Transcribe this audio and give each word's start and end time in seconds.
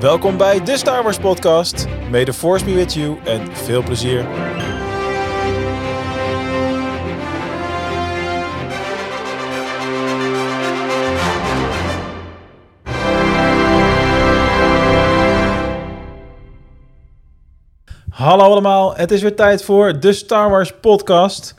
Welkom 0.00 0.36
bij 0.36 0.64
de 0.64 0.76
Star 0.76 1.02
Wars 1.02 1.18
podcast. 1.18 1.86
May 2.10 2.24
the 2.24 2.32
force 2.32 2.64
be 2.64 2.74
with 2.74 2.94
you 2.94 3.18
en 3.24 3.56
veel 3.56 3.82
plezier. 3.82 4.24
Hallo 18.10 18.44
allemaal, 18.44 18.96
het 18.96 19.10
is 19.10 19.22
weer 19.22 19.36
tijd 19.36 19.64
voor 19.64 20.00
de 20.00 20.12
Star 20.12 20.50
Wars 20.50 20.72
podcast. 20.80 21.54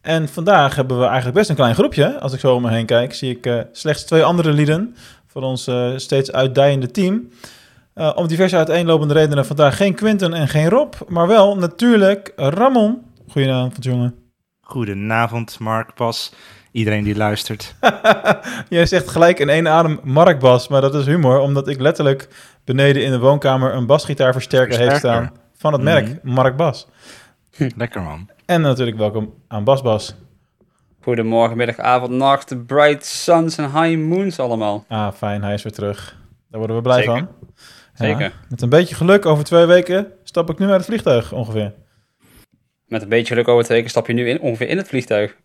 En 0.00 0.28
vandaag 0.28 0.74
hebben 0.74 0.98
we 0.98 1.04
eigenlijk 1.04 1.34
best 1.34 1.50
een 1.50 1.56
klein 1.56 1.74
groepje. 1.74 2.20
Als 2.20 2.32
ik 2.32 2.40
zo 2.40 2.54
om 2.54 2.62
me 2.62 2.70
heen 2.70 2.86
kijk, 2.86 3.14
zie 3.14 3.36
ik 3.36 3.46
uh, 3.46 3.60
slechts 3.72 4.04
twee 4.04 4.24
andere 4.24 4.52
lieden 4.52 4.96
van 5.26 5.44
ons 5.44 5.68
uh, 5.68 5.92
steeds 5.96 6.32
uitdijende 6.32 6.90
team. 6.90 7.28
Uh, 7.94 8.12
om 8.14 8.26
diverse 8.26 8.56
uiteenlopende 8.56 9.14
redenen 9.14 9.46
vandaag 9.46 9.76
geen 9.76 9.94
Quinten 9.94 10.32
en 10.32 10.48
geen 10.48 10.68
Rob, 10.68 10.94
maar 11.08 11.26
wel 11.26 11.56
natuurlijk 11.56 12.32
Ramon. 12.36 13.02
Goedenavond, 13.28 13.84
jongen. 13.84 14.14
Goedenavond, 14.60 15.58
Mark 15.58 15.94
Bas. 15.94 16.34
Iedereen 16.70 17.04
die 17.04 17.16
luistert. 17.16 17.74
Jij 18.68 18.86
zegt 18.86 19.08
gelijk 19.08 19.38
in 19.38 19.48
één 19.48 19.68
adem 19.68 20.00
Mark 20.02 20.38
Bas, 20.38 20.68
maar 20.68 20.80
dat 20.80 20.94
is 20.94 21.06
humor, 21.06 21.38
omdat 21.38 21.68
ik 21.68 21.80
letterlijk 21.80 22.28
beneden 22.64 23.04
in 23.04 23.10
de 23.10 23.18
woonkamer 23.18 23.74
een 23.74 23.86
basgitaarversterker 23.86 24.78
heeft 24.78 24.96
staan 24.96 25.32
van 25.56 25.72
het 25.72 25.82
merk 25.82 26.06
mm. 26.06 26.32
Mark 26.32 26.56
Bas. 26.56 26.88
Lekker 27.76 28.02
man. 28.02 28.28
En 28.44 28.60
natuurlijk 28.60 28.96
welkom 28.96 29.34
aan 29.48 29.64
Bas 29.64 29.82
Bas. 29.82 30.14
Goedemorgen, 31.00 31.56
middag, 31.56 31.78
avond, 31.78 32.10
nacht, 32.10 32.66
bright 32.66 33.06
suns 33.06 33.56
en 33.56 33.64
high 33.64 33.98
moons 33.98 34.38
allemaal. 34.38 34.84
Ah, 34.88 35.12
fijn, 35.12 35.42
hij 35.42 35.54
is 35.54 35.62
weer 35.62 35.72
terug. 35.72 36.16
Daar 36.48 36.58
worden 36.58 36.76
we 36.76 36.82
blij 36.82 37.02
Zeker. 37.02 37.18
van. 37.18 37.28
Zeker. 37.94 38.32
met 38.48 38.62
een 38.62 38.68
beetje 38.68 38.94
geluk, 38.94 39.26
over 39.26 39.44
twee 39.44 39.66
weken 39.66 40.12
stap 40.24 40.50
ik 40.50 40.58
nu 40.58 40.66
uit 40.66 40.76
het 40.76 40.86
vliegtuig 40.86 41.32
ongeveer. 41.32 41.72
Met 42.86 43.02
een 43.02 43.08
beetje 43.08 43.26
geluk 43.26 43.48
over 43.48 43.64
twee 43.64 43.76
weken 43.76 43.90
stap 43.90 44.06
je 44.06 44.12
nu 44.12 44.28
in, 44.28 44.40
ongeveer 44.40 44.68
in 44.68 44.76
het 44.76 44.88
vliegtuig. 44.88 45.36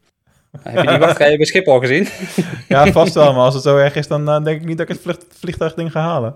Heb 0.62 0.84
je 0.84 0.88
die 0.88 0.98
wachtrij 0.98 1.38
bij 1.38 1.45
Schiphol 1.45 1.80
gezien? 1.80 2.08
ja, 2.68 2.92
vast 2.92 3.14
wel, 3.14 3.34
maar 3.34 3.44
als 3.44 3.53
het 3.53 3.64
zo 3.64 3.78
erg 3.78 3.95
is, 3.95 4.08
dan 4.08 4.30
uh, 4.30 4.44
denk 4.44 4.62
ik 4.62 4.68
niet 4.68 4.78
dat 4.78 4.90
ik 4.90 5.00
het 5.03 5.25
vliegtuigding 5.30 5.92
ga 5.92 6.02
halen. 6.02 6.36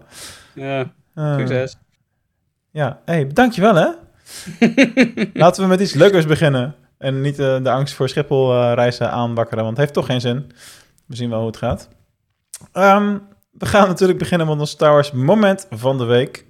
Ja, 0.53 0.91
uh, 1.15 1.37
succes. 1.37 1.77
Ja, 2.71 2.99
hey, 3.05 3.27
dankjewel 3.27 3.75
hè. 3.75 3.89
Laten 5.33 5.63
we 5.63 5.69
met 5.69 5.79
iets 5.79 5.93
leukers 5.93 6.25
beginnen. 6.25 6.75
En 6.97 7.21
niet 7.21 7.39
uh, 7.39 7.63
de 7.63 7.71
angst 7.71 7.93
voor 7.93 8.09
Schiphol 8.09 8.73
reizen 8.73 9.11
aanwakkeren, 9.11 9.63
want 9.63 9.77
het 9.77 9.85
heeft 9.85 9.93
toch 9.93 10.05
geen 10.05 10.21
zin. 10.21 10.51
We 11.05 11.15
zien 11.15 11.29
wel 11.29 11.39
hoe 11.39 11.47
het 11.47 11.57
gaat. 11.57 11.89
Um, 12.73 13.21
we 13.61 13.67
gaan 13.67 13.87
natuurlijk 13.87 14.19
beginnen 14.19 14.47
met 14.47 14.59
ons 14.59 14.69
Star 14.69 14.91
Wars 14.91 15.11
moment 15.11 15.67
van 15.69 15.97
de 15.97 16.03
week. 16.03 16.45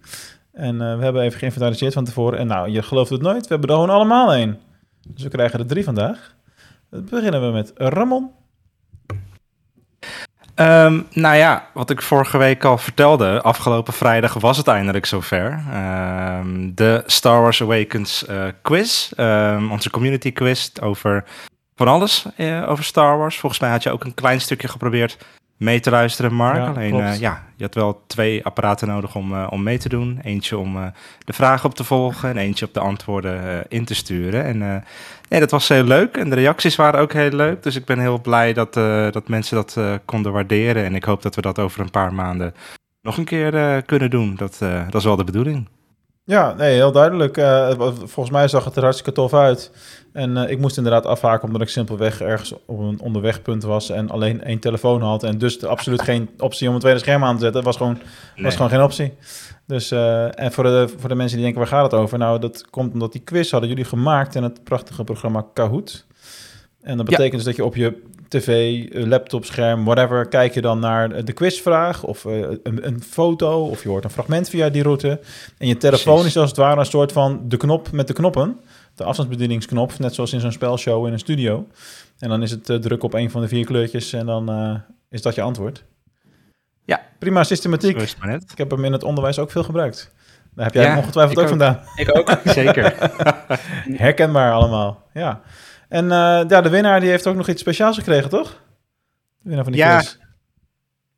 En 0.53 0.73
uh, 0.73 0.97
we 0.97 1.03
hebben 1.03 1.21
even 1.21 1.39
geïnventariseerd 1.39 1.93
van 1.93 2.05
tevoren. 2.05 2.39
En 2.39 2.47
nou, 2.47 2.69
je 2.69 2.81
gelooft 2.81 3.09
het 3.09 3.21
nooit, 3.21 3.41
we 3.41 3.47
hebben 3.47 3.69
er 3.69 3.75
gewoon 3.75 3.89
allemaal 3.89 4.33
één. 4.33 4.59
Dus 5.07 5.23
we 5.23 5.29
krijgen 5.29 5.59
er 5.59 5.65
drie 5.65 5.83
vandaag. 5.83 6.35
Dan 6.89 7.05
beginnen 7.09 7.41
we 7.41 7.51
met 7.51 7.71
Ramon. 7.75 8.31
Um, 10.55 11.07
nou 11.13 11.35
ja, 11.35 11.67
wat 11.73 11.89
ik 11.89 12.01
vorige 12.01 12.37
week 12.37 12.63
al 12.63 12.77
vertelde, 12.77 13.41
afgelopen 13.41 13.93
vrijdag 13.93 14.33
was 14.33 14.57
het 14.57 14.67
eindelijk 14.67 15.05
zover. 15.05 15.63
Um, 16.39 16.75
de 16.75 17.03
Star 17.05 17.41
Wars 17.41 17.61
Awakens 17.61 18.25
uh, 18.29 18.43
quiz, 18.61 19.11
um, 19.17 19.71
onze 19.71 19.89
community 19.89 20.31
quiz 20.31 20.71
over 20.81 21.23
van 21.75 21.87
alles 21.87 22.25
uh, 22.37 22.69
over 22.69 22.83
Star 22.83 23.17
Wars. 23.17 23.39
Volgens 23.39 23.61
mij 23.61 23.69
had 23.69 23.83
je 23.83 23.91
ook 23.91 24.03
een 24.03 24.13
klein 24.13 24.41
stukje 24.41 24.67
geprobeerd 24.67 25.17
mee 25.61 25.79
te 25.79 25.89
luisteren, 25.89 26.33
Mark. 26.33 26.57
Ja, 26.57 26.67
Alleen 26.67 26.95
uh, 26.95 27.19
ja, 27.19 27.43
je 27.55 27.63
had 27.63 27.75
wel 27.75 28.03
twee 28.07 28.45
apparaten 28.45 28.87
nodig 28.87 29.15
om, 29.15 29.33
uh, 29.33 29.47
om 29.49 29.63
mee 29.63 29.77
te 29.77 29.89
doen. 29.89 30.19
Eentje 30.23 30.57
om 30.57 30.77
uh, 30.77 30.85
de 31.25 31.33
vragen 31.33 31.69
op 31.69 31.75
te 31.75 31.83
volgen 31.83 32.29
en 32.29 32.37
eentje 32.37 32.65
op 32.65 32.73
de 32.73 32.79
antwoorden 32.79 33.65
in 33.67 33.85
te 33.85 33.95
sturen. 33.95 34.43
En 34.43 34.83
nee, 35.29 35.39
dat 35.39 35.51
was 35.51 35.67
heel 35.67 35.83
leuk 35.83 36.17
en 36.17 36.29
de 36.29 36.35
reacties 36.35 36.75
waren 36.75 36.99
ook 36.99 37.13
heel 37.13 37.29
leuk. 37.29 37.63
Dus 37.63 37.75
ik 37.75 37.85
ben 37.85 37.99
heel 37.99 38.21
blij 38.21 38.53
dat, 38.53 38.73
dat 39.13 39.27
mensen 39.27 39.55
dat 39.55 39.79
konden 40.05 40.31
waarderen. 40.31 40.83
En 40.83 40.95
ik 40.95 41.03
hoop 41.03 41.21
dat 41.21 41.35
we 41.35 41.41
dat 41.41 41.59
over 41.59 41.81
een 41.81 41.91
paar 41.91 42.13
maanden 42.13 42.53
nog 43.01 43.17
een 43.17 43.25
keer 43.25 43.81
kunnen 43.81 44.09
doen. 44.09 44.35
Dat, 44.35 44.57
dat 44.59 44.95
is 44.95 45.03
wel 45.03 45.15
de 45.15 45.23
bedoeling. 45.23 45.67
Ja, 46.31 46.53
nee, 46.53 46.73
heel 46.73 46.91
duidelijk. 46.91 47.37
Uh, 47.37 47.71
volgens 47.97 48.29
mij 48.29 48.47
zag 48.47 48.65
het 48.65 48.75
er 48.75 48.81
hartstikke 48.81 49.11
tof 49.11 49.33
uit. 49.33 49.71
En 50.13 50.37
uh, 50.37 50.49
ik 50.49 50.59
moest 50.59 50.77
inderdaad 50.77 51.05
afhaken 51.05 51.47
omdat 51.47 51.61
ik 51.61 51.69
simpelweg 51.69 52.21
ergens 52.21 52.53
op 52.65 52.79
een 52.79 52.99
onderwegpunt 52.99 53.63
was 53.63 53.89
en 53.89 54.09
alleen 54.09 54.43
één 54.43 54.59
telefoon 54.59 55.01
had. 55.01 55.23
En 55.23 55.37
dus 55.37 55.63
absoluut 55.63 56.01
geen 56.01 56.29
optie 56.37 56.67
om 56.67 56.73
een 56.73 56.79
tweede 56.79 56.99
scherm 56.99 57.23
aan 57.23 57.35
te 57.35 57.43
zetten. 57.43 57.63
was 57.63 57.77
gewoon, 57.77 57.99
nee. 58.35 58.43
was 58.43 58.55
gewoon 58.55 58.71
geen 58.71 58.81
optie. 58.81 59.13
Dus, 59.67 59.91
uh, 59.91 60.39
en 60.39 60.51
voor 60.51 60.63
de, 60.63 60.89
voor 60.97 61.09
de 61.09 61.15
mensen 61.15 61.35
die 61.37 61.45
denken, 61.45 61.61
waar 61.61 61.79
gaat 61.79 61.91
het 61.91 62.01
over? 62.01 62.17
Nou, 62.17 62.39
dat 62.39 62.69
komt 62.69 62.93
omdat 62.93 63.11
die 63.11 63.21
quiz 63.21 63.51
hadden 63.51 63.69
jullie 63.69 63.85
gemaakt 63.85 64.35
in 64.35 64.43
het 64.43 64.63
prachtige 64.63 65.03
programma 65.03 65.45
Kahoot. 65.53 66.05
En 66.81 66.97
dat 66.97 67.05
betekent 67.05 67.31
ja. 67.31 67.37
dus 67.37 67.45
dat 67.45 67.55
je 67.55 67.65
op 67.65 67.75
je 67.75 68.01
tv, 68.31 68.83
laptop, 68.93 69.45
scherm, 69.45 69.83
whatever, 69.85 70.27
kijk 70.27 70.53
je 70.53 70.61
dan 70.61 70.79
naar 70.79 71.25
de 71.25 71.33
quizvraag 71.33 72.03
of 72.03 72.25
uh, 72.25 72.39
een, 72.63 72.87
een, 72.87 73.01
foto 73.01 73.65
of 73.65 73.83
je 73.83 73.89
hoort 73.89 74.03
een 74.03 74.09
fragment 74.09 74.49
via 74.49 74.69
die 74.69 74.83
route. 74.83 75.19
En 75.57 75.67
je 75.67 75.77
telefoon 75.77 76.13
Precies. 76.13 76.35
is 76.35 76.41
als 76.41 76.49
het 76.49 76.59
ware 76.59 76.79
een 76.79 76.85
soort 76.85 77.11
van 77.11 77.41
de 77.47 77.57
knop 77.57 77.91
met 77.91 78.07
de 78.07 78.13
knoppen. 78.13 78.59
De 78.95 79.03
afstandsbedieningsknop, 79.03 79.99
net 79.99 80.13
zoals 80.13 80.33
in 80.33 80.39
zo'n 80.39 80.51
spelshow 80.51 81.07
in 81.07 81.13
een 81.13 81.19
studio. 81.19 81.67
En 82.19 82.29
dan 82.29 82.41
is 82.41 82.51
het 82.51 82.69
uh, 82.69 82.77
druk 82.77 83.03
op 83.03 83.13
een 83.13 83.31
van 83.31 83.41
de 83.41 83.47
vier 83.47 83.65
kleurtjes 83.65 84.13
en 84.13 84.25
dan 84.25 84.51
uh, 84.51 84.75
is 85.09 85.21
dat 85.21 85.35
je 85.35 85.41
antwoord. 85.41 85.83
Ja. 86.85 87.01
Prima 87.19 87.43
systematiek. 87.43 88.01
Ik 88.51 88.57
heb 88.57 88.71
hem 88.71 88.85
in 88.85 88.91
het 88.91 89.03
onderwijs 89.03 89.39
ook 89.39 89.51
veel 89.51 89.63
gebruikt. 89.63 90.11
Daar 90.55 90.65
heb 90.65 90.73
jij 90.73 90.83
ja, 90.83 90.97
ongetwijfeld 90.97 91.37
ook, 91.37 91.43
ook 91.43 91.49
vandaan. 91.49 91.79
Ik 91.95 92.17
ook. 92.17 92.37
Zeker. 92.59 92.95
Herkenbaar 94.05 94.53
allemaal, 94.53 95.07
ja. 95.13 95.41
En 95.91 96.03
uh, 96.03 96.09
ja, 96.47 96.61
de 96.61 96.69
winnaar 96.69 96.99
die 96.99 97.09
heeft 97.09 97.27
ook 97.27 97.35
nog 97.35 97.47
iets 97.47 97.61
speciaals 97.61 97.97
gekregen, 97.97 98.29
toch? 98.29 98.49
De 98.49 98.57
winnaar 99.41 99.63
van 99.63 99.73
die 99.73 99.81
ja, 99.81 99.97
quiz. 99.97 100.17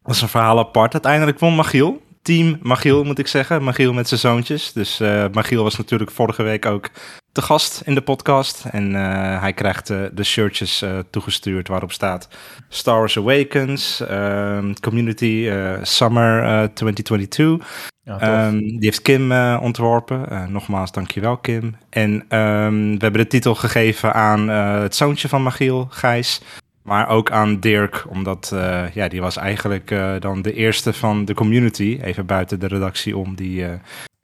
dat 0.04 0.16
is 0.16 0.22
een 0.22 0.28
verhaal 0.28 0.60
apart. 0.60 0.94
Uiteindelijk 0.94 1.40
won 1.40 1.56
Magiel. 1.56 2.02
Team 2.24 2.58
Magiel, 2.62 3.04
moet 3.04 3.20
ik 3.20 3.28
zeggen. 3.28 3.64
Magiel 3.64 3.94
met 3.94 4.08
zijn 4.08 4.20
zoontjes. 4.20 4.74
Dus 4.74 5.02
uh, 5.02 5.26
Magiel 5.32 5.64
was 5.64 5.78
natuurlijk 5.78 6.12
vorige 6.12 6.44
week 6.44 6.66
ook 6.66 6.90
te 7.32 7.42
gast 7.42 7.82
in 7.86 7.96
de 7.96 8.02
podcast. 8.02 8.66
En 8.72 8.92
uh, 8.92 9.42
hij 9.42 9.54
krijgt 9.54 9.90
uh, 9.90 10.02
de 10.14 10.24
shirtjes 10.24 10.84
toegestuurd 11.10 11.68
waarop 11.68 11.92
staat 11.92 12.28
Star 12.70 12.98
Wars 12.98 13.18
Awakens, 13.18 14.00
ehm, 14.00 14.74
Community 14.82 15.50
Summer 15.82 16.42
2022. 16.74 17.92
Ja, 18.04 18.48
um, 18.48 18.60
die 18.60 18.78
heeft 18.80 19.02
Kim 19.02 19.32
ontworpen. 19.58 20.52
Nogmaals, 20.52 20.92
dankjewel 20.92 21.38
Kim. 21.38 21.76
En 21.90 22.12
um, 22.12 22.92
we 22.92 23.04
hebben 23.04 23.22
de 23.22 23.28
titel 23.28 23.56
gegeven 23.56 24.14
aan 24.14 24.48
het 24.48 24.96
zoontje 24.96 25.30
van 25.30 25.44
Magiel, 25.44 25.88
Gijs. 25.90 26.42
Maar 26.84 27.10
ook 27.10 27.32
aan 27.32 27.60
Dirk, 27.60 28.06
omdat 28.10 28.52
ja, 28.94 29.08
die 29.08 29.22
was 29.22 29.38
eigenlijk 29.38 29.96
dan 30.20 30.42
de 30.42 30.54
eerste 30.54 30.94
van 30.94 31.26
de 31.26 31.34
community, 31.34 32.00
even 32.02 32.26
buiten 32.26 32.60
de 32.60 32.68
redactie 32.68 33.18
om, 33.18 33.36
die 33.36 33.66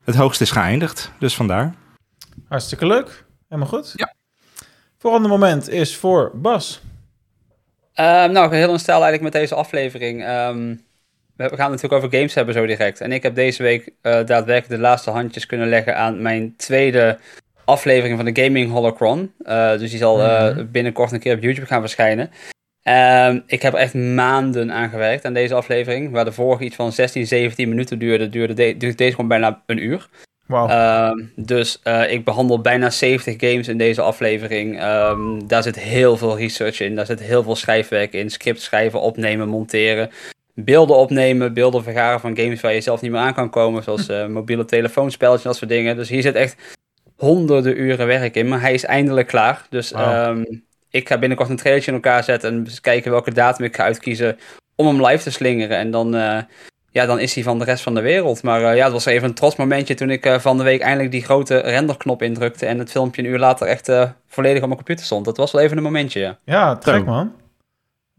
het 0.04 0.16
hoogst 0.16 0.42
is 0.42 0.52
geëindigd. 0.52 1.12
Dus 1.20 1.36
vandaar. 1.36 1.74
Hartstikke 2.48 2.86
leuk. 2.86 3.26
Helemaal 3.48 3.72
goed. 3.72 3.94
Ja. 3.96 4.14
Volgende 4.98 5.28
moment 5.28 5.70
is 5.70 5.96
voor 5.98 6.32
Bas. 6.34 6.82
Uh, 7.96 8.06
nou, 8.26 8.56
heel 8.56 8.74
een 8.74 8.80
stijl 8.80 9.02
eigenlijk 9.04 9.34
met 9.34 9.42
deze 9.42 9.56
aflevering. 9.56 10.28
Um, 10.28 10.82
we 11.36 11.44
gaan 11.44 11.72
het 11.72 11.82
natuurlijk 11.82 11.94
over 11.94 12.18
games 12.18 12.34
hebben 12.34 12.54
zo 12.54 12.66
direct. 12.66 13.02
En 13.02 13.12
ik 13.12 13.24
heb 13.24 13.36
deze 13.36 13.64
week 13.64 13.88
uh, 13.88 13.92
daadwerkelijk 14.02 14.70
de 14.70 14.78
laatste 14.78 15.10
handjes 15.10 15.46
kunnen 15.46 15.70
leggen 15.70 15.98
aan 15.98 16.22
mijn 16.22 16.56
tweede 16.56 17.20
aflevering 17.70 18.16
van 18.18 18.34
de 18.34 18.44
Gaming 18.44 18.72
Holocron. 18.72 19.32
Uh, 19.44 19.72
dus 19.78 19.90
die 19.90 20.00
zal 20.00 20.20
uh, 20.20 20.58
binnenkort 20.72 21.12
een 21.12 21.20
keer 21.20 21.36
op 21.36 21.42
YouTube 21.42 21.68
gaan 21.68 21.82
verschijnen. 21.82 22.32
Um, 22.84 23.44
ik 23.48 23.62
heb 23.62 23.74
echt 23.74 23.94
maanden 23.94 24.72
aan 24.72 24.90
gewerkt 24.90 25.26
aan 25.26 25.34
deze 25.34 25.54
aflevering. 25.54 26.12
Waar 26.12 26.26
de 26.26 26.32
vorige 26.32 26.64
iets 26.64 26.76
van 26.76 26.92
16, 26.92 27.28
17 27.28 27.70
minuten 27.70 28.00
duurde, 28.00 28.30
duurde, 28.30 28.54
de, 28.54 28.78
duurde 28.78 28.96
deze 28.96 29.12
gewoon 29.12 29.28
bijna 29.28 29.64
een 29.66 29.84
uur. 29.84 30.10
Wow. 30.46 30.72
Um, 31.12 31.32
dus 31.36 31.80
uh, 31.84 32.12
ik 32.12 32.26
behandel 32.26 32.62
bijna 32.62 32.90
70 32.90 33.36
games 33.38 33.68
in 33.68 33.78
deze 33.78 34.02
aflevering. 34.02 34.84
Um, 34.84 35.48
daar 35.48 35.64
zit 35.64 35.80
heel 35.80 36.18
veel 36.18 36.38
research 36.38 36.80
in. 36.80 36.96
Daar 36.96 37.06
zit 37.06 37.20
heel 37.20 37.44
veel 37.44 37.56
schrijfwerk 37.56 38.14
in. 38.14 38.30
Script 38.30 38.62
schrijven, 38.62 39.02
opnemen, 39.02 39.48
monteren. 39.48 40.10
Beelden 40.54 40.96
opnemen, 40.96 41.54
beelden 41.54 41.84
vergaren 41.84 42.20
van 42.20 42.38
games 42.38 42.62
waar 42.62 42.74
je 42.74 42.82
zelf 42.82 43.02
niet 43.02 43.12
meer 43.12 43.20
aan 43.20 43.34
kan 43.34 43.50
komen. 43.50 43.84
Zoals 43.84 44.10
uh, 44.10 44.26
mobiele 44.38 44.66
telefoonspelletjes 44.66 45.44
en 45.44 45.50
dat 45.50 45.60
soort 45.60 45.72
dingen. 45.72 45.96
Dus 45.96 46.10
hier 46.10 46.22
zit 46.22 46.36
echt 46.36 46.78
honderden 47.20 47.82
uren 47.82 48.08
werk 48.08 48.36
in. 48.36 48.48
Maar 48.48 48.62
hij 48.62 48.74
is 48.74 48.86
eindelijk 48.86 49.28
klaar. 49.28 49.66
Dus 49.70 49.92
wow. 49.92 50.28
um, 50.28 50.64
ik 50.90 51.08
ga 51.08 51.18
binnenkort 51.18 51.50
een 51.50 51.56
trailertje 51.56 51.92
in 51.92 51.98
elkaar 51.98 52.24
zetten. 52.24 52.50
En 52.50 52.68
kijken 52.82 53.12
welke 53.12 53.34
datum 53.34 53.66
ik 53.66 53.76
ga 53.76 53.84
uitkiezen 53.84 54.38
om 54.76 54.88
hem 54.88 55.06
live 55.06 55.24
te 55.24 55.32
slingeren. 55.32 55.78
En 55.78 55.92
dan... 55.92 56.16
Uh, 56.16 56.38
ja, 56.92 57.06
dan 57.06 57.20
is 57.20 57.34
hij 57.34 57.44
van 57.44 57.60
de 57.60 57.66
rest 57.66 57.84
van 57.84 57.96
de 57.96 58.02
wereld. 58.02 58.44
Maar 58.44 58.62
uh, 58.62 58.76
ja, 58.76 58.84
het 58.84 58.94
was 58.94 59.06
even 59.06 59.28
een 59.28 59.34
trots 59.34 59.56
momentje 59.56 59.94
toen 59.94 60.10
ik 60.10 60.26
uh, 60.26 60.40
van 60.40 60.58
de 60.58 60.64
week 60.64 60.82
eindelijk 60.82 61.12
die 61.12 61.24
grote 61.24 61.58
renderknop 61.58 62.22
indrukte 62.22 62.66
en 62.66 62.80
het 62.80 62.92
filmpje 62.92 63.22
een 63.22 63.28
uur 63.28 63.40
later 63.40 63.68
echt 63.68 63.90
uh, 63.90 64.10
volledig 64.28 64.62
op 64.62 64.68
mijn 64.68 64.76
computer 64.76 65.06
stond. 65.06 65.26
Dat 65.26 65.38
was 65.38 65.52
wel 65.52 65.62
even 65.62 65.78
een 65.78 65.84
momentje, 65.84 66.20
ja. 66.20 66.38
Ja, 66.46 66.76
trek 66.76 67.06
man. 67.06 67.34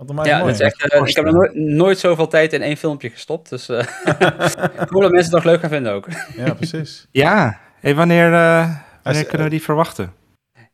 Wat 0.06 0.26
Ja, 0.26 0.38
mooi. 0.38 0.52
dat 0.52 0.60
is 0.60 0.66
echt, 0.66 0.92
eh, 0.92 1.00
ik 1.04 1.16
heb 1.16 1.24
nooit, 1.24 1.54
nooit 1.54 1.98
zoveel 1.98 2.28
tijd 2.28 2.52
in 2.52 2.62
één 2.62 2.76
filmpje 2.76 3.10
gestopt. 3.10 3.48
Dus 3.48 3.68
eh 3.68 3.78
ik 4.82 4.88
hoop 4.88 5.02
dat 5.02 5.10
mensen 5.10 5.22
het 5.22 5.30
nog 5.30 5.44
leuk 5.44 5.60
gaan 5.60 5.70
vinden 5.70 5.92
ook. 5.92 6.06
Ja, 6.36 6.54
precies. 6.54 7.06
Ja, 7.10 7.58
hey, 7.80 7.94
wanneer, 7.94 8.32
eh, 8.32 8.70
wanneer 9.02 9.24
kunnen 9.26 9.46
we 9.46 9.52
die 9.52 9.62
verwachten? 9.62 10.12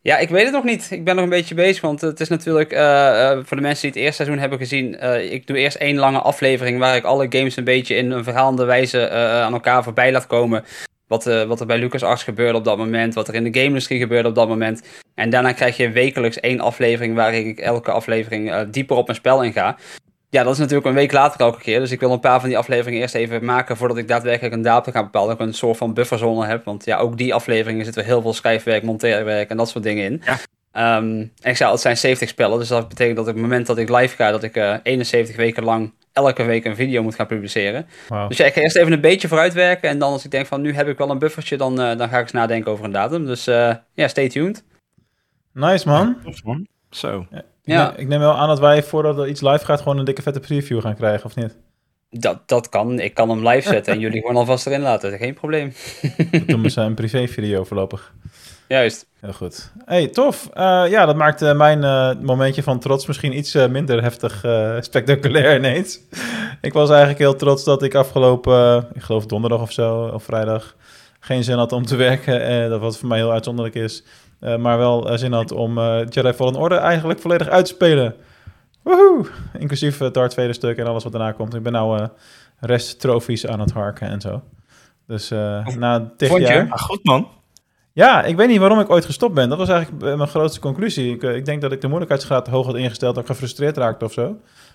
Ja, 0.01 0.19
ik 0.19 0.29
weet 0.29 0.45
het 0.45 0.53
nog 0.53 0.65
niet. 0.65 0.91
Ik 0.91 1.05
ben 1.05 1.15
nog 1.15 1.25
een 1.25 1.31
beetje 1.31 1.55
bezig, 1.55 1.81
want 1.83 2.01
het 2.01 2.21
is 2.21 2.29
natuurlijk 2.29 2.73
eh, 2.73 3.31
eh, 3.31 3.39
voor 3.45 3.57
de 3.57 3.63
mensen 3.63 3.83
die 3.83 3.91
het 3.91 4.01
eerste 4.01 4.23
seizoen 4.23 4.39
hebben 4.41 4.59
gezien. 4.59 4.99
eh, 4.99 5.33
ik 5.33 5.47
doe 5.47 5.57
eerst 5.57 5.77
één 5.77 5.97
lange 5.97 6.19
aflevering 6.19 6.79
waar 6.79 6.97
ik 6.97 7.05
alle 7.05 7.27
games 7.29 7.57
een 7.57 7.65
beetje 7.65 7.95
in 7.95 8.11
een 8.11 8.25
verhalende 8.25 8.65
wijze 8.65 9.01
eh, 9.01 9.41
aan 9.43 9.53
elkaar 9.53 9.83
voorbij 9.83 10.13
laat 10.13 10.27
komen. 10.27 10.65
Wat, 11.07 11.27
eh, 11.27 11.43
wat 11.43 11.61
er 11.61 11.67
bij 11.67 11.79
LucasArts 11.79 12.23
gebeurde 12.23 12.59
op 12.59 12.65
dat 12.65 12.79
moment, 12.79 13.15
wat 13.15 13.29
er 13.29 13.35
in 13.35 13.45
de 13.45 13.53
game-industrie 13.59 13.99
gebeurde 13.99 14.29
op 14.29 14.35
dat 14.35 14.49
moment. 14.49 14.83
En 15.15 15.31
daarna 15.31 15.53
krijg 15.53 15.77
je 15.77 15.91
wekelijks 15.91 16.41
één 16.41 16.61
aflevering 16.61 17.15
waarin 17.15 17.47
ik 17.47 17.59
elke 17.59 17.91
aflevering 17.91 18.53
eh, 18.53 18.61
dieper 18.71 18.97
op 18.97 19.07
mijn 19.07 19.19
spel 19.19 19.45
inga. 19.45 19.77
Ja, 20.31 20.43
dat 20.43 20.53
is 20.53 20.59
natuurlijk 20.59 20.87
een 20.87 20.95
week 20.95 21.13
later 21.13 21.41
elke 21.41 21.61
keer. 21.61 21.81
Dus 21.81 21.91
ik 21.91 22.01
wil 22.01 22.13
een 22.13 22.21
paar 22.21 22.41
van 22.41 22.49
die 22.49 22.59
afleveringen 22.59 23.01
eerst 23.01 23.15
even 23.15 23.45
maken 23.45 23.77
voordat 23.77 23.97
ik 23.97 24.09
daadwerkelijk 24.09 24.55
een 24.55 24.63
datum 24.63 24.93
ga 24.93 25.03
bepalen. 25.03 25.29
Dat 25.29 25.41
ik 25.41 25.47
een 25.47 25.55
soort 25.55 25.77
van 25.77 25.95
bufferzone 25.95 26.47
heb. 26.47 26.65
Want 26.65 26.85
ja, 26.85 26.99
ook 26.99 27.17
die 27.17 27.35
afleveringen 27.35 27.85
zitten 27.85 28.05
heel 28.05 28.21
veel 28.21 28.35
schrijfwerk, 28.35 28.83
monteerwerk 28.83 29.51
en 29.51 29.57
dat 29.57 29.69
soort 29.69 29.85
dingen 29.85 30.05
in. 30.05 30.23
Ja. 30.25 30.39
Ehm, 30.73 31.21
en 31.41 31.51
ik 31.51 31.57
zei, 31.57 31.71
het 31.71 31.81
zijn 31.81 31.97
70 31.97 32.29
spellen. 32.29 32.59
Dus 32.59 32.69
dat 32.69 32.89
betekent 32.89 33.17
dat 33.17 33.27
op 33.27 33.33
het 33.33 33.43
moment 33.43 33.67
dat 33.67 33.79
ik 33.79 33.89
live 33.89 34.17
ga, 34.17 34.31
dat 34.31 34.43
ik 34.43 34.57
eh 34.57 34.75
71 34.83 35.37
weken 35.37 35.65
lang 35.65 35.93
elke 36.13 36.45
week 36.45 36.65
een 36.65 36.77
video 36.77 37.03
moet 37.03 37.15
gaan 37.15 37.27
publiceren. 37.27 37.87
Dus 38.29 38.37
ja, 38.37 38.45
ik 38.45 38.53
ga 38.53 38.61
eerst 38.61 38.77
even 38.77 38.93
een 38.93 39.01
beetje 39.01 39.29
vooruitwerken. 39.29 39.89
En 39.89 39.99
dan 39.99 40.13
als 40.13 40.25
ik 40.25 40.31
denk 40.31 40.47
van 40.47 40.61
nu 40.61 40.73
heb 40.73 40.89
ik 40.89 40.99
wel 40.99 41.11
een 41.11 41.19
buffertje, 41.19 41.57
dan, 41.57 41.81
eh, 41.81 41.97
dan 41.99 42.09
ga 42.09 42.17
ik 42.17 42.23
eens 42.23 42.33
nadenken 42.33 42.71
over 42.71 42.85
een 42.85 42.93
datum. 42.93 43.27
Dus 43.27 43.47
eh, 43.47 43.75
ja, 43.95 44.09
stay 44.09 44.29
tuned. 44.29 44.65
Nice, 45.53 45.89
man. 45.89 46.17
Tof, 46.25 46.45
man. 46.45 46.67
Zo. 46.97 47.27
Ja. 47.31 47.43
Ja. 47.63 47.97
Ik 47.97 48.09
neem 48.09 48.21
wel 48.21 48.37
aan 48.37 48.49
dat 48.49 48.59
wij, 48.59 48.83
voordat 48.83 49.19
er 49.19 49.29
iets 49.29 49.41
live 49.41 49.65
gaat, 49.65 49.81
gewoon 49.81 49.99
een 49.99 50.05
dikke 50.05 50.23
vette 50.23 50.41
preview 50.41 50.81
gaan 50.81 50.97
krijgen, 50.97 51.25
of 51.27 51.35
niet? 51.35 51.57
Dat, 52.11 52.49
dat 52.49 52.69
kan. 52.69 53.01
Ik 53.01 53.15
kan 53.15 53.29
hem 53.29 53.49
live 53.49 53.69
zetten 53.69 53.93
en 53.93 54.01
jullie 54.01 54.21
gewoon 54.21 54.37
alvast 54.37 54.67
erin 54.67 54.81
laten. 54.81 55.19
Geen 55.19 55.35
probleem. 55.35 55.73
Dat 56.31 56.47
doen 56.47 56.63
we 56.63 56.69
zijn 56.69 56.95
privé-video 56.95 57.65
voorlopig. 57.65 58.15
Juist. 58.69 59.07
Heel 59.21 59.33
goed. 59.33 59.73
Hey, 59.85 60.09
tof. 60.09 60.49
Eh, 60.55 60.85
ja, 60.89 61.07
dat 61.07 61.17
maakt 61.17 61.43
eh, 61.43 61.57
mijn 61.57 61.85
eh, 61.85 62.11
momentje 62.23 62.63
van 62.63 62.79
trots 62.79 63.07
misschien 63.07 63.37
iets 63.37 63.55
minder 63.55 64.03
heftig 64.03 64.45
spectaculair 64.81 65.57
ineens. 65.59 66.01
ik 66.61 66.73
was 66.73 66.89
eigenlijk 66.89 67.19
heel 67.19 67.37
trots 67.37 67.65
dat 67.65 67.83
ik 67.83 67.95
afgelopen, 67.95 68.89
ik 68.95 69.03
geloof 69.03 69.27
donderdag 69.27 69.61
of 69.61 69.73
zo, 69.73 70.11
of 70.15 70.23
vrijdag, 70.23 70.77
geen 71.21 71.45
zin 71.45 71.57
had 71.57 71.73
om 71.73 71.87
te 71.87 71.97
werken. 72.09 72.71
dat 72.71 72.81
wat 72.81 72.99
voor 72.99 73.09
mij 73.09 73.19
heel 73.19 73.33
uitzonderlijk 73.33 73.75
is. 73.75 74.05
Eh, 74.47 74.57
maar 74.57 74.79
wel 74.79 75.11
eh, 75.11 75.19
zin 75.19 75.33
had 75.33 75.53
om 75.53 75.79
eh 75.79 75.99
Jedi 76.09 76.33
Fallen 76.33 76.55
Order 76.55 76.79
eigenlijk 76.79 77.21
volledig 77.21 77.49
uit 77.49 77.65
te 77.65 77.75
spelen. 77.75 78.15
Woehoe! 78.83 79.27
Inclusief 79.59 79.99
het 79.99 80.15
Darth 80.15 80.35
Vader 80.35 80.55
stuk 80.55 80.79
en 80.79 80.87
alles 80.87 81.03
wat 81.03 81.13
daarna 81.13 81.33
komt. 81.33 81.55
Ik 81.55 81.63
ben 81.63 81.73
nou 81.73 81.99
eh 81.99 82.07
rest 82.61 83.01
trofies 83.01 83.47
aan 83.47 83.61
het 83.61 83.71
harken 83.71 84.09
en 84.09 84.21
zo. 84.21 84.43
Dus 85.07 85.31
eh 85.31 85.67
na 85.67 86.13
je? 86.17 86.41
jaar... 86.41 86.71
Ah, 86.71 86.79
goed, 86.79 87.05
man. 87.05 87.29
Ja, 87.93 88.23
ik 88.23 88.37
weet 88.37 88.49
niet 88.49 88.59
waarom 88.59 88.81
ik 88.81 88.91
ooit 88.91 89.05
gestopt 89.05 89.35
ben. 89.35 89.49
Dat 89.49 89.59
was 89.59 89.69
eigenlijk 89.69 90.17
mijn 90.17 90.29
grootste 90.29 90.61
conclusie. 90.61 91.15
Ik, 91.15 91.23
ik 91.23 91.45
denk 91.45 91.61
dat 91.61 91.73
ik 91.73 91.81
de 91.81 91.87
moeilijkheidsgraad 91.87 92.47
hoog 92.49 92.67
had 92.67 92.77
ingesteld, 92.77 93.15
dat 93.15 93.25
ik 93.25 93.31
gefrustreerd 93.31 93.77
raakte 93.77 94.05
of 94.05 94.13
zo. 94.13 94.29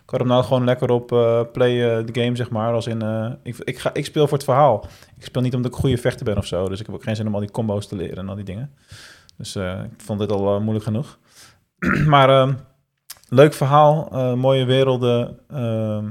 Ik 0.04 0.10
had 0.10 0.20
hem 0.20 0.28
nou 0.28 0.44
gewoon 0.44 0.64
lekker 0.64 0.90
op 0.90 1.08
play 1.52 1.98
eh, 1.98 2.04
the 2.04 2.22
game, 2.22 2.36
zeg 2.36 2.50
maar. 2.50 2.74
Als 2.74 2.88
in, 2.88 3.02
ik, 3.44 3.58
ik, 3.58 3.80
ga, 3.80 3.94
ik 3.94 4.06
speel 4.06 4.28
voor 4.28 4.38
het 4.38 4.46
verhaal. 4.46 4.86
Ik 5.18 5.26
speel 5.26 5.42
niet 5.42 5.56
omdat 5.56 5.72
ik 5.72 5.78
goede 5.78 5.98
vechter 5.98 6.26
ben 6.26 6.38
of 6.38 6.46
zo. 6.46 6.70
Dus 6.70 6.80
ik 6.80 6.86
heb 6.86 6.96
ook 6.96 7.04
geen 7.04 7.16
zin 7.16 7.28
om 7.28 7.34
al 7.34 7.40
die 7.40 7.52
combo's 7.52 7.88
te 7.88 7.96
leren 7.96 8.18
en 8.18 8.30
al 8.30 8.36
die 8.36 8.44
dingen. 8.46 8.72
Dus 9.42 9.56
eh, 9.56 9.80
ik 9.92 10.02
vond 10.02 10.20
dit 10.20 10.32
al 10.32 10.56
eh, 10.56 10.60
moeilijk 10.62 10.86
genoeg. 10.86 11.20
maar 12.08 12.30
ehm, 12.30 12.54
leuk 13.30 13.54
verhaal, 13.54 14.10
eh, 14.12 14.34
mooie 14.34 14.66
werelden. 14.66 15.40
ehm, 15.50 16.06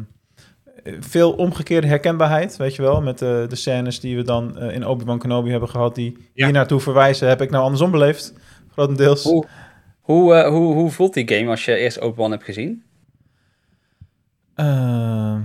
veel 1.01 1.33
omgekeerde 1.33 1.87
herkenbaarheid, 1.87 2.57
weet 2.57 2.75
je 2.75 2.83
wel. 2.83 3.01
Met 3.03 3.19
de 3.19 3.47
de 3.49 3.57
scènes 3.57 4.01
die 4.01 4.17
we 4.17 4.23
dan 4.23 4.59
in 4.61 4.87
Obi-Wan 4.87 5.19
Kenobi 5.19 5.51
hebben 5.51 5.69
gehad... 5.69 5.95
die 5.95 6.17
Ja. 6.35 6.45
hier 6.45 6.55
naartoe 6.55 6.81
verwijzen, 6.81 7.29
heb 7.29 7.41
ik 7.41 7.51
nou 7.51 7.63
andersom 7.63 7.91
beleefd. 7.91 8.35
Grotendeels. 8.73 9.23
Hoe, 9.23 9.47
hoe, 10.01 10.45
hoe, 10.45 10.75
hoe 10.75 10.91
voelt 10.91 11.15
die 11.15 11.29
game 11.35 11.51
als 11.51 11.65
je 11.65 11.77
eerst 11.77 12.01
Obi-Wan 12.01 12.31
hebt 12.31 12.45
gezien? 12.45 12.83
Ehm, 14.55 15.41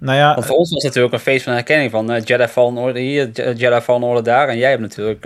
nou 0.00 0.16
ja, 0.18 0.34
Want 0.34 0.46
voor 0.46 0.56
ons 0.56 0.70
was 0.70 0.82
het 0.82 0.86
natuurlijk 0.94 1.14
een 1.14 1.32
feest 1.32 1.44
van 1.44 1.52
herkenning 1.52 1.90
van 1.90 2.06
Jedi 2.20 2.46
Fallen 2.46 2.76
Order 2.82 3.02
hier, 3.02 3.30
Je- 3.32 3.54
Jedi 3.56 3.80
Fallen 3.80 4.08
Order 4.08 4.24
daar. 4.24 4.48
En 4.48 4.58
jij 4.58 4.70
hebt 4.70 4.82
natuurlijk 4.82 5.24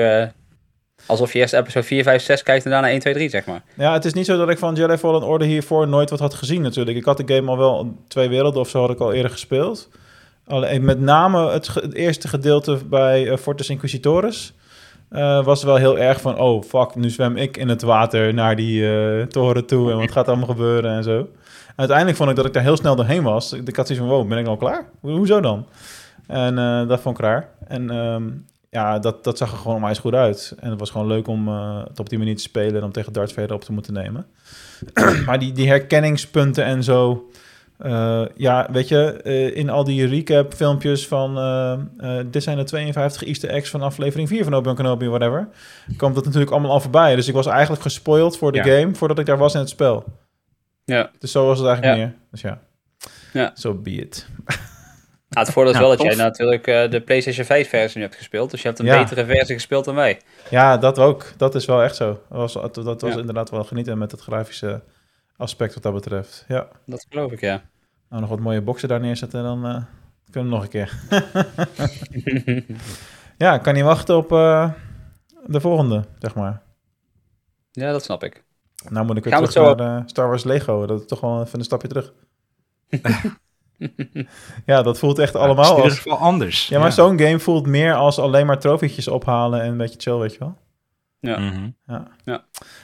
alsof 1.06 1.32
je 1.32 1.38
eerst 1.38 1.55
episode 1.55 1.87
4, 1.87 2.02
5, 2.02 2.23
6 2.23 2.43
kijkt 2.43 2.64
en 2.64 2.70
daarna 2.70 2.88
1, 2.88 3.00
2, 3.00 3.14
3, 3.14 3.29
zeg 3.29 3.47
maar. 3.47 3.62
ja, 3.75 3.93
het 3.93 4.05
is 4.05 4.12
niet 4.12 4.26
zo 4.26 4.37
dat 4.37 4.49
ik 4.50 4.58
van 4.58 4.75
Jedi 4.75 4.97
Fallen 4.97 5.23
Order 5.23 5.47
hiervoor 5.49 5.88
nooit 5.88 6.11
wat 6.11 6.19
had 6.19 6.35
gezien 6.35 6.62
natuurlijk. 6.62 6.97
Ik 6.97 7.05
had 7.05 7.17
de 7.26 7.35
game 7.35 7.50
al 7.50 7.58
wel 7.58 7.94
twee 8.08 8.29
werelden 8.29 8.61
of 8.61 8.69
zo 8.69 8.81
had 8.81 8.91
ik 8.91 8.99
al 8.99 9.12
eerder 9.12 9.31
gespeeld. 9.31 9.88
Alleen 10.47 10.85
met 10.85 11.00
name 11.00 11.50
het, 11.50 11.94
eerste 11.94 12.29
gedeelte 12.29 12.79
bij 12.87 13.31
eh, 13.31 13.37
Fortis 13.37 13.69
Inquisitoris... 13.70 14.52
eh, 15.11 15.44
was 15.44 15.62
wel 15.62 15.76
heel 15.76 15.99
erg 15.99 16.20
van, 16.20 16.38
oh 16.38 16.62
fuck, 16.62 16.94
nu 16.94 17.11
zwem 17.11 17.37
ik 17.37 17.56
in 17.56 17.69
het 17.69 17.82
water 17.82 18.35
naar 18.35 18.56
die 18.56 18.91
eh, 18.97 19.23
toren 19.26 19.67
toe 19.67 19.91
en 19.91 19.97
wat 19.99 20.11
gaat 20.12 20.25
er 20.25 20.31
allemaal 20.32 20.55
gebeuren 20.55 20.91
en 20.97 21.02
zo. 21.02 21.29
Uiteindelijk 21.76 22.17
vond 22.17 22.31
ik 22.31 22.37
dat 22.37 22.47
ik 22.47 22.52
daar 22.52 22.62
heel 22.62 22.76
snel 22.76 22.97
doorheen 22.97 23.23
was. 23.23 23.52
Ik, 23.52 23.76
had 23.76 23.87
zoiets 23.87 24.06
van, 24.06 24.14
wow, 24.17 24.29
ben 24.29 24.38
ik 24.38 24.47
al 24.47 24.56
klaar? 24.56 24.88
Ho- 25.00 25.17
hoezo 25.17 25.41
dan? 25.41 25.67
En 26.26 26.55
dat 26.88 27.00
vond 27.00 27.19
ik 27.19 27.25
raar. 27.25 27.49
En 27.69 27.91
ehm, 27.91 28.23
ja, 28.71 28.99
dat, 28.99 29.25
dat 29.25 29.39
zag 29.39 29.51
er 29.53 29.59
gewoon 29.59 29.77
onwijs 29.77 29.99
goed 29.99 30.15
uit. 30.15 30.55
En 30.61 30.71
het 30.71 30.79
was 30.79 30.91
gewoon 30.91 31.07
leuk 31.07 31.27
om 31.29 31.49
eh, 31.49 31.83
het 31.89 31.99
op 32.01 32.09
die 32.09 32.19
manier 32.19 32.37
te 32.37 32.43
spelen 32.43 32.75
en 32.77 32.83
om 32.83 32.93
tegen 32.93 33.13
Darth 33.13 33.33
Vader 33.33 33.53
op 33.55 33.65
te 33.65 33.73
moeten 33.73 33.93
nemen. 33.93 34.27
maar 35.27 35.39
die, 35.39 35.53
die 35.53 35.69
herkenningspunten 35.69 36.65
en 36.65 36.85
zo... 36.85 37.31
eh, 37.79 38.25
ja, 38.37 38.69
weet 38.73 38.89
je, 38.89 39.13
eh, 39.13 39.57
in 39.57 39.71
al 39.71 39.85
die 39.85 40.07
recap 40.07 40.55
filmpjes 40.55 41.07
van... 41.09 41.35
dit 42.31 42.43
zijn 42.43 42.57
de 42.57 42.65
52 42.65 43.25
easter 43.25 43.49
eggs 43.51 43.71
van 43.71 43.83
aflevering 43.83 44.29
4 44.29 44.45
van 44.45 44.55
Obi-Wan 44.55 44.75
Kenobi, 44.77 45.09
whatever... 45.09 45.49
kwam 45.97 46.15
dat 46.15 46.25
natuurlijk 46.25 46.51
allemaal 46.53 46.71
al 46.71 46.81
voorbij. 46.81 47.17
Dus 47.17 47.29
ik 47.29 47.35
was 47.35 47.47
eigenlijk 47.47 47.83
gespoild 47.83 48.37
voor 48.39 48.53
de 48.53 48.59
Ja. 48.59 48.65
game... 48.65 48.95
voordat 48.95 49.19
ik 49.19 49.27
daar 49.27 49.39
was 49.39 49.55
in 49.55 49.61
het 49.61 49.69
spel. 49.69 50.05
Ja. 50.85 51.11
Dus 51.19 51.33
zo 51.33 51.47
was 51.47 51.59
het 51.59 51.67
eigenlijk 51.67 51.99
Ja. 51.99 52.05
meer. 52.07 52.15
Dus 52.31 52.41
ja, 52.41 52.61
Ja. 53.33 53.51
so 53.55 53.75
be 53.75 53.91
it. 53.91 54.27
Nou, 55.31 55.44
het 55.47 55.55
voordeel 55.55 55.73
is 55.73 55.79
Ja, 55.79 55.85
wel 55.87 55.97
dat 55.97 56.06
tof. 56.06 56.15
jij 56.17 56.25
natuurlijk 56.25 56.67
eh, 56.67 56.91
de 56.91 57.00
PlayStation 57.00 57.44
5 57.47 57.69
versie 57.69 57.97
nu 57.99 58.03
hebt 58.05 58.17
gespeeld. 58.17 58.50
Dus 58.50 58.62
je 58.62 58.67
hebt 58.69 58.81
een 58.81 58.87
Ja. 58.87 59.03
betere 59.03 59.25
versie 59.25 59.55
gespeeld 59.55 59.85
dan 59.85 59.94
wij. 59.94 60.21
Ja, 60.50 60.77
dat 60.77 60.99
ook. 60.99 61.32
Dat 61.37 61.55
is 61.55 61.65
wel 61.65 61.82
echt 61.82 61.97
zo. 61.97 62.21
Dat 62.29 62.53
was, 62.53 62.73
dat 62.85 63.00
was 63.00 63.12
Ja. 63.15 63.19
inderdaad 63.19 63.50
wel 63.50 63.65
genieten 63.65 63.99
met 63.99 64.11
het 64.11 64.21
grafische 64.21 64.82
aspect 65.37 65.75
wat 65.75 65.82
dat 65.82 65.94
betreft. 65.94 66.44
Ja. 66.49 66.69
Dat 66.87 67.06
geloof 67.11 67.32
ik, 67.32 67.41
ja. 67.41 67.62
Nou, 68.09 68.21
nog 68.21 68.31
wat 68.31 68.41
mooie 68.41 68.61
boxen 68.62 68.88
daar 68.88 69.00
neerzetten, 69.00 69.43
dan 69.43 69.67
eh, 69.67 69.82
kunnen 70.31 70.50
we 70.50 70.56
nog 70.56 70.62
een 70.65 70.71
keer. 70.71 70.99
ja, 73.45 73.55
ik 73.55 73.62
kan 73.62 73.75
niet 73.75 73.85
wachten 73.85 74.16
op 74.16 74.33
eh, 74.33 74.71
de 75.47 75.61
volgende, 75.61 76.05
zeg 76.19 76.35
maar. 76.35 76.62
ja, 77.71 77.93
dat 77.93 78.05
snap 78.05 78.25
ik. 78.25 78.43
Nou 78.88 79.07
moet 79.07 79.16
ik 79.16 79.25
weer 79.25 79.33
Gaan 79.33 79.45
terug 79.45 79.76
naar 79.76 80.02
Star 80.07 80.28
Wars 80.28 80.45
Lego. 80.45 80.87
Dat 80.87 81.00
is 81.00 81.07
toch 81.07 81.21
wel 81.21 81.43
even 81.43 81.59
een 81.59 81.64
stapje 81.64 81.88
terug. 81.88 82.12
ja, 84.67 84.83
dat 84.83 84.99
voelt 84.99 85.19
echt 85.19 85.37
allemaal 85.37 85.65
in 85.65 85.77
ieder 85.77 85.91
als... 85.91 85.99
geval 85.99 86.19
anders. 86.19 86.69
Ja, 86.69 86.79
maar 86.79 86.93
zo'n 86.93 87.19
game 87.21 87.39
voelt 87.39 87.67
meer 87.67 87.95
als 87.95 88.19
alleen 88.19 88.47
maar 88.47 88.59
trofietjes 88.59 89.09
ophalen 89.09 89.61
en 89.61 89.71
een 89.71 89.77
beetje 89.77 90.01
chill, 90.01 90.19
weet 90.19 90.33
je 90.33 90.39
wel. 90.39 90.57
Mhm. 91.21 91.71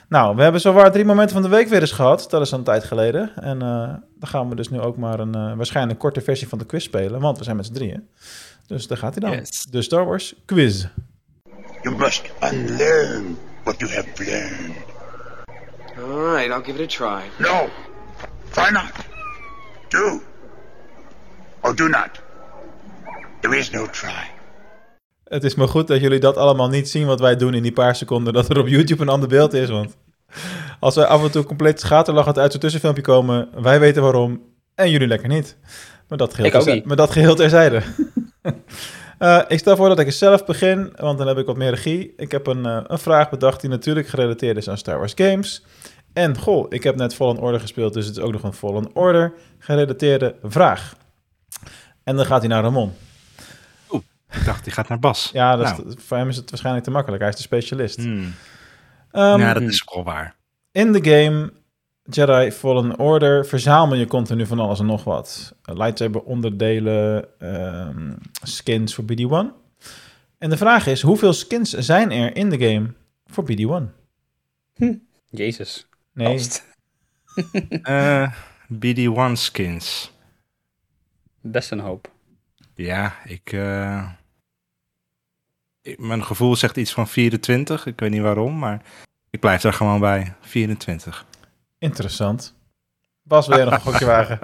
Nou, 0.09 0.37
we 0.37 0.43
hebben 0.43 0.61
zowaar 0.61 0.93
drie 0.93 1.05
momenten 1.05 1.35
van 1.35 1.43
de 1.43 1.49
week 1.49 1.69
weer 1.69 1.81
eens 1.81 1.93
gehad. 1.93 2.27
Dat 2.31 2.41
is 2.41 2.51
een 2.51 2.63
tijd 2.63 2.85
geleden. 2.85 3.33
En 3.37 3.63
eh, 3.63 3.95
dan 4.19 4.29
gaan 4.29 4.49
we 4.49 4.55
dus 4.55 4.69
nu 4.69 4.81
ook 4.81 4.97
maar 4.97 5.21
een 5.21 5.35
eh, 5.35 5.57
waarschijnlijk 5.57 5.99
korte 5.99 6.21
versie 6.21 6.49
van 6.49 6.59
de 6.59 6.67
quiz 6.67 6.85
spelen. 6.85 7.21
Want 7.21 7.39
we 7.39 7.45
zijn 7.45 7.57
met 7.57 7.67
z'n 7.67 7.73
drieën. 7.73 8.09
Dus 8.67 8.87
daar 8.87 8.99
gaat 8.99 9.15
hij 9.15 9.31
dan. 9.31 9.39
Yes. 9.39 9.67
De 9.71 9.83
Star 9.83 10.05
Wars 10.05 10.35
quiz. 10.45 10.87
You 11.83 11.97
must 11.97 12.33
unlearn 12.53 13.39
what 13.65 13.79
you 13.79 13.93
have 13.93 14.09
learned. 14.17 14.77
All 15.99 16.35
right, 16.35 16.51
I'll 16.51 16.63
give 16.65 16.83
it 16.83 17.01
a 17.01 17.09
try. 17.09 17.31
No, 17.39 17.69
try 18.51 18.71
not. 18.71 18.93
Do. 19.89 20.21
Or 21.61 21.77
do 21.77 21.89
not. 21.89 22.09
There 23.41 23.57
is 23.59 23.71
no 23.71 23.87
try. 23.91 24.31
Het 25.25 25.45
is 25.45 25.55
maar 25.55 25.69
goed 25.69 25.87
dat 25.89 26.01
jullie 26.01 26.19
dat 26.21 26.37
allemaal 26.37 26.69
niet 26.69 26.89
zien 26.89 27.07
wat 27.07 27.21
wij 27.21 27.37
doen 27.37 27.55
in 27.55 27.63
die 27.63 27.73
paar 27.73 27.97
seconden 27.97 28.33
dat 28.33 28.49
er 28.49 28.59
op 28.59 28.67
YouTube 28.69 29.03
een 29.03 29.09
ander 29.09 29.29
beeld 29.29 29.53
is. 29.53 29.69
Want 29.69 29.97
als 30.81 30.95
wij 30.95 31.05
af 31.05 31.23
en 31.23 31.31
toe 31.31 31.45
compleet 31.45 31.81
schaterlachend 31.81 32.39
uit 32.39 32.53
zo'n 32.53 32.61
tussenfilmpje 32.61 33.03
komen, 33.03 33.49
wij 33.63 33.81
weten 33.81 34.03
waarom 34.03 34.43
en 34.75 34.91
jullie 34.91 35.07
lekker 35.09 35.29
niet. 35.29 35.57
Maar 36.09 36.19
dat 36.19 36.31
geheel, 36.35 36.47
Ik 36.47 36.55
ook 36.55 36.61
terzi- 36.63 36.77
niet. 36.79 36.87
maar 36.87 36.97
dat 36.97 37.11
geheel 37.11 37.35
terzijde. 37.35 37.83
Eh, 39.19 39.41
ik 39.49 39.59
stel 39.59 39.77
voor 39.77 39.89
dat 39.89 39.99
ik 39.99 40.07
eens 40.07 40.19
zelf 40.19 40.45
begin, 40.45 40.93
want 40.97 41.19
dan 41.19 41.27
heb 41.27 41.39
ik 41.39 41.47
wat 41.47 41.57
meer 41.57 41.71
regie. 41.71 42.13
Ik 42.17 42.31
heb 42.31 42.47
een, 42.47 42.67
eh, 42.67 42.81
een 42.87 42.99
vraag 42.99 43.31
bedacht 43.31 43.61
die 43.61 43.71
natuurlijk 43.71 44.09
gerelateerd 44.09 44.57
is 44.57 44.69
aan 44.69 44.79
Star 44.79 44.99
Wars 44.99 45.13
games. 45.15 45.65
En 46.13 46.39
goh, 46.39 46.67
ik 46.69 46.83
heb 46.83 46.97
net 46.97 47.15
Fallen 47.15 47.39
Order 47.39 47.61
gespeeld, 47.61 47.93
dus 47.95 48.07
het 48.07 48.17
is 48.17 48.23
ook 48.23 48.33
nog 48.33 48.43
een 48.43 48.53
Fallen 48.53 48.89
Order 48.95 49.33
gerelateerde 49.59 50.35
vraag. 50.43 50.95
En 52.07 52.17
dan 52.17 52.27
gaat 52.27 52.41
hij 52.41 52.49
naar 52.49 52.63
Ramon. 52.63 52.93
Ik 54.33 54.45
dacht, 54.45 54.65
die 54.65 54.73
gaat 54.73 54.89
naar 54.89 54.99
Bas. 54.99 55.31
Ja, 55.33 55.57
dat 55.57 55.67
is- 55.67 55.77
Nou. 55.85 55.95
voor 56.01 56.17
hem 56.17 56.29
is 56.29 56.37
het 56.37 56.51
waarschijnlijk 56.51 56.85
te 56.85 56.91
makkelijk. 56.91 57.23
Hij 57.23 57.31
is 57.31 57.37
de 57.37 57.43
specialist. 57.43 57.97
Hmm. 57.97 58.35
Ehm, 59.11 59.39
ja, 59.41 59.53
dat 59.53 59.63
is 59.63 59.85
wel 59.95 60.05
waar. 60.05 60.35
In 60.73 60.93
de 60.93 61.05
game 61.05 61.53
Jedi 62.03 62.51
Fallen 62.51 62.99
Order 62.99 63.47
verzamel 63.47 63.97
je 63.99 64.07
continu 64.07 64.47
van 64.47 64.59
alles 64.59 64.79
en 64.81 64.87
nog 64.87 65.05
wat. 65.05 65.55
Lightsaber 65.63 66.21
onderdelen, 66.23 67.29
ehm, 67.41 68.13
skins 68.43 68.95
voor 68.95 69.05
BD-1. 69.05 69.53
En 70.39 70.51
de 70.51 70.57
vraag 70.57 70.87
is, 70.87 71.03
hoeveel 71.03 71.33
skins 71.33 71.71
zijn 71.71 72.11
er 72.13 72.37
in 72.37 72.51
de 72.51 72.59
game 72.59 72.93
voor 73.27 73.45
BD-1? 73.45 73.93
Jezus. 75.31 75.87
Nee. 76.13 76.47
Eh, 77.83 78.33
BD-1 78.69 79.33
skins. 79.33 80.13
Best 81.51 81.71
een 81.71 81.81
hoop. 81.81 82.11
Ja, 82.75 83.15
ik, 83.25 83.53
eh, 83.53 84.09
ik- 85.83 85.99
Mijn 85.99 86.25
gevoel 86.25 86.57
zegt 86.57 86.77
iets 86.77 86.93
van 86.93 87.09
24. 87.09 87.87
Ik 87.87 88.01
weet 88.01 88.11
niet 88.11 88.21
waarom, 88.23 88.59
maar 88.59 88.83
ik 89.31 89.41
blijf 89.41 89.61
daar 89.61 89.73
gewoon 89.73 90.01
bij. 90.01 90.35
24. 90.41 91.25
interessant. 91.79 92.55
Bas, 93.23 93.47
wil 93.47 93.57
jij 93.57 93.65
nog 93.65 93.75
een 93.75 93.81
gokje 93.81 94.05
wagen? 94.17 94.39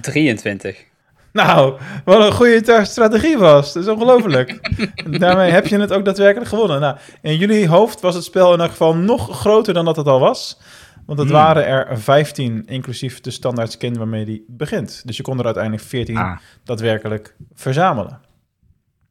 23. 0.00 0.84
Nou, 1.32 1.80
wat 2.04 2.26
een 2.26 2.32
goede 2.32 2.84
strategie 2.84 3.38
was. 3.38 3.72
Dat 3.72 3.82
is 3.82 3.88
ongelooflijk. 3.88 4.58
Daarmee 5.20 5.50
heb 5.50 5.66
je 5.66 5.78
het 5.80 5.92
ook 5.92 6.04
daadwerkelijk 6.04 6.48
gewonnen. 6.50 6.80
Nou, 6.80 6.96
in 7.22 7.36
jullie 7.36 7.68
hoofd 7.68 8.00
was 8.00 8.14
het 8.14 8.24
spel 8.24 8.54
in 8.54 8.60
elk 8.60 8.70
geval 8.70 8.96
nog 8.96 9.38
groter 9.40 9.74
dan 9.74 9.84
dat 9.84 9.96
het 9.96 10.06
al 10.06 10.20
was. 10.20 10.58
Want 11.06 11.18
het 11.18 11.28
Hmm. 11.28 11.36
waren 11.36 11.66
er 11.66 12.00
15, 12.00 12.66
inclusief 12.66 13.20
de 13.20 13.30
standaard 13.30 13.72
skin 13.72 13.98
waarmee 13.98 14.24
die 14.24 14.44
begint. 14.48 15.02
Dus 15.06 15.16
je 15.16 15.22
kon 15.22 15.38
er 15.38 15.44
uiteindelijk 15.44 15.82
14 15.84 16.16
Ah, 16.16 16.36
daadwerkelijk 16.64 17.36
verzamelen. 17.52 18.20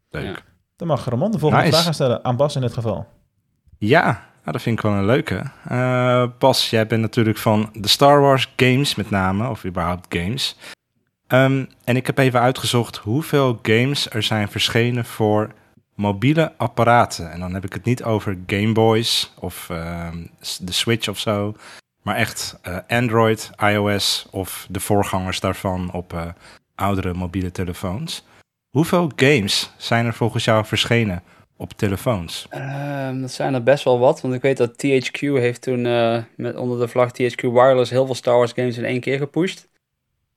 leuk. 0.10 0.44
Dan 0.76 0.88
mag 0.88 1.06
Ramon 1.06 1.32
de 1.32 1.40
volgende 1.40 1.64
Nice. 1.64 1.74
vraag 1.76 1.86
gaan 1.86 1.94
stellen. 1.94 2.24
Aan 2.24 2.36
Bas 2.36 2.56
in 2.56 2.62
dit 2.62 2.74
geval. 2.74 3.08
Ja, 3.78 4.04
nou, 4.06 4.52
dat 4.52 4.62
vind 4.62 4.78
ik 4.78 4.84
wel 4.84 4.94
een 4.94 5.06
leuke. 5.06 5.44
Eh 5.68 6.26
Bas, 6.40 6.70
jij 6.70 6.88
bent 6.88 7.02
natuurlijk 7.02 7.38
van 7.38 7.70
de 7.74 7.88
Star 7.88 8.22
Wars 8.22 8.54
games 8.56 8.96
met 8.96 9.10
name, 9.10 9.50
of 9.50 9.66
überhaupt 9.66 10.06
games. 10.18 10.58
Ehm, 11.28 11.66
en 11.84 11.96
ik 11.96 12.06
heb 12.08 12.18
even 12.18 12.40
uitgezocht 12.40 12.98
hoeveel 12.98 13.60
games 13.62 14.10
er 14.10 14.24
zijn 14.24 14.48
verschenen 14.48 15.06
voor 15.06 15.52
mobiele 16.00 16.54
apparaten. 16.58 17.32
En 17.32 17.40
dan 17.40 17.54
heb 17.54 17.66
ik 17.66 17.74
het 17.74 17.84
niet 17.84 18.04
over 18.04 18.38
Game 18.48 18.72
Boys 18.72 19.34
of 19.40 19.70
ehm, 19.70 20.18
de 20.60 20.72
Switch 20.72 21.08
of 21.08 21.20
zo. 21.20 21.56
Maar 22.02 22.16
echt 22.16 22.60
eh, 22.62 22.78
Android, 22.88 23.50
iOS 23.58 24.28
of 24.32 24.68
de 24.70 24.80
voorgangers 24.80 25.40
daarvan 25.40 25.92
op 25.92 26.14
eh, 26.14 26.28
oudere 26.76 27.14
mobiele 27.14 27.52
telefoons. 27.52 28.26
Hoeveel 28.70 29.12
games 29.16 29.72
zijn 29.78 30.06
er 30.06 30.14
volgens 30.14 30.44
jou 30.44 30.66
verschenen 30.66 31.24
op 31.58 31.74
telefoons? 31.74 32.46
Ehm, 32.50 33.22
dat 33.22 33.32
zijn 33.32 33.54
er 33.54 33.64
best 33.64 33.84
wel 33.84 34.00
wat, 34.00 34.22
want 34.22 34.34
ik 34.34 34.42
weet 34.42 34.58
dat 34.58 34.86
THQ 34.86 35.20
heeft 35.20 35.62
toen 35.62 35.86
eh, 35.86 36.24
met 36.36 36.56
onder 36.56 36.80
de 36.80 36.88
vlag 36.88 37.12
THQ 37.12 37.42
Wireless 37.42 37.92
heel 37.92 38.06
veel 38.06 38.16
Star 38.16 38.38
Wars 38.38 38.52
games 38.52 38.78
in 38.78 38.86
één 38.86 39.00
keer 39.00 39.18
gepusht. 39.18 39.68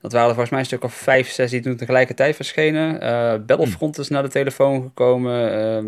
Dat 0.03 0.13
waren 0.13 0.29
volgens 0.29 0.51
mij 0.51 0.59
een 0.59 0.67
stuk 0.67 0.85
of 0.85 0.95
vijf, 0.95 1.31
zes 1.31 1.51
die 1.51 1.61
toen 1.61 1.77
tegelijkertijd 1.77 2.37
verschenen. 2.37 3.01
Eh, 3.01 3.35
Battlefront 3.47 3.99
is 3.99 4.09
naar 4.09 4.23
de 4.23 4.29
telefoon 4.29 4.83
gekomen. 4.83 5.53
Ehm, 5.53 5.87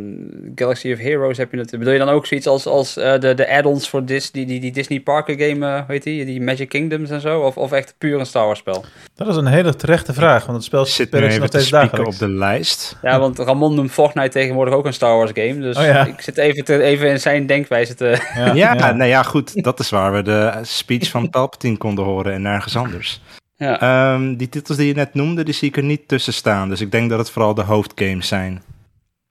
Galaxy 0.54 0.92
of 0.92 0.98
Heroes 0.98 1.36
heb 1.36 1.52
je 1.52 1.58
het. 1.58 1.70
Bedoel 1.70 1.92
je 1.92 1.98
dan 1.98 2.08
ook 2.08 2.26
zoiets 2.26 2.46
als, 2.46 2.66
als 2.66 2.96
eh, 2.96 3.18
de, 3.18 3.34
de 3.34 3.50
add-ons 3.50 3.88
voor 3.88 4.04
Dis, 4.04 4.30
die, 4.30 4.46
die, 4.46 4.60
die 4.60 4.72
Disney 4.72 5.00
Parker 5.00 5.38
game, 5.38 5.66
eh, 5.66 5.88
weet 5.88 6.02
die, 6.02 6.24
die 6.24 6.42
Magic 6.42 6.68
Kingdoms 6.68 7.10
en 7.10 7.20
zo? 7.20 7.40
Of, 7.40 7.56
of 7.56 7.72
echt 7.72 7.94
puur 7.98 8.18
een 8.18 8.26
Star 8.26 8.46
Wars 8.46 8.58
spel? 8.58 8.84
Dat 9.14 9.28
is 9.28 9.36
een 9.36 9.46
hele 9.46 9.76
terechte 9.76 10.12
vraag, 10.12 10.44
want 10.44 10.56
het 10.56 10.66
spel 10.66 10.84
zit 10.84 11.12
nu 11.12 11.20
even 11.20 11.40
nog 11.40 11.48
te 11.48 11.58
steeds 11.58 11.70
dagelijks. 11.70 12.14
op 12.14 12.18
de 12.18 12.28
lijst. 12.28 12.96
Ja, 13.02 13.18
want 13.18 13.38
Ramon 13.38 13.74
noemt 13.74 13.90
Fortnite 13.90 14.28
tegenwoordig 14.28 14.74
ook 14.74 14.86
een 14.86 14.94
Star 14.94 15.16
Wars 15.16 15.30
game. 15.34 15.58
Dus 15.58 15.76
Oh 15.76 15.84
ja. 15.84 16.06
ik 16.06 16.20
zit 16.20 16.36
even, 16.36 16.64
te, 16.64 16.82
even 16.82 17.08
in 17.08 17.20
zijn 17.20 17.46
denkwijze 17.46 17.94
te... 17.94 18.32
Ja, 18.34 18.54
Ja, 18.54 18.74
ja. 18.74 18.92
nou 18.92 19.10
ja, 19.10 19.22
goed. 19.22 19.62
Dat 19.62 19.80
is 19.80 19.90
waar 19.90 20.12
we 20.12 20.22
de 20.22 20.52
speech 20.62 21.10
van 21.10 21.30
Palpatine 21.30 21.76
konden 21.76 22.04
horen 22.04 22.32
en 22.32 22.42
nergens 22.42 22.76
anders. 22.76 23.20
Ja. 23.56 23.80
Ehm, 23.80 24.36
die 24.36 24.48
titels 24.48 24.76
die 24.78 24.86
je 24.86 24.94
net 24.94 25.14
noemde, 25.14 25.42
die 25.44 25.54
zie 25.54 25.68
ik 25.68 25.76
er 25.76 25.82
niet 25.82 26.08
tussen 26.08 26.32
staan. 26.32 26.68
Dus 26.68 26.80
ik 26.80 26.90
denk 26.90 27.10
dat 27.10 27.18
het 27.18 27.30
vooral 27.30 27.54
de 27.54 27.62
hoofdgames 27.62 28.28
zijn. 28.28 28.62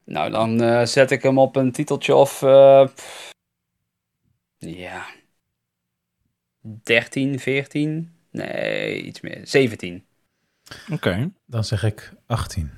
Nou, 0.04 0.30
dan 0.30 0.60
eh, 0.62 0.84
zet 0.86 1.10
ik 1.10 1.22
hem 1.22 1.38
op 1.38 1.56
een 1.56 1.72
titeltje 1.72 2.14
of. 2.14 2.42
eh, 2.42 2.86
ja. 4.58 5.04
13, 6.82 7.38
14? 7.40 8.12
Nee, 8.30 9.02
iets 9.02 9.20
meer. 9.20 9.40
17. 9.44 10.04
Oké. 10.92 11.30
Dan 11.46 11.64
zeg 11.64 11.82
ik 11.84 12.12
18. 12.26 12.70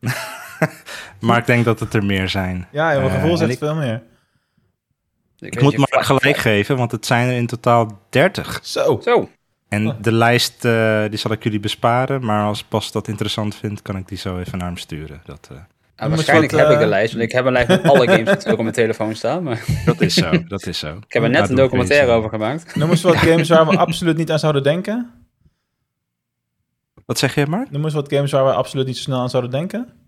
Maar 1.20 1.38
ik 1.38 1.46
denk 1.46 1.64
dat 1.64 1.80
het 1.80 1.94
er 1.94 2.04
meer 2.04 2.28
zijn. 2.28 2.68
Ja, 2.72 2.92
in 2.92 2.98
mijn 2.98 3.08
Eh, 3.10 3.14
gevoel 3.14 3.30
en 3.30 3.36
zegt 3.38 3.52
ik, 3.52 3.58
veel 3.58 3.74
meer. 3.74 4.02
Ik, 5.38 5.54
ik 5.54 5.62
moet 5.62 5.76
maar 5.76 6.04
gelijk 6.04 6.36
geven, 6.36 6.76
want 6.76 6.90
het 6.92 7.06
zijn 7.06 7.28
er 7.28 7.36
in 7.36 7.46
totaal 7.46 8.00
30. 8.10 8.60
Zo. 8.62 9.00
Zo. 9.02 9.28
En 9.76 9.96
de 10.00 10.12
lijst, 10.12 10.64
eh, 10.64 11.04
die 11.08 11.18
zal 11.18 11.32
ik 11.32 11.42
jullie 11.42 11.60
besparen. 11.60 12.24
Maar 12.24 12.46
als 12.46 12.68
Bas 12.68 12.92
dat 12.92 13.08
interessant 13.08 13.54
vindt, 13.54 13.82
kan 13.82 13.96
ik 13.96 14.08
die 14.08 14.18
zo 14.18 14.38
even 14.38 14.58
naar 14.58 14.66
hem 14.66 14.76
sturen. 14.76 15.20
Dat, 15.24 15.48
eh, 15.52 16.08
waarschijnlijk 16.08 16.52
wat, 16.52 16.60
heb 16.60 16.70
ik 16.70 16.76
eh, 16.76 16.82
een 16.82 16.88
lijst, 16.88 17.12
want 17.12 17.24
ik 17.24 17.32
heb 17.32 17.44
een 17.44 17.52
lijst 17.52 17.68
met 17.68 17.82
alle 17.82 18.08
games 18.08 18.42
die 18.42 18.52
ook 18.52 18.58
op 18.58 18.62
mijn 18.62 18.74
telefoon 18.74 19.14
staan. 19.14 19.42
Maar 19.42 19.64
dat 19.84 20.00
is 20.00 20.14
zo, 20.14 20.30
dat 20.48 20.66
is 20.66 20.78
zo. 20.78 20.96
ik 21.06 21.12
heb 21.12 21.22
er 21.22 21.28
net 21.28 21.38
Nou, 21.38 21.50
een 21.50 21.56
documentaire 21.56 22.12
over 22.12 22.30
gemaakt. 22.30 22.76
Noem 22.76 22.90
eens 22.90 23.02
wat 23.02 23.16
games 23.28 23.48
waar 23.48 23.66
we 23.66 23.76
absoluut 23.76 24.16
niet 24.16 24.30
aan 24.30 24.38
zouden 24.38 24.62
denken. 24.62 25.10
Wat 27.06 27.18
zeg 27.18 27.34
je, 27.34 27.46
Mark? 27.46 27.70
Noem 27.70 27.84
eens 27.84 27.94
wat 27.94 28.12
games 28.12 28.32
waar 28.32 28.44
we 28.44 28.52
absoluut 28.52 28.86
niet 28.86 28.96
zo 28.96 29.02
snel 29.02 29.20
aan 29.20 29.30
zouden 29.30 29.50
denken. 29.50 30.05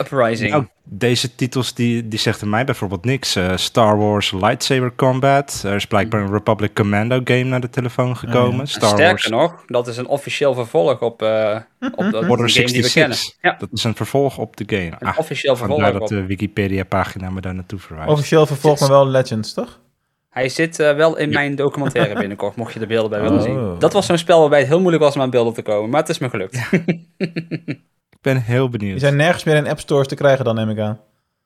Uprising. 0.00 0.50
Nou, 0.50 0.66
deze 0.84 1.34
titels 1.34 1.74
die, 1.74 2.08
die 2.08 2.18
zegt 2.18 2.44
mij 2.44 2.64
bijvoorbeeld 2.64 3.04
niks. 3.04 3.36
Eh, 3.36 3.56
Star 3.56 3.98
Wars 3.98 4.32
Lightsaber 4.32 4.92
Combat. 4.96 5.62
Er 5.66 5.74
is 5.74 5.86
blijkbaar 5.86 6.20
een 6.20 6.32
Republic 6.32 6.74
Commando 6.74 7.20
game 7.24 7.42
naar 7.44 7.60
de 7.60 7.70
telefoon 7.70 8.16
gekomen. 8.16 8.52
Oh 8.52 8.56
ja. 8.58 8.64
Star 8.64 8.88
Sterker 8.88 9.08
Wars 9.08 9.26
nog, 9.28 9.64
dat 9.66 9.86
is 9.88 9.96
een 9.96 10.06
officieel 10.06 10.54
vervolg 10.54 11.00
op, 11.00 11.22
eh 11.22 11.56
op 11.80 12.10
de, 12.10 12.26
Order 12.28 12.46
de 12.46 12.52
game 12.52 12.66
die 12.66 12.82
we 12.82 12.90
kennen. 12.92 13.16
66. 13.16 13.36
Ja, 13.40 13.56
Dat 13.58 13.68
is 13.72 13.84
een 13.84 13.94
vervolg 13.94 14.38
op 14.38 14.56
de 14.56 14.64
game. 14.76 14.92
een 14.98 15.08
Ah, 15.08 15.18
officieel 15.18 15.56
vervolg 15.56 15.92
dat 15.92 16.08
de 16.08 16.26
Wikipedia-pagina 16.26 17.30
me 17.30 17.40
daar 17.40 17.54
naartoe 17.54 17.78
verwijst. 17.78 18.10
Officieel 18.10 18.46
vervolgt 18.46 18.80
maar 18.80 18.88
wel 18.90 19.06
Legends, 19.08 19.54
toch? 19.54 19.80
Hij 20.28 20.48
zit 20.48 20.80
eh, 20.80 20.94
wel 20.96 21.16
in 21.16 21.28
mijn 21.30 21.54
documentaire 21.54 22.14
binnenkort, 22.20 22.56
mocht 22.56 22.72
je 22.72 22.78
de 22.78 22.86
beelden 22.86 23.10
bij 23.10 23.20
willen 23.20 23.38
Oh. 23.38 23.44
zien. 23.44 23.78
Dat 23.78 23.92
was 23.92 24.06
zo'n 24.06 24.18
spel 24.18 24.40
waarbij 24.40 24.58
het 24.58 24.68
heel 24.68 24.80
moeilijk 24.80 25.02
was 25.02 25.14
om 25.14 25.20
aan 25.20 25.30
beelden 25.30 25.52
te 25.54 25.62
komen, 25.62 25.90
maar 25.90 26.00
het 26.00 26.08
is 26.08 26.18
me 26.18 26.28
gelukt. 26.30 26.58
ben 28.20 28.42
heel 28.42 28.68
benieuwd. 28.68 28.90
Die 28.92 29.00
zijn 29.00 29.16
nergens 29.16 29.44
meer 29.44 29.56
in 29.56 29.66
app 29.68 29.78
stores 29.80 30.06
te 30.08 30.14
krijgen 30.14 30.44
dan, 30.44 30.54
neem 30.54 30.70
ik 30.70 30.78
aan. 30.78 31.00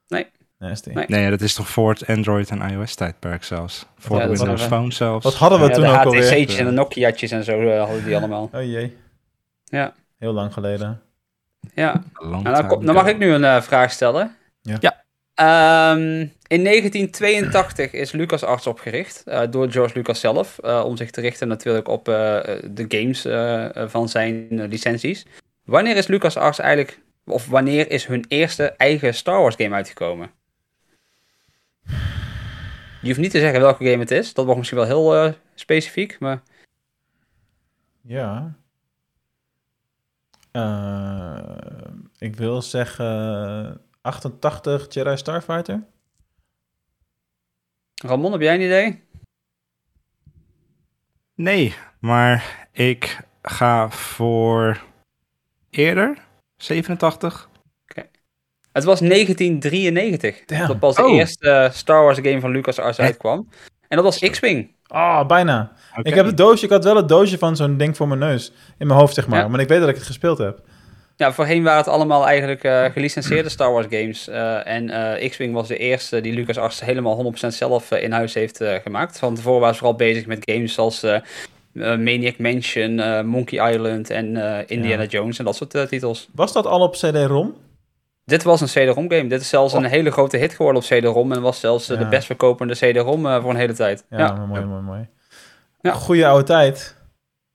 Nee. 0.09 0.27
Nee. 0.59 0.73
Nee. 0.85 1.05
Nee, 1.09 1.31
dat 1.31 1.41
is 1.41 1.55
toch 1.55 1.69
voor 1.69 1.91
het 1.91 2.07
Android 2.07 2.51
en 2.51 2.61
iOS 2.71 2.95
tijdperk 2.95 3.45
zelfs. 3.45 3.87
Voor 3.99 4.17
Ja, 4.19 4.27
de 4.27 4.37
Windows 4.37 4.63
Phone 4.63 4.93
zelfs. 4.93 5.25
Wat 5.25 5.35
hadden 5.35 5.61
we 5.61 5.67
Ja, 5.67 5.73
toen 5.73 5.83
de 5.85 5.91
ook 5.91 6.05
alweer? 6.05 6.43
HTC's 6.43 6.57
en 6.57 6.65
de 6.65 6.71
Nokia'tjes 6.71 7.31
en 7.31 7.45
zo 7.45 7.61
eh, 7.61 7.79
hadden 7.85 8.05
die 8.05 8.17
allemaal. 8.17 8.51
Oh 8.53 8.63
jee. 8.63 8.97
Ja, 9.65 9.93
Heel 10.19 10.33
lang 10.33 10.53
geleden. 10.53 11.01
ja. 11.75 12.03
Long 12.13 12.47
En 12.47 12.53
dan, 12.53 12.85
dan 12.85 12.95
mag 12.95 13.07
ik 13.07 13.19
nu 13.19 13.33
een 13.33 13.45
eh, 13.45 13.61
vraag 13.63 13.91
stellen. 13.93 14.37
Ja. 14.61 14.77
Ja. 14.81 15.01
Ehm, 15.35 16.27
in 16.47 16.65
1982 16.65 17.93
is 17.93 18.13
LucasArts 18.13 18.67
opgericht 18.67 19.23
eh, 19.27 19.41
door 19.51 19.71
George 19.71 19.95
Lucas 19.99 20.21
zelf. 20.21 20.59
eh, 20.59 20.83
om 20.87 20.97
zich 20.97 21.11
te 21.11 21.21
richten 21.21 21.49
natuurlijk 21.49 21.89
op 21.89 22.09
eh, 22.09 22.15
de 22.71 22.85
games 22.89 23.21
van 23.91 24.09
zijn 24.09 24.47
licenties. 24.69 25.27
Wanneer 25.65 25.97
is 25.97 26.07
LucasArts 26.07 26.59
eigenlijk, 26.59 27.01
of 27.25 27.47
wanneer 27.49 27.91
is 27.91 28.07
hun 28.07 28.25
eerste 28.29 28.65
eigen 28.65 29.15
Star 29.15 29.41
Wars 29.41 29.55
game 29.57 29.75
uitgekomen? 29.75 30.31
Je 33.01 33.09
hoeft 33.09 33.21
niet 33.21 33.31
te 33.31 33.39
zeggen 33.39 33.61
welke 33.61 33.85
game 33.85 33.99
het 33.99 34.11
is. 34.11 34.35
Dat 34.35 34.45
wordt 34.45 34.59
misschien 34.59 34.79
wel 34.79 34.89
heel 34.89 35.17
eh, 35.17 35.33
specifiek. 35.55 36.19
Maar 36.19 36.43
Ja. 38.01 38.55
Eh, 40.51 41.39
ik 42.19 42.37
wil 42.37 42.63
zeggen 42.63 43.81
88 44.01 44.95
Jedi 44.95 45.17
Starfighter. 45.17 45.85
Ramon, 48.05 48.33
heb 48.33 48.41
jij 48.41 48.55
een 48.55 48.61
idee? 48.61 49.03
Nee, 51.35 51.75
maar 51.99 52.69
ik 52.73 53.21
ga 53.43 53.91
voor 53.91 54.83
eerder. 55.77 56.19
87. 56.57 57.51
Het 58.73 58.85
was 58.85 59.01
1993. 59.01 60.45
Damn. 60.47 60.67
Dat 60.67 60.79
pas 60.79 60.97
de 60.97 61.05
Oh. 61.05 61.15
eerste 61.15 61.51
eh, 61.51 61.71
Star 61.71 62.03
Wars 62.05 62.19
game 62.23 62.41
van 62.41 62.51
LucasArts 62.51 62.99
uitkwam. 62.99 63.49
En 63.89 63.97
dat 63.97 64.05
was 64.05 64.19
X-Wing. 64.31 64.75
Oh, 64.89 65.27
bijna. 65.27 65.73
Oké. 65.99 66.09
Ik 66.09 66.15
heb 66.15 66.27
het 66.27 66.37
doosje, 66.37 66.65
ik 66.65 66.71
had 66.71 66.85
wel 66.85 66.97
het 66.97 67.09
doosje 67.09 67.39
van 67.39 67.57
zo'n 67.57 67.77
ding 67.77 67.97
voor 67.97 68.09
mijn 68.09 68.21
neus 68.21 68.53
in 68.79 68.87
mijn 68.87 68.99
hoofd, 68.99 69.15
zeg 69.15 69.27
maar. 69.29 69.41
Ja. 69.41 69.49
Maar 69.49 69.61
ik 69.61 69.69
weet 69.69 69.81
dat 69.81 69.89
ik 69.89 69.95
het 69.95 70.05
gespeeld 70.07 70.39
heb. 70.39 70.61
Ja, 71.17 71.33
voorheen 71.33 71.63
waren 71.63 71.79
het 71.79 71.89
allemaal 71.89 72.27
eigenlijk 72.27 72.65
eh, 72.65 72.85
gelicenseerde 72.85 73.49
Star 73.49 73.73
Wars 73.73 73.87
games. 73.91 74.29
eh, 74.29 74.67
en 74.67 75.29
X-Wing 75.31 75.55
was 75.55 75.69
de 75.69 75.77
eerste 75.77 76.21
die 76.21 76.33
LucasArts 76.33 76.81
helemaal 76.81 77.17
100% 77.17 77.55
zelf 77.55 77.91
in 77.91 78.13
huis 78.13 78.35
heeft 78.35 78.61
gemaakt. 78.83 79.19
Van 79.19 79.35
tevoren 79.35 79.61
waren 79.61 79.75
ze 79.75 79.81
vooral 79.81 79.99
bezig 79.99 80.27
met 80.27 80.51
games 80.51 80.75
zoals 80.75 81.07
Maniac 81.73 82.39
Mansion, 82.39 82.99
eh, 83.01 83.23
Monkey 83.23 83.73
Island 83.73 84.11
en 84.11 84.37
eh, 84.37 84.65
Indiana 84.67 85.03
Ja. 85.03 85.09
Jones 85.09 85.39
en 85.39 85.45
dat 85.45 85.57
soort 85.57 85.75
eh, 85.75 85.83
titels. 85.83 86.29
Was 86.35 86.53
dat 86.53 86.67
al 86.67 86.81
op 86.81 86.93
CD-ROM? 86.95 87.55
Dit 88.25 88.43
was 88.43 88.61
een 88.61 88.67
CD-ROM 88.67 89.11
game. 89.11 89.27
Dit 89.27 89.41
is 89.41 89.49
zelfs 89.49 89.73
een 89.75 89.85
hele 89.85 90.11
grote 90.11 90.37
hit 90.37 90.55
geworden 90.55 90.83
op 90.83 90.89
CD-ROM. 90.89 91.33
En 91.33 91.43
was 91.43 91.61
zelfs 91.61 91.89
eh, 91.89 91.97
Ja. 91.99 92.03
de 92.03 92.09
best 92.09 92.27
verkopende 92.27 92.75
CD-ROM 92.75 93.27
eh, 93.27 93.41
voor 93.41 93.51
een 93.51 93.57
hele 93.57 93.73
tijd. 93.73 94.05
Ja, 94.11 94.19
Ja. 94.19 94.33
mooi, 94.47 94.65
mooi, 94.65 94.83
mooi. 94.83 95.09
Ja. 95.81 95.93
Goeie 95.93 96.27
oude 96.27 96.45
tijd. 96.45 96.97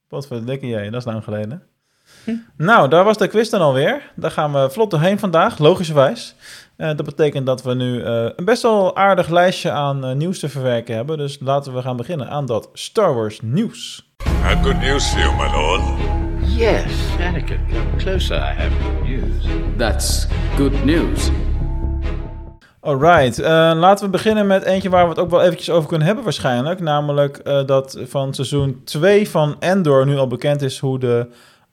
Wat 0.09 0.27
voor 0.27 0.45
dikke 0.45 0.67
jij, 0.67 0.89
dat 0.89 0.99
is 0.99 1.05
lang 1.05 1.23
geleden. 1.23 1.63
Hm. 2.23 2.31
Nou, 2.57 2.89
daar 2.89 3.03
was 3.03 3.17
de 3.17 3.27
quiz 3.27 3.49
dan 3.49 3.61
alweer. 3.61 4.11
Daar 4.15 4.31
gaan 4.31 4.53
we 4.53 4.69
vlot 4.69 4.91
doorheen 4.91 5.19
vandaag, 5.19 5.57
logischerwijs. 5.57 6.35
Eh, 6.77 6.87
dat 6.87 7.05
betekent 7.05 7.45
dat 7.45 7.63
we 7.63 7.73
nu 7.73 8.01
eh, 8.03 8.25
een 8.35 8.45
best 8.45 8.61
wel 8.61 8.95
aardig 8.95 9.29
lijstje 9.29 9.71
aan 9.71 10.05
eh, 10.05 10.15
nieuws 10.15 10.39
te 10.39 10.49
verwerken 10.49 10.95
hebben. 10.95 11.17
Dus 11.17 11.37
laten 11.39 11.73
we 11.73 11.81
gaan 11.81 11.97
beginnen 11.97 12.29
aan 12.29 12.45
dat 12.45 12.69
Star 12.73 13.15
Wars 13.15 13.39
nieuws. 13.41 14.11
Good 14.63 14.79
news 14.79 15.05
for 15.05 15.19
you, 15.19 15.35
my 15.35 15.51
lord. 15.51 15.81
Yes, 16.55 16.91
Anakin, 17.19 17.59
come 17.69 17.95
closer. 17.97 18.37
I 18.37 18.39
have 18.39 18.71
good 18.81 19.07
news. 19.07 19.45
That's 19.77 20.27
good 20.57 20.85
news. 20.85 21.29
Alright, 22.79 23.39
eh, 23.39 23.71
laten 23.75 24.05
we 24.05 24.11
beginnen 24.11 24.47
met 24.47 24.63
eentje 24.63 24.89
waar 24.89 25.03
we 25.03 25.09
het 25.09 25.19
ook 25.19 25.29
wel 25.29 25.41
eventjes 25.41 25.69
over 25.69 25.89
kunnen 25.89 26.07
hebben 26.07 26.23
waarschijnlijk. 26.23 26.79
Namelijk 26.79 27.37
eh, 27.37 27.65
dat 27.65 27.99
van 28.03 28.33
seizoen 28.33 28.81
2 28.83 29.29
van 29.29 29.55
Endor 29.59 30.05
nu 30.05 30.17
al 30.17 30.27
bekend 30.27 30.61
is 30.61 30.79
hoe 30.79 30.99
de 30.99 31.27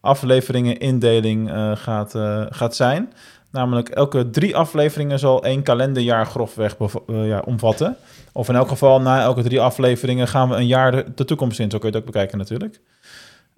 afleveringen 0.05 0.79
indeling 0.79 1.51
eh, 1.51 1.73
gaat, 1.75 2.15
eh, 2.15 2.43
gaat 2.49 2.77
zijn. 2.77 3.13
Namelijk 3.55 3.89
elke 3.89 4.31
drie 4.31 4.57
afleveringen 4.57 5.19
zal 5.19 5.45
één 5.45 5.63
kalenderjaar 5.63 6.27
grofweg 6.27 6.77
eh, 6.77 7.27
ja, 7.29 7.43
omvatten. 7.45 7.97
Of 8.33 8.49
in 8.49 8.55
elk 8.55 8.69
geval 8.69 9.01
na 9.01 9.23
elke 9.23 9.43
drie 9.43 9.61
afleveringen 9.61 10.29
gaan 10.29 10.49
we 10.49 10.55
een 10.55 10.67
jaar 10.67 10.93
de, 10.93 11.05
de 11.15 11.25
toekomst 11.25 11.59
in. 11.59 11.71
Zo 11.71 11.79
kun 11.79 11.89
je 11.89 11.95
het 11.95 12.05
ook 12.05 12.13
bekijken 12.13 12.39
natuurlijk. 12.39 12.81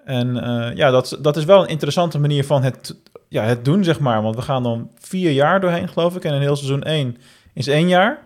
En 0.05 0.43
eh, 0.43 0.77
ja, 0.77 0.91
dat, 0.91 1.19
dat 1.21 1.37
is 1.37 1.45
wel 1.45 1.63
een 1.63 1.69
interessante 1.69 2.19
manier 2.19 2.45
van 2.45 2.63
het, 2.63 2.97
ja, 3.29 3.43
het 3.43 3.65
doen, 3.65 3.85
zeg 3.85 4.01
maar. 4.01 4.23
Want 4.23 4.37
we 4.37 4.43
gaan 4.43 4.63
dan 4.63 4.91
vier 4.99 5.31
jaar 5.31 5.61
doorheen, 5.61 5.89
geloof 5.89 6.17
ik. 6.17 6.25
En 6.25 6.35
in 6.35 6.41
heel 6.41 6.57
seizoen 6.57 6.83
1 6.83 7.17
is 7.53 7.67
één 7.67 7.89
jaar. 7.89 8.19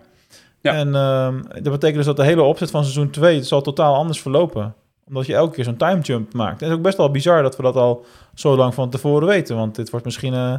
Ja. 0.61 0.73
En 0.73 0.95
ehm, 0.95 1.41
dat 1.63 1.71
betekent 1.71 1.95
dus 1.95 2.05
dat 2.05 2.17
de 2.17 2.23
hele 2.23 2.43
opzet 2.43 2.71
van 2.71 2.83
seizoen 2.83 3.09
2 3.09 3.43
zal 3.43 3.61
totaal 3.61 3.95
anders 3.95 4.21
verlopen. 4.21 4.73
Omdat 5.07 5.25
je 5.25 5.35
elke 5.35 5.55
keer 5.55 5.63
zo'n 5.63 5.77
time 5.77 6.01
jump 6.01 6.33
maakt. 6.33 6.61
En 6.61 6.63
het 6.63 6.71
is 6.71 6.77
ook 6.77 6.83
best 6.83 6.97
wel 6.97 7.11
bizar 7.11 7.41
dat 7.41 7.57
we 7.57 7.63
dat 7.63 7.75
al 7.75 8.05
zo 8.33 8.55
lang 8.55 8.73
van 8.73 8.89
tevoren 8.89 9.27
weten. 9.27 9.55
Want 9.55 9.75
dit 9.75 9.89
wordt 9.89 10.05
misschien 10.05 10.33
eh, 10.33 10.53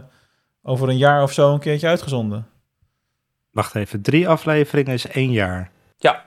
over 0.63 0.89
een 0.89 0.97
jaar 0.99 1.23
of 1.23 1.33
zo 1.33 1.53
een 1.53 1.61
keertje 1.61 1.87
uitgezonden. 1.89 2.47
Wacht 3.51 3.75
even, 3.75 4.03
drie 4.03 4.29
afleveringen 4.29 4.93
is 4.93 5.07
één 5.07 5.31
jaar. 5.33 5.71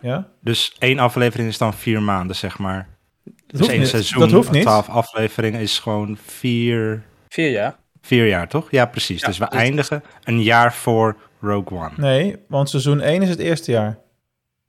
Ja? 0.02 0.28
Dus 0.42 0.76
één 0.80 1.00
aflevering 1.00 1.50
is 1.50 1.58
dan 1.58 1.74
vier 1.74 2.02
maanden, 2.02 2.36
zeg 2.36 2.58
maar. 2.60 2.88
Dat 3.24 3.34
Dus 3.48 3.60
hoeft 3.60 3.72
één 3.72 3.80
niet. 3.80 3.90
seizoen, 3.90 4.20
Dat 4.20 4.32
hoeft 4.32 4.52
niet. 4.52 4.62
twaalf 4.62 4.90
afleveringen 4.90 5.60
is 5.62 5.80
gewoon 5.80 6.18
vier, 6.26 7.04
Vier 7.30 7.50
jaar. 7.52 7.76
vier 8.02 8.28
jaar, 8.28 8.48
toch? 8.48 8.72
Ja, 8.72 8.86
precies. 8.86 9.22
Ja, 9.22 9.28
dus 9.28 9.38
we 9.38 9.46
dus- 9.50 9.60
eindigen 9.60 10.04
een 10.24 10.42
jaar 10.42 10.74
voor 10.74 11.16
Rogue 11.42 11.78
One. 11.78 11.92
Nee, 11.98 12.36
want 12.48 12.70
seizoen 12.70 13.02
1 13.02 13.22
is 13.22 13.30
het 13.30 13.40
eerste 13.40 13.72
jaar. 13.72 13.98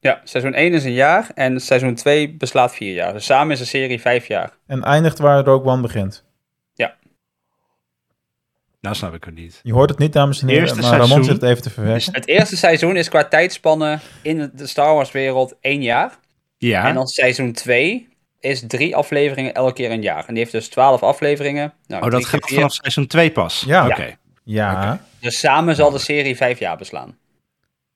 Ja, 0.01 0.21
seizoen 0.25 0.55
1 0.55 0.73
is 0.73 0.85
een 0.85 0.93
jaar 0.93 1.31
en 1.35 1.61
seizoen 1.61 1.95
2 1.95 2.37
beslaat 2.37 2.75
vier 2.75 2.95
jaar. 2.95 3.13
Dus 3.13 3.25
samen 3.25 3.53
is 3.53 3.59
de 3.59 3.65
serie 3.65 4.01
vijf 4.01 4.27
jaar. 4.27 4.51
En 4.67 4.83
eindigt 4.85 5.19
waar 5.19 5.45
Rogue 5.45 5.73
One 5.73 5.83
begint. 5.83 6.25
Nou 8.87 8.99
snap 8.99 9.15
ik 9.15 9.25
het 9.25 9.35
niet. 9.35 9.61
Je 9.63 9.73
hoort 9.73 9.91
het 9.91 9.99
niet, 9.99 10.13
dames 10.13 10.43
en 10.43 10.49
heren, 10.49 10.63
Eerste 10.63 10.81
maar 10.81 10.91
Ramon 10.91 11.07
seizoen 11.07 11.25
zit 11.25 11.41
het 11.41 11.51
even 11.51 11.63
te 11.63 11.71
verwerken. 11.71 12.13
Het 12.15 12.29
eerste 12.29 12.57
seizoen 12.57 12.97
is 12.97 13.09
qua 13.09 13.25
tijdspannen 13.25 14.01
in 14.23 14.51
de 14.55 14.67
Star 14.67 14.95
Wars 14.95 15.13
wereld 15.13 15.55
één 15.61 15.83
jaar. 15.83 16.19
Ja, 16.59 16.89
En 16.89 16.95
dan 16.95 17.07
seizoen 17.07 17.53
2 17.53 18.09
is 18.41 18.65
drie 18.67 18.97
afleveringen 18.97 19.55
elke 19.55 19.73
keer 19.73 19.91
een 19.91 20.03
jaar. 20.03 20.25
En 20.25 20.35
die 20.35 20.39
heeft 20.39 20.53
dus 20.53 20.69
12 20.69 21.03
afleveringen. 21.03 21.73
Nou, 21.87 22.05
oh, 22.05 22.11
dat 22.11 22.29
vier. 22.29 22.41
vanaf 22.41 22.73
seizoen 22.73 23.07
2 23.07 23.31
pas? 23.31 23.65
Ja. 23.67 23.87
Oké. 23.87 24.17
Ja, 24.45 25.01
Dus 25.21 25.39
samen 25.39 25.75
zal 25.75 25.91
de 25.91 25.99
serie 25.99 26.37
vijf 26.37 26.59
jaar 26.59 26.77
beslaan. 26.77 27.17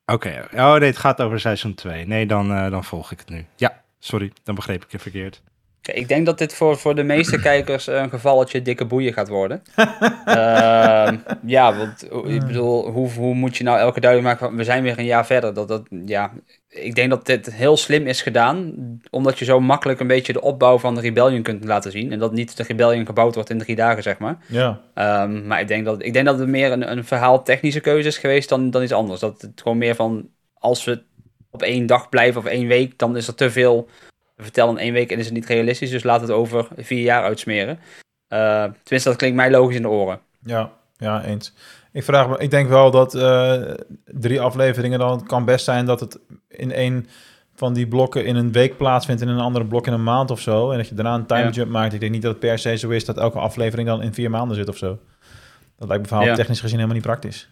Oké. 0.05 0.47
Oh 0.53 0.73
nee, 0.73 0.89
het 0.89 0.97
gaat 0.97 1.21
over 1.21 1.39
seizoen 1.39 1.73
2. 1.73 2.07
Nee, 2.07 2.25
dan, 2.25 2.53
eh, 2.53 2.71
dan 2.71 2.83
volg 2.83 3.11
ik 3.11 3.19
het 3.19 3.29
nu. 3.29 3.45
Ja, 3.55 3.81
sorry, 3.99 4.31
dan 4.43 4.55
begreep 4.55 4.83
ik 4.83 4.91
je 4.91 4.99
verkeerd. 4.99 5.41
Ik 5.81 6.07
denk 6.07 6.25
dat 6.25 6.37
dit 6.37 6.53
voor, 6.53 6.77
voor 6.77 6.95
de 6.95 7.03
meeste 7.03 7.39
kijkers 7.49 7.87
een 7.87 8.09
gevalletje 8.09 8.61
dikke 8.61 8.85
boeien 8.85 9.13
gaat 9.13 9.27
worden. 9.27 9.61
Ehm, 10.25 11.17
ja, 11.45 11.77
want 11.77 12.03
ik 12.25 12.45
bedoel, 12.45 12.89
hoe, 12.89 13.09
hoe 13.09 13.33
moet 13.33 13.57
je 13.57 13.63
nou 13.63 13.79
elke 13.79 13.99
duidelijk 13.99 14.29
maken, 14.31 14.47
van, 14.47 14.57
we 14.57 14.63
zijn 14.63 14.83
weer 14.83 14.99
een 14.99 15.05
jaar 15.05 15.25
verder. 15.25 15.53
Dat, 15.53 15.67
dat, 15.67 15.83
ja, 16.05 16.31
ik 16.69 16.95
denk 16.95 17.09
dat 17.09 17.25
dit 17.25 17.53
heel 17.53 17.77
slim 17.77 18.07
is 18.07 18.21
gedaan, 18.21 18.73
omdat 19.09 19.39
je 19.39 19.45
zo 19.45 19.59
makkelijk 19.59 19.99
een 19.99 20.07
beetje 20.07 20.33
de 20.33 20.41
opbouw 20.41 20.77
van 20.77 20.95
de 20.95 21.01
Rebellion 21.01 21.41
kunt 21.41 21.63
laten 21.63 21.91
zien. 21.91 22.11
En 22.11 22.19
dat 22.19 22.33
niet 22.33 22.57
de 22.57 22.63
Rebellion 22.63 23.05
gebouwd 23.05 23.35
wordt 23.35 23.49
in 23.49 23.57
drie 23.57 23.75
dagen, 23.75 24.03
zeg 24.03 24.17
maar. 24.17 24.37
ja. 24.47 24.81
Ehm, 24.93 25.47
maar 25.47 25.61
ik 25.61 25.67
denk, 25.67 25.85
dat, 25.85 26.03
ik 26.03 26.13
denk 26.13 26.25
dat 26.25 26.39
het 26.39 26.47
meer 26.47 26.71
een, 26.71 26.91
een 26.91 27.05
verhaal 27.05 27.43
technische 27.43 27.79
keuze 27.79 28.07
is 28.07 28.17
geweest 28.17 28.49
dan, 28.49 28.69
dan 28.69 28.83
iets 28.83 28.91
anders. 28.91 29.19
Dat 29.19 29.41
het 29.41 29.61
gewoon 29.61 29.77
meer 29.77 29.95
van, 29.95 30.29
als 30.53 30.83
we 30.83 31.03
op 31.49 31.61
één 31.61 31.85
dag 31.85 32.09
blijven 32.09 32.41
of 32.41 32.47
één 32.47 32.67
week, 32.67 32.97
dan 32.97 33.17
is 33.17 33.27
er 33.27 33.35
te 33.35 33.51
veel 33.51 33.89
te 34.41 34.47
vertellen 34.47 34.73
in 34.77 34.83
één 34.83 34.93
week 34.93 35.11
en 35.11 35.19
is 35.19 35.25
het 35.25 35.33
niet 35.33 35.45
realistisch. 35.45 35.89
Dus 35.89 36.03
laat 36.03 36.21
het 36.21 36.29
over 36.31 36.67
vier 36.77 37.01
jaar 37.03 37.23
uitsmeren. 37.23 37.79
Eh, 38.27 38.63
tenminste, 38.83 39.09
dat 39.09 39.15
klinkt 39.17 39.35
mij 39.35 39.51
logisch 39.51 39.75
in 39.75 39.81
de 39.81 39.89
oren. 39.89 40.19
Ja, 40.45 40.71
ja, 40.97 41.23
eens. 41.23 41.53
Ik 41.91 42.03
vraag 42.03 42.27
me, 42.29 42.37
ik 42.37 42.49
denk 42.51 42.69
wel 42.69 42.91
dat 42.91 43.15
eh, 43.15 43.61
drie 44.05 44.41
afleveringen 44.41 44.99
dan 44.99 45.25
kan 45.25 45.45
best 45.45 45.65
zijn 45.65 45.85
dat 45.85 45.99
het 45.99 46.19
in 46.47 46.71
één 46.71 47.07
van 47.55 47.73
die 47.73 47.87
blokken 47.87 48.25
in 48.25 48.35
een 48.35 48.51
week 48.51 48.77
plaatsvindt 48.77 49.21
en 49.21 49.27
in 49.27 49.33
een 49.33 49.39
andere 49.39 49.65
blok 49.65 49.87
in 49.87 49.93
een 49.93 50.03
maand 50.03 50.31
of 50.31 50.39
zo. 50.39 50.71
En 50.71 50.77
dat 50.77 50.87
je 50.87 50.95
daarna 50.95 51.15
een 51.15 51.25
time 51.25 51.43
Ja. 51.43 51.49
jump 51.49 51.69
maakt. 51.71 51.93
Ik 51.93 51.99
denk 51.99 52.11
niet 52.11 52.21
dat 52.21 52.31
het 52.31 52.39
per 52.39 52.59
se 52.59 52.75
zo 52.77 52.89
is 52.89 53.05
dat 53.05 53.17
elke 53.17 53.39
aflevering 53.39 53.87
dan 53.87 54.01
in 54.01 54.13
vier 54.13 54.29
maanden 54.29 54.55
zit 54.57 54.69
of 54.69 54.77
zo. 54.77 54.99
Dat 55.77 55.87
lijkt 55.87 56.03
me 56.03 56.07
verhaal 56.09 56.25
Ja. 56.27 56.35
technisch 56.35 56.59
gezien 56.59 56.75
helemaal 56.75 56.95
niet 56.97 57.05
praktisch. 57.05 57.49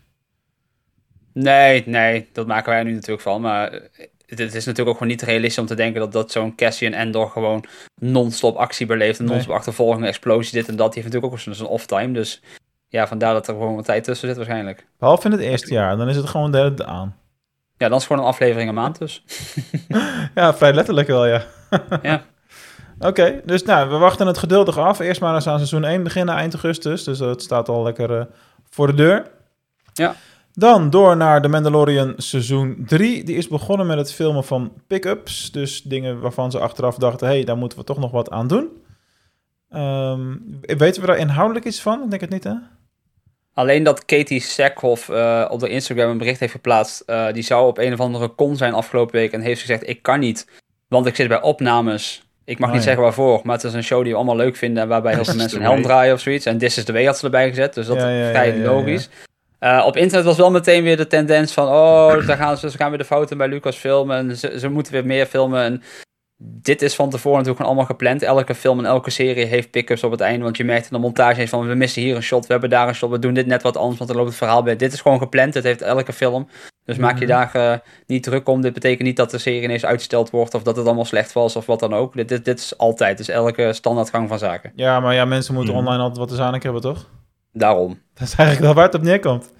Nee, 1.34 1.84
nee, 1.86 2.30
dat 2.34 2.48
maken 2.48 2.70
wij 2.70 2.80
er 2.80 2.86
nu 2.86 2.94
natuurlijk 2.94 3.22
van. 3.22 3.42
Maar 3.42 3.82
het, 4.30 4.40
het 4.40 4.56
is 4.56 4.66
natuurlijk 4.66 4.90
ook 4.90 4.98
gewoon 4.98 5.08
niet 5.08 5.22
realistisch 5.22 5.58
om 5.58 5.66
te 5.66 5.76
denken 5.76 6.00
dat, 6.00 6.12
dat 6.12 6.32
zo'n 6.32 6.56
Cassian 6.56 6.94
Endor 6.94 7.30
gewoon 7.30 7.66
non-stop 8.02 8.56
actie 8.56 8.86
beleeft. 8.86 9.20
Nee. 9.20 9.28
non-stop 9.28 9.56
achtervolging, 9.56 10.06
explosie, 10.06 10.54
dit 10.54 10.68
en 10.68 10.76
dat. 10.76 10.94
Die 10.94 11.02
heeft 11.02 11.14
natuurlijk 11.14 11.48
ook 11.48 11.56
zo'n 11.56 11.68
off-time. 11.68 12.14
Dus 12.14 12.42
ja, 12.88 13.08
vandaar 13.08 13.34
dat 13.34 13.48
er 13.48 13.54
gewoon 13.54 13.76
wat 13.76 13.86
tijd 13.86 14.04
tussen 14.04 14.28
zit 14.28 14.38
waarschijnlijk. 14.38 14.86
Behalve 15.00 15.26
in 15.26 15.32
het 15.32 15.42
eerste 15.42 15.74
jaar, 15.74 15.98
dan 15.98 16.10
is 16.10 16.16
het 16.16 16.30
gewoon 16.30 16.52
de 16.52 16.58
hele 16.58 16.86
aan. 16.86 17.16
Ja, 17.78 17.88
dan 17.88 17.98
is 17.98 18.04
het 18.04 18.12
gewoon 18.12 18.22
een 18.22 18.34
aflevering 18.34 18.70
een 18.70 18.76
maand 18.76 18.98
dus. 19.00 19.24
Ja, 20.36 20.54
vrij 20.54 20.74
letterlijk 20.74 21.08
wel, 21.08 21.26
ja. 21.26 21.44
Ja. 22.02 22.24
Oké, 23.00 23.42
dus 23.46 23.64
nou, 23.64 23.90
we 23.90 23.98
wachten 23.98 24.28
het 24.28 24.38
geduldig 24.38 24.78
af. 24.78 25.00
Eerst 25.00 25.22
maar 25.22 25.36
eens 25.36 25.48
aan 25.48 25.58
seizoen 25.58 25.84
1 25.84 26.04
beginnen 26.04 26.36
eind 26.36 26.54
augustus. 26.54 27.04
Dus 27.04 27.18
dat 27.18 27.42
staat 27.42 27.70
al 27.70 27.84
lekker 27.84 28.20
eh, 28.20 28.26
voor 28.70 28.88
de 28.88 28.94
deur. 28.94 29.26
Ja. 29.94 30.16
Dan 30.60 30.90
door 30.90 31.18
naar 31.18 31.42
The 31.42 31.48
Mandalorian 31.48 32.14
seizoen 32.18 32.84
3. 32.88 33.24
Die 33.24 33.36
is 33.36 33.48
begonnen 33.48 33.88
met 33.88 33.98
het 33.98 34.14
filmen 34.14 34.44
van 34.44 34.74
pick-ups. 34.88 35.52
Dus 35.52 35.82
dingen 35.82 36.20
waarvan 36.20 36.52
ze 36.52 36.60
achteraf 36.60 36.96
dachten... 36.96 37.28
hé, 37.28 37.34
hey, 37.34 37.44
daar 37.44 37.58
moeten 37.58 37.78
we 37.78 37.84
toch 37.84 37.98
nog 37.98 38.12
wat 38.12 38.30
aan 38.30 38.48
doen. 38.48 38.68
Ehm, 39.70 40.36
weten 40.62 41.02
we 41.02 41.08
daar 41.08 41.18
inhoudelijk 41.18 41.66
iets 41.66 41.82
van? 41.82 42.04
Ik 42.04 42.10
denk 42.10 42.22
het 42.22 42.30
niet, 42.30 42.44
hè? 42.44 42.54
Alleen 43.54 43.84
dat 43.84 44.06
Katie 44.06 44.40
Sackhoff 44.42 45.10
eh, 45.10 45.46
op 45.50 45.60
de 45.60 45.70
Instagram 45.70 46.10
een 46.10 46.18
bericht 46.18 46.40
heeft 46.40 46.52
geplaatst. 46.52 47.00
eh, 47.00 47.34
die 47.34 47.44
zou 47.44 47.68
op 47.68 47.78
een 47.78 47.94
of 47.94 48.00
andere 48.00 48.36
con 48.36 48.56
zijn 48.58 48.74
afgelopen 48.74 49.16
week. 49.16 49.32
En 49.32 49.42
heeft 49.42 49.62
gezegd: 49.62 49.88
Ik 49.90 50.02
kan 50.02 50.20
niet, 50.20 50.48
want 50.88 51.06
ik 51.06 51.16
zit 51.16 51.28
bij 51.28 51.42
opnames. 51.42 52.24
Ik 52.46 52.60
mag 52.60 52.68
Oh, 52.70 52.74
niet 52.76 52.84
ja. 52.84 52.88
zeggen 52.88 53.04
waarvoor, 53.08 53.42
maar 53.44 53.56
het 53.56 53.64
is 53.64 53.74
een 53.74 53.84
show 53.84 54.02
die 54.04 54.12
we 54.12 54.18
allemaal 54.18 54.36
leuk 54.36 54.56
vinden. 54.56 54.84
En 54.84 54.90
waarbij 54.90 55.14
heel 55.14 55.26
veel 55.26 55.36
mensen 55.36 55.58
een 55.60 55.64
helm 55.66 55.82
draaien 55.82 56.14
of 56.14 56.20
zoiets. 56.20 56.46
En 56.46 56.58
This 56.58 56.78
is 56.78 56.84
the 56.84 56.92
way 56.94 57.06
had 57.06 57.18
ze 57.18 57.26
erbij 57.26 57.50
gezet. 57.50 57.74
Dus 57.74 57.88
dat 57.88 57.98
Ja, 57.98 58.10
ja, 58.10 58.24
is 58.24 58.30
vrij 58.30 58.48
ja, 58.48 58.54
ja, 58.54 58.62
ja. 58.62 58.70
logisch. 58.72 59.10
Eh, 59.60 59.84
op 59.86 59.98
internet 59.98 60.26
was 60.26 60.38
wel 60.38 60.52
meteen 60.52 60.84
weer 60.84 60.98
de 60.98 61.08
tendens 61.08 61.54
van: 61.54 61.68
Oh, 61.68 62.28
daar 62.28 62.38
gaan 62.38 62.58
ze, 62.58 62.70
ze 62.70 62.78
gaan 62.78 62.90
weer 62.90 62.98
de 62.98 63.06
fouten 63.06 63.38
bij 63.38 63.48
Lucas 63.48 63.76
filmen. 63.76 64.18
En 64.18 64.38
ze, 64.38 64.60
ze 64.60 64.70
moeten 64.70 64.94
weer 64.94 65.06
meer 65.06 65.26
filmen. 65.26 65.62
En 65.64 65.82
dit 66.42 66.82
is 66.82 66.96
van 66.96 67.10
tevoren 67.10 67.38
natuurlijk 67.38 67.66
allemaal 67.66 67.86
gepland. 67.86 68.22
Elke 68.22 68.56
film 68.56 68.80
en 68.80 68.86
elke 68.86 69.10
serie 69.10 69.46
heeft 69.46 69.72
pick-ups 69.72 70.04
op 70.04 70.12
het 70.12 70.22
einde. 70.22 70.44
Want 70.44 70.58
je 70.58 70.64
merkt 70.64 70.84
in 70.92 70.96
de 70.96 71.02
montage 71.02 71.48
van 71.48 71.68
we 71.68 71.74
missen 71.76 72.02
hier 72.02 72.16
een 72.16 72.22
shot, 72.24 72.46
we 72.46 72.52
hebben 72.52 72.70
daar 72.70 72.88
een 72.88 72.96
shot, 72.96 73.10
we 73.10 73.20
doen 73.20 73.34
dit 73.34 73.46
net 73.46 73.62
wat 73.62 73.78
anders, 73.78 73.98
want 73.98 74.10
er 74.10 74.16
loopt 74.16 74.28
het 74.30 74.38
verhaal 74.38 74.64
bij. 74.64 74.76
Dit 74.76 74.94
is 74.94 75.02
gewoon 75.02 75.20
gepland, 75.20 75.54
het 75.54 75.64
heeft 75.64 75.82
elke 75.82 76.14
film. 76.14 76.48
Dus 76.86 76.98
maak 76.98 77.20
je 77.20 77.26
Mhm. 77.26 77.34
daar 77.34 77.50
eh, 77.56 77.78
niet 78.08 78.24
druk 78.24 78.48
om. 78.50 78.62
Dit 78.62 78.74
betekent 78.74 79.08
niet 79.08 79.18
dat 79.18 79.32
de 79.32 79.38
serie 79.38 79.62
ineens 79.62 79.86
uitgesteld 79.86 80.30
wordt 80.30 80.54
of 80.54 80.64
dat 80.64 80.76
het 80.76 80.86
allemaal 80.86 81.06
slecht 81.06 81.34
was 81.34 81.56
of 81.56 81.66
wat 81.66 81.80
dan 81.80 81.94
ook. 81.94 82.14
Dit, 82.16 82.30
dit, 82.30 82.46
dit 82.46 82.60
is 82.60 82.78
altijd, 82.78 83.18
dus 83.18 83.28
elke 83.28 83.74
standaardgang 83.74 84.28
van 84.30 84.40
zaken. 84.40 84.72
Ja, 84.76 85.00
maar 85.00 85.14
ja, 85.14 85.26
mensen 85.26 85.54
moeten 85.54 85.74
Mhm. 85.74 85.82
online 85.84 86.02
altijd 86.02 86.20
wat 86.20 86.28
te 86.30 86.36
zaken 86.36 86.62
hebben, 86.62 86.82
toch? 86.82 87.06
Daarom. 87.52 88.00
Dat 88.14 88.28
is 88.28 88.36
eigenlijk 88.36 88.60
wel 88.60 88.74
waar 88.74 88.86
het 88.86 88.96
op 88.96 89.02
neerkomt. 89.02 89.52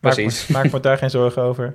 Maak 0.00 0.14
Precies. 0.14 0.46
Me, 0.46 0.58
maak 0.58 0.72
me 0.72 0.80
daar 0.80 0.98
geen 0.98 1.10
zorgen 1.10 1.42
over. 1.42 1.74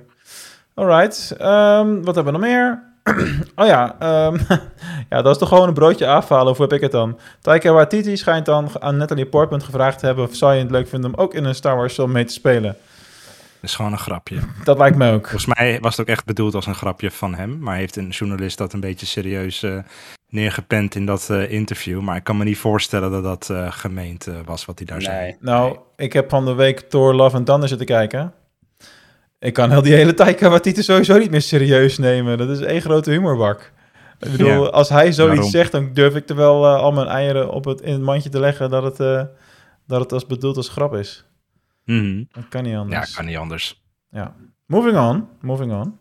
Alright, 0.74 1.34
ehm, 1.38 2.02
wat 2.02 2.14
hebben 2.14 2.32
we 2.32 2.38
nog 2.38 2.48
meer? 2.48 2.88
oh 3.60 3.66
ja, 3.66 3.96
ehm, 3.98 4.38
ja, 5.10 5.22
dat 5.22 5.32
is 5.32 5.38
toch 5.38 5.48
gewoon 5.48 5.68
een 5.68 5.74
broodje 5.74 6.06
afhalen, 6.06 6.50
of 6.50 6.56
hoe 6.56 6.66
heb 6.66 6.74
ik 6.74 6.80
het 6.80 6.92
dan? 6.92 7.18
Taika 7.40 7.72
Waititi 7.72 8.16
schijnt 8.16 8.46
dan 8.46 8.70
aan 8.78 8.96
Natalie 8.96 9.26
Portman 9.26 9.62
gevraagd 9.62 9.98
te 9.98 10.06
hebben... 10.06 10.24
of 10.24 10.34
zou 10.34 10.54
je 10.54 10.60
het 10.60 10.70
leuk 10.70 10.88
vinden 10.88 11.14
om 11.14 11.20
ook 11.20 11.34
in 11.34 11.44
een 11.44 11.54
Star 11.54 11.76
Wars 11.76 11.94
film 11.94 12.12
mee 12.12 12.24
te 12.24 12.32
spelen? 12.32 12.76
Dat 13.60 13.70
is 13.70 13.74
gewoon 13.74 13.92
een 13.92 13.98
grapje. 13.98 14.38
Dat 14.64 14.78
lijkt 14.78 14.96
me 14.96 15.12
ook. 15.12 15.28
Volgens 15.28 15.54
mij 15.54 15.78
was 15.80 15.96
het 15.96 16.00
ook 16.00 16.12
echt 16.12 16.24
bedoeld 16.24 16.54
als 16.54 16.66
een 16.66 16.74
grapje 16.74 17.10
van 17.10 17.34
hem. 17.34 17.58
Maar 17.58 17.76
heeft 17.76 17.96
een 17.96 18.08
journalist 18.08 18.58
dat 18.58 18.72
een 18.72 18.80
beetje 18.80 19.06
serieus 19.06 19.62
eh, 19.62 19.78
neergepend 20.28 20.94
in 20.94 21.06
dat 21.06 21.30
eh, 21.30 21.52
interview. 21.52 22.00
Maar 22.00 22.16
ik 22.16 22.24
kan 22.24 22.36
me 22.36 22.44
niet 22.44 22.58
voorstellen 22.58 23.10
dat 23.10 23.22
dat 23.22 23.50
eh, 23.50 23.72
gemeend 23.72 24.28
was 24.44 24.64
wat 24.64 24.78
hij 24.78 24.86
daar 24.86 25.02
zei. 25.02 25.20
Nee. 25.20 25.36
Nou, 25.40 25.78
ik 25.96 26.12
heb 26.12 26.30
van 26.30 26.44
de 26.44 26.54
week 26.54 26.80
Thor 26.80 27.14
Love 27.14 27.36
and 27.36 27.46
Thunder 27.46 27.68
zitten 27.68 27.86
kijken. 27.86 28.32
Ik 29.38 29.52
kan 29.52 29.70
heel 29.70 29.82
die 29.82 29.94
hele 29.94 30.14
Taika 30.14 30.48
Waititi 30.48 30.82
sowieso 30.82 31.18
niet 31.18 31.30
meer 31.30 31.42
serieus 31.42 31.98
nemen. 31.98 32.38
Dat 32.38 32.48
is 32.48 32.60
één 32.60 32.80
grote 32.80 33.10
humorbak. 33.10 33.72
Ik 34.20 34.30
bedoel, 34.30 34.70
als 34.70 34.88
hij 34.88 35.12
zoiets 35.12 35.50
zegt, 35.50 35.72
dan 35.72 35.90
durf 35.92 36.14
ik 36.14 36.28
er 36.28 36.36
wel 36.36 36.66
al 36.66 36.92
mijn 36.92 37.06
eieren 37.06 37.50
op 37.50 37.64
het, 37.64 37.80
in 37.80 37.92
het 37.92 38.02
mandje 38.02 38.28
te 38.28 38.40
leggen 38.40 38.70
dat 38.70 38.82
het, 38.82 39.00
eh, 39.00 39.22
dat 39.86 40.00
het 40.00 40.12
als 40.12 40.26
bedoeld 40.26 40.56
als 40.56 40.68
grap 40.68 40.94
is. 40.94 41.24
Mhm. 41.96 42.22
Dat 42.32 42.48
kan 42.48 42.62
niet 42.62 42.72
Ja, 42.72 42.78
anders. 42.78 43.14
kan 43.14 43.24
niet 43.24 43.36
anders. 43.36 43.82
Ja. 44.10 44.34
Moving 44.66 44.96
on, 44.98 45.28
moving 45.40 45.72
on. 45.72 45.98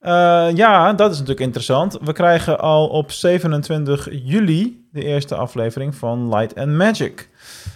Eh, 0.00 0.48
ja, 0.54 0.92
dat 0.92 1.10
is 1.10 1.18
natuurlijk 1.18 1.46
interessant. 1.46 1.98
We 2.02 2.12
krijgen 2.12 2.58
al 2.60 2.88
op 2.88 3.10
27 3.10 4.08
juli 4.10 4.86
de 4.92 5.04
eerste 5.04 5.34
aflevering 5.34 5.94
van 5.94 6.28
Light 6.34 6.54
and 6.58 6.68
Magic. 6.76 7.28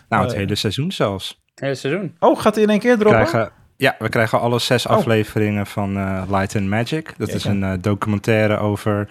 Nou, 0.08 0.22
het 0.22 0.32
Eh, 0.32 0.38
hele 0.38 0.54
seizoen 0.54 0.92
zelfs. 0.92 1.40
Het 1.50 1.60
hele 1.60 1.74
seizoen. 1.74 2.16
Oh, 2.18 2.40
gaat 2.40 2.54
hij 2.54 2.64
in 2.64 2.70
één 2.70 2.78
keer 2.78 2.98
droppen? 2.98 3.24
krijgen, 3.26 3.52
ja, 3.76 3.94
we 3.98 4.08
krijgen 4.08 4.40
alle 4.40 4.58
zes 4.58 4.86
Oh. 4.86 4.92
afleveringen 4.96 5.66
van 5.66 5.96
eh, 5.96 6.22
Light 6.28 6.56
and 6.56 6.66
Magic. 6.66 7.14
Dat 7.18 7.28
is 7.28 7.44
een 7.44 7.62
eh, 7.62 7.72
documentaire 7.80 8.56
over 8.56 9.08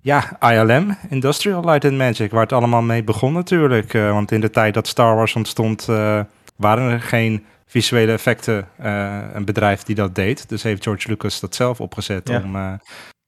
ja, 0.00 0.38
ILM, 0.40 0.96
Industrial 1.08 1.64
Light 1.64 1.84
and 1.84 1.96
Magic, 1.96 2.30
waar 2.30 2.42
het 2.42 2.52
allemaal 2.52 2.82
mee 2.82 3.04
begon 3.04 3.32
natuurlijk. 3.32 3.94
Eh, 3.94 4.10
want 4.12 4.32
in 4.32 4.40
de 4.40 4.50
tijd 4.50 4.74
dat 4.74 4.86
Star 4.86 5.14
Wars 5.16 5.34
ontstond, 5.36 5.88
eh, 5.88 6.20
waren 6.60 6.90
er 6.92 7.00
geen 7.00 7.44
visuele 7.66 8.12
effecten, 8.12 8.68
eh, 8.76 9.18
een 9.32 9.44
bedrijf 9.44 9.82
die 9.82 9.94
dat 9.94 10.14
deed. 10.14 10.48
Dus 10.48 10.62
heeft 10.62 10.82
George 10.82 11.08
Lucas 11.08 11.40
dat 11.40 11.54
zelf 11.54 11.80
opgezet 11.80 12.28
Ja. 12.28 12.42
om 12.44 12.56
eh, 12.56 12.72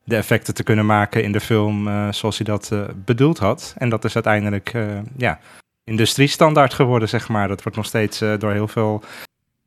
de 0.04 0.16
effecten 0.16 0.54
te 0.54 0.62
kunnen 0.62 0.86
maken 0.86 1.22
in 1.22 1.32
de 1.32 1.40
film 1.40 1.88
eh, 1.88 2.12
zoals 2.12 2.36
hij 2.36 2.46
dat 2.46 2.68
eh, 2.72 2.80
bedoeld 2.94 3.38
had. 3.38 3.74
En 3.78 3.88
dat 3.88 4.04
is 4.04 4.14
uiteindelijk 4.14 4.74
eh, 4.74 4.84
ja, 5.16 5.38
industriestandaard 5.84 6.74
geworden, 6.74 7.08
zeg 7.08 7.28
maar. 7.28 7.48
Dat 7.48 7.62
wordt 7.62 7.76
nog 7.78 7.86
steeds 7.86 8.20
eh, 8.20 8.32
door 8.38 8.52
heel 8.52 8.68
veel 8.68 9.02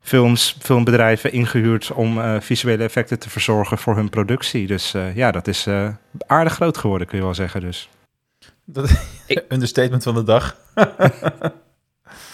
films, 0.02 0.58
filmbedrijven 0.62 1.32
ingehuurd 1.32 1.92
om 1.92 2.22
eh, 2.22 2.36
visuele 2.40 2.84
effecten 2.84 3.20
te 3.20 3.30
verzorgen 3.30 3.78
voor 3.78 3.96
hun 3.96 4.10
productie. 4.10 4.68
Dus 4.68 4.94
eh, 4.94 5.16
ja, 5.16 5.32
dat 5.32 5.48
is 5.48 5.66
eh, 5.68 5.88
aardig 6.28 6.54
groot 6.54 6.78
geworden, 6.78 7.08
kun 7.08 7.18
je 7.18 7.24
wel 7.24 7.34
zeggen. 7.34 7.62
Dus. 7.62 7.90
Dat, 8.66 8.90
Ik- 9.28 9.46
understatement 9.50 10.04
van 10.04 10.16
de 10.16 10.24
dag. 10.24 10.56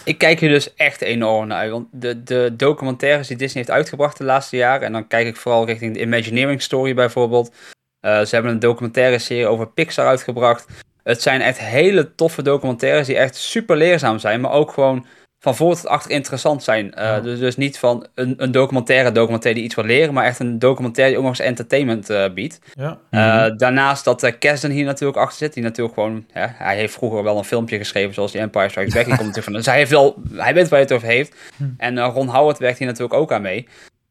Ik 0.03 0.17
kijk 0.17 0.39
hier 0.39 0.49
dus 0.49 0.73
echt 0.73 1.01
enorm 1.01 1.47
naar. 1.47 1.69
Want 1.69 1.87
de, 1.91 2.23
de 2.23 2.53
documentaires 2.57 3.27
die 3.27 3.37
Disney 3.37 3.63
heeft 3.63 3.75
uitgebracht 3.75 4.17
de 4.17 4.23
laatste 4.23 4.55
jaren. 4.55 4.85
En 4.85 4.91
dan 4.91 5.07
kijk 5.07 5.27
ik 5.27 5.35
vooral 5.35 5.65
richting 5.65 5.93
de 5.93 6.01
Imagineering 6.01 6.61
Story 6.61 6.93
bijvoorbeeld. 6.93 7.53
Eh, 7.99 8.21
ze 8.21 8.35
hebben 8.35 8.51
een 8.51 8.59
documentaire 8.59 9.19
serie 9.19 9.47
over 9.47 9.67
Pixar 9.67 10.07
uitgebracht. 10.07 10.65
Het 11.03 11.21
zijn 11.21 11.41
echt 11.41 11.59
hele 11.59 12.15
toffe 12.15 12.41
documentaires 12.41 13.07
die 13.07 13.17
echt 13.17 13.35
super 13.35 13.77
leerzaam 13.77 14.19
zijn. 14.19 14.41
Maar 14.41 14.51
ook 14.51 14.71
gewoon 14.71 15.05
van 15.41 15.55
voor 15.55 15.75
tot 15.75 15.87
achter 15.87 16.11
interessant 16.11 16.63
zijn. 16.63 16.93
Eh, 16.93 17.23
dus, 17.23 17.39
dus 17.39 17.57
niet 17.57 17.79
van 17.79 18.07
een, 18.15 18.33
een 18.37 18.51
documentaire 18.51 19.11
documentaire 19.11 19.59
die 19.59 19.67
iets 19.69 19.75
wil 19.75 19.85
leren. 19.85 20.13
Maar 20.13 20.25
echt 20.25 20.39
een 20.39 20.59
documentaire 20.59 21.13
die 21.13 21.23
ook 21.23 21.29
nog 21.29 21.39
eens 21.39 21.47
entertainment 21.47 22.09
eh, 22.09 22.33
biedt. 22.33 22.59
Ja. 22.73 22.97
Eh, 23.09 23.57
daarnaast 23.57 24.03
dat 24.03 24.23
uh, 24.23 24.31
Kesden 24.39 24.71
hier 24.71 24.85
natuurlijk 24.85 25.19
achter 25.19 25.37
zit. 25.37 25.53
Die 25.53 25.63
natuurlijk 25.63 25.93
gewoon... 25.93 26.25
Hij 26.31 26.75
heeft 26.75 26.93
vroeger 26.93 27.23
wel 27.23 27.37
een 27.37 27.43
filmpje 27.43 27.77
geschreven 27.77 28.13
zoals 28.13 28.31
die 28.31 28.41
Empire 28.41 28.69
Strikes 28.69 28.93
Back. 28.93 29.05
Die 29.05 29.17
komt 29.17 29.43
van, 29.43 29.53
dus 29.53 29.65
hij, 29.65 29.77
heeft 29.77 29.91
wel, 29.91 30.21
hij 30.33 30.53
weet 30.53 30.69
waar 30.69 30.79
hij 30.79 30.81
het 30.81 30.91
over 30.91 31.07
heeft. 31.07 31.35
En 31.77 31.97
eh, 31.97 32.11
Ron 32.13 32.27
Howard 32.27 32.57
werkt 32.57 32.77
hier 32.77 32.87
natuurlijk 32.87 33.13
ook 33.13 33.31
aan 33.31 33.41
mee. 33.41 33.67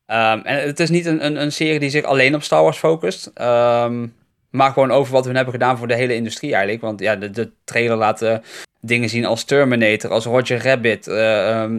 Ehm, 0.06 0.40
en 0.44 0.66
het 0.66 0.80
is 0.80 0.90
niet 0.90 1.06
een, 1.06 1.24
een, 1.24 1.40
een 1.40 1.52
serie 1.52 1.80
die 1.80 1.90
zich 1.90 2.04
alleen 2.04 2.34
op 2.34 2.42
Star 2.42 2.62
Wars 2.62 2.78
focust. 2.78 3.30
Ehm, 3.34 4.06
maar 4.50 4.72
gewoon 4.72 4.90
over 4.90 5.12
wat 5.12 5.26
we 5.26 5.32
hebben 5.32 5.52
gedaan 5.52 5.78
voor 5.78 5.88
de 5.88 5.94
hele 5.94 6.14
industrie 6.14 6.52
eigenlijk. 6.52 6.82
Want 6.82 7.00
ja, 7.00 7.16
de, 7.16 7.30
de 7.30 7.50
trailer 7.64 7.96
laat 7.96 8.40
dingen 8.80 9.08
zien 9.08 9.24
als 9.24 9.44
Terminator, 9.44 10.10
als 10.10 10.24
Roger 10.24 10.62
Rabbit. 10.64 11.08
eh, 11.08 11.62
ehm, 11.62 11.78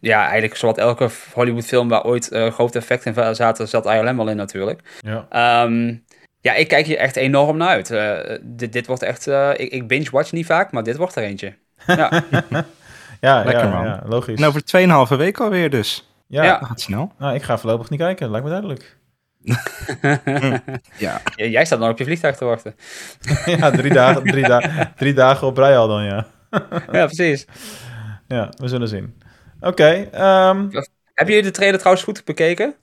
ja, 0.00 0.22
eigenlijk 0.22 0.56
zowat 0.56 0.78
elke 0.78 1.08
Hollywood 1.32 1.64
film 1.66 1.88
waar 1.88 2.04
ooit 2.04 2.28
eh, 2.30 2.52
grote 2.52 2.78
effecten 2.78 3.14
in 3.14 3.34
zaten, 3.34 3.68
zat 3.68 3.86
ILM 3.86 4.16
wel 4.16 4.28
in 4.28 4.36
natuurlijk. 4.36 4.80
Ja. 5.00 5.26
Ehm, 5.30 5.94
ja, 6.40 6.54
ik 6.54 6.68
kijk 6.68 6.86
hier 6.86 6.96
echt 6.98 7.16
enorm 7.16 7.56
naar 7.56 7.68
uit. 7.68 7.90
Eh, 7.90 8.38
dit, 8.42 8.72
dit 8.72 8.86
wordt 8.86 9.02
echt... 9.02 9.26
eh, 9.26 9.50
ik, 9.56 9.72
ik 9.72 9.86
binge-watch 9.88 10.32
niet 10.32 10.46
vaak, 10.46 10.72
maar 10.72 10.82
dit 10.82 10.96
wordt 10.96 11.16
er 11.16 11.22
eentje. 11.22 11.54
Ja, 11.86 12.22
Ja, 13.20 13.44
Lekker, 13.44 13.64
ja, 13.64 13.70
man. 13.70 13.84
ja, 13.84 14.02
logisch. 14.06 14.38
En 14.40 14.44
over 14.46 14.62
2,5 15.12 15.16
week 15.18 15.40
alweer 15.40 15.70
dus. 15.70 16.08
ja. 16.26 16.42
Ja. 16.44 16.58
Gaat 16.62 16.80
snel. 16.80 17.12
Nou, 17.18 17.34
ik 17.34 17.42
ga 17.42 17.58
voorlopig 17.58 17.90
niet 17.90 18.00
kijken, 18.00 18.30
lijkt 18.30 18.44
me 18.44 18.50
duidelijk. 18.50 18.95
Ja. 20.98 21.20
J- 21.36 21.44
Jij 21.44 21.64
staat 21.64 21.78
dan 21.80 21.90
op 21.90 21.98
je 21.98 22.04
vliegtuig 22.04 22.36
te 22.36 22.44
wachten. 22.44 22.74
ja, 23.58 23.70
drie 23.70 23.92
dagen, 23.92 24.22
drie, 24.24 24.46
da 24.46 24.92
drie 24.96 25.14
dagen 25.14 25.46
op 25.46 25.56
rij 25.56 25.78
al 25.78 25.88
dan, 25.88 26.04
ja. 26.04 26.26
ja, 26.92 27.06
precies. 27.06 27.46
Ja, 28.28 28.52
we 28.56 28.68
zullen 28.68 28.88
zien. 28.88 29.22
Oké, 29.60 30.08
ehm, 30.12 30.68
Hebben 31.14 31.34
jullie 31.34 31.42
de 31.42 31.50
trailer 31.50 31.78
trouwens 31.78 32.04
goed 32.06 32.24
bekeken? 32.24 32.74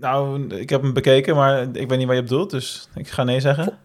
nou, 0.00 0.46
ik 0.54 0.70
heb 0.70 0.82
hem 0.82 0.92
bekeken, 0.92 1.34
maar 1.36 1.62
ik 1.62 1.88
weet 1.88 1.98
niet 1.98 2.06
waar 2.06 2.16
je 2.16 2.22
op 2.22 2.28
bedoelt, 2.28 2.50
dus 2.50 2.88
ik 2.94 3.08
ga 3.08 3.24
nee 3.24 3.40
zeggen. 3.40 3.78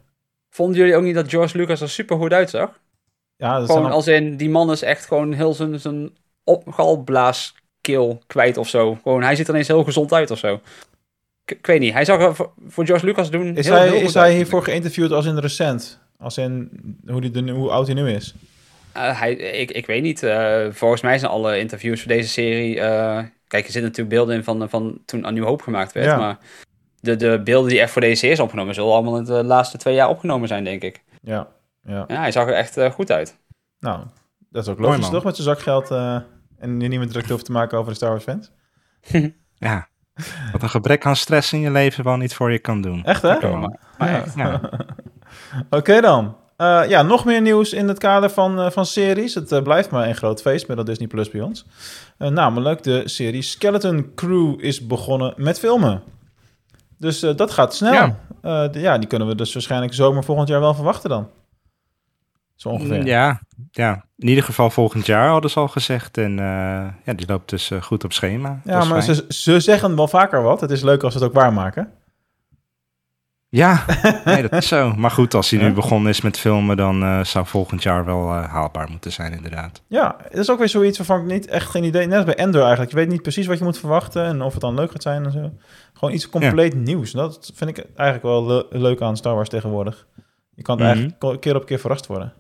Vonden 0.49 0.77
jullie 0.77 0.95
ook 0.95 1.03
niet 1.03 1.15
dat 1.15 1.29
George 1.29 1.58
Lucas 1.58 1.82
er 1.82 1.89
super 1.89 2.17
goed 2.17 2.34
uitzag? 2.34 2.79
Ja, 3.36 3.58
dat 3.58 3.65
Gewoon 3.65 3.82
zijn 3.82 3.93
als 3.93 4.08
in, 4.08 4.38
die 4.38 4.49
man 4.49 4.71
is 4.71 4.82
echt 4.82 5.05
gewoon 5.05 5.34
heel 5.34 5.53
zijn, 5.53 5.79
zijn 5.79 6.17
opgalblaaskeel 6.43 8.21
kwijt 8.27 8.58
of 8.58 8.67
zo. 8.69 8.95
Gewoon, 9.03 9.23
hij 9.23 9.36
ziet 9.36 9.47
er 9.47 9.53
ineens 9.53 9.67
heel 9.67 9.84
gezond 9.84 10.13
uit 10.13 10.32
of 10.32 10.38
zo. 10.39 10.62
Ik, 11.51 11.65
weet 11.65 11.79
niet, 11.79 11.93
hij 11.93 12.05
zag 12.05 12.21
er 12.21 12.35
voor, 12.35 12.51
voor 12.67 12.85
George 12.85 13.05
Lucas 13.05 13.31
doen 13.31 13.55
Is 13.57 13.65
heel, 13.65 13.75
hij, 13.75 13.88
heel 13.88 13.97
goed 13.97 14.07
is 14.07 14.13
hij 14.13 14.33
hiervoor 14.33 14.63
geïnterviewd 14.63 15.12
als 15.12 15.25
in 15.25 15.38
recent? 15.38 15.99
Als 16.19 16.38
in 16.38 16.69
hoe, 17.07 17.21
die, 17.21 17.31
de- 17.31 17.51
hoe 17.51 17.69
oud 17.69 17.85
hij 17.85 17.95
nu 17.95 18.12
is? 18.12 18.33
Eh, 18.91 19.19
hij, 19.19 19.33
ik, 19.33 19.71
ik 19.71 19.85
weet 19.85 20.01
niet. 20.01 20.23
eh, 20.23 20.65
volgens 20.71 21.01
mij 21.01 21.17
zijn 21.17 21.31
alle 21.31 21.59
interviews 21.59 21.99
voor 22.01 22.12
deze 22.12 22.29
serie. 22.29 22.79
eh, 22.79 23.23
kijk, 23.47 23.65
er 23.65 23.71
zitten 23.71 23.81
natuurlijk 23.81 24.09
beelden 24.09 24.35
in 24.35 24.43
van, 24.43 24.69
van 24.69 24.99
toen 25.05 25.25
A 25.25 25.29
Nieuw 25.29 25.45
Hoop 25.45 25.62
gemaakt 25.62 25.91
werd. 25.91 26.05
Ja. 26.05 26.17
Maar 26.17 26.38
de, 26.99 27.15
de 27.15 27.41
beelden 27.43 27.69
die 27.69 27.79
echt 27.79 27.91
voor 27.91 28.01
deze 28.01 28.15
serie 28.15 28.35
zijn 28.35 28.47
opgenomen, 28.47 28.73
zullen 28.73 28.91
allemaal 28.93 29.17
in 29.17 29.23
de 29.23 29.43
laatste 29.43 29.77
twee 29.77 29.95
jaar 29.95 30.09
opgenomen 30.09 30.47
zijn, 30.47 30.63
denk 30.63 30.81
ik. 30.83 31.03
Ja, 31.21 31.47
ja. 31.83 32.05
Ja, 32.07 32.19
hij 32.19 32.31
zag 32.31 32.47
er 32.47 32.53
echt 32.53 32.77
goed 32.93 33.12
uit. 33.12 33.38
Nou, 33.79 33.99
dat 34.49 34.63
is 34.63 34.69
ook 34.69 34.79
logisch 34.79 35.09
toch? 35.09 35.23
Met 35.23 35.35
zijn 35.35 35.47
zakgeld 35.47 35.91
eh, 35.91 36.15
en 36.59 36.79
je 36.79 36.88
niet 36.88 36.99
meer 36.99 37.07
druk 37.09 37.27
hoeft 37.29 37.45
te 37.45 37.51
maken 37.51 37.77
over 37.77 37.89
de 37.91 37.95
Star 37.97 38.09
Wars 38.09 38.23
fans. 38.23 38.51
ja. 39.57 39.88
Wat 40.51 40.63
een 40.63 40.69
gebrek 40.69 41.05
aan 41.05 41.15
stress 41.15 41.53
in 41.53 41.60
je 41.60 41.71
leven 41.71 42.03
wel 42.03 42.17
niet 42.17 42.34
voor 42.34 42.51
je 42.51 42.60
kan 42.60 42.82
doen. 42.82 43.03
Echt 43.03 43.21
hè? 43.21 43.34
Ja. 43.34 44.23
Ja. 44.36 44.62
Oké 45.79 46.01
dan. 46.01 46.36
Eh, 46.60 46.82
ja, 46.88 47.01
nog 47.01 47.25
meer 47.25 47.41
nieuws 47.41 47.73
in 47.73 47.88
het 47.88 47.97
kader 47.97 48.29
van, 48.29 48.60
eh, 48.60 48.69
van 48.69 48.86
series. 48.86 49.34
Het 49.34 49.51
eh, 49.51 49.62
blijft 49.62 49.91
maar 49.91 50.08
een 50.08 50.15
groot 50.15 50.41
feest 50.41 50.67
met 50.67 50.77
dat 50.77 50.86
Disney 50.86 51.08
Plus 51.08 51.29
bij 51.29 51.41
ons. 51.41 51.65
Namelijk 52.17 52.84
de 52.84 53.01
serie 53.05 53.41
Skeleton 53.41 54.12
Crew 54.15 54.63
is 54.63 54.88
begonnen 54.88 55.34
met 55.38 55.60
filmen. 55.60 56.01
Dus 56.97 57.19
dat 57.19 57.51
gaat 57.51 57.75
snel. 57.75 58.15
Ja, 58.71 58.97
die 58.97 59.08
kunnen 59.08 59.27
we 59.27 59.36
dus 59.36 59.53
waarschijnlijk 59.53 59.93
zomer 59.93 60.23
volgend 60.23 60.47
jaar 60.47 60.60
wel 60.60 60.73
verwachten 60.73 61.10
dan. 61.10 61.27
Zo 62.60 62.69
ongeveer. 62.69 63.06
Ja, 63.06 63.39
ja, 63.72 64.06
in 64.17 64.28
ieder 64.28 64.43
geval 64.43 64.69
volgend 64.69 65.06
jaar 65.06 65.30
hadden 65.30 65.50
ze 65.52 65.60
al 65.60 65.67
gezegd. 65.67 66.17
En 66.17 66.39
eh, 66.39 66.45
ja, 67.06 67.13
die 67.15 67.28
loopt 67.28 67.50
dus 67.50 67.72
eh, 67.72 67.82
goed 67.82 68.04
op 68.04 68.13
schema. 68.13 68.62
Ja, 68.63 68.74
Dat 68.74 68.84
is 68.84 68.89
maar 68.89 69.02
ze, 69.02 69.26
ze 69.28 69.60
zeggen 69.60 69.95
wel 69.95 70.08
vaker 70.08 70.41
wat. 70.41 70.62
Het 70.62 70.72
is 70.72 70.82
leuk 70.82 71.04
als 71.04 71.13
ze 71.13 71.19
het 71.19 71.28
ook 71.28 71.34
waarmaken. 71.36 71.91
Ja, 73.50 73.86
nee, 74.26 74.41
dat 74.41 74.52
is 74.54 74.67
zo. 74.67 74.93
Maar 74.95 75.12
goed, 75.12 75.34
als 75.34 75.50
hij 75.50 75.60
Ja. 75.60 75.67
nu 75.67 75.74
begonnen 75.74 76.10
is 76.12 76.22
met 76.22 76.38
filmen, 76.39 76.78
dan 76.78 77.04
eh, 77.04 77.24
zou 77.24 77.45
volgend 77.45 77.84
jaar 77.84 78.06
wel 78.06 78.32
haalbaar 78.32 78.89
moeten 78.91 79.12
zijn, 79.12 79.34
inderdaad. 79.34 79.82
Ja, 79.88 80.15
het 80.24 80.38
is 80.38 80.50
ook 80.52 80.60
weer 80.60 80.69
zoiets 80.69 80.98
waarvan 80.98 81.19
ik 81.19 81.26
niet 81.26 81.48
echt 81.48 81.69
geen 81.69 81.84
idee... 81.84 82.06
Net 82.08 82.15
als 82.15 82.26
bij 82.26 82.36
Endor 82.36 82.62
eigenlijk. 82.62 82.91
Je 82.91 82.98
weet 82.98 83.10
niet 83.10 83.22
precies 83.22 83.48
wat 83.48 83.58
je 83.58 83.63
moet 83.63 83.80
verwachten 83.80 84.24
en 84.26 84.41
of 84.41 84.52
het 84.52 84.62
dan 84.62 84.74
leuk 84.76 84.91
gaat 84.91 85.02
zijn 85.02 85.26
en 85.26 85.32
zo. 85.32 85.52
Gewoon 85.93 86.13
iets 86.13 86.30
compleet 86.30 86.74
nieuws. 86.76 87.12
Dat 87.12 87.52
vind 87.56 87.69
ik 87.78 87.86
eigenlijk 87.95 88.24
wel 88.24 88.45
le- 88.45 88.65
leuk 88.69 89.02
aan 89.02 89.17
Star 89.17 89.36
Wars 89.36 89.50
tegenwoordig. 89.50 90.08
Je 90.56 90.62
kan 90.62 90.76
Mhm. 90.78 90.86
eigenlijk 90.86 91.41
keer 91.41 91.56
op 91.56 91.65
keer 91.65 91.80
verrast 91.80 92.08
worden. 92.08 92.34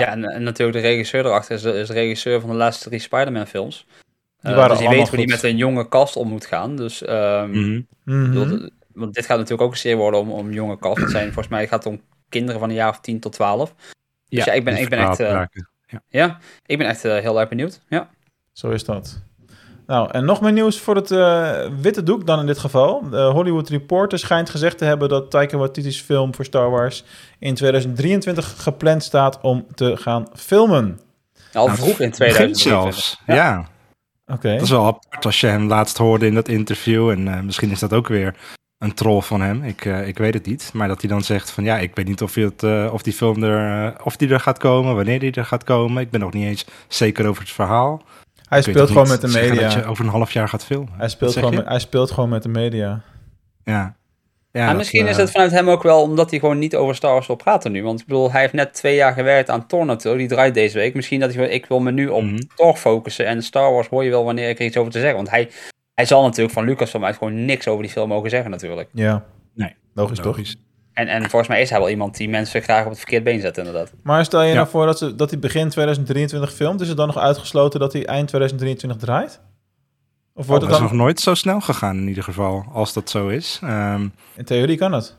Ja, 0.00 0.06
Ja. 0.06 0.12
en, 0.12 0.24
en 0.24 0.42
natuurlijk 0.42 0.78
de 0.82 0.88
regisseur 0.88 1.26
erachter 1.26 1.54
is 1.54 1.62
de, 1.62 1.72
is 1.72 1.86
de 1.86 1.92
regisseur 1.94 2.40
van 2.40 2.50
de 2.50 2.56
laatste 2.56 2.88
drie 2.88 3.00
Spider-Man 3.00 3.46
films. 3.46 3.86
Die 4.40 4.50
Eh, 4.50 4.56
waren 4.56 4.70
dus 4.76 4.78
die 4.78 4.88
weet 4.96 5.08
hoe 5.08 5.18
die 5.18 5.28
met 5.28 5.42
een 5.42 5.56
jonge 5.56 5.88
cast 5.88 6.16
om 6.16 6.28
moet 6.28 6.46
gaan. 6.46 6.76
Dus, 6.76 7.02
ehm, 7.02 7.50
Mhm. 7.50 7.80
Mhm. 8.04 8.32
bedoel, 8.32 8.70
want 8.92 9.14
dit 9.14 9.26
gaat 9.26 9.36
natuurlijk 9.36 9.62
ook 9.62 9.70
een 9.72 9.78
serie 9.78 9.96
worden 9.96 10.20
om, 10.20 10.30
om 10.30 10.52
jonge 10.52 10.78
cast. 10.78 11.00
Het 11.00 11.10
zijn, 11.10 11.24
volgens 11.24 11.48
mij 11.48 11.68
gaat 11.68 11.84
het 11.84 11.92
om 11.92 12.00
kinderen 12.28 12.60
van 12.60 12.68
een 12.68 12.74
jaar 12.74 12.88
of 12.90 13.00
10 13.00 13.20
tot 13.20 13.32
12. 13.32 13.74
Dus 14.28 14.44
ja, 14.44 14.52
ik 14.52 14.64
ben, 14.64 14.76
ik 14.76 14.88
ben 14.88 14.98
echt, 14.98 15.20
eh. 15.20 15.42
Ja. 15.86 16.02
ja, 16.08 16.38
ik 16.66 16.78
ben 16.78 16.86
echt 16.86 17.04
eh, 17.04 17.18
heel 17.18 17.40
erg 17.40 17.48
benieuwd. 17.48 17.80
Ja. 17.88 18.10
Zo 18.52 18.70
is 18.70 18.84
dat. 18.84 19.22
Nou, 19.86 20.10
en 20.10 20.24
nog 20.24 20.40
meer 20.40 20.52
nieuws 20.52 20.80
voor 20.80 20.96
het 20.96 21.10
eh, 21.10 21.68
witte 21.80 22.02
doek 22.02 22.26
dan 22.26 22.40
in 22.40 22.46
dit 22.46 22.58
geval. 22.58 23.10
De 23.10 23.22
Hollywood 23.22 23.68
Reporter 23.68 24.18
schijnt 24.18 24.50
gezegd 24.50 24.78
te 24.78 24.84
hebben 24.84 25.08
dat 25.08 25.30
Taika 25.30 25.56
Waititi's 25.56 26.00
film 26.00 26.34
voor 26.34 26.44
Star 26.44 26.70
Wars 26.70 27.04
in 27.38 27.54
2023 27.54 28.54
gepland 28.62 29.02
staat 29.02 29.40
om 29.40 29.66
te 29.74 29.96
gaan 29.96 30.26
filmen. 30.34 31.00
Al 31.52 31.66
Nou, 31.66 31.76
vroeg 31.78 32.00
in 32.00 32.10
Begint 32.10 32.14
2023. 32.14 32.94
zelfs. 32.94 33.20
Ja. 33.26 33.68
Oké. 34.26 34.52
dat 34.52 34.62
is 34.62 34.70
wel 34.70 34.86
apart 34.86 35.24
als 35.24 35.40
je 35.40 35.46
hem 35.46 35.66
laatst 35.66 35.96
hoorde 35.96 36.26
in 36.26 36.34
dat 36.34 36.48
interview. 36.48 37.10
En 37.10 37.28
eh, 37.28 37.40
misschien 37.40 37.70
is 37.70 37.78
dat 37.78 37.92
ook 37.92 38.08
weer 38.08 38.34
een 38.78 38.94
troll 38.94 39.20
van 39.20 39.40
hem. 39.40 39.62
Ik, 39.64 39.84
eh, 39.84 40.08
ik 40.08 40.18
weet 40.18 40.34
het 40.34 40.46
niet. 40.46 40.70
Maar 40.72 40.88
dat 40.88 41.00
hij 41.00 41.10
dan 41.10 41.22
zegt 41.22 41.50
van 41.50 41.64
ja, 41.64 41.78
ik 41.78 41.94
weet 41.94 42.06
niet 42.06 42.22
of, 42.22 42.34
je 42.34 42.44
het, 42.44 42.62
eh, 42.62 42.90
of 42.92 43.02
die 43.02 43.12
film 43.12 43.42
er, 43.42 43.86
eh, 43.86 44.06
of 44.06 44.16
die 44.16 44.28
er 44.28 44.40
gaat 44.40 44.58
komen, 44.58 44.94
wanneer 44.94 45.20
die 45.20 45.32
er 45.32 45.44
gaat 45.44 45.64
komen. 45.64 46.02
Ik 46.02 46.10
ben 46.10 46.20
nog 46.20 46.32
niet 46.32 46.44
eens 46.44 46.66
zeker 46.88 47.26
over 47.26 47.42
het 47.42 47.52
verhaal. 47.52 48.02
Hij 48.48 48.62
speelt 48.62 48.76
toch 48.76 48.88
gewoon 48.88 49.08
met 49.08 49.20
de 49.20 49.28
media. 49.28 49.60
Dat 49.62 49.72
je 49.72 49.84
over 49.84 50.04
een 50.04 50.10
half 50.10 50.32
jaar 50.32 50.48
gaat 50.48 50.64
filmen. 50.64 50.92
Hij 50.96 51.08
speelt, 51.08 51.32
gewoon 51.32 51.54
met, 51.54 51.66
hij 51.66 51.78
speelt 51.78 52.10
gewoon 52.10 52.28
met 52.28 52.42
de 52.42 52.48
media. 52.48 53.02
Ja. 53.64 53.96
Ja, 54.52 54.66
dat, 54.66 54.76
misschien 54.76 55.06
is 55.06 55.12
eh, 55.12 55.18
het 55.18 55.30
vanuit 55.30 55.50
hem 55.50 55.68
ook 55.70 55.82
wel 55.82 56.02
omdat 56.02 56.30
hij 56.30 56.38
gewoon 56.38 56.58
niet 56.58 56.76
over 56.76 56.94
Star 56.94 57.12
Wars 57.12 57.26
wil 57.26 57.36
praten 57.36 57.72
nu. 57.72 57.82
Want 57.82 58.00
ik 58.00 58.06
bedoel, 58.06 58.32
hij 58.32 58.40
heeft 58.40 58.52
net 58.52 58.74
twee 58.74 58.94
jaar 58.94 59.12
gewerkt 59.12 59.50
aan 59.50 59.66
natuurlijk. 59.68 60.18
Die 60.18 60.28
draait 60.28 60.54
deze 60.54 60.78
week. 60.78 60.94
Misschien 60.94 61.20
dat 61.20 61.34
hij 61.34 61.48
ik 61.48 61.66
wil 61.66 61.80
me 61.80 61.90
nu 61.90 62.08
op 62.08 62.22
Mhm. 62.22 62.38
Thor 62.54 62.76
focussen. 62.76 63.26
En 63.26 63.42
Star 63.42 63.72
Wars 63.72 63.88
hoor 63.88 64.04
je 64.04 64.10
wel 64.10 64.24
wanneer 64.24 64.48
ik 64.48 64.58
er 64.58 64.64
iets 64.64 64.76
over 64.76 64.92
te 64.92 64.98
zeggen. 64.98 65.16
Want 65.16 65.30
hij, 65.30 65.50
hij 65.94 66.04
zal 66.04 66.22
natuurlijk 66.22 66.54
van 66.54 66.64
Lucasfilm 66.64 67.04
uit 67.04 67.16
gewoon 67.16 67.44
niks 67.44 67.68
over 67.68 67.82
die 67.82 67.92
film 67.92 68.08
mogen 68.08 68.30
zeggen 68.30 68.50
natuurlijk. 68.50 68.88
Ja. 68.92 69.24
Nee. 69.54 69.74
Logisch, 69.94 70.18
toch? 70.20 70.38
En, 70.96 71.08
en 71.08 71.20
volgens 71.30 71.48
mij 71.48 71.60
is 71.60 71.70
hij 71.70 71.78
wel 71.78 71.88
iemand 71.88 72.16
die 72.16 72.28
mensen 72.28 72.62
graag 72.62 72.82
op 72.84 72.88
het 72.90 72.98
verkeerd 72.98 73.24
been 73.24 73.40
zet 73.40 73.58
inderdaad. 73.58 73.92
Maar 74.02 74.24
stel 74.24 74.42
je 74.42 74.48
Ja. 74.48 74.54
nou 74.54 74.68
voor 74.68 74.86
dat, 74.86 74.98
ze, 74.98 75.14
dat 75.14 75.30
hij 75.30 75.38
begin 75.38 75.68
2023 75.68 76.52
filmt, 76.52 76.80
is 76.80 76.88
het 76.88 76.96
dan 76.96 77.06
nog 77.06 77.18
uitgesloten 77.18 77.80
dat 77.80 77.92
hij 77.92 78.06
eind 78.06 78.28
2023 78.28 78.98
draait? 78.98 79.40
Of 80.34 80.42
Oh, 80.42 80.48
wordt 80.48 80.48
dat 80.48 80.60
het 80.60 80.70
is 80.70 80.76
dan... 80.88 80.96
nog 80.96 81.06
nooit 81.06 81.20
zo 81.20 81.34
snel 81.34 81.60
gegaan 81.60 81.96
in 81.96 82.08
ieder 82.08 82.22
geval, 82.22 82.64
als 82.72 82.92
dat 82.92 83.10
zo 83.10 83.28
is. 83.28 83.58
Ehm, 83.62 84.08
In 84.34 84.44
theorie 84.44 84.76
kan 84.76 84.92
het. 84.92 85.16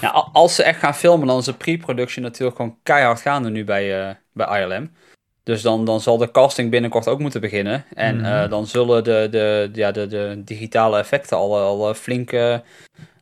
Ja, 0.00 0.28
als 0.32 0.54
ze 0.54 0.62
echt 0.62 0.78
gaan 0.78 0.94
filmen, 0.94 1.26
dan 1.26 1.38
is 1.38 1.44
de 1.44 1.52
pre-production 1.52 2.24
natuurlijk 2.24 2.56
gewoon 2.56 2.76
keihard 2.82 3.20
gaande 3.20 3.50
nu 3.50 3.64
bij, 3.64 4.08
eh, 4.08 4.14
bij 4.32 4.62
ILM. 4.62 4.90
Dus 5.42 5.62
dan, 5.62 5.84
dan 5.84 6.00
zal 6.00 6.16
de 6.18 6.30
casting 6.30 6.70
binnenkort 6.70 7.08
ook 7.08 7.18
moeten 7.18 7.40
beginnen. 7.40 7.84
En 7.94 8.16
Mhm. 8.16 8.24
eh, 8.24 8.50
dan 8.50 8.66
zullen 8.66 9.04
de, 9.04 9.28
de, 9.30 9.70
ja, 9.72 9.90
de, 9.92 10.06
de 10.06 10.42
digitale 10.44 10.98
effecten 10.98 11.36
al, 11.36 11.58
al 11.58 11.88
eh, 11.88 11.94
flink 11.94 12.32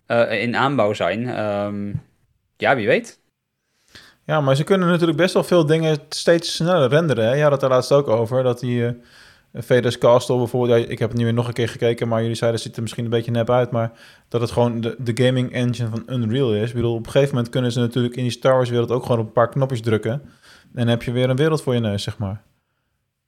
eh, 0.06 0.42
in 0.42 0.56
aanbouw 0.56 0.92
zijn. 0.92 1.28
Ehm, 1.28 1.92
ja, 2.56 2.76
wie 2.76 2.86
weet. 2.86 3.18
Ja, 4.24 4.40
maar 4.40 4.56
ze 4.56 4.64
kunnen 4.64 4.88
natuurlijk 4.88 5.18
best 5.18 5.34
wel 5.34 5.44
veel 5.44 5.66
dingen 5.66 5.98
steeds 6.08 6.54
sneller 6.54 6.88
renderen. 6.88 7.24
Hè? 7.24 7.34
Je 7.34 7.42
had 7.42 7.52
het 7.52 7.62
er 7.62 7.68
laatst 7.68 7.92
ook 7.92 8.08
over, 8.08 8.42
dat 8.42 8.60
die 8.60 8.86
eh 8.86 8.92
VDS 9.58 9.98
Castle 9.98 10.36
bijvoorbeeld... 10.36 10.80
Ja, 10.80 10.88
ik 10.88 10.98
heb 10.98 11.08
het 11.08 11.18
nu 11.18 11.24
weer 11.24 11.34
nog 11.34 11.46
een 11.46 11.52
keer 11.52 11.68
gekeken, 11.68 12.08
maar 12.08 12.20
jullie 12.20 12.36
zeiden... 12.36 12.58
het 12.60 12.68
ziet 12.68 12.76
er 12.76 12.82
misschien 12.82 13.04
een 13.04 13.10
beetje 13.10 13.30
nep 13.30 13.50
uit, 13.50 13.70
maar 13.70 13.92
dat 14.28 14.40
het 14.40 14.50
gewoon 14.50 14.80
de, 14.80 14.96
de 14.98 15.24
gaming 15.24 15.52
engine 15.52 15.88
van 15.88 16.02
Unreal 16.06 16.54
is. 16.54 16.68
Ik 16.68 16.74
bedoel, 16.74 16.94
op 16.94 17.06
een 17.06 17.10
gegeven 17.10 17.34
moment 17.34 17.52
kunnen 17.52 17.72
ze 17.72 17.78
natuurlijk 17.80 18.16
in 18.16 18.22
die 18.22 18.32
Star 18.32 18.52
Wars 18.52 18.70
wereld... 18.70 18.90
ook 18.90 19.02
gewoon 19.02 19.18
op 19.18 19.26
een 19.26 19.32
paar 19.32 19.48
knopjes 19.48 19.80
drukken. 19.80 20.12
En 20.12 20.20
dan 20.72 20.88
heb 20.88 21.02
je 21.02 21.12
weer 21.12 21.30
een 21.30 21.36
wereld 21.36 21.62
voor 21.62 21.74
je 21.74 21.80
neus, 21.80 22.02
zeg 22.02 22.18
maar. 22.18 22.42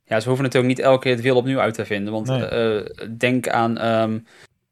Ja, 0.05 0.21
ze 0.21 0.27
hoeven 0.27 0.45
natuurlijk 0.45 0.77
niet 0.77 0.85
elke 0.87 1.03
keer 1.03 1.13
het 1.13 1.23
wiel 1.23 1.37
opnieuw 1.37 1.59
uit 1.59 1.75
te 1.75 1.85
vinden. 1.85 2.13
Want 2.13 2.27
Nee. 2.27 2.45
eh, 2.45 2.87
denk 3.19 3.49
aan 3.49 3.79
ehm, 3.79 4.19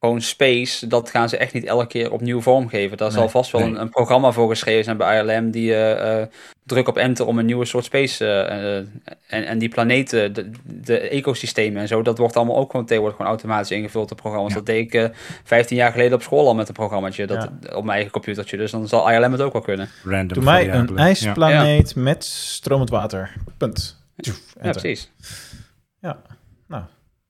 gewoon 0.00 0.20
space. 0.20 0.86
Dat 0.86 1.10
gaan 1.10 1.28
ze 1.28 1.36
echt 1.36 1.52
niet 1.52 1.64
elke 1.64 1.86
keer 1.86 2.12
opnieuw 2.12 2.40
vormgeven. 2.40 2.96
Daar 2.96 3.10
zal 3.12 3.28
vast 3.28 3.50
wel 3.50 3.60
nee. 3.60 3.70
een, 3.70 3.80
een 3.80 3.88
programma 3.88 4.32
voor 4.32 4.48
geschreven 4.48 4.84
zijn 4.84 4.96
bij 4.96 5.24
ILM. 5.24 5.50
Die 5.50 5.74
eh, 5.74 6.20
eh, 6.20 6.28
druk 6.64 6.88
op 6.88 6.96
enter 6.96 7.26
om 7.26 7.38
een 7.38 7.46
nieuwe 7.46 7.64
soort 7.64 7.84
space. 7.84 8.26
eh, 8.26 8.76
en, 8.76 9.46
en 9.46 9.58
die 9.58 9.68
planeten, 9.68 10.32
de, 10.32 10.50
de 10.64 10.98
ecosystemen 10.98 11.80
en 11.80 11.88
zo. 11.88 12.02
Dat 12.02 12.18
wordt 12.18 12.36
allemaal 12.36 12.56
ook 12.56 12.70
gewoon 12.70 12.86
tegenwoordig 12.86 13.16
gewoon 13.18 13.32
automatisch 13.32 13.70
ingevuld 13.70 14.10
op 14.10 14.16
programma's. 14.16 14.50
Ja. 14.50 14.56
Dat 14.56 14.66
deed 14.66 14.84
ik 14.84 14.94
eh 14.94 15.08
15 15.44 15.76
jaar 15.76 15.92
geleden 15.92 16.14
op 16.14 16.22
school 16.22 16.46
al 16.46 16.54
met 16.54 16.68
een 16.68 16.74
programmaatje. 16.74 17.26
Dat, 17.26 17.48
Op 17.74 17.84
mijn 17.84 17.88
eigen 17.88 18.10
computertje. 18.10 18.56
Dus 18.56 18.70
dan 18.70 18.88
zal 18.88 19.10
ILM 19.10 19.32
het 19.32 19.40
ook 19.40 19.52
wel 19.52 19.62
kunnen. 19.62 19.88
random 20.04 20.28
Doe 20.28 20.44
mij 20.44 20.70
een. 20.70 20.90
Ja. 20.94 20.96
ijsplaneet 20.96 21.94
met 21.94 22.24
stromend 22.24 22.90
water. 22.90 23.32
Punt. 23.56 24.04
Tjoef, 24.16 24.40
Ja, 24.62 24.70
precies. 24.70 25.10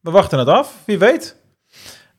We 0.01 0.13
wachten 0.13 0.39
het 0.39 0.49
af, 0.49 0.83
wie 0.85 0.99
weet. 0.99 1.37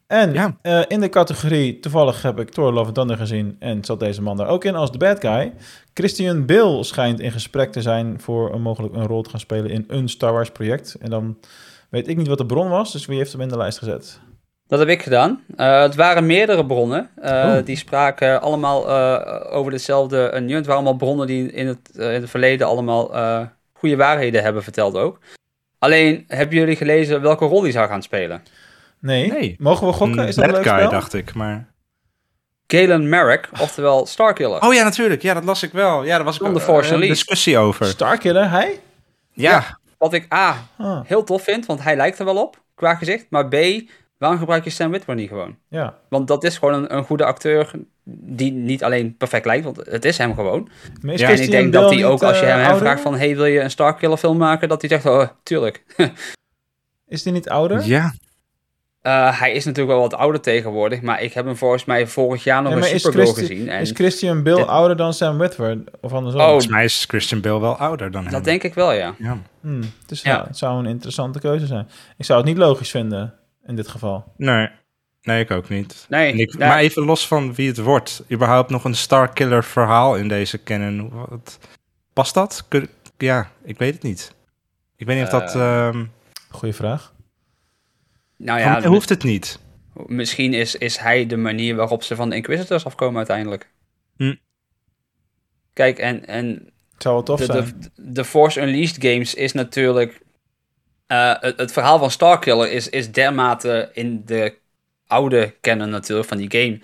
En 0.07 0.33
Ja. 0.33 0.57
eh, 0.61 0.81
in 0.87 0.99
de 0.99 1.09
categorie, 1.09 1.79
toevallig 1.79 2.21
heb 2.21 2.39
ik 2.39 2.49
Thor 2.49 2.73
Love 2.73 2.85
and 2.85 2.95
Thunder 2.95 3.17
gezien 3.17 3.55
en 3.59 3.83
zat 3.83 3.99
deze 3.99 4.21
man 4.21 4.37
daar 4.37 4.47
ook 4.47 4.63
in 4.63 4.75
als 4.75 4.91
de 4.91 4.97
bad 4.97 5.19
guy. 5.19 5.53
Christian 5.93 6.45
Bale 6.45 6.83
schijnt 6.83 7.19
in 7.19 7.31
gesprek 7.31 7.71
te 7.71 7.81
zijn 7.81 8.19
voor 8.21 8.53
een 8.53 8.61
mogelijk 8.61 8.95
een 8.95 9.07
rol 9.07 9.21
te 9.21 9.29
gaan 9.29 9.39
spelen 9.39 9.69
in 9.71 9.83
een 9.87 10.09
Star 10.09 10.31
Wars 10.33 10.49
project. 10.51 10.95
En 11.01 11.09
dan 11.09 11.37
weet 11.89 12.07
ik 12.07 12.17
niet 12.17 12.27
wat 12.27 12.37
de 12.37 12.45
bron 12.45 12.69
was, 12.69 12.91
dus 12.91 13.05
wie 13.05 13.17
heeft 13.17 13.31
hem 13.31 13.41
in 13.41 13.49
de 13.49 13.57
lijst 13.57 13.77
gezet? 13.77 14.19
Dat 14.67 14.79
heb 14.79 14.87
ik 14.87 15.01
gedaan. 15.03 15.43
Eh, 15.55 15.81
het 15.81 15.95
waren 15.95 16.25
meerdere 16.25 16.65
bronnen. 16.65 17.09
eh, 17.21 17.31
Oh. 17.57 17.65
Die 17.65 17.75
spraken 17.75 18.41
allemaal 18.41 18.87
eh, 18.89 19.55
over 19.57 19.71
dezelfde 19.71 20.17
uh, 20.17 20.55
Het 20.55 20.65
waren 20.65 20.73
allemaal 20.81 20.95
bronnen 20.95 21.27
die 21.27 21.51
in 21.51 21.67
het, 21.67 21.91
eh, 21.97 22.13
in 22.13 22.21
het 22.21 22.29
verleden 22.29 22.67
allemaal 22.67 23.15
eh, 23.15 23.41
goede 23.73 23.95
waarheden 23.95 24.43
hebben 24.43 24.63
verteld 24.63 24.95
ook. 24.95 25.19
Alleen, 25.79 26.23
hebben 26.27 26.55
jullie 26.57 26.75
gelezen 26.75 27.21
welke 27.21 27.45
rol 27.45 27.61
hij 27.63 27.71
zou 27.71 27.87
gaan 27.87 28.01
spelen? 28.01 28.41
Nee. 28.99 29.31
Nee. 29.31 29.55
Mogen 29.59 29.87
we 29.87 29.93
gokken? 29.93 30.19
Een 30.19 30.27
Is 30.27 30.35
dat 30.35 30.45
bad 30.45 30.55
leuk 30.55 30.63
guy, 30.63 30.77
spel? 30.77 30.89
dacht 30.89 31.13
ik, 31.13 31.33
maar... 31.33 31.75
Galen 32.67 33.09
Merrick, 33.09 33.49
oftewel 33.61 34.05
Starkiller. 34.05 34.61
Oh 34.61 34.73
ja, 34.73 34.83
natuurlijk. 34.83 35.21
Ja, 35.21 35.33
dat 35.33 35.43
las 35.43 35.63
ik 35.63 35.71
wel. 35.71 36.03
Ja, 36.03 36.15
daar 36.15 36.23
was 36.23 36.39
ik 36.39 36.53
de 36.53 36.61
eh, 36.61 36.89
een 36.91 36.99
discussie 36.99 37.57
over. 37.57 37.85
Starkiller, 37.85 38.49
hij? 38.49 38.79
Ja, 39.31 39.79
Wat 39.97 40.13
ik 40.13 40.33
A, 40.33 40.67
Ah, 40.77 40.99
heel 41.05 41.23
tof 41.23 41.43
vind, 41.43 41.65
want 41.65 41.83
hij 41.83 41.95
lijkt 41.95 42.19
er 42.19 42.25
wel 42.25 42.41
op, 42.41 42.61
qua 42.75 42.95
gezicht. 42.95 43.25
Maar 43.29 43.47
B, 43.47 43.55
waarom 44.17 44.39
gebruik 44.39 44.63
je 44.63 44.69
Sam 44.69 44.91
Witwer 44.91 45.15
niet 45.15 45.29
gewoon? 45.29 45.57
ja. 45.69 45.97
Want 46.09 46.27
dat 46.27 46.43
is 46.43 46.57
gewoon 46.57 46.73
een, 46.73 46.95
een 46.95 47.03
goede 47.03 47.25
acteur 47.25 47.71
die 48.09 48.51
niet 48.51 48.83
alleen 48.83 49.17
perfect 49.17 49.45
lijkt, 49.45 49.63
want 49.63 49.77
het 49.77 50.05
is 50.05 50.17
hem 50.17 50.33
gewoon. 50.33 50.69
Is 51.01 51.19
Ja, 51.19 51.29
en 51.29 51.41
ik 51.41 51.51
denk 51.51 51.73
dat 51.73 51.93
hij 51.93 52.05
ook, 52.05 52.23
als 52.23 52.39
je 52.39 52.45
eh, 52.45 52.55
hem, 52.55 52.65
hem 52.65 52.77
vraagt 52.77 53.01
van, 53.01 53.15
hey, 53.17 53.35
wil 53.35 53.45
je 53.45 53.59
een 53.59 53.71
Starkiller 53.71 54.17
film 54.17 54.37
maken? 54.37 54.69
Dat 54.69 54.81
hij 54.81 54.89
zegt, 54.89 55.05
oh, 55.05 55.27
tuurlijk. 55.43 55.83
Is 57.07 57.23
hij 57.23 57.33
niet 57.33 57.49
ouder? 57.49 57.85
ja. 57.85 58.13
Eh, 59.07 59.39
hij 59.39 59.51
is 59.51 59.65
natuurlijk 59.65 59.93
wel 59.97 60.09
wat 60.09 60.13
ouder 60.19 60.41
tegenwoordig, 60.41 61.01
maar 61.01 61.21
ik 61.21 61.33
heb 61.33 61.45
hem 61.45 61.55
volgens 61.57 61.85
mij 61.85 62.07
vorig 62.07 62.43
jaar 62.43 62.61
nog 62.61 62.71
Ja, 62.71 62.77
een 62.77 62.83
Christi- 62.83 63.33
gezien. 63.33 63.69
En 63.69 63.79
is 63.81 63.91
Christian 63.91 64.43
Bale 64.43 64.55
Dit- 64.55 64.67
ouder 64.67 64.97
dan 64.97 65.13
Sam 65.13 65.37
Witwer? 65.37 65.77
Of 66.01 66.13
andersom? 66.13 66.41
Oh, 66.41 66.45
Volgens 66.47 66.67
mij 66.67 66.83
is 66.83 67.05
Christian 67.07 67.41
Bale 67.41 67.59
wel 67.59 67.77
ouder 67.77 68.11
dan 68.11 68.23
hem. 68.23 68.31
dat 68.31 68.43
denk 68.43 68.63
ik 68.63 68.73
wel, 68.73 68.91
ja. 68.91 69.13
Ja. 69.17 69.37
Hmm, 69.61 69.79
dus 70.05 70.21
Ja. 70.21 70.31
ja, 70.35 70.43
het 70.47 70.57
zou 70.57 70.79
een 70.79 70.85
interessante 70.85 71.39
keuze 71.39 71.65
zijn. 71.65 71.87
Ik 72.17 72.25
zou 72.25 72.39
het 72.39 72.47
niet 72.47 72.57
logisch 72.57 72.89
vinden 72.89 73.33
in 73.65 73.75
dit 73.75 73.87
geval. 73.87 74.23
Nee. 74.37 74.69
Nee, 75.21 75.39
ik 75.43 75.51
ook 75.51 75.69
niet. 75.69 76.05
Nee, 76.09 76.33
ik. 76.33 76.57
Maar 76.57 76.77
even 76.77 77.03
los 77.05 77.27
van 77.27 77.53
wie 77.53 77.67
het 77.67 77.77
wordt. 77.77 78.23
Überhaupt 78.31 78.69
nog 78.69 78.83
een 78.83 78.95
Starkiller 78.95 79.63
verhaal 79.63 80.15
in 80.15 80.27
deze 80.27 80.63
canon. 80.63 81.11
Wat, 81.29 81.57
past 82.13 82.33
dat? 82.33 82.65
Kun- 82.67 82.89
ja, 83.17 83.49
ik 83.63 83.77
weet 83.77 83.93
het 83.93 84.03
niet. 84.03 84.33
Ik 84.95 85.05
weet 85.05 85.15
niet 85.15 85.25
of 85.25 85.31
dat... 85.31 85.55
Ehm, 85.55 86.05
Goeie 86.49 86.73
vraag. 86.75 87.13
Nou 88.37 88.59
ja, 88.59 88.81
hoeft 88.83 89.09
het 89.09 89.23
niet. 89.23 89.59
misschien 90.05 90.53
is, 90.53 90.75
is 90.75 90.97
hij 90.97 91.25
de 91.25 91.37
manier 91.37 91.75
waarop 91.75 92.03
ze 92.03 92.15
van 92.15 92.29
de 92.29 92.35
Inquisitors 92.35 92.85
afkomen 92.85 93.17
uiteindelijk. 93.17 93.69
Hm. 94.17 94.35
Kijk, 95.73 95.97
en, 95.99 96.25
en 96.27 96.45
Het 96.93 97.01
zou 97.01 97.15
wel 97.15 97.23
tof 97.23 97.39
de, 97.39 97.45
zijn. 97.45 97.75
de, 97.95 98.11
de 98.11 98.25
Force 98.25 98.61
Unleashed 98.61 99.03
games 99.05 99.33
is 99.33 99.53
natuurlijk... 99.53 100.21
eh, 101.07 101.33
het, 101.39 101.57
het 101.57 101.71
verhaal 101.71 101.99
van 101.99 102.11
Starkiller 102.11 102.71
is, 102.71 102.89
is 102.89 103.11
dermate 103.11 103.89
in 103.93 104.21
de 104.25 104.57
oude 105.07 105.53
canon 105.61 105.89
natuurlijk 105.89 106.27
van 106.27 106.37
die 106.37 106.51
game 106.51 106.79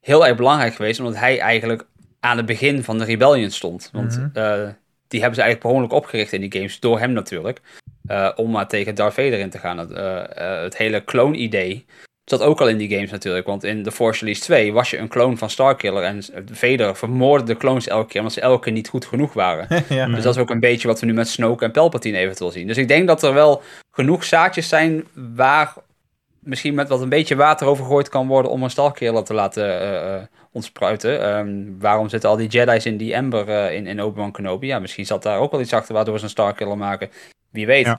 heel 0.00 0.26
erg 0.26 0.36
belangrijk 0.36 0.74
geweest, 0.74 1.00
omdat 1.00 1.16
hij 1.16 1.38
eigenlijk 1.40 1.86
aan 2.20 2.36
het 2.36 2.46
begin 2.46 2.82
van 2.84 2.98
de 2.98 3.04
Rebellion 3.04 3.50
stond. 3.50 3.88
Want 3.92 4.16
Mhm. 4.18 4.28
eh, 4.32 4.68
die 5.08 5.20
hebben 5.20 5.38
ze 5.38 5.42
eigenlijk 5.42 5.60
per 5.60 5.70
ongeluk 5.70 5.92
opgericht 5.92 6.32
in 6.32 6.40
die 6.40 6.52
games, 6.52 6.80
door 6.80 6.98
hem 6.98 7.12
natuurlijk. 7.12 7.60
Eh, 8.08 8.30
om 8.36 8.50
maar 8.50 8.68
tegen 8.68 8.94
Darth 8.94 9.14
Vader 9.14 9.38
in 9.38 9.50
te 9.50 9.58
gaan. 9.58 9.78
Het, 9.78 9.90
eh, 9.90 10.56
eh, 10.56 10.62
het 10.62 10.76
hele 10.76 11.04
clone-idee 11.04 11.84
zat 12.24 12.42
ook 12.42 12.60
al 12.60 12.68
in 12.68 12.76
die 12.76 12.94
games 12.94 13.10
natuurlijk. 13.10 13.46
Want 13.46 13.64
in 13.64 13.82
The 13.82 13.92
Force 13.92 14.20
Unleashed 14.20 14.44
2 14.44 14.72
was 14.72 14.90
je 14.90 14.98
een 14.98 15.08
clone 15.08 15.36
van 15.36 15.50
Starkiller. 15.50 16.02
En 16.02 16.22
Vader 16.52 16.96
vermoordde 16.96 17.52
de 17.52 17.58
clones 17.58 17.88
elke 17.88 18.06
keer, 18.08 18.20
omdat 18.20 18.34
ze 18.34 18.40
elke 18.40 18.62
keer 18.62 18.72
niet 18.72 18.88
goed 18.88 19.04
genoeg 19.04 19.32
waren. 19.32 19.84
ja. 19.88 20.06
Dus 20.06 20.22
dat 20.22 20.34
is 20.34 20.40
ook 20.40 20.50
een 20.50 20.60
beetje 20.60 20.88
wat 20.88 21.00
we 21.00 21.06
nu 21.06 21.12
met 21.12 21.28
Snoke 21.28 21.64
en 21.64 21.70
Palpatine 21.70 22.18
eventueel 22.18 22.50
zien. 22.50 22.66
Dus 22.66 22.76
ik 22.76 22.88
denk 22.88 23.06
dat 23.06 23.22
er 23.22 23.34
wel 23.34 23.62
genoeg 23.90 24.24
zaadjes 24.24 24.68
zijn 24.68 25.04
waar 25.34 25.74
misschien 26.44 26.74
met 26.74 26.88
wat 26.88 27.00
een 27.00 27.08
beetje 27.08 27.36
water 27.36 27.66
over 27.66 27.84
gegooid 27.84 28.08
kan 28.08 28.26
worden 28.26 28.50
om 28.50 28.62
een 28.62 28.70
Starkiller 28.70 29.24
te 29.24 29.34
laten 29.34 29.80
eh, 29.80 30.14
eh, 30.14 30.22
ontspruiten. 30.52 31.22
Ehm, 31.22 31.78
waarom 31.78 32.08
zitten 32.08 32.30
al 32.30 32.36
die 32.36 32.48
Jedi's 32.48 32.86
in 32.86 32.96
die 32.96 33.14
Ember 33.14 33.48
eh, 33.48 33.74
in, 33.74 33.86
in 33.86 34.02
Obi-Wan 34.02 34.32
Kenobi? 34.32 34.66
Ja, 34.66 34.78
misschien 34.78 35.06
zat 35.06 35.22
daar 35.22 35.38
ook 35.38 35.50
wel 35.50 35.60
iets 35.60 35.72
achter 35.72 35.94
waardoor 35.94 36.18
ze 36.18 36.24
een 36.24 36.30
Starkiller 36.30 36.76
maken. 36.76 37.10
Wie 37.54 37.66
weet. 37.66 37.86
Ja. 37.86 37.98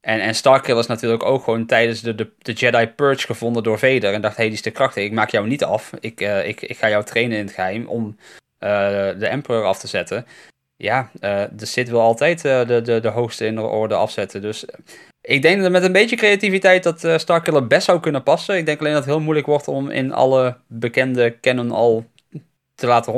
En, 0.00 0.20
en 0.20 0.34
Starkiller 0.34 0.80
is 0.80 0.86
natuurlijk 0.86 1.24
ook 1.24 1.44
gewoon 1.44 1.66
tijdens 1.66 2.00
de, 2.00 2.14
de, 2.14 2.30
de 2.38 2.52
Jedi 2.52 2.86
Purge 2.86 3.26
gevonden 3.26 3.62
door 3.62 3.78
Vader. 3.78 4.12
En 4.12 4.20
dacht, 4.20 4.36
hé, 4.36 4.40
hey, 4.40 4.46
die 4.46 4.54
is 4.54 4.62
te 4.62 4.70
krachtig. 4.70 5.04
Ik 5.04 5.12
maak 5.12 5.30
jou 5.30 5.46
niet 5.46 5.64
af. 5.64 5.92
Ik, 6.00 6.20
eh, 6.20 6.48
ik, 6.48 6.60
ik 6.62 6.76
ga 6.76 6.88
jou 6.88 7.04
trainen 7.04 7.38
in 7.38 7.44
het 7.44 7.54
geheim 7.54 7.86
om 7.86 8.16
eh, 8.58 8.68
de 9.18 9.26
Emperor 9.26 9.64
af 9.64 9.78
te 9.78 9.86
zetten. 9.86 10.26
Ja, 10.76 11.10
eh 11.20 11.44
de 11.52 11.66
Sith 11.66 11.88
wil 11.88 12.00
altijd 12.00 12.44
eh, 12.44 12.66
de, 12.66 12.80
de, 12.82 13.00
de 13.00 13.08
hoogste 13.08 13.46
in 13.46 13.54
de 13.54 13.60
orde 13.60 13.94
afzetten. 13.94 14.42
Dus 14.42 14.64
eh, 14.64 14.78
ik 15.20 15.42
denk 15.42 15.62
dat 15.62 15.70
met 15.70 15.82
een 15.82 15.92
beetje 15.92 16.16
creativiteit 16.16 16.82
dat 16.82 17.04
eh 17.04 17.18
Starkiller 17.18 17.66
best 17.66 17.84
zou 17.84 18.00
kunnen 18.00 18.22
passen. 18.22 18.56
Ik 18.56 18.66
denk 18.66 18.80
alleen 18.80 18.92
dat 18.92 19.04
het 19.04 19.12
heel 19.12 19.22
moeilijk 19.22 19.46
wordt 19.46 19.68
om 19.68 19.90
in 19.90 20.12
alle 20.12 20.56
bekende 20.66 21.40
canon 21.40 21.70
al 21.70 22.04
te 22.74 22.86
laten 22.86 23.12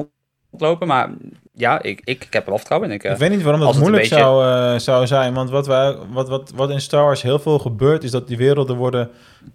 rondlopen. 0.59 0.87
Maar 0.87 1.11
ja, 1.55 1.83
ik, 1.83 2.01
ik, 2.05 2.25
ik 2.25 2.33
heb 2.33 2.43
er 2.43 2.49
wel 2.49 2.59
vertrouwen 2.59 2.89
in. 2.91 2.95
Ik, 2.95 3.05
eh, 3.05 3.13
Ik 3.13 3.19
weet 3.19 3.31
niet 3.31 3.43
waarom 3.43 3.61
dat 3.61 3.79
moeilijk 3.79 4.03
beetje- 4.03 4.17
zou, 4.19 4.45
eh, 4.75 4.79
zou 4.79 5.07
zijn. 5.07 5.35
Want 5.35 5.51
wat, 5.51 5.67
wij, 5.67 5.97
wat, 6.13 6.29
wat, 6.29 6.53
wat 6.55 6.71
in 6.71 6.81
Star 6.81 7.05
Wars 7.05 7.23
heel 7.23 7.39
veel 7.39 7.59
gebeurt, 7.59 8.05
is 8.05 8.11
dat 8.11 8.29
die 8.29 8.37
werelden 8.37 8.77
worden 8.77 9.11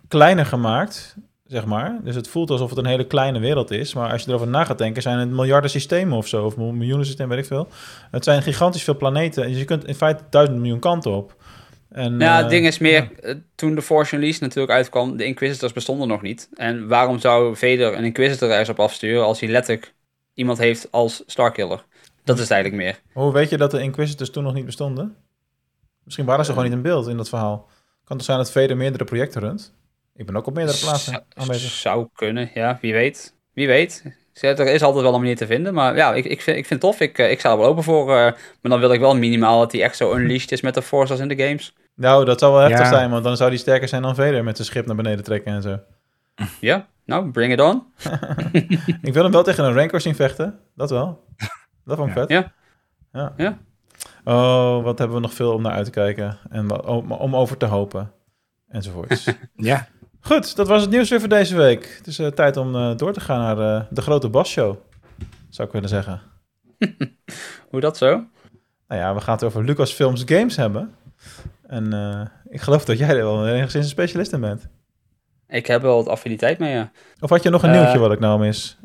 kleiner 0.08 0.46
gemaakt. 0.46 1.16
Zeg 1.46 1.66
maar. 1.66 2.00
Dus 2.04 2.16
het 2.16 2.28
voelt 2.28 2.50
alsof 2.50 2.70
het 2.70 2.78
een 2.80 2.86
hele 2.86 3.08
kleine 3.08 3.40
wereld 3.40 3.72
is. 3.72 3.94
Maar 3.94 4.12
als 4.12 4.24
je 4.24 4.30
erover 4.30 4.48
na 4.48 4.64
gaat 4.64 4.78
denken, 4.78 5.02
zijn 5.02 5.20
het 5.20 5.30
miljarden 5.30 5.70
systemen 5.70 6.18
of 6.18 6.28
zo. 6.28 6.46
Of 6.46 6.58
miljoenen 6.58 7.06
systemen, 7.06 7.36
weet 7.36 7.40
ik 7.46 7.52
veel. 7.52 7.68
Het 8.12 8.24
zijn 8.24 8.42
gigantisch 8.42 8.84
veel 8.84 8.98
planeten. 8.98 9.48
Dus 9.48 9.58
je 9.58 9.66
kunt 9.66 9.86
in 9.88 9.96
feite 9.96 10.24
duizend 10.30 10.58
miljoen 10.60 10.80
kanten 10.80 11.12
op. 11.12 11.36
En, 11.92 12.18
Nou, 12.18 12.36
het 12.36 12.46
eh, 12.46 12.50
ding 12.52 12.66
is 12.66 12.78
meer, 12.78 13.10
eh, 13.22 13.36
toen 13.56 13.76
de 13.76 13.82
Force 13.82 14.16
Unleashed 14.16 14.42
natuurlijk 14.42 14.74
uitkwam, 14.74 15.18
de 15.18 15.26
Inquisitors 15.26 15.74
bestonden 15.74 16.08
nog 16.08 16.22
niet. 16.22 16.50
En 16.54 16.88
waarom 16.88 17.20
zou 17.20 17.56
Vader 17.56 17.98
een 17.98 18.04
Inquisitor 18.04 18.50
ergens 18.50 18.70
op 18.70 18.80
afsturen 18.80 19.24
als 19.26 19.40
hij 19.40 19.50
letterlijk 19.50 19.94
iemand 20.40 20.58
heeft 20.58 20.88
als 20.92 21.24
Starkiller? 21.26 21.84
Dat 22.24 22.36
is 22.36 22.42
het 22.42 22.52
eigenlijk 22.52 22.84
meer. 22.84 23.00
Hoe 23.24 23.34
weet 23.34 23.50
je 23.50 23.58
dat 23.58 23.72
de 23.72 23.82
Inquisitors 23.82 24.30
toen 24.30 24.44
nog 24.44 24.54
niet 24.54 24.66
bestonden? 24.66 25.16
Misschien 26.04 26.26
waren 26.26 26.46
ze 26.46 26.52
gewoon 26.52 26.66
niet 26.68 26.76
in 26.76 26.82
beeld 26.82 27.08
in 27.08 27.18
dat 27.18 27.30
verhaal. 27.30 27.68
Kan 28.04 28.18
toch 28.18 28.26
zijn 28.26 28.38
dat 28.38 28.52
Vader 28.52 28.78
meerdere 28.78 29.04
projecten 29.04 29.42
runt? 29.42 29.74
Ik 30.16 30.26
ben 30.26 30.36
ook 30.36 30.46
op 30.48 30.54
meerdere 30.54 30.78
plaatsen 30.78 31.12
Zou- 31.14 31.24
aanwezig. 31.34 31.72
Zou 31.72 32.08
kunnen, 32.14 32.52
ja, 32.54 32.78
wie 32.82 32.94
weet. 32.94 33.36
Wie 33.54 33.68
weet. 33.68 34.04
Er 34.42 34.60
is 34.68 34.84
altijd 34.84 35.04
wel 35.04 35.14
een 35.14 35.20
manier 35.20 35.36
te 35.36 35.46
vinden, 35.46 35.74
maar 35.74 35.96
ja, 35.96 36.14
ik, 36.14 36.26
ik, 36.26 36.42
vind, 36.42 36.58
ik 36.58 36.66
vind 36.66 36.82
het 36.82 36.92
tof. 36.92 37.00
Ik, 37.00 37.18
eh, 37.18 37.32
ik 37.32 37.40
sta 37.40 37.52
er 37.52 37.58
wel 37.58 37.68
open 37.68 37.84
voor. 37.84 38.02
eh, 38.10 38.16
maar 38.16 38.36
dan 38.62 38.80
wil 38.80 38.92
ik 38.94 39.00
wel 39.00 39.16
minimaal 39.16 39.60
dat 39.60 39.72
hij 39.72 39.82
echt 39.84 39.98
zo 39.98 40.16
unleashed 40.16 40.52
is 40.52 40.62
met 40.62 40.74
de 40.74 40.82
Force 40.82 41.12
als 41.12 41.22
in 41.22 41.28
de 41.28 41.44
games. 41.44 41.74
Nou, 41.96 42.26
dat 42.26 42.40
zou 42.40 42.52
wel 42.54 42.62
heftig 42.62 42.80
Ja. 42.80 42.90
zijn, 42.90 43.10
want 43.10 43.24
dan 43.24 43.38
zou 43.38 43.50
die 43.50 43.60
sterker 43.60 43.88
zijn 43.88 44.02
dan 44.02 44.16
Vader 44.16 44.44
met 44.44 44.56
zijn 44.56 44.68
schip 44.68 44.86
naar 44.86 44.96
beneden 44.96 45.24
trekken 45.24 45.54
en 45.54 45.62
zo. 45.62 45.80
Ja, 46.60 46.88
nou, 47.10 47.32
bring 47.32 47.54
it 47.54 47.62
on. 47.62 47.84
Ik 49.02 49.14
wil 49.14 49.24
hem 49.24 49.32
wel 49.32 49.44
tegen 49.44 49.64
een 49.64 49.74
Rancor 49.74 50.02
zien 50.02 50.16
vechten. 50.16 50.60
Dat 50.76 50.90
wel. 50.90 51.26
Dat 51.86 51.98
vond 51.98 52.10
ik 52.10 52.16
Ja. 52.16 52.22
vet. 52.22 52.30
Ja. 52.30 52.54
ja. 53.12 53.34
Ja. 53.38 53.58
Oh, 54.24 54.84
wat 54.84 54.98
hebben 55.00 55.16
we 55.18 55.22
nog 55.24 55.34
veel 55.34 55.54
om 55.54 55.62
naar 55.62 55.72
uit 55.72 55.86
te 55.86 55.92
kijken. 55.92 56.38
En 56.50 56.84
om, 56.86 57.12
om 57.12 57.36
over 57.36 57.58
te 57.58 57.66
hopen. 57.66 58.12
Enzovoorts. 58.68 59.28
Ja, 59.56 59.88
Goed, 60.22 60.56
dat 60.56 60.68
was 60.68 60.82
het 60.82 60.90
nieuws 60.90 61.10
weer 61.10 61.20
voor 61.20 61.30
deze 61.30 61.56
week. 61.56 61.96
Het 61.98 62.08
is 62.08 62.20
eh, 62.20 62.28
tijd 62.28 62.58
om 62.58 62.76
eh, 62.76 62.96
door 62.96 63.14
te 63.14 63.20
gaan 63.20 63.40
naar 63.40 63.76
eh, 63.76 63.86
de 63.90 64.02
grote 64.02 64.30
Bas 64.30 64.50
Show. 64.50 64.76
Zou 65.50 65.68
ik 65.68 65.74
willen 65.74 65.90
zeggen. 65.90 66.22
Hoe 67.70 67.80
dat 67.80 67.98
zo? 67.98 68.10
Nou 68.88 69.02
ja, 69.02 69.14
we 69.14 69.22
gaan 69.22 69.34
het 69.34 69.44
over 69.44 69.64
Lucasfilms 69.64 70.24
Games 70.26 70.56
hebben. 70.56 70.96
En 71.68 71.94
eh, 71.94 72.22
ik 72.50 72.62
geloof 72.62 72.86
dat 72.86 72.98
jij 72.98 73.10
er 73.10 73.16
wel 73.24 73.48
enigszins 73.48 73.84
een 73.86 73.90
specialist 73.92 74.34
in 74.34 74.40
bent. 74.42 74.68
Ik 75.50 75.66
heb 75.68 75.82
wel 75.82 75.96
wat 75.96 76.08
affiniteit 76.08 76.60
mee, 76.60 76.74
ja. 76.74 76.92
Of 77.20 77.30
had 77.30 77.44
je 77.44 77.50
nog 77.50 77.64
een 77.64 77.70
Eh, 77.74 77.80
nieuwtje 77.82 78.00
wat 78.00 78.12
ik 78.12 78.20
nou 78.20 78.40
mis? 78.40 78.78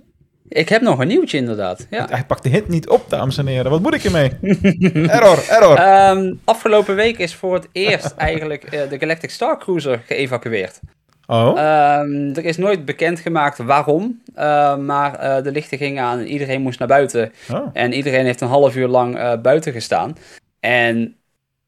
Ik 0.48 0.68
heb 0.68 0.82
nog 0.82 0.98
een 0.98 1.08
nieuwtje 1.08 1.36
inderdaad, 1.38 1.86
ja. 1.90 2.06
Hij 2.10 2.24
pakt 2.24 2.42
de 2.42 2.48
hint 2.48 2.68
niet 2.68 2.88
op, 2.88 3.10
dames 3.10 3.38
en 3.38 3.46
heren. 3.46 3.70
Wat 3.70 3.80
moet 3.80 3.94
ik 3.94 4.04
ermee? 4.04 4.30
error, 5.08 5.44
error. 5.48 5.76
Ehm, 5.76 6.34
afgelopen 6.44 6.94
week 6.94 7.18
is 7.18 7.34
voor 7.34 7.54
het 7.54 7.68
eerst 7.72 8.14
eigenlijk 8.30 8.62
eh, 8.64 8.88
de 8.88 8.98
Galactic 8.98 9.30
Star 9.30 9.58
Cruiser 9.58 10.02
geëvacueerd. 10.06 10.80
oh, 11.26 11.48
Ehm, 11.58 12.34
er 12.34 12.44
is 12.44 12.56
nooit 12.56 12.84
bekendgemaakt 12.84 13.58
waarom, 13.58 14.22
eh, 14.34 14.76
maar 14.76 15.14
eh, 15.14 15.42
de 15.42 15.50
lichten 15.52 15.78
gingen 15.78 16.04
aan 16.04 16.18
en 16.18 16.26
iedereen 16.26 16.62
moest 16.62 16.78
naar 16.78 16.88
buiten. 16.88 17.32
oh. 17.52 17.66
En 17.72 17.92
iedereen 17.92 18.24
heeft 18.24 18.40
een 18.40 18.48
half 18.48 18.76
uur 18.76 18.88
lang 18.88 19.16
eh, 19.18 19.32
buiten 19.42 19.72
gestaan. 19.72 20.16
En 20.60 21.16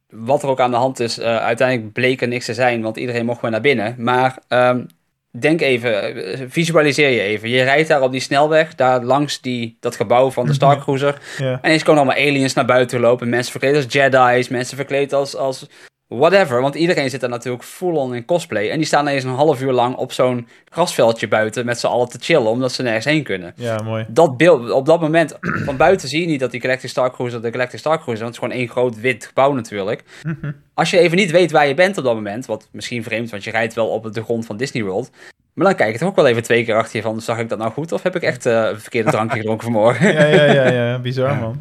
wat 0.09 0.42
er 0.42 0.49
ook 0.49 0.61
aan 0.61 0.71
de 0.71 0.77
hand 0.77 1.01
is, 1.01 1.19
eh, 1.19 1.37
uiteindelijk 1.37 1.92
bleek 1.92 2.21
er 2.21 2.29
niks 2.29 2.45
te 2.45 2.55
zijn, 2.55 2.83
want 2.83 2.97
iedereen 2.97 3.27
mocht 3.27 3.40
weer 3.40 3.51
naar 3.51 3.61
binnen. 3.61 3.95
Maar 3.99 4.38
ehm, 4.49 4.85
denk 5.31 5.61
even, 5.61 6.14
eh, 6.14 6.40
visualiseer 6.49 7.11
je 7.11 7.21
even. 7.21 7.49
Je 7.49 7.62
rijdt 7.62 7.88
daar 7.88 8.03
op 8.03 8.12
die 8.12 8.21
snelweg, 8.21 8.75
daar 8.75 9.03
langs 9.03 9.40
die, 9.40 9.77
dat 9.81 9.97
gebouw 9.97 10.31
van 10.31 10.47
de 10.47 10.53
Star 10.53 10.79
Cruiser. 10.79 11.21
Ja. 11.38 11.53
En 11.53 11.59
ineens 11.62 11.83
komen 11.83 12.03
allemaal 12.03 12.27
aliens 12.27 12.55
naar 12.55 12.64
buiten 12.64 13.01
lopen. 13.01 13.29
Mensen 13.29 13.51
verkleed 13.51 13.75
als 13.75 13.92
Jedi's, 13.92 14.49
mensen 14.49 14.77
verkleed 14.77 15.12
als, 15.12 15.37
als 15.37 15.66
whatever. 16.09 16.61
Want 16.61 16.75
iedereen 16.75 17.11
zit 17.11 17.23
er 17.23 17.29
natuurlijk 17.29 17.64
full-on 17.64 18.14
in 18.14 18.25
cosplay. 18.25 18.71
En 18.71 18.77
die 18.77 18.87
staan 18.87 19.07
ineens 19.07 19.25
een 19.25 19.31
half 19.31 19.62
uur 19.62 19.73
lang 19.73 19.97
op 19.97 20.12
zo'n 20.12 20.49
grasveldje 20.64 21.29
buiten 21.29 21.66
met 21.66 21.81
z'n 21.81 21.87
allen 21.87 22.09
te 22.09 22.19
chillen, 22.21 22.51
omdat 22.51 22.73
ze 22.73 22.83
nergens 22.83 23.05
heen 23.05 23.23
kunnen 23.23 23.53
ja, 23.57 23.83
mooi. 23.83 24.05
dat 24.09 24.37
beeld, 24.37 24.71
op 24.71 24.87
dat 24.87 25.01
moment, 25.01 25.37
van 25.66 25.77
buiten 25.77 26.09
zie 26.09 26.21
je 26.21 26.27
niet 26.27 26.40
dat 26.40 26.51
die 26.51 26.61
Galactic 26.61 26.90
Star 26.90 27.12
Cruiser 27.12 27.42
de 27.42 27.51
Galactic 27.51 27.79
Star 27.79 28.01
Cruiser, 28.01 28.25
want 28.25 28.35
het 28.35 28.45
is 28.45 28.49
gewoon 28.49 28.64
één 28.64 28.69
groot 28.69 29.01
wit 29.01 29.27
gebouw 29.27 29.53
natuurlijk. 29.53 30.05
Mhm. 30.23 30.53
Als 30.75 30.90
je 30.90 30.99
even 30.99 31.16
niet 31.16 31.31
weet 31.31 31.51
waar 31.51 31.66
je 31.66 31.75
bent 31.75 31.99
op 31.99 32.05
dat 32.05 32.14
moment, 32.14 32.47
wat 32.47 32.69
misschien 32.73 33.03
vreemd, 33.03 33.31
want 33.31 33.45
je 33.45 33.51
rijdt 33.51 33.75
wel 33.75 33.88
op 33.88 34.12
de 34.12 34.23
grond 34.23 34.47
van 34.47 34.57
Disney 34.57 34.83
World, 34.83 35.11
maar 35.53 35.66
dan 35.66 35.75
kijk 35.75 35.92
je 35.92 35.99
toch 35.99 36.09
ook 36.09 36.16
wel 36.16 36.27
even 36.27 36.42
twee 36.42 36.64
keer 36.64 36.77
achter 36.77 36.97
je 36.97 37.03
van, 37.03 37.21
zag 37.21 37.38
ik 37.38 37.49
dat 37.49 37.59
nou 37.59 37.73
goed 37.73 37.92
of 37.92 38.03
heb 38.03 38.16
ik 38.16 38.23
echt 38.23 38.47
eh, 38.47 38.64
een 38.64 38.81
verkeerde 38.81 39.11
drankje 39.11 39.37
gedronken 39.40 39.64
vanmorgen? 39.64 40.12
Ja, 40.12 40.25
ja, 40.25 40.45
ja, 40.45 40.71
ja. 40.71 40.99
Bizar, 40.99 41.37
man. 41.37 41.59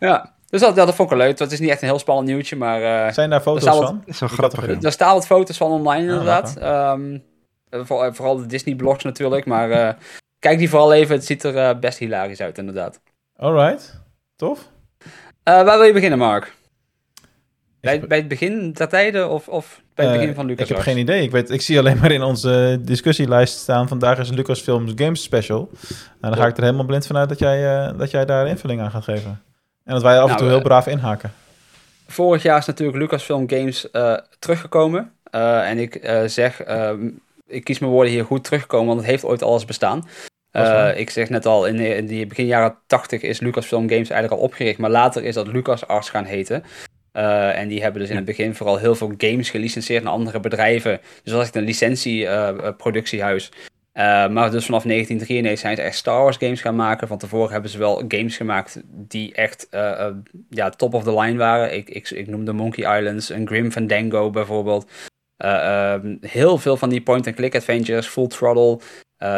ja. 0.00 0.32
Dus 0.52 0.60
dat, 0.60 0.76
dat 0.76 0.94
vond 0.94 1.10
ik 1.10 1.16
wel 1.16 1.26
leuk. 1.26 1.36
Dat 1.36 1.52
is 1.52 1.60
niet 1.60 1.70
echt 1.70 1.82
een 1.82 1.88
heel 1.88 1.98
spannend 1.98 2.28
nieuwtje, 2.28 2.56
maar 2.56 3.06
eh, 3.06 3.12
Zijn 3.12 3.30
daar 3.30 3.40
foto's 3.40 3.64
van? 3.64 3.78
wel 3.80 4.00
Die 4.04 4.14
grappig. 4.28 4.78
daar 4.78 4.92
staan 4.92 5.14
wat 5.14 5.26
foto's 5.26 5.56
van 5.56 5.70
online 5.70 6.08
inderdaad. 6.10 6.56
Ehm, 6.56 7.18
eh, 7.68 7.80
voor- 7.84 8.14
vooral 8.14 8.36
de 8.36 8.46
Disney 8.46 8.74
blogs 8.74 9.04
natuurlijk, 9.04 9.46
maar 9.46 9.70
eh, 9.70 9.94
kijk 10.38 10.58
die 10.58 10.68
vooral 10.70 10.92
even. 10.92 11.14
Het 11.14 11.24
ziet 11.24 11.44
er 11.44 11.56
eh, 11.56 11.78
best 11.78 11.98
hilarisch 11.98 12.40
uit 12.40 12.58
inderdaad. 12.58 13.00
Alright. 13.36 14.00
Tof. 14.36 14.68
Eh, 15.42 15.54
waar 15.62 15.78
wil 15.78 15.86
je 15.86 15.92
beginnen, 15.92 16.18
Mark? 16.18 16.54
Bij, 17.80 18.00
bij 18.00 18.18
het 18.18 18.28
begin 18.28 18.72
der 18.72 18.88
tijden 18.88 19.28
of, 19.30 19.48
of 19.48 19.80
bij 19.94 20.04
het 20.04 20.14
Eh, 20.14 20.20
begin 20.20 20.34
van 20.34 20.46
Lucas? 20.46 20.68
Ik 20.68 20.74
heb 20.76 20.84
geen 20.84 20.98
idee. 20.98 21.22
Ik, 21.22 21.30
weet, 21.30 21.50
ik 21.50 21.60
zie 21.60 21.78
alleen 21.78 21.98
maar 22.00 22.10
in 22.12 22.22
onze 22.22 22.78
discussielijst 22.82 23.58
staan... 23.58 23.88
vandaag 23.88 24.18
is 24.18 24.30
Lucasfilms 24.30 24.92
Games 24.94 25.22
Special. 25.22 25.68
Nou, 26.20 26.34
dan 26.34 26.42
ga 26.42 26.46
ik 26.48 26.56
er 26.56 26.62
helemaal 26.62 26.86
blind 26.86 27.06
vanuit 27.06 27.28
dat 27.28 27.38
jij, 27.38 27.86
eh, 27.88 27.98
dat 27.98 28.10
jij 28.10 28.24
daar 28.24 28.46
invulling 28.46 28.80
aan 28.80 28.90
gaat 28.90 29.04
geven. 29.04 29.42
En 29.84 29.92
dat 29.92 30.02
wij 30.02 30.16
af 30.16 30.22
en 30.22 30.26
Nou, 30.26 30.38
toe 30.38 30.48
heel 30.48 30.56
eh, 30.56 30.62
braaf 30.62 30.86
inhaken. 30.86 31.32
Vorig 32.06 32.42
jaar 32.42 32.58
is 32.58 32.66
natuurlijk 32.66 32.98
Lucasfilm 32.98 33.50
Games 33.50 33.90
eh, 33.90 34.14
teruggekomen. 34.38 35.12
Eh, 35.30 35.70
en 35.70 35.78
ik 35.78 36.00
zeg, 36.26 36.62
ehm, 36.62 37.08
ik 37.46 37.64
kies 37.64 37.78
mijn 37.78 37.92
woorden 37.92 38.12
hier 38.12 38.24
goed 38.24 38.44
teruggekomen, 38.44 38.86
want 38.86 39.00
het 39.00 39.08
heeft 39.08 39.24
ooit 39.24 39.42
alles 39.42 39.64
bestaan. 39.64 40.08
Ik 40.94 41.10
zeg 41.10 41.28
net 41.28 41.46
al, 41.46 41.66
in, 41.66 42.06
die 42.06 42.26
begin 42.26 42.46
jaren 42.46 42.76
80 42.86 43.22
is 43.22 43.40
Lucasfilm 43.40 43.88
Games 43.88 44.10
eigenlijk 44.10 44.40
al 44.40 44.46
opgericht, 44.46 44.78
maar 44.78 44.90
later 44.90 45.24
is 45.24 45.34
dat 45.34 45.46
LucasArts 45.46 46.10
gaan 46.10 46.24
heten. 46.24 46.64
En 47.12 47.68
die 47.68 47.82
hebben 47.82 48.00
dus 48.00 48.10
in 48.10 48.16
het 48.16 48.24
begin 48.24 48.54
vooral 48.54 48.76
heel 48.76 48.94
veel 48.94 49.12
games 49.16 49.50
gelicenseerd 49.50 50.02
naar 50.02 50.12
andere 50.12 50.40
bedrijven. 50.40 51.00
Dus 51.22 51.32
dat 51.32 51.40
is 51.40 51.46
echt 51.46 51.56
een 51.56 51.64
licentieproductiehuis. 51.64 53.50
Eh, 53.92 54.28
maar 54.28 54.50
dus 54.50 54.64
vanaf 54.64 54.82
1993 54.82 55.58
zijn 55.58 55.76
ze 55.76 55.82
echt 55.82 55.96
Star 55.96 56.22
Wars 56.22 56.36
games 56.36 56.60
gaan 56.60 56.76
maken. 56.76 57.08
Van 57.08 57.18
tevoren 57.18 57.52
hebben 57.52 57.70
ze 57.70 57.78
wel 57.78 58.04
games 58.08 58.36
gemaakt 58.36 58.82
die 58.86 59.34
echt 59.34 59.68
eh, 59.70 60.06
eh, 60.06 60.14
ja, 60.50 60.70
top 60.70 60.94
of 60.94 61.02
the 61.02 61.20
line 61.20 61.38
waren. 61.38 61.74
Ik, 61.74 61.88
ik, 61.90 62.10
ik 62.10 62.26
noemde 62.26 62.52
Monkey 62.52 62.98
Islands, 62.98 63.28
een 63.28 63.46
Grim 63.46 63.70
Fandango 63.70 64.30
bijvoorbeeld. 64.30 64.90
Eh, 65.36 65.92
ehm, 65.92 66.16
heel 66.20 66.58
veel 66.58 66.76
van 66.76 66.88
die 66.88 67.02
point-and-click 67.02 67.54
adventures, 67.54 68.06
Full 68.06 68.26
Throttle, 68.26 68.78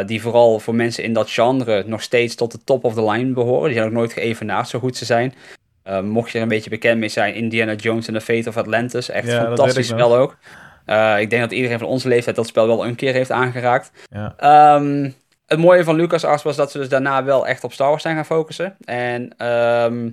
die 0.07 0.23
vooral 0.23 0.59
voor 0.59 0.75
mensen 0.75 1.05
in 1.05 1.13
dat 1.13 1.31
genre 1.31 1.85
nog 1.87 2.03
steeds 2.03 2.35
tot 2.35 2.53
de 2.53 2.65
top 2.65 2.85
of 2.85 2.95
the 2.95 3.11
line 3.11 3.33
behoren. 3.33 3.65
Die 3.65 3.75
zijn 3.75 3.87
ook 3.87 3.93
nooit 3.93 4.13
geëvenaard 4.13 4.69
zo 4.69 4.79
goed 4.79 4.97
ze 4.97 5.05
zijn. 5.05 5.35
Mocht 6.03 6.31
je 6.31 6.37
er 6.37 6.43
een 6.43 6.49
beetje 6.49 6.71
bekend 6.71 6.99
mee 6.99 7.09
zijn, 7.09 7.35
Indiana 7.35 7.75
Jones 7.75 8.07
en 8.07 8.15
The 8.15 8.21
Fate 8.21 8.49
of 8.49 8.57
Atlantis. 8.57 9.09
Echt 9.09 9.27
Ja, 9.27 9.45
fantastisch 9.45 9.89
spel 9.89 10.17
ook. 10.17 10.37
Eh, 10.85 11.21
ik 11.21 11.31
denk 11.31 11.43
dat 11.43 11.53
iedereen 11.53 11.79
van 11.79 11.89
onze 11.89 12.09
leeftijd 12.09 12.37
dat 12.37 12.47
spel 12.47 12.67
wel 12.67 12.87
een 12.87 12.95
keer 12.95 13.13
heeft 13.13 13.31
aangeraakt. 13.31 13.91
Ja. 14.11 14.35
Ehm, 14.37 15.11
het 15.47 15.59
mooie 15.59 15.85
van 15.85 15.97
LucasArts 15.97 16.43
was 16.43 16.57
dat 16.57 16.71
ze 16.71 16.79
dus 16.79 16.89
daarna 16.89 17.25
wel 17.25 17.47
echt 17.47 17.65
op 17.65 17.73
Star 17.73 17.89
Wars 17.89 18.03
zijn 18.03 18.15
gaan 18.15 18.25
focussen. 18.25 18.77
En 18.85 19.35
ehm, 19.37 20.11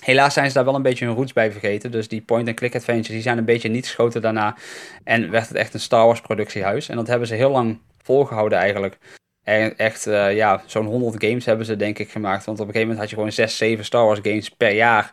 helaas 0.00 0.34
zijn 0.34 0.48
ze 0.48 0.54
daar 0.54 0.64
wel 0.64 0.74
een 0.74 0.82
beetje 0.82 1.04
hun 1.04 1.14
roots 1.14 1.32
bij 1.32 1.50
vergeten. 1.52 1.90
Dus 1.90 2.08
die 2.08 2.22
point-and-click 2.22 2.74
adventures 2.74 3.08
die 3.08 3.22
zijn 3.22 3.38
een 3.38 3.44
beetje 3.44 3.68
niet 3.68 3.86
geschoten 3.86 4.22
daarna. 4.22 4.56
En 5.04 5.30
werd 5.30 5.48
het 5.48 5.56
echt 5.56 5.74
een 5.74 5.80
Star 5.80 6.06
Wars 6.06 6.20
productiehuis. 6.20 6.88
En 6.88 6.96
dat 6.96 7.06
hebben 7.06 7.28
ze 7.28 7.34
heel 7.34 7.50
lang 7.50 7.78
volgehouden 8.02 8.58
eigenlijk. 8.58 8.98
En 9.44 9.76
echt, 9.76 10.06
eh, 10.06 10.34
ja, 10.34 10.62
zo'n 10.66 10.86
100 10.86 11.24
games 11.24 11.44
hebben 11.44 11.66
ze 11.66 11.76
denk 11.76 11.98
ik 11.98 12.10
gemaakt. 12.10 12.44
Want 12.44 12.60
op 12.60 12.66
een 12.66 12.72
gegeven 12.72 12.88
moment 12.88 12.98
had 12.98 13.10
je 13.10 13.16
gewoon 13.16 13.32
6, 13.32 13.56
7 13.56 13.84
Star 13.84 14.04
Wars 14.04 14.20
games 14.22 14.48
per 14.48 14.72
jaar. 14.72 15.12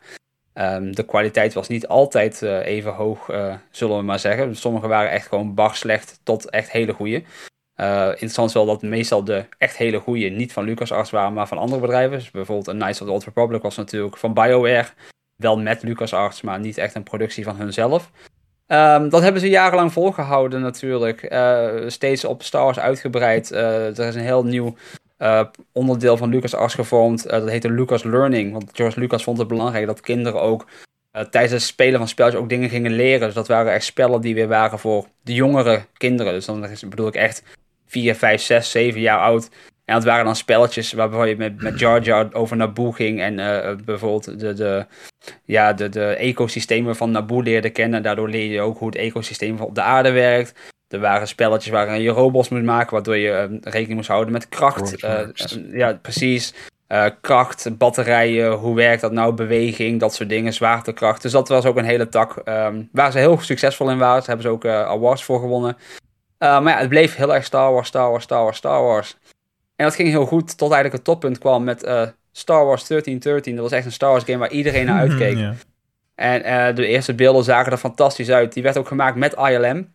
Ehm, 0.58 0.91
de 0.91 1.04
kwaliteit 1.04 1.54
was 1.54 1.67
niet 1.67 1.88
altijd 1.88 2.41
eh, 2.41 2.65
even 2.65 2.93
hoog, 2.93 3.30
eh, 3.30 3.56
zullen 3.72 3.98
we 3.98 4.04
maar 4.04 4.20
zeggen. 4.20 4.56
Sommige 4.56 4.88
waren 4.88 5.12
echt 5.12 5.28
gewoon 5.28 5.54
bar 5.54 5.76
slecht 5.76 6.20
tot 6.24 6.50
echt 6.50 6.72
hele 6.72 6.93
goede. 6.93 7.24
Eh, 7.74 8.08
interessant 8.08 8.48
is 8.48 8.54
wel 8.54 8.65
dat 8.65 8.82
meestal 8.82 9.24
de 9.24 9.46
echt 9.58 9.78
hele 9.78 10.00
goede 10.00 10.30
niet 10.30 10.54
van 10.54 10.63
LucasArts 10.63 11.10
waren, 11.10 11.34
maar 11.34 11.48
van 11.48 11.58
andere 11.58 11.82
bedrijven. 11.82 12.17
Dus 12.17 12.32
bijvoorbeeld 12.32 12.67
een 12.67 12.78
Knights 12.78 13.02
of 13.02 13.08
the 13.08 13.13
Old 13.13 13.24
Republic 13.24 13.62
was 13.62 13.76
natuurlijk 13.76 14.17
van 14.17 14.34
BioWare. 14.34 14.88
Wel 15.36 15.60
met 15.60 15.84
LucasArts, 15.84 16.41
maar 16.41 16.60
niet 16.60 16.78
echt 16.78 16.96
een 16.96 17.04
productie 17.04 17.43
van 17.43 17.56
hunzelf. 17.56 18.12
Ehm, 18.67 19.10
dat 19.10 19.22
hebben 19.22 19.41
ze 19.41 19.50
jarenlang 19.50 19.93
volgehouden 19.93 20.62
natuurlijk. 20.62 21.36
Steeds 21.88 22.26
op 22.26 22.43
Star 22.43 22.63
Wars 22.63 22.80
uitgebreid. 22.80 23.52
Er 23.52 24.00
is 24.00 24.15
een 24.15 24.22
heel 24.22 24.43
nieuw 24.43 24.76
eh, 25.17 25.43
onderdeel 25.71 26.17
van 26.17 26.30
LucasArts 26.30 26.73
gevormd. 26.73 27.25
Eh, 27.25 27.39
dat 27.39 27.49
heette 27.49 27.71
Lucas 27.71 28.03
Learning. 28.03 28.52
Want 28.52 28.69
George 28.73 29.00
Lucas 29.00 29.23
vond 29.23 29.37
het 29.37 29.48
belangrijk 29.48 29.85
dat 29.85 30.02
kinderen 30.02 30.42
ook 30.42 30.65
eh, 31.12 31.23
tijdens 31.23 31.54
het 31.54 31.62
spelen 31.62 32.00
van 32.00 32.08
spelletjes 32.08 32.42
ook 32.42 32.50
dingen 32.50 32.69
gingen 32.69 32.92
leren. 32.92 33.25
Dus 33.25 33.33
dat 33.33 33.48
waren 33.48 33.73
echt 33.73 33.85
spellen 33.85 34.21
die 34.21 34.35
weer 34.35 34.48
waren 34.48 34.79
voor 34.79 35.06
de 35.21 35.33
jongere 35.33 35.85
kinderen. 35.94 36.33
Dus 36.33 36.46
dan 36.46 36.67
bedoel 36.89 37.08
ik 37.08 37.15
echt 37.15 37.44
4, 37.85 38.15
5, 38.15 38.42
6, 38.42 38.71
7 38.71 39.02
jaar 39.02 39.19
oud. 39.19 39.50
En 39.85 39.94
dat 39.96 40.04
waren 40.04 40.25
dan 40.25 40.35
spelletjes 40.35 40.94
waarbij 40.94 41.29
je 41.29 41.37
met, 41.37 41.62
met 41.62 41.79
Jar 41.79 42.02
Jar 42.02 42.33
over 42.33 42.58
Naboo 42.58 42.92
ging. 42.92 43.21
En 43.21 43.35
bijvoorbeeld 43.85 44.39
de, 44.39 44.54
de, 44.54 44.85
ja, 45.46 45.73
de, 45.73 45.89
de 45.89 46.06
ecosystemen 46.06 46.96
van 46.96 47.12
Naboo 47.12 47.42
leerde 47.42 47.69
kennen. 47.69 48.04
Daardoor 48.04 48.29
leer 48.29 48.52
je 48.52 48.62
ook 48.62 48.77
hoe 48.77 48.87
het 48.87 48.98
ecosysteem 48.98 49.60
op 49.60 49.75
de 49.75 49.81
aarde 49.81 50.12
werkt. 50.12 50.60
Er 50.90 51.00
waren 51.00 51.27
spelletjes 51.27 51.71
waarin 51.71 52.02
je 52.02 52.10
robots 52.10 52.50
moest 52.50 52.63
maken, 52.63 52.94
waardoor 52.94 53.17
je 53.17 53.31
eh, 53.31 53.50
rekening 53.62 53.96
moest 53.96 54.08
houden 54.08 54.33
met 54.33 54.50
kracht. 54.50 55.04
Eh, 55.04 55.21
eh, 55.21 55.29
ja, 55.71 55.94
precies. 56.02 56.54
Uh, 56.88 57.06
kracht, 57.21 57.77
batterijen, 57.77 58.52
hoe 58.52 58.75
werkt 58.75 59.02
dat 59.02 59.12
nou, 59.12 59.33
beweging, 59.33 60.00
dat 60.00 60.13
soort 60.13 60.29
dingen, 60.29 60.54
zwaartekracht. 60.54 61.21
Dus 61.21 61.31
dat 61.31 61.48
was 61.48 61.65
ook 61.65 61.77
een 61.77 61.85
hele 61.85 62.10
tak 62.10 62.42
um, 62.46 62.90
waar 62.92 63.12
ze 63.12 63.17
heel 63.17 63.40
succesvol 63.40 63.90
in 63.90 63.98
waren. 63.98 64.17
Daar 64.17 64.27
hebben 64.27 64.46
ze 64.46 64.52
ook 64.52 64.65
awards 64.65 65.23
voor 65.23 65.40
gewonnen. 65.40 65.77
Maar 66.38 66.63
ja, 66.63 66.77
het 66.77 66.90
bleef 66.90 67.15
heel 67.15 67.33
erg 67.33 67.46
Star 67.46 67.73
Wars, 67.73 67.88
Star 67.88 68.10
Wars, 68.12 68.23
Star 68.23 68.44
Wars, 68.44 68.58
Star 68.58 68.83
Wars. 68.83 69.17
En 69.75 69.85
dat 69.85 69.96
ging 69.96 70.10
heel 70.10 70.25
goed 70.25 70.58
tot 70.58 70.71
eigenlijk 70.71 70.94
het 70.94 71.04
toppunt 71.04 71.38
kwam 71.38 71.63
met 71.63 71.79
Star 72.31 72.65
Wars 72.65 72.88
1313. 72.88 73.56
Dat 73.56 73.63
was 73.63 73.73
echt 73.73 73.85
een 73.85 73.92
Star 73.92 74.12
Wars 74.12 74.23
game 74.23 74.38
waar 74.38 74.52
iedereen 74.52 74.85
naar 74.85 75.00
uitkeek. 75.10 75.38
En 76.15 76.75
de 76.75 76.88
eerste 76.88 77.13
beelden 77.13 77.44
zagen 77.44 77.71
er 77.71 77.77
fantastisch 77.77 78.29
uit. 78.29 78.54
Die 78.54 78.63
werd 78.63 78.77
ook 78.77 78.88
gemaakt 78.88 79.15
met 79.15 79.33
ILM. 79.33 79.88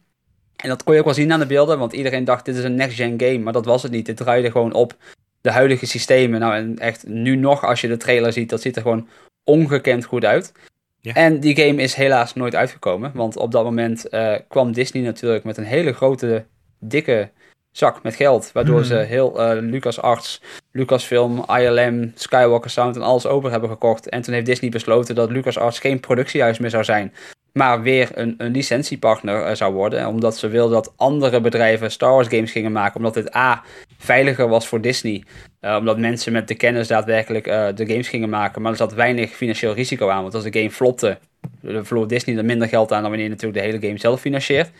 En 0.62 0.68
dat 0.68 0.82
kon 0.82 0.92
je 0.92 0.98
ook 0.98 1.04
wel 1.04 1.14
zien 1.14 1.32
aan 1.32 1.40
de 1.40 1.46
beelden, 1.46 1.78
want 1.78 1.92
iedereen 1.92 2.24
dacht 2.24 2.44
dit 2.44 2.56
is 2.56 2.64
een 2.64 2.74
next-gen 2.74 3.20
game. 3.20 3.38
Maar 3.38 3.52
dat 3.52 3.64
was 3.64 3.82
het 3.82 3.92
niet. 3.92 4.06
Het 4.06 4.16
draaide 4.16 4.50
gewoon 4.50 4.72
op 4.72 4.96
de 5.40 5.50
huidige 5.50 5.86
systemen. 5.86 6.40
Nou, 6.40 6.54
en 6.54 6.78
echt 6.78 7.06
nu 7.06 7.36
nog, 7.36 7.64
als 7.64 7.80
je 7.80 7.88
de 7.88 7.96
trailer 7.96 8.32
ziet, 8.32 8.50
dat 8.50 8.60
ziet 8.60 8.76
er 8.76 8.82
gewoon 8.82 9.08
ongekend 9.44 10.04
goed 10.04 10.24
uit. 10.24 10.52
Ja. 11.00 11.14
En 11.14 11.40
die 11.40 11.56
game 11.56 11.82
is 11.82 11.94
helaas 11.94 12.34
nooit 12.34 12.54
uitgekomen. 12.54 13.10
Want 13.14 13.36
op 13.36 13.52
dat 13.52 13.64
moment 13.64 14.06
uh, 14.10 14.34
kwam 14.48 14.72
Disney 14.72 15.02
natuurlijk 15.02 15.44
met 15.44 15.56
een 15.56 15.64
hele 15.64 15.92
grote, 15.92 16.44
dikke 16.78 17.30
zak 17.70 18.02
met 18.02 18.14
geld. 18.14 18.52
Waardoor 18.52 18.78
mm. 18.78 18.84
ze 18.84 18.94
heel 18.94 19.40
uh, 19.40 19.62
Lucas 19.70 20.00
Arts, 20.00 20.42
Lucasfilm, 20.72 21.44
ILM, 21.48 22.12
Skywalker 22.14 22.70
Sound 22.70 22.96
en 22.96 23.02
alles 23.02 23.26
over 23.26 23.50
hebben 23.50 23.70
gekocht. 23.70 24.08
En 24.08 24.22
toen 24.22 24.34
heeft 24.34 24.46
Disney 24.46 24.70
besloten 24.70 25.14
dat 25.14 25.30
Lucas 25.30 25.58
Arts 25.58 25.78
geen 25.78 26.00
productiehuis 26.00 26.58
meer 26.58 26.70
zou 26.70 26.84
zijn 26.84 27.12
maar 27.52 27.82
weer 27.82 28.10
een, 28.14 28.34
een 28.38 28.52
licentiepartner 28.52 29.48
uh, 29.48 29.54
zou 29.54 29.74
worden. 29.74 30.06
Omdat 30.06 30.36
ze 30.36 30.48
wilden 30.48 30.74
dat 30.74 30.92
andere 30.96 31.40
bedrijven 31.40 31.90
Star 31.90 32.12
Wars 32.12 32.28
games 32.28 32.50
gingen 32.50 32.72
maken. 32.72 32.96
Omdat 32.96 33.14
het 33.14 33.36
A, 33.36 33.62
veiliger 33.98 34.48
was 34.48 34.68
voor 34.68 34.80
Disney. 34.80 35.24
Uh, 35.60 35.76
omdat 35.76 35.98
mensen 35.98 36.32
met 36.32 36.48
de 36.48 36.54
kennis 36.54 36.88
daadwerkelijk 36.88 37.46
uh, 37.46 37.68
de 37.74 37.86
games 37.86 38.08
gingen 38.08 38.28
maken. 38.28 38.62
Maar 38.62 38.70
er 38.70 38.76
zat 38.76 38.94
weinig 38.94 39.30
financieel 39.30 39.74
risico 39.74 40.08
aan. 40.08 40.22
Want 40.22 40.34
als 40.34 40.44
de 40.44 40.58
game 40.58 40.70
flopte, 40.70 41.18
verloor 41.62 42.08
Disney 42.08 42.36
er 42.36 42.44
minder 42.44 42.68
geld 42.68 42.92
aan 42.92 43.00
dan 43.00 43.10
wanneer 43.10 43.28
je 43.28 43.34
natuurlijk 43.34 43.62
de 43.62 43.70
hele 43.70 43.86
game 43.86 43.98
zelf 43.98 44.20
financiert. 44.20 44.70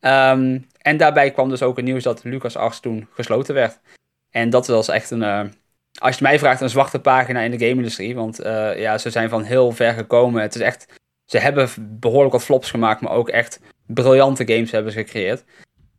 Um, 0.00 0.66
en 0.78 0.96
daarbij 0.96 1.30
kwam 1.30 1.48
dus 1.48 1.62
ook 1.62 1.76
het 1.76 1.84
nieuws 1.84 2.02
dat 2.02 2.24
LucasArts 2.24 2.80
toen 2.80 3.08
gesloten 3.10 3.54
werd. 3.54 3.80
En 4.30 4.50
dat 4.50 4.66
was 4.66 4.88
echt 4.88 5.10
een 5.10 5.52
als 5.98 6.16
je 6.16 6.22
mij 6.22 6.38
vraagt, 6.38 6.60
een 6.60 6.68
zwarte 6.70 7.00
pagina 7.00 7.40
in 7.40 7.50
de 7.50 7.58
game-industrie. 7.58 8.14
Want 8.14 8.40
ja, 8.76 8.98
ze 8.98 9.10
zijn 9.10 9.28
van 9.28 9.42
heel 9.42 9.72
ver 9.72 9.92
gekomen. 9.92 10.42
Het 10.42 10.54
is 10.54 10.60
echt 10.60 10.86
ze 11.26 11.38
hebben 11.38 11.68
behoorlijk 12.00 12.32
wat 12.32 12.44
flops 12.44 12.70
gemaakt, 12.70 13.00
maar 13.00 13.12
ook 13.12 13.28
echt 13.28 13.60
briljante 13.86 14.46
games 14.46 14.70
hebben 14.70 14.92
ze 14.92 14.98
gecreëerd. 14.98 15.44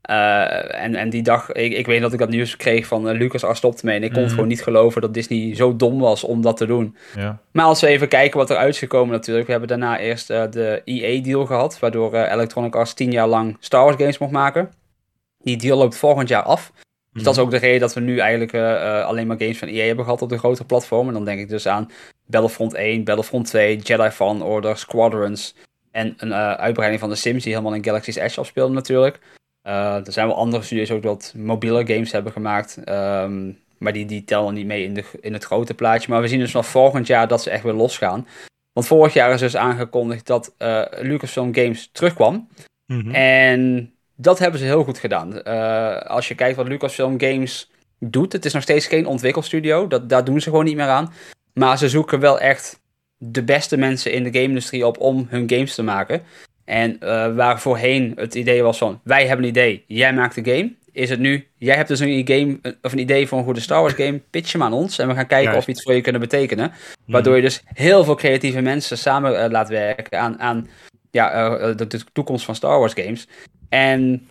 Uh, 0.09 0.83
en, 0.83 0.95
en 0.95 1.09
die 1.09 1.23
dag, 1.23 1.51
ik, 1.51 1.73
ik 1.73 1.85
weet 1.85 2.01
dat 2.01 2.13
ik 2.13 2.19
dat 2.19 2.29
nieuws 2.29 2.55
kreeg 2.55 2.85
van 2.85 3.09
uh, 3.09 3.17
Lucas 3.17 3.43
Arts 3.43 3.57
stopte 3.57 3.85
mee. 3.85 3.95
En 3.95 4.03
ik 4.03 4.09
kon 4.09 4.17
het 4.17 4.25
mhm. 4.25 4.33
gewoon 4.35 4.49
niet 4.49 4.63
geloven 4.63 5.01
dat 5.01 5.13
Disney 5.13 5.55
zo 5.55 5.75
dom 5.75 5.99
was 5.99 6.23
om 6.23 6.41
dat 6.41 6.57
te 6.57 6.65
doen. 6.65 6.95
Ja. 7.15 7.39
Maar 7.51 7.65
als 7.65 7.81
we 7.81 7.87
even 7.87 8.07
kijken 8.07 8.37
wat 8.37 8.49
er 8.49 8.57
uit 8.57 8.73
is 8.73 8.79
gekomen 8.79 9.11
natuurlijk. 9.11 9.45
We 9.45 9.51
hebben 9.51 9.69
daarna 9.69 9.99
eerst 9.99 10.29
uh, 10.29 10.43
de 10.49 10.81
EA-deal 10.85 11.45
gehad. 11.45 11.79
Waardoor 11.79 12.15
Electronic 12.15 12.75
Arts 12.75 12.93
tien 12.93 13.11
jaar 13.11 13.27
lang 13.27 13.57
Star 13.59 13.83
Wars 13.83 13.95
games 13.95 14.17
mocht 14.17 14.31
maken. 14.31 14.71
Die 15.41 15.57
deal 15.57 15.77
loopt 15.77 15.97
volgend 15.97 16.29
jaar 16.29 16.43
af. 16.43 16.71
Dus 17.13 17.23
dat 17.23 17.35
is 17.35 17.41
ook 17.41 17.51
de 17.51 17.57
reden 17.57 17.79
dat 17.79 17.93
we 17.93 17.99
nu 17.99 18.17
eigenlijk 18.17 18.53
alleen 19.03 19.27
maar 19.27 19.37
games 19.37 19.57
van 19.57 19.67
EA 19.67 19.85
hebben 19.85 20.05
gehad 20.05 20.21
op 20.21 20.29
de 20.29 20.37
grote 20.37 20.65
platformen. 20.65 21.13
Dan 21.13 21.25
denk 21.25 21.39
ik 21.39 21.49
dus 21.49 21.67
aan 21.67 21.89
Battlefront 22.27 22.73
1, 22.73 23.03
Battlefront 23.03 23.45
2, 23.45 23.77
Jedi 23.77 24.09
Fallen 24.09 24.41
Order, 24.41 24.77
Squadrons. 24.77 25.55
En 25.91 26.13
een 26.17 26.29
uh, 26.29 26.51
uitbreiding 26.51 27.01
van 27.01 27.09
de 27.09 27.15
Sims 27.15 27.43
die 27.43 27.51
helemaal 27.51 27.73
in 27.73 27.83
Galaxy's 27.83 28.15
Edge 28.15 28.39
afspeelde 28.39 28.73
natuurlijk. 28.73 29.19
Uh, 29.67 30.05
er 30.05 30.11
zijn 30.11 30.27
wel 30.27 30.35
andere 30.35 30.63
studios 30.63 30.91
ook 30.91 31.03
dat 31.03 31.33
mobiele 31.37 31.87
games 31.87 32.11
hebben 32.11 32.31
gemaakt. 32.31 32.77
Um, 32.89 33.57
maar 33.77 33.93
die, 33.93 34.05
die 34.05 34.23
tellen 34.23 34.53
niet 34.53 34.65
mee 34.65 34.83
in, 34.83 34.93
de, 34.93 35.03
in 35.21 35.33
het 35.33 35.43
grote 35.43 35.73
plaatje. 35.73 36.11
Maar 36.11 36.21
we 36.21 36.27
zien 36.27 36.39
dus 36.39 36.51
vanaf 36.51 36.67
volgend 36.67 37.07
jaar 37.07 37.27
dat 37.27 37.41
ze 37.41 37.49
echt 37.49 37.63
weer 37.63 37.73
losgaan. 37.73 38.27
Want 38.73 38.87
vorig 38.87 39.13
jaar 39.13 39.33
is 39.33 39.39
dus 39.39 39.55
aangekondigd 39.55 40.27
dat 40.27 40.55
uh, 40.57 40.83
Lucasfilm 40.89 41.55
Games 41.55 41.89
terugkwam. 41.91 42.47
Mm 42.85 42.99
-hmm. 42.99 43.13
En 43.13 43.91
dat 44.15 44.39
hebben 44.39 44.59
ze 44.59 44.65
heel 44.65 44.83
goed 44.83 44.97
gedaan. 44.97 45.43
als 46.03 46.27
je 46.27 46.35
kijkt 46.35 46.57
wat 46.57 46.67
Lucasfilm 46.67 47.19
Games 47.19 47.71
doet, 47.99 48.33
het 48.33 48.45
is 48.45 48.53
nog 48.53 48.63
steeds 48.63 48.87
geen 48.87 49.05
ontwikkelstudio. 49.05 49.87
Dat, 49.87 50.09
daar 50.09 50.23
doen 50.23 50.41
ze 50.41 50.49
gewoon 50.49 50.65
niet 50.65 50.75
meer 50.75 50.87
aan. 50.87 51.13
Maar 51.57 51.77
ze 51.77 51.89
zoeken 51.89 52.19
wel 52.19 52.39
echt 52.39 52.79
de 53.17 53.43
beste 53.43 53.77
mensen 53.77 54.11
in 54.11 54.23
de 54.23 54.33
game-industrie 54.33 54.87
op 54.87 54.99
om 54.99 55.27
hun 55.29 55.49
games 55.49 55.75
te 55.75 55.83
maken. 55.83 56.21
En 56.65 56.97
uh, 57.03 57.35
waar 57.35 57.61
voorheen 57.61 58.13
het 58.15 58.35
idee 58.35 58.63
was 58.63 58.77
van, 58.77 58.99
wij 59.03 59.27
hebben 59.27 59.45
een 59.45 59.51
idee, 59.51 59.83
jij 59.87 60.13
maakt 60.13 60.35
de 60.35 60.55
game. 60.55 60.73
Is 60.91 61.09
het 61.09 61.19
nu, 61.19 61.47
jij 61.57 61.75
hebt 61.75 61.87
dus 61.87 61.99
een, 61.99 62.27
game, 62.27 62.59
of 62.81 62.91
een 62.91 62.99
idee 62.99 63.27
voor 63.27 63.37
een 63.37 63.43
goede 63.43 63.59
Star 63.59 63.81
Wars 63.81 63.93
game, 63.93 64.21
pitch 64.29 64.51
hem 64.51 64.63
aan 64.63 64.73
ons. 64.73 64.99
En 64.99 65.07
we 65.07 65.13
gaan 65.13 65.27
kijken 65.27 65.55
of 65.55 65.65
we 65.65 65.71
iets 65.71 65.83
voor 65.83 65.93
je 65.93 66.01
kunnen 66.01 66.21
betekenen. 66.21 66.67
Mhm. 66.67 67.11
Waardoor 67.11 67.35
je 67.35 67.41
dus 67.41 67.63
heel 67.73 68.03
veel 68.03 68.15
creatieve 68.15 68.61
mensen 68.61 68.97
samen 68.97 69.43
uh, 69.43 69.49
laat 69.49 69.69
werken 69.69 70.19
aan, 70.19 70.39
aan 70.39 70.67
ja, 71.11 71.59
uh, 71.59 71.75
de, 71.75 71.87
de, 71.87 72.03
toekomst 72.13 72.45
van 72.45 72.55
Star 72.55 72.79
Wars 72.79 72.93
games. 72.93 73.27
En 73.69 74.27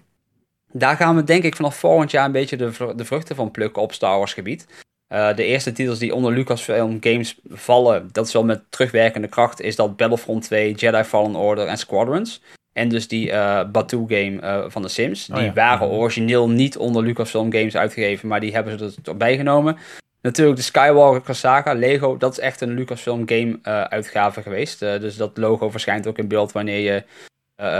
daar 0.72 0.96
gaan 0.96 1.16
we 1.16 1.24
denk 1.24 1.44
ik 1.44 1.56
vanaf 1.56 1.76
volgend 1.76 2.10
jaar 2.10 2.24
een 2.24 2.32
beetje 2.32 2.56
de, 2.56 2.92
de 2.96 3.04
vruchten 3.04 3.36
van 3.36 3.50
plukken 3.50 3.82
op 3.82 3.92
Star 3.92 4.16
Wars 4.16 4.34
gebied. 4.34 4.66
Uh, 5.08 5.34
de 5.36 5.44
eerste 5.44 5.72
titels 5.72 5.98
die 5.98 6.14
onder 6.14 6.32
Lucasfilm 6.32 6.96
Games 7.00 7.38
vallen, 7.48 8.08
dat 8.12 8.26
is 8.26 8.32
wel 8.32 8.44
met 8.44 8.62
terugwerkende 8.68 9.28
kracht, 9.28 9.60
is 9.60 9.76
dat 9.76 9.96
Battlefront 9.96 10.42
2, 10.42 10.72
Jedi 10.72 11.04
Fallen 11.04 11.36
Order 11.36 11.66
en 11.66 11.78
Squadrons. 11.78 12.42
En 12.72 12.88
dus 12.88 13.08
die 13.08 13.30
uh, 13.30 13.64
Batu 13.72 14.04
game 14.08 14.40
uh, 14.42 14.64
van 14.68 14.82
de 14.82 14.88
Sims. 14.88 15.28
Oh, 15.30 15.38
die 15.38 15.52
waren 15.52 15.88
origineel 15.88 16.48
niet 16.48 16.76
onder 16.76 17.02
Lucasfilm 17.02 17.52
Games 17.52 17.76
uitgegeven, 17.76 18.28
maar 18.28 18.40
die 18.40 18.52
hebben 18.52 18.78
ze 18.78 18.94
er 19.04 19.16
bijgenomen. 19.16 19.76
Natuurlijk 20.22 20.56
de 20.56 20.62
Skywalker 20.62 21.34
Saga, 21.34 21.72
Lego, 21.72 22.16
dat 22.16 22.32
is 22.32 22.38
echt 22.38 22.60
een 22.60 22.74
Lucasfilm 22.74 23.28
game 23.28 23.58
uitgave 23.88 24.42
geweest. 24.42 24.78
dus 24.78 25.16
dat 25.16 25.36
logo 25.36 25.70
verschijnt 25.70 26.06
ook 26.06 26.18
in 26.18 26.28
beeld 26.28 26.52
wanneer 26.52 26.78
je 26.78 27.02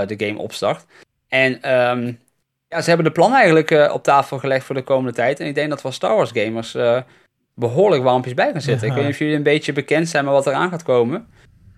de 0.07 0.27
game 0.27 0.39
opstart. 0.39 0.85
En 1.29 1.73
um, 1.73 2.19
ja, 2.69 2.81
ze 2.81 2.89
hebben 2.89 3.07
de 3.07 3.13
plan 3.13 3.33
eigenlijk 3.33 3.71
uh, 3.71 3.91
op 3.93 4.03
tafel 4.03 4.39
gelegd 4.39 4.65
voor 4.65 4.75
de 4.75 4.83
komende 4.83 5.13
tijd. 5.13 5.41
En 5.41 5.47
ik 5.47 5.55
denk 5.55 5.71
dat 5.71 5.81
voor 5.81 5.93
Star 5.93 6.17
Wars 6.17 6.31
gamers 6.33 6.75
uh, 6.75 7.01
behoorlijk 7.55 8.03
warmpjes 8.03 8.35
bij 8.35 8.53
gaan 8.53 8.61
zitten. 8.61 8.89
Ik 8.89 8.95
weet 8.95 9.05
niet 9.05 9.13
of 9.13 9.19
jullie 9.19 9.37
een 9.37 9.43
beetje 9.43 9.73
bekend 9.73 10.09
zijn 10.09 10.25
met 10.25 10.35
wat 10.35 10.47
er 10.47 10.53
aan 10.53 10.71
gaat 10.71 10.83
komen. 10.83 11.27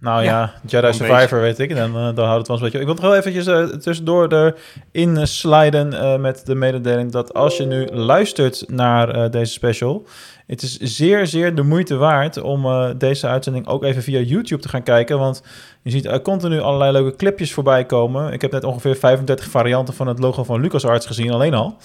Nou 0.01 0.23
ja, 0.23 0.31
ja 0.31 0.53
Jedi 0.67 0.93
Survivor 0.93 1.41
weet 1.41 1.59
ik. 1.59 1.77
Dan, 1.77 1.97
uh, 1.97 2.15
dan 2.15 2.27
houdt 2.27 2.39
het 2.39 2.49
wel 2.49 2.57
een 2.57 2.63
beetje... 2.63 2.79
Ik 2.79 2.85
wil 2.85 2.95
nog 2.95 3.05
wel 3.05 3.17
eventjes 3.17 3.47
uh, 3.47 3.65
tussendoor 3.65 4.53
erin 4.93 5.27
sliden 5.27 5.93
uh, 5.93 6.17
met 6.17 6.47
de 6.47 6.55
mededeling... 6.55 7.13
dat 7.13 7.35
als 7.35 7.57
je 7.57 7.67
nu 7.67 7.87
luistert 7.87 8.65
naar 8.67 9.31
deze 9.31 9.53
special... 9.53 10.07
het 10.47 10.63
is 10.63 10.77
zeer, 10.77 11.27
zeer 11.27 11.55
de 11.55 11.63
moeite 11.63 11.97
waard 11.97 12.41
om 12.41 12.67
deze 12.99 13.27
uitzending 13.27 13.67
ook 13.67 13.85
even 13.85 14.03
via 14.03 14.21
YouTube 14.21 14.63
te 14.63 14.69
gaan 14.69 14.83
kijken. 14.83 15.19
Want 15.19 15.43
je 15.83 15.91
ziet 15.91 16.23
continu 16.23 16.61
allerlei 16.61 16.93
leuke 16.93 17.17
clipjes 17.17 17.53
voorbij 17.53 17.85
komen. 17.85 18.33
Ik 18.33 18.43
heb 18.43 18.53
net 18.53 18.65
ongeveer 18.65 18.97
35 18.97 19.47
varianten 19.47 19.95
van 19.95 20.07
het 20.07 20.19
logo 20.19 20.45
van 20.45 20.61
LucasArts 20.61 21.07
gezien, 21.07 21.33
alleen 21.33 21.55
al. 21.55 21.77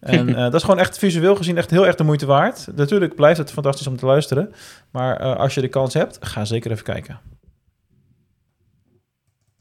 En 0.00 0.32
dat 0.32 0.54
is 0.54 0.62
gewoon 0.62 0.78
echt 0.78 0.98
visueel 0.98 1.36
gezien 1.36 1.56
echt 1.56 1.70
heel 1.70 1.86
erg 1.86 1.94
de 1.94 2.04
moeite 2.04 2.26
waard. 2.26 2.66
Natuurlijk 2.74 3.14
blijft 3.14 3.38
het 3.38 3.52
fantastisch 3.52 3.86
om 3.86 3.96
te 3.96 4.06
luisteren. 4.06 4.52
Maar 4.90 5.36
als 5.36 5.54
je 5.54 5.60
de 5.60 5.68
kans 5.68 5.94
hebt, 5.94 6.18
ga 6.20 6.44
zeker 6.44 6.70
even 6.70 6.84
kijken. 6.84 7.18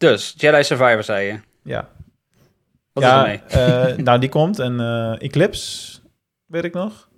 Dus, 0.09 0.33
Jedi 0.37 0.63
Survivor 0.63 1.03
zei 1.03 1.25
je. 1.25 1.39
Ja. 1.63 1.89
Wat 2.93 3.03
ja, 3.03 3.25
is 3.25 3.41
er 3.51 3.51
mee? 3.57 3.89
Uh, 3.91 3.97
nou, 3.97 4.19
die 4.19 4.29
komt. 4.29 4.59
En 4.59 4.73
uh, 4.79 5.21
Eclipse, 5.21 5.99
weet 6.45 6.63
ik 6.63 6.73
nog. 6.73 7.09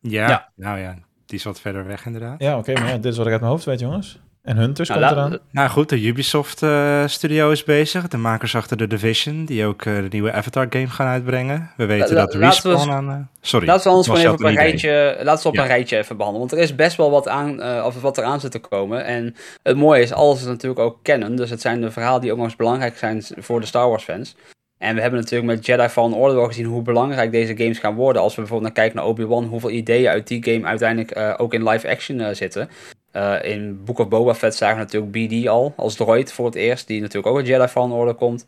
Ja, 0.00 0.28
ja, 0.28 0.52
nou 0.56 0.78
ja, 0.78 0.98
die 1.26 1.38
is 1.38 1.44
wat 1.44 1.60
verder 1.60 1.86
weg 1.86 2.06
inderdaad. 2.06 2.40
Ja, 2.40 2.58
oké, 2.58 2.70
okay, 2.70 2.82
maar 2.82 2.92
ja, 2.92 2.98
dit 2.98 3.12
is 3.12 3.16
wat 3.16 3.26
ik 3.26 3.32
uit 3.32 3.40
mijn 3.40 3.52
hoofd 3.52 3.64
weet, 3.64 3.80
jongens. 3.80 4.20
En 4.42 4.56
Hunters 4.56 4.88
nou, 4.88 5.00
komt 5.00 5.12
eraan. 5.12 5.38
Nou 5.50 5.68
goed, 5.68 5.88
de 5.88 6.06
Ubisoft 6.06 6.62
uh, 6.62 7.06
studio 7.06 7.50
is 7.50 7.64
bezig. 7.64 8.08
De 8.08 8.16
makers 8.16 8.54
achter 8.54 8.76
de 8.76 8.86
Division, 8.86 9.44
die 9.44 9.64
ook 9.64 9.84
uh, 9.84 9.96
de 9.96 10.06
nieuwe 10.10 10.32
Avatar 10.32 10.66
game 10.70 10.86
gaan 10.86 11.06
uitbrengen. 11.06 11.70
We 11.76 11.86
weten 11.86 12.14
dat 12.14 12.34
Respawn 12.34 12.88
we, 12.88 12.92
aan... 12.92 13.08
Uh, 13.08 13.16
sorry. 13.40 13.66
Laten 13.66 13.90
we 13.90 13.96
ons 13.96 14.06
gewoon 14.06 14.20
even 14.20 14.32
op 14.32 14.42
een 14.42 14.54
rijtje, 14.54 15.20
laten 15.22 15.42
we 15.42 15.48
op 15.48 15.54
ja. 15.54 15.62
een 15.62 15.66
rijtje 15.66 15.96
even 15.96 16.16
behandelen. 16.16 16.48
Want 16.48 16.60
er 16.60 16.66
is 16.68 16.74
best 16.74 16.96
wel 16.96 17.10
wat, 17.10 17.28
aan, 17.28 17.84
of 17.84 18.00
wat 18.00 18.18
eraan 18.18 18.40
zit 18.40 18.50
te 18.50 18.58
komen. 18.58 19.04
En 19.04 19.34
het 19.62 19.76
mooie 19.76 20.02
is, 20.02 20.12
alles 20.12 20.40
is 20.40 20.46
natuurlijk 20.46 20.80
ook 20.80 20.98
kennen. 21.02 21.36
Dus 21.36 21.50
het 21.50 21.60
zijn 21.60 21.80
de 21.80 21.90
verhalen 21.90 22.20
die 22.20 22.30
ook 22.30 22.36
nog 22.36 22.46
eens 22.46 22.56
belangrijk 22.56 22.96
zijn 22.96 23.24
voor 23.38 23.60
de 23.60 23.66
Star 23.66 23.88
Wars 23.88 24.04
fans. 24.04 24.36
En 24.78 24.94
we 24.94 25.00
hebben 25.00 25.20
natuurlijk 25.20 25.50
met 25.50 25.66
Jedi 25.66 25.88
Fallen 25.88 26.16
Order 26.16 26.36
wel 26.36 26.46
gezien 26.46 26.64
hoe 26.64 26.82
belangrijk 26.82 27.32
deze 27.32 27.56
games 27.56 27.78
gaan 27.78 27.94
worden. 27.94 28.22
Als 28.22 28.34
we 28.34 28.40
bijvoorbeeld 28.40 28.74
naar 28.74 28.84
kijken 28.84 29.00
naar 29.00 29.10
Obi-Wan, 29.10 29.44
hoeveel 29.44 29.70
ideeën 29.70 30.08
uit 30.08 30.26
die 30.26 30.44
game 30.44 30.66
uiteindelijk 30.66 31.40
ook 31.40 31.54
in 31.54 31.68
live 31.68 31.88
action 31.88 32.34
zitten. 32.34 32.68
Uh, 33.12 33.42
in 33.42 33.84
Book 33.84 33.98
of 33.98 34.08
Boba 34.08 34.34
Fett 34.34 34.54
zagen 34.54 34.76
we 34.76 34.82
natuurlijk 34.82 35.12
BD 35.12 35.48
al 35.48 35.72
als 35.76 35.94
droid 35.94 36.32
voor 36.32 36.46
het 36.46 36.54
eerst, 36.54 36.86
die 36.86 37.00
natuurlijk 37.00 37.26
ook 37.26 37.36
uit 37.36 37.46
Jedi 37.46 37.66
Fallen 37.66 37.96
Order 37.96 38.14
komt. 38.14 38.44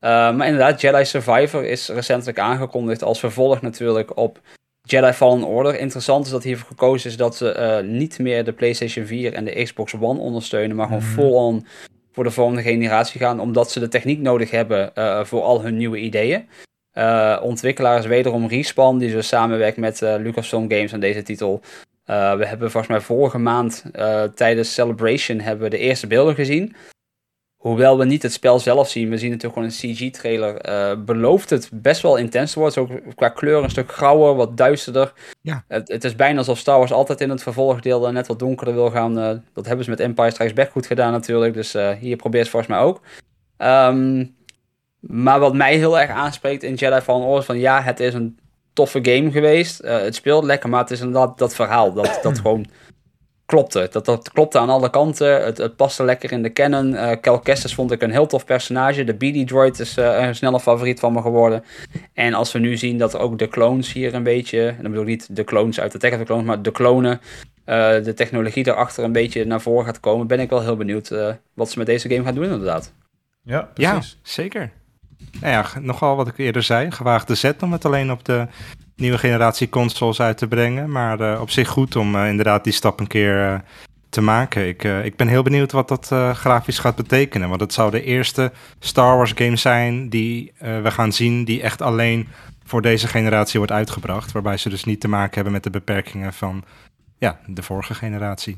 Uh, 0.00 0.10
maar 0.10 0.46
inderdaad, 0.46 0.80
Jedi 0.80 1.04
Survivor 1.04 1.64
is 1.64 1.88
recentelijk 1.88 2.38
aangekondigd 2.38 3.02
als 3.02 3.20
vervolg 3.20 3.60
natuurlijk 3.60 4.16
op 4.16 4.40
Jedi 4.82 5.12
Fallen 5.12 5.44
Order. 5.44 5.78
Interessant 5.78 6.24
is 6.24 6.30
dat 6.30 6.42
hiervoor 6.42 6.68
gekozen 6.68 7.10
is 7.10 7.16
dat 7.16 7.36
ze 7.36 7.80
uh, 7.84 7.90
niet 7.90 8.18
meer 8.18 8.44
de 8.44 8.52
PlayStation 8.52 9.06
4 9.06 9.34
en 9.34 9.44
de 9.44 9.62
Xbox 9.62 9.94
One 10.00 10.20
ondersteunen, 10.20 10.76
maar 10.76 10.86
gewoon 10.86 11.02
mm 11.02 11.08
full-on 11.08 11.66
voor 12.12 12.24
de 12.24 12.30
volgende 12.30 12.62
generatie 12.62 13.20
gaan, 13.20 13.40
omdat 13.40 13.70
ze 13.70 13.80
de 13.80 13.88
techniek 13.88 14.20
nodig 14.20 14.50
hebben 14.50 14.92
voor 15.26 15.42
al 15.42 15.62
hun 15.62 15.76
nieuwe 15.76 15.98
ideeën. 15.98 16.48
ontwikkelaars 17.42 18.06
wederom 18.06 18.48
Respawn, 18.48 18.98
die 18.98 19.12
dus 19.12 19.28
samenwerkt 19.28 19.76
met 19.76 20.00
Lucasfilm 20.00 20.70
Games 20.70 20.92
aan 20.92 21.00
deze 21.00 21.22
titel, 21.22 21.62
Uh, 22.06 22.36
we 22.36 22.46
hebben 22.46 22.70
volgens 22.70 22.92
mij 22.92 23.00
vorige 23.00 23.38
maand 23.38 23.84
uh, 23.92 24.22
tijdens 24.22 24.74
Celebration 24.74 25.40
hebben 25.40 25.64
we 25.64 25.70
de 25.70 25.78
eerste 25.78 26.06
beelden 26.06 26.34
gezien. 26.34 26.76
Hoewel 27.56 27.98
we 27.98 28.04
niet 28.04 28.22
het 28.22 28.32
spel 28.32 28.58
zelf 28.58 28.88
zien, 28.88 29.10
we 29.10 29.18
zien 29.18 29.30
natuurlijk 29.30 29.54
gewoon 29.54 29.68
een 29.68 29.94
CG-trailer. 29.94 30.68
Uh, 30.68 31.04
belooft 31.04 31.50
het 31.50 31.68
best 31.72 32.02
wel 32.02 32.16
intens 32.16 32.52
te 32.52 32.58
worden. 32.58 32.82
Ook 32.82 33.14
qua 33.14 33.28
kleur 33.28 33.62
een 33.62 33.70
stuk 33.70 33.92
grauwer, 33.92 34.34
wat 34.34 34.56
duisterder. 34.56 35.12
Ja. 35.40 35.64
Het, 35.68 35.88
het, 35.88 36.04
is 36.04 36.14
bijna 36.14 36.38
alsof 36.38 36.58
Star 36.58 36.78
Wars 36.78 36.92
altijd 36.92 37.20
in 37.20 37.30
het 37.30 37.42
vervolgdeel 37.42 38.12
net 38.12 38.26
wat 38.26 38.38
donkerder 38.38 38.74
wil 38.74 38.90
gaan. 38.90 39.14
Dat 39.52 39.66
hebben 39.66 39.84
ze 39.84 39.90
met 39.90 40.00
Empire 40.00 40.30
Strikes 40.30 40.54
Back 40.54 40.70
goed 40.70 40.86
gedaan 40.86 41.12
natuurlijk. 41.12 41.54
Dus 41.54 41.76
hier 42.00 42.16
probeert 42.16 42.42
het 42.42 42.52
volgens 42.52 42.72
mij 42.72 42.80
ook. 42.80 43.00
Um, 43.58 44.36
maar 45.00 45.40
wat 45.40 45.54
mij 45.54 45.76
heel 45.76 46.00
erg 46.00 46.10
aanspreekt 46.10 46.62
in 46.62 46.74
Jedi 46.74 47.00
Fallen 47.00 47.26
Order 47.26 47.44
van 47.44 47.58
ja, 47.58 47.82
het 47.82 48.00
is 48.00 48.14
een 48.14 48.38
toffe 48.76 48.98
game 49.02 49.30
geweest. 49.30 49.82
het 49.82 50.14
speelt 50.14 50.44
lekker, 50.44 50.68
maar 50.68 50.80
het 50.80 50.90
is 50.90 51.00
inderdaad 51.00 51.38
dat 51.38 51.54
verhaal. 51.54 51.92
Dat, 51.92 52.18
dat 52.22 52.38
gewoon 52.38 52.66
klopte. 53.46 53.88
Dat, 53.90 54.04
dat 54.04 54.30
klopte 54.32 54.58
aan 54.58 54.68
alle 54.68 54.90
kanten. 54.90 55.44
Het, 55.44 55.58
het 55.58 55.76
paste 55.76 56.04
lekker 56.04 56.32
in 56.32 56.42
de 56.42 56.52
canon. 56.52 56.92
Uh, 56.92 57.10
Cal 57.20 57.38
Kestis 57.38 57.74
vond 57.74 57.92
ik 57.92 58.02
een 58.02 58.10
heel 58.10 58.26
tof 58.26 58.44
personage. 58.44 59.04
De 59.04 59.14
BD 59.14 59.48
Droid 59.48 59.78
is 59.78 59.98
uh, 59.98 60.26
een 60.26 60.34
snelle 60.34 60.60
favoriet 60.60 61.00
van 61.00 61.12
me 61.12 61.20
geworden. 61.20 61.64
En 62.12 62.34
als 62.34 62.52
we 62.52 62.58
nu 62.58 62.76
zien 62.76 62.98
dat 62.98 63.18
ook 63.18 63.38
de 63.38 63.48
clones 63.48 63.92
hier 63.92 64.14
een 64.14 64.22
beetje... 64.22 64.68
En 64.68 64.82
dan 64.82 64.90
bedoel 64.90 65.06
ik 65.06 65.08
niet 65.08 65.36
de 65.36 65.44
clones 65.44 65.80
uit 65.80 65.94
Attack 65.94 66.12
of 66.12 66.18
the 66.18 66.24
Clones, 66.24 66.46
maar 66.46 66.62
de 66.62 66.72
klonen... 66.72 67.20
Uh, 67.66 68.02
de 68.02 68.14
technologie 68.14 68.64
daarachter 68.64 69.04
een 69.04 69.12
beetje 69.12 69.44
naar 69.44 69.60
voren 69.60 69.84
gaat 69.84 70.00
komen... 70.00 70.26
ben 70.26 70.40
ik 70.40 70.50
wel 70.50 70.62
heel 70.62 70.76
benieuwd 70.76 71.08
wat 71.54 71.70
ze 71.70 71.78
met 71.78 71.86
deze 71.86 72.08
game 72.08 72.24
gaan 72.24 72.34
doen 72.34 72.44
inderdaad. 72.44 72.92
Ja, 73.42 73.70
precies. 73.74 74.18
Ja, 74.22 74.30
zeker. 74.30 74.70
Nou 75.40 75.52
ja, 75.52 75.80
nogal 75.80 76.16
wat 76.16 76.28
ik 76.28 76.38
eerder 76.38 76.62
zei. 76.62 76.90
Gewaagde 76.90 77.34
zet 77.34 77.62
om 77.62 77.72
het 77.72 77.84
alleen 77.84 78.10
op 78.10 78.24
de 78.24 78.46
nieuwe 78.96 79.18
generatie 79.18 79.68
consoles 79.68 80.20
uit 80.20 80.38
te 80.38 80.48
brengen. 80.48 80.90
Maar 80.90 81.20
uh, 81.20 81.40
op 81.40 81.50
zich 81.50 81.68
goed 81.68 81.96
om 81.96 82.14
uh, 82.14 82.28
inderdaad 82.28 82.64
die 82.64 82.72
stap 82.72 83.00
een 83.00 83.06
keer 83.06 83.52
uh, 83.52 83.58
te 84.08 84.20
maken. 84.20 84.68
Ik, 84.68 84.84
ik 84.84 85.16
ben 85.16 85.28
heel 85.28 85.42
benieuwd 85.42 85.72
wat 85.72 85.88
dat 85.88 86.06
grafisch 86.36 86.78
gaat 86.78 86.96
betekenen. 86.96 87.48
Want 87.48 87.60
het 87.60 87.72
zou 87.72 87.90
de 87.90 88.02
eerste 88.02 88.52
Star 88.78 89.16
Wars 89.16 89.32
game 89.34 89.56
zijn 89.56 90.08
die 90.08 90.52
we 90.58 90.90
gaan 90.90 91.12
zien 91.12 91.44
die 91.44 91.62
echt 91.62 91.82
alleen 91.82 92.28
voor 92.64 92.82
deze 92.82 93.08
generatie 93.08 93.58
wordt 93.58 93.72
uitgebracht. 93.72 94.32
Waarbij 94.32 94.56
ze 94.56 94.68
dus 94.68 94.84
niet 94.84 95.00
te 95.00 95.08
maken 95.08 95.34
hebben 95.34 95.52
met 95.52 95.62
de 95.62 95.70
beperkingen 95.70 96.32
van 96.32 96.64
ja, 97.18 97.40
de 97.46 97.62
vorige 97.62 97.94
generatie. 97.94 98.56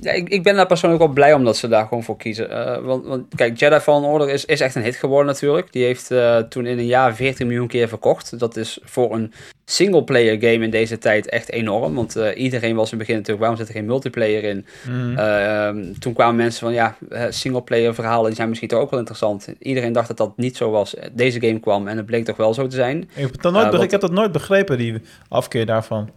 Ja, 0.00 0.12
ik, 0.12 0.28
ik 0.28 0.42
ben 0.42 0.54
daar 0.54 0.66
persoonlijk 0.66 1.02
wel 1.02 1.12
blij 1.12 1.34
om 1.34 1.44
dat 1.44 1.56
ze 1.56 1.68
daar 1.68 1.86
gewoon 1.86 2.02
voor 2.02 2.16
kiezen. 2.16 2.50
Uh, 2.50 2.78
want, 2.78 3.06
want, 3.06 3.34
kijk, 3.34 3.58
Jedi 3.58 3.78
Fallen 3.78 4.08
Order 4.08 4.30
is, 4.30 4.44
is 4.44 4.60
echt 4.60 4.74
een 4.74 4.82
hit 4.82 4.96
geworden 4.96 5.26
natuurlijk. 5.26 5.72
Die 5.72 5.84
heeft 5.84 6.10
uh, 6.10 6.38
toen 6.38 6.66
in 6.66 6.78
een 6.78 6.86
jaar 6.86 7.14
14 7.14 7.46
miljoen 7.46 7.66
keer 7.66 7.88
verkocht. 7.88 8.38
Dat 8.38 8.56
is 8.56 8.78
voor 8.82 9.14
een 9.14 9.32
single-player 9.64 10.34
game 10.40 10.64
in 10.64 10.70
deze 10.70 10.98
tijd 10.98 11.28
echt 11.28 11.50
enorm. 11.50 11.94
Want 11.94 12.16
uh, 12.16 12.28
iedereen 12.36 12.76
was 12.76 12.92
in 12.92 12.98
het 12.98 13.06
begin 13.06 13.14
natuurlijk, 13.14 13.40
waarom 13.40 13.58
zit 13.58 13.68
er 13.68 13.74
geen 13.74 13.86
multiplayer 13.86 14.44
in? 14.44 14.66
Mm. 14.88 15.98
toen 15.98 16.12
kwamen 16.12 16.36
mensen 16.36 16.60
van, 16.60 16.72
ja, 16.72 16.96
single-player 17.30 17.94
verhalen 17.94 18.34
zijn 18.34 18.48
misschien 18.48 18.68
toch 18.68 18.80
ook 18.80 18.90
wel 18.90 18.98
interessant. 18.98 19.48
Iedereen 19.58 19.92
dacht 19.92 20.08
dat 20.08 20.16
dat 20.16 20.36
niet 20.36 20.56
zo 20.56 20.70
was. 20.70 20.94
Deze 21.12 21.40
game 21.40 21.60
kwam 21.60 21.88
en 21.88 21.96
het 21.96 22.06
bleek 22.06 22.24
toch 22.24 22.36
wel 22.36 22.54
zo 22.54 22.66
te 22.66 22.76
zijn. 22.76 23.02
Ik 23.14 23.22
heb, 23.22 23.42
dat 23.42 23.52
nooit, 23.52 23.82
ik 23.82 23.90
heb 23.90 24.00
dat 24.00 24.12
nooit 24.12 24.32
begrepen, 24.32 24.78
die 24.78 25.00
afkeer 25.28 25.66
daarvan. 25.66 26.10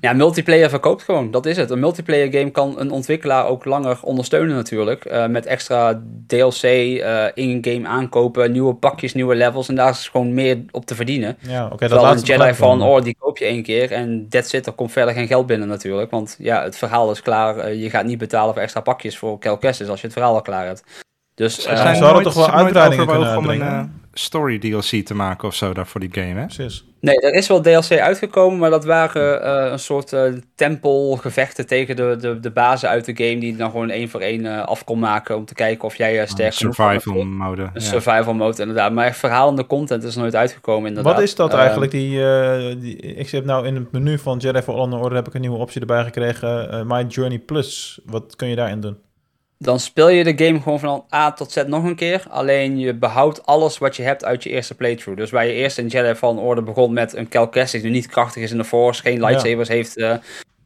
Ja, 0.00 0.12
multiplayer 0.12 0.70
verkoopt 0.70 1.02
gewoon. 1.02 1.30
Dat 1.30 1.46
is 1.46 1.56
het. 1.56 1.70
Een 1.70 1.78
multiplayer 1.78 2.32
game 2.32 2.50
kan 2.50 2.80
een 2.80 2.90
ontwikkelaar 2.90 3.46
ook 3.46 3.64
langer 3.64 3.98
ondersteunen 4.02 4.56
natuurlijk. 4.56 5.04
Uh, 5.04 5.26
met 5.26 5.46
extra 5.46 6.02
DLC, 6.26 6.62
uh, 6.62 7.24
in-game 7.34 7.88
aankopen, 7.88 8.52
nieuwe 8.52 8.74
pakjes, 8.74 9.14
nieuwe 9.14 9.34
levels. 9.34 9.68
En 9.68 9.74
daar 9.74 9.90
is 9.90 10.08
gewoon 10.08 10.34
meer 10.34 10.64
op 10.70 10.86
te 10.86 10.94
verdienen. 10.94 11.36
Ja, 11.40 11.64
oké. 11.64 11.74
Okay, 11.74 11.88
dat 11.88 12.02
laatste 12.02 12.32
een 12.32 12.38
Jedi 12.38 12.54
van, 12.54 12.82
oh, 12.82 13.02
die 13.02 13.16
koop 13.18 13.38
je 13.38 13.44
één 13.44 13.62
keer 13.62 13.92
en 13.92 14.26
that's 14.28 14.52
it. 14.52 14.66
Er 14.66 14.72
komt 14.72 14.92
verder 14.92 15.14
geen 15.14 15.26
geld 15.26 15.46
binnen 15.46 15.68
natuurlijk. 15.68 16.10
Want 16.10 16.36
ja, 16.38 16.62
het 16.62 16.76
verhaal 16.76 17.10
is 17.10 17.22
klaar. 17.22 17.68
Uh, 17.68 17.82
je 17.82 17.90
gaat 17.90 18.04
niet 18.04 18.18
betalen 18.18 18.54
voor 18.54 18.62
extra 18.62 18.80
pakjes 18.80 19.18
voor 19.18 19.38
Cal 19.38 19.58
Kestis 19.58 19.88
als 19.88 20.00
je 20.00 20.06
het 20.06 20.16
verhaal 20.16 20.34
al 20.34 20.42
klaar 20.42 20.66
hebt. 20.66 20.84
Dus 21.34 21.66
uh, 21.66 21.76
zijn 21.76 21.96
zouden 21.96 22.22
toch 22.22 22.34
wel 22.34 22.50
uitbreidingen 22.50 23.06
kunnen 23.06 23.60
uh, 23.60 23.82
story 24.18 24.58
DLC 24.58 25.06
te 25.06 25.14
maken 25.14 25.48
of 25.48 25.54
zo 25.54 25.72
daar 25.72 25.86
voor 25.86 26.00
die 26.00 26.12
game, 26.12 26.40
hè? 26.40 26.44
Precies. 26.44 26.84
Nee, 27.00 27.20
er 27.20 27.34
is 27.34 27.48
wel 27.48 27.60
DLC 27.60 27.98
uitgekomen, 27.98 28.58
maar 28.58 28.70
dat 28.70 28.84
waren 28.84 29.42
uh, 29.42 29.70
een 29.72 29.78
soort 29.78 30.12
uh, 30.12 30.22
tempelgevechten 30.54 31.66
tegen 31.66 31.96
de, 31.96 32.16
de, 32.20 32.40
de 32.40 32.50
bazen 32.50 32.88
uit 32.88 33.04
de 33.04 33.24
game 33.24 33.38
die 33.38 33.56
dan 33.56 33.70
gewoon 33.70 33.90
één 33.90 34.08
voor 34.08 34.20
één 34.20 34.44
uh, 34.44 34.62
af 34.64 34.84
kon 34.84 34.98
maken 34.98 35.36
om 35.36 35.44
te 35.44 35.54
kijken 35.54 35.84
of 35.84 35.96
jij 35.96 36.26
sterk 36.26 36.54
genoeg 36.54 36.74
Survival 36.74 37.24
mode. 37.24 37.62
Een 37.62 37.70
ja. 37.74 37.80
survival 37.80 38.34
mode, 38.34 38.60
inderdaad. 38.60 38.92
Maar 38.92 39.06
echt 39.06 39.18
verhalende 39.18 39.66
content 39.66 40.04
is 40.04 40.16
nooit 40.16 40.36
uitgekomen, 40.36 40.88
inderdaad. 40.88 41.14
Wat 41.14 41.22
is 41.22 41.34
dat 41.34 41.54
eigenlijk? 41.54 41.90
Die, 41.90 42.10
die, 42.78 42.96
ik 42.96 43.30
heb 43.30 43.44
nou 43.44 43.66
in 43.66 43.74
het 43.74 43.92
menu 43.92 44.18
van 44.18 44.38
Jedi 44.38 44.62
Fallen 44.62 44.92
Order 44.92 45.16
heb 45.16 45.26
ik 45.26 45.34
een 45.34 45.40
nieuwe 45.40 45.58
optie 45.58 45.80
erbij 45.80 46.04
gekregen. 46.04 46.86
My 46.86 47.04
Journey 47.08 47.38
Plus. 47.38 48.00
Wat 48.04 48.36
kun 48.36 48.48
je 48.48 48.56
daarin 48.56 48.80
doen? 48.80 48.96
Dan 49.58 49.80
speel 49.80 50.08
je 50.08 50.24
de 50.24 50.44
game 50.44 50.60
gewoon 50.60 50.80
van 50.80 51.04
A 51.14 51.32
tot 51.32 51.52
Z 51.52 51.62
nog 51.66 51.84
een 51.84 51.94
keer. 51.94 52.24
Alleen 52.28 52.78
je 52.78 52.94
behoudt 52.94 53.46
alles 53.46 53.78
wat 53.78 53.96
je 53.96 54.02
hebt 54.02 54.24
uit 54.24 54.42
je 54.42 54.50
eerste 54.50 54.74
playthrough. 54.74 55.20
Dus 55.20 55.30
waar 55.30 55.46
je 55.46 55.52
eerst 55.52 55.78
in 55.78 55.86
Jedi 55.86 56.14
Fallen 56.14 56.42
Order 56.42 56.64
begon 56.64 56.92
met 56.92 57.16
een 57.16 57.28
Cal 57.28 57.48
Kestis 57.48 57.82
die 57.82 57.90
niet 57.90 58.06
krachtig 58.06 58.42
is 58.42 58.50
in 58.50 58.56
de 58.58 58.64
Force, 58.64 59.02
geen 59.02 59.20
lightsabers 59.20 59.68
ja. 59.68 59.74
heeft... 59.74 59.98
Uh, 59.98 60.14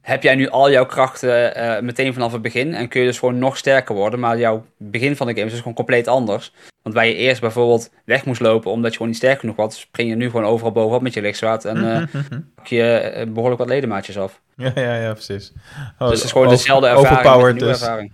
heb 0.03 0.22
jij 0.22 0.34
nu 0.34 0.49
al 0.49 0.70
jouw 0.70 0.86
krachten 0.86 1.59
uh, 1.59 1.80
meteen 1.80 2.12
vanaf 2.12 2.32
het 2.32 2.43
begin. 2.43 2.74
En 2.74 2.88
kun 2.88 3.01
je 3.01 3.07
dus 3.07 3.18
gewoon 3.18 3.38
nog 3.38 3.57
sterker 3.57 3.95
worden. 3.95 4.20
Maar 4.20 4.38
jouw 4.38 4.64
begin 4.76 5.16
van 5.16 5.26
de 5.26 5.32
game 5.32 5.45
is 5.45 5.51
dus 5.51 5.61
gewoon 5.61 5.76
compleet 5.76 6.09
anders. 6.09 6.53
Want 6.82 6.95
waar 6.95 7.07
je 7.07 7.14
eerst 7.14 7.40
bijvoorbeeld 7.40 7.90
weg 8.05 8.24
moest 8.24 8.40
lopen 8.40 8.70
omdat 8.70 8.90
je 8.90 8.97
gewoon 8.97 9.09
niet 9.09 9.20
sterk 9.20 9.40
genoeg 9.40 9.57
was, 9.57 9.80
spring 9.80 10.09
je 10.09 10.16
nu 10.16 10.30
gewoon 10.30 10.47
overal 10.47 10.72
bovenop 10.72 11.03
met 11.03 11.14
je 11.14 11.20
lichtzwaard. 11.20 11.64
En 11.64 11.76
uh, 11.84 12.22
pak 12.55 12.66
je 12.66 13.26
behoorlijk 13.28 13.61
wat 13.61 13.68
ledemaatjes 13.68 14.18
af. 14.18 14.40
Ja, 14.57 14.72
ja, 14.74 14.97
ja, 14.97 15.12
precies. 15.12 15.53
Oh, 15.99 16.09
dus 16.09 16.16
het 16.16 16.24
is 16.24 16.32
gewoon 16.32 16.49
dezelfde 16.49 16.86
ervaring. 16.86 17.43
Met 17.43 17.59
dus. 17.59 17.80
ervaring. 17.80 18.12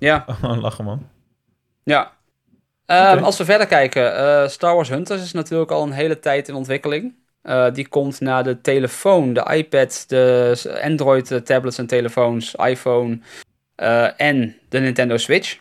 Ja. 0.00 0.24
Lachen, 0.60 0.84
man. 0.84 1.08
Ja. 1.82 2.12
Um, 2.86 2.96
okay. 2.96 3.18
Als 3.18 3.38
we 3.38 3.44
verder 3.44 3.66
kijken, 3.66 4.12
uh, 4.12 4.48
Star 4.48 4.74
Wars 4.74 4.88
Hunters 4.88 5.22
is 5.22 5.32
natuurlijk 5.32 5.70
al 5.70 5.82
een 5.82 5.92
hele 5.92 6.18
tijd 6.18 6.48
in 6.48 6.54
ontwikkeling. 6.54 7.14
Uh, 7.42 7.66
die 7.72 7.88
komt 7.88 8.20
naar 8.20 8.44
de 8.44 8.60
telefoon, 8.60 9.32
de 9.32 9.54
iPad, 9.54 10.04
de 10.08 10.80
Android 10.82 11.46
tablets 11.46 11.78
en 11.78 11.86
telefoons, 11.86 12.54
iPhone 12.54 13.18
uh, 13.76 14.20
en 14.20 14.56
de 14.68 14.78
Nintendo 14.78 15.16
Switch. 15.16 15.58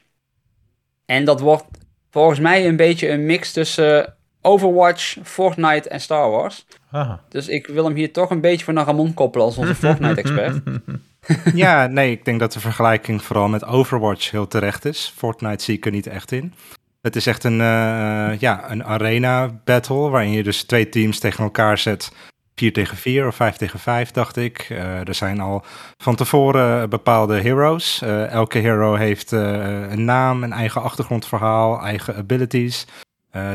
En 1.05 1.25
dat 1.25 1.39
wordt 1.39 1.65
volgens 2.09 2.39
mij 2.39 2.67
een 2.67 2.75
beetje 2.75 3.09
een 3.09 3.25
mix 3.25 3.51
tussen 3.51 4.15
Overwatch, 4.41 5.17
Fortnite 5.23 5.89
en 5.89 6.01
Star 6.01 6.29
Wars. 6.29 6.65
Aha. 6.91 7.23
Dus 7.29 7.47
ik 7.47 7.67
wil 7.67 7.85
hem 7.85 7.95
hier 7.95 8.13
toch 8.13 8.29
een 8.29 8.41
beetje 8.41 8.65
voor 8.65 8.73
naar 8.73 8.85
Ramon 8.85 9.13
koppelen 9.13 9.45
als 9.45 9.57
onze 9.57 9.75
Fortnite-expert. 9.85 10.61
ja, 11.53 11.87
nee, 11.87 12.11
ik 12.11 12.25
denk 12.25 12.39
dat 12.39 12.53
de 12.53 12.59
vergelijking 12.59 13.23
vooral 13.23 13.47
met 13.47 13.65
Overwatch 13.65 14.31
heel 14.31 14.47
terecht 14.47 14.85
is. 14.85 15.13
Fortnite 15.15 15.63
zie 15.63 15.75
ik 15.75 15.85
er 15.85 15.91
niet 15.91 16.07
echt 16.07 16.31
in. 16.31 16.53
Het 17.01 17.15
is 17.15 17.27
echt 17.27 17.43
een, 17.43 17.59
uh, 17.59 18.39
ja, 18.39 18.71
een 18.71 18.83
arena 18.83 19.61
battle 19.63 20.09
waarin 20.09 20.31
je 20.31 20.43
dus 20.43 20.63
twee 20.63 20.89
teams 20.89 21.19
tegen 21.19 21.43
elkaar 21.43 21.77
zet. 21.77 22.11
4 22.55 22.73
tegen 22.73 22.97
4 22.97 23.27
of 23.27 23.35
5 23.35 23.55
tegen 23.55 23.79
5, 23.79 24.11
dacht 24.11 24.37
ik. 24.37 24.67
Uh, 24.69 25.07
er 25.07 25.15
zijn 25.15 25.39
al 25.39 25.63
van 25.97 26.15
tevoren 26.15 26.89
bepaalde 26.89 27.41
heroes. 27.41 28.01
Elke 28.29 28.57
hero 28.57 28.95
heeft 28.95 29.31
een 29.31 30.05
naam, 30.05 30.43
een 30.43 30.53
eigen 30.53 30.81
achtergrondverhaal, 30.81 31.81
eigen 31.81 32.15
abilities. 32.15 32.87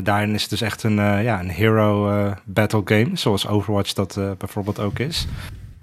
daarin 0.03 0.35
is 0.35 0.41
het 0.41 0.51
dus 0.51 0.61
echt 0.61 0.83
een, 0.83 1.23
ja, 1.23 1.41
een 1.41 1.51
hero 1.51 2.35
battle 2.45 2.83
game, 2.85 3.11
zoals 3.13 3.49
Overwatch 3.49 3.93
dat 3.93 4.19
bijvoorbeeld 4.39 4.81
ook 4.81 4.99
is. 4.99 5.27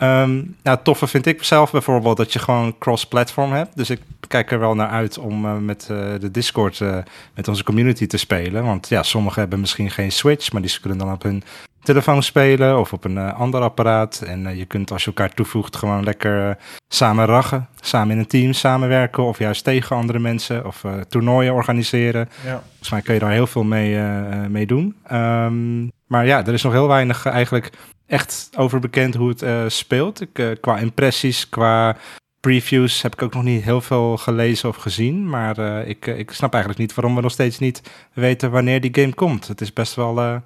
Um, 0.04 0.56
nou, 0.64 0.78
toffe 0.84 1.08
vind 1.08 1.26
ik 1.26 1.43
zelf 1.43 1.72
bijvoorbeeld 1.72 2.18
dat 2.18 2.34
je 2.34 2.39
gewoon 2.39 2.78
cross-platform 2.78 3.52
hebt. 3.52 3.78
Dus 3.78 3.89
ik 3.89 4.02
kijk 4.28 4.52
er 4.52 4.60
wel 4.60 4.76
naar 4.76 4.89
uit 4.89 5.18
om 5.18 5.45
uh, 5.45 5.58
met 5.58 5.88
uh, 5.91 5.97
de 6.20 6.32
Discord 6.32 6.80
uh, 6.80 6.97
met 7.36 7.47
onze 7.47 7.64
community 7.64 8.08
te 8.08 8.18
spelen. 8.18 8.64
Want 8.64 8.89
ja, 8.89 9.04
sommigen 9.04 9.39
hebben 9.39 9.60
misschien 9.60 9.91
geen 9.91 10.12
Switch, 10.12 10.52
maar 10.52 10.62
die 10.62 10.80
kunnen 10.80 10.99
dan 10.99 11.12
op 11.12 11.24
hun 11.24 11.43
telefoon 11.84 12.23
spelen 12.23 12.79
of 12.79 12.93
op 12.93 13.03
een 13.03 13.17
ander 13.17 13.61
apparaat. 13.61 14.21
En 14.21 14.57
je 14.57 14.65
kunt 14.65 14.91
als 14.91 15.01
je 15.01 15.07
elkaar 15.07 15.34
toevoegt 15.34 15.75
gewoon 15.75 16.03
lekker 16.03 16.57
samen 16.88 17.25
rachen, 17.25 17.67
samen 17.79 18.13
in 18.13 18.19
een 18.19 18.27
team 18.27 18.53
samenwerken 18.53 19.23
of 19.23 19.38
juist 19.38 19.63
tegen 19.63 19.95
andere 19.95 20.19
mensen 20.19 20.65
of 20.65 20.84
toernooien 21.09 21.53
organiseren. 21.53 22.29
Ja. 22.45 22.63
Volgens 22.67 22.89
mij 22.89 23.01
kun 23.01 23.13
je 23.13 23.19
daar 23.19 23.32
heel 23.32 23.47
veel 23.47 23.63
mee, 23.63 23.97
mee 24.49 24.65
doen. 24.65 24.95
Um, 25.11 25.91
maar 26.07 26.25
ja, 26.25 26.45
er 26.45 26.53
is 26.53 26.63
nog 26.63 26.73
heel 26.73 26.88
weinig 26.88 27.25
eigenlijk 27.25 27.69
echt 28.07 28.49
over 28.57 28.79
bekend 28.79 29.15
hoe 29.15 29.34
het 29.38 29.73
speelt. 29.73 30.21
Ik, 30.21 30.57
qua 30.61 30.77
impressies, 30.77 31.49
qua 31.49 31.95
previews 32.39 33.01
heb 33.01 33.13
ik 33.13 33.21
ook 33.21 33.34
nog 33.34 33.43
niet 33.43 33.63
heel 33.63 33.82
veel 33.82 34.17
gelezen 34.17 34.69
of 34.69 34.75
gezien. 34.75 35.29
Maar 35.29 35.57
ik, 35.88 36.05
ik 36.05 36.32
snap 36.32 36.53
eigenlijk 36.53 36.82
niet 36.84 36.93
waarom 36.93 37.15
we 37.15 37.21
nog 37.21 37.32
steeds 37.32 37.59
niet 37.59 37.82
weten 38.13 38.51
wanneer 38.51 38.82
die 38.82 39.01
game 39.01 39.13
komt. 39.13 39.47
Het 39.47 39.61
is 39.61 39.73
best 39.73 39.95
wel 39.95 40.41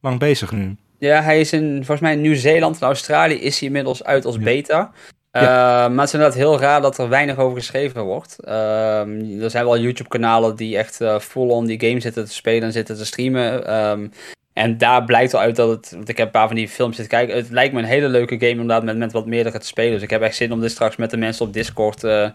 lang 0.00 0.18
bezig 0.18 0.52
nu. 0.52 0.76
Ja, 0.98 1.22
hij 1.22 1.40
is 1.40 1.52
in, 1.52 1.74
volgens 1.74 2.00
mij 2.00 2.12
in 2.12 2.20
Nieuw-Zeeland 2.20 2.80
en 2.80 2.86
Australië 2.86 3.34
is 3.34 3.58
hij 3.58 3.66
inmiddels 3.66 4.04
uit 4.04 4.24
als 4.24 4.38
beta. 4.38 4.92
Ja. 5.32 5.88
maar 5.88 5.98
het 5.98 6.06
is 6.06 6.12
inderdaad 6.12 6.38
heel 6.38 6.60
raar 6.60 6.80
dat 6.80 6.98
er 6.98 7.08
weinig 7.08 7.36
over 7.36 7.58
geschreven 7.58 8.02
wordt. 8.02 8.36
Uh, 8.44 9.42
er 9.42 9.50
zijn 9.50 9.64
wel 9.64 9.78
YouTube-kanalen 9.78 10.56
die 10.56 10.76
echt 10.76 11.00
full-on 11.20 11.66
die 11.66 11.80
game 11.80 12.00
zitten 12.00 12.24
te 12.24 12.32
spelen 12.32 12.62
en 12.62 12.72
zitten 12.72 12.96
te 12.96 13.04
streamen. 13.04 13.74
Um, 13.74 14.10
En 14.58 14.78
daar 14.78 15.04
blijkt 15.04 15.34
al 15.34 15.40
uit 15.40 15.56
dat 15.56 15.68
het, 15.68 15.90
want 15.90 16.08
ik 16.08 16.16
heb 16.16 16.26
een 16.26 16.32
paar 16.32 16.46
van 16.46 16.56
die 16.56 16.68
films 16.68 16.96
zitten 16.96 17.18
kijken, 17.18 17.36
het 17.36 17.50
lijkt 17.50 17.74
me 17.74 17.78
een 17.78 17.86
hele 17.86 18.08
leuke 18.08 18.34
game 18.34 18.50
inderdaad 18.50 18.84
met, 18.84 18.96
met 18.96 19.12
wat 19.12 19.26
meerdere 19.26 19.58
te 19.58 19.66
spelen. 19.66 19.92
Dus 19.92 20.02
ik 20.02 20.10
heb 20.10 20.22
echt 20.22 20.36
zin 20.36 20.52
om 20.52 20.60
dit 20.60 20.70
straks 20.70 20.96
met 20.96 21.10
de 21.10 21.16
mensen 21.16 21.46
op 21.46 21.52
Discord 21.52 22.04
uh, 22.04 22.30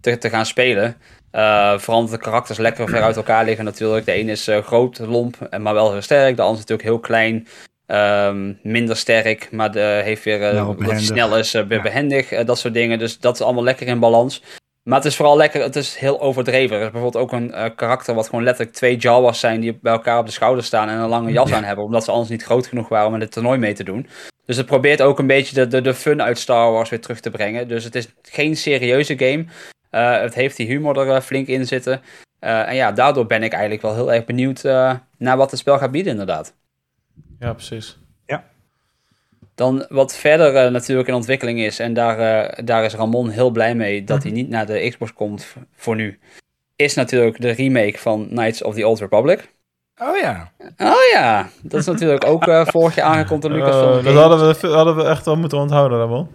te, 0.00 0.18
te 0.18 0.28
gaan 0.28 0.46
spelen. 0.46 0.96
Uh, 1.32 2.06
de 2.10 2.18
karakters 2.18 2.58
lekker 2.58 2.88
ver 2.88 3.02
uit 3.02 3.16
elkaar 3.16 3.44
liggen 3.44 3.64
natuurlijk. 3.64 4.06
De 4.06 4.18
een 4.18 4.28
is 4.28 4.48
uh, 4.48 4.58
groot, 4.58 4.98
lomp, 4.98 5.36
maar 5.58 5.74
wel 5.74 5.92
heel 5.92 6.02
sterk. 6.02 6.36
De 6.36 6.42
ander 6.42 6.62
is 6.62 6.68
natuurlijk 6.68 6.88
heel 6.88 6.98
klein, 6.98 7.48
um, 7.86 8.58
minder 8.62 8.96
sterk, 8.96 9.48
maar 9.50 9.72
de, 9.72 10.00
heeft 10.04 10.24
weer, 10.24 10.40
uh, 10.40 10.52
nou, 10.52 10.84
dat 10.84 11.00
snel 11.00 11.36
is, 11.36 11.52
weer 11.52 11.66
ja. 11.68 11.82
behendig, 11.82 12.44
dat 12.44 12.58
soort 12.58 12.74
dingen. 12.74 12.98
Dus 12.98 13.18
dat 13.18 13.34
is 13.34 13.40
allemaal 13.40 13.64
lekker 13.64 13.86
in 13.86 14.00
balans. 14.00 14.42
Maar 14.82 14.98
het 14.98 15.06
is 15.06 15.16
vooral 15.16 15.36
lekker, 15.36 15.62
het 15.62 15.76
is 15.76 15.96
heel 15.96 16.20
overdreven. 16.20 16.76
Er 16.76 16.84
is 16.84 16.90
bijvoorbeeld 16.90 17.24
ook 17.24 17.32
een 17.32 17.74
karakter 17.74 18.14
wat 18.14 18.28
gewoon 18.28 18.44
letterlijk 18.44 18.76
twee 18.76 18.96
Jawas 18.96 19.40
zijn 19.40 19.60
die 19.60 19.78
bij 19.82 19.92
elkaar 19.92 20.18
op 20.18 20.26
de 20.26 20.32
schouder 20.32 20.64
staan 20.64 20.88
en 20.88 20.98
een 20.98 21.08
lange 21.08 21.32
jas 21.32 21.52
aan 21.52 21.64
hebben, 21.64 21.84
omdat 21.84 22.04
ze 22.04 22.10
anders 22.10 22.30
niet 22.30 22.44
groot 22.44 22.66
genoeg 22.66 22.88
waren 22.88 23.08
om 23.08 23.14
in 23.14 23.20
het 23.20 23.32
toernooi 23.32 23.58
mee 23.58 23.72
te 23.72 23.84
doen. 23.84 24.06
Dus 24.46 24.56
het 24.56 24.66
probeert 24.66 25.02
ook 25.02 25.18
een 25.18 25.26
beetje 25.26 25.54
de, 25.54 25.66
de, 25.66 25.80
de 25.80 25.94
fun 25.94 26.22
uit 26.22 26.38
Star 26.38 26.72
Wars 26.72 26.90
weer 26.90 27.00
terug 27.00 27.20
te 27.20 27.30
brengen. 27.30 27.68
Dus 27.68 27.84
het 27.84 27.94
is 27.94 28.08
geen 28.22 28.56
serieuze 28.56 29.18
game. 29.18 29.44
Uh, 29.92 30.20
het 30.20 30.34
heeft 30.34 30.56
die 30.56 30.66
humor 30.66 30.98
er 30.98 31.06
uh, 31.06 31.20
flink 31.20 31.46
in 31.46 31.66
zitten. 31.66 32.00
en 32.38 32.74
ja, 32.74 32.92
daardoor 32.92 33.26
ben 33.26 33.42
ik 33.42 33.52
eigenlijk 33.52 33.82
wel 33.82 33.94
heel 33.94 34.12
erg 34.12 34.24
benieuwd 34.24 34.62
naar 35.18 35.36
wat 35.36 35.50
het 35.50 35.60
spel 35.60 35.78
gaat 35.78 35.90
bieden 35.90 36.12
inderdaad. 36.12 36.54
Ja, 37.38 37.52
precies. 37.52 37.96
Dan 39.54 39.86
wat 39.88 40.16
verder 40.16 40.64
uh, 40.64 40.72
natuurlijk 40.72 41.08
in 41.08 41.14
ontwikkeling 41.14 41.60
is, 41.60 41.78
en 41.78 41.94
daar, 41.94 42.18
uh, 42.18 42.64
daar 42.64 42.84
is 42.84 42.94
Ramon 42.94 43.28
heel 43.28 43.50
blij 43.50 43.74
mee 43.74 44.04
dat 44.04 44.22
hij 44.22 44.32
niet 44.32 44.48
naar 44.48 44.66
de 44.66 44.88
Xbox 44.88 45.12
komt 45.12 45.46
voor 45.76 45.96
nu, 45.96 46.18
is 46.76 46.94
natuurlijk 46.94 47.40
de 47.40 47.50
remake 47.50 47.98
van 47.98 48.26
Knights 48.28 48.62
of 48.62 48.74
the 48.74 48.86
Old 48.86 49.00
Republic. 49.00 49.52
Oh 50.02 50.16
ja. 50.16 50.52
Oh 50.78 51.10
ja, 51.12 51.48
dat 51.62 51.80
is 51.80 51.86
natuurlijk 51.86 52.26
ook 52.26 52.46
uh, 52.46 52.66
vorig 52.66 52.94
jaar 52.94 53.06
aangekondigd 53.06 53.54
door 53.54 53.62
Lucas. 53.62 54.04
dat 54.04 54.14
hadden 54.14 54.60
we, 54.60 54.66
hadden 54.66 54.96
we 54.96 55.04
echt 55.04 55.24
wel 55.24 55.36
moeten 55.36 55.58
onthouden, 55.58 55.98
Ramon. 55.98 56.28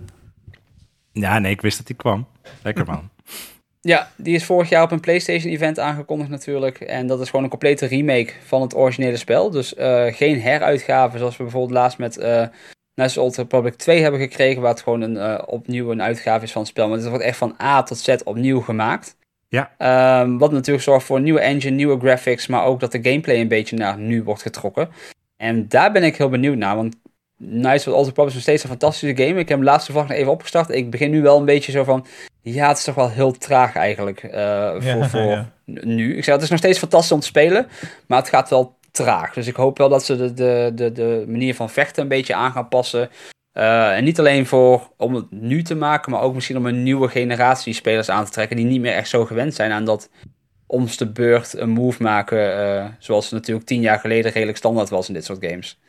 Ja, 1.19 1.39
nee, 1.39 1.51
ik 1.51 1.61
wist 1.61 1.77
dat 1.77 1.87
hij 1.87 1.97
kwam. 1.97 2.27
Lekker 2.63 2.85
man. 2.85 3.09
Ja, 3.81 4.11
die 4.15 4.35
is 4.35 4.45
vorig 4.45 4.69
jaar 4.69 4.83
op 4.83 4.91
een 4.91 4.99
PlayStation 4.99 5.53
event 5.53 5.79
aangekondigd 5.79 6.29
natuurlijk. 6.29 6.79
En 6.79 7.07
dat 7.07 7.21
is 7.21 7.29
gewoon 7.29 7.43
een 7.43 7.49
complete 7.49 7.85
remake 7.85 8.33
van 8.45 8.61
het 8.61 8.75
originele 8.75 9.17
spel. 9.17 9.49
Dus 9.49 9.73
geen 10.07 10.41
heruitgave 10.41 11.17
zoals 11.17 11.37
we 11.37 11.43
bijvoorbeeld 11.43 11.73
laatst 11.73 11.97
met 11.97 12.17
Net 12.97 13.11
zoals 13.11 13.27
Old 13.27 13.37
Republic 13.37 13.75
2 13.75 14.01
hebben 14.01 14.19
gekregen, 14.19 14.61
waar 14.61 14.71
het 14.71 14.81
gewoon 14.81 15.01
een, 15.01 15.15
uh, 15.15 15.41
opnieuw 15.45 15.91
een 15.91 16.01
uitgave 16.01 16.43
is 16.43 16.51
van 16.51 16.61
het 16.61 16.69
spel. 16.69 16.87
Maar 16.87 16.97
het 16.97 17.07
wordt 17.07 17.23
echt 17.23 17.37
van 17.37 17.55
A 17.61 17.83
tot 17.83 17.97
Z 17.97 18.15
opnieuw 18.23 18.61
gemaakt. 18.61 19.17
Ja. 19.47 19.71
Um, 20.21 20.37
wat 20.37 20.51
natuurlijk 20.51 20.83
zorgt 20.83 21.05
voor 21.05 21.17
een 21.17 21.23
nieuwe 21.23 21.39
engine, 21.39 21.75
nieuwe 21.75 21.99
graphics, 21.99 22.47
maar 22.47 22.65
ook 22.65 22.79
dat 22.79 22.91
de 22.91 22.99
gameplay 23.01 23.39
een 23.39 23.47
beetje 23.47 23.77
naar 23.77 23.97
nu 23.97 24.23
wordt 24.23 24.41
getrokken. 24.41 24.89
En 25.37 25.67
daar 25.67 25.91
ben 25.91 26.03
ik 26.03 26.17
heel 26.17 26.29
benieuwd 26.29 26.57
naar, 26.57 26.75
want 26.75 26.95
Nice 27.37 27.89
of 27.89 27.95
Old 27.95 28.05
Republic 28.05 28.27
is 28.27 28.33
nog 28.33 28.43
steeds 28.43 28.63
een 28.63 28.69
fantastische 28.69 29.23
game. 29.23 29.39
Ik 29.39 29.49
heb 29.49 29.57
hem 29.57 29.63
laatste 29.63 29.91
vlog 29.91 30.07
nog 30.07 30.17
even 30.17 30.31
opgestart. 30.31 30.69
Ik 30.69 30.89
begin 30.89 31.11
nu 31.11 31.21
wel 31.21 31.37
een 31.37 31.45
beetje 31.45 31.71
zo 31.71 31.83
van, 31.83 32.05
ja, 32.41 32.67
het 32.67 32.77
is 32.77 32.83
toch 32.83 32.95
wel 32.95 33.09
heel 33.09 33.31
traag 33.31 33.75
eigenlijk 33.75 34.23
uh, 34.23 34.71
voor, 34.71 34.83
ja, 34.83 35.09
voor 35.09 35.21
ja. 35.31 35.49
nu. 35.65 36.17
Ik 36.17 36.23
zeg, 36.23 36.33
het 36.33 36.43
is 36.43 36.49
nog 36.49 36.59
steeds 36.59 36.79
fantastisch 36.79 37.11
om 37.11 37.19
te 37.19 37.25
spelen, 37.25 37.67
maar 38.07 38.19
het 38.19 38.29
gaat 38.29 38.49
wel 38.49 38.75
traag. 38.91 39.33
Dus 39.33 39.47
ik 39.47 39.55
hoop 39.55 39.77
wel 39.77 39.89
dat 39.89 40.05
ze 40.05 40.15
de, 40.15 40.33
de, 40.33 40.71
de, 40.75 40.91
de 40.91 41.23
manier 41.27 41.55
van 41.55 41.69
vechten 41.69 42.03
een 42.03 42.09
beetje 42.09 42.35
aan 42.35 42.51
gaan 42.51 42.67
passen. 42.67 43.09
Uh, 43.53 43.95
en 43.95 44.03
niet 44.03 44.19
alleen 44.19 44.45
voor, 44.45 44.91
om 44.97 45.15
het 45.15 45.31
nu 45.31 45.63
te 45.63 45.75
maken, 45.75 46.11
maar 46.11 46.21
ook 46.21 46.33
misschien 46.33 46.57
om 46.57 46.65
een 46.65 46.83
nieuwe 46.83 47.07
generatie 47.07 47.73
spelers 47.73 48.09
aan 48.09 48.25
te 48.25 48.31
trekken 48.31 48.55
die 48.55 48.65
niet 48.65 48.81
meer 48.81 48.93
echt 48.93 49.09
zo 49.09 49.25
gewend 49.25 49.53
zijn 49.53 49.71
aan 49.71 49.85
dat 49.85 50.09
omste 50.65 51.11
beurt 51.11 51.57
een 51.57 51.69
move 51.69 52.03
maken, 52.03 52.59
uh, 52.59 52.85
zoals 52.99 53.23
het 53.23 53.33
natuurlijk 53.33 53.65
tien 53.67 53.81
jaar 53.81 53.99
geleden 53.99 54.31
redelijk 54.31 54.57
standaard 54.57 54.89
was 54.89 55.07
in 55.07 55.13
dit 55.13 55.25
soort 55.25 55.45
games. 55.45 55.79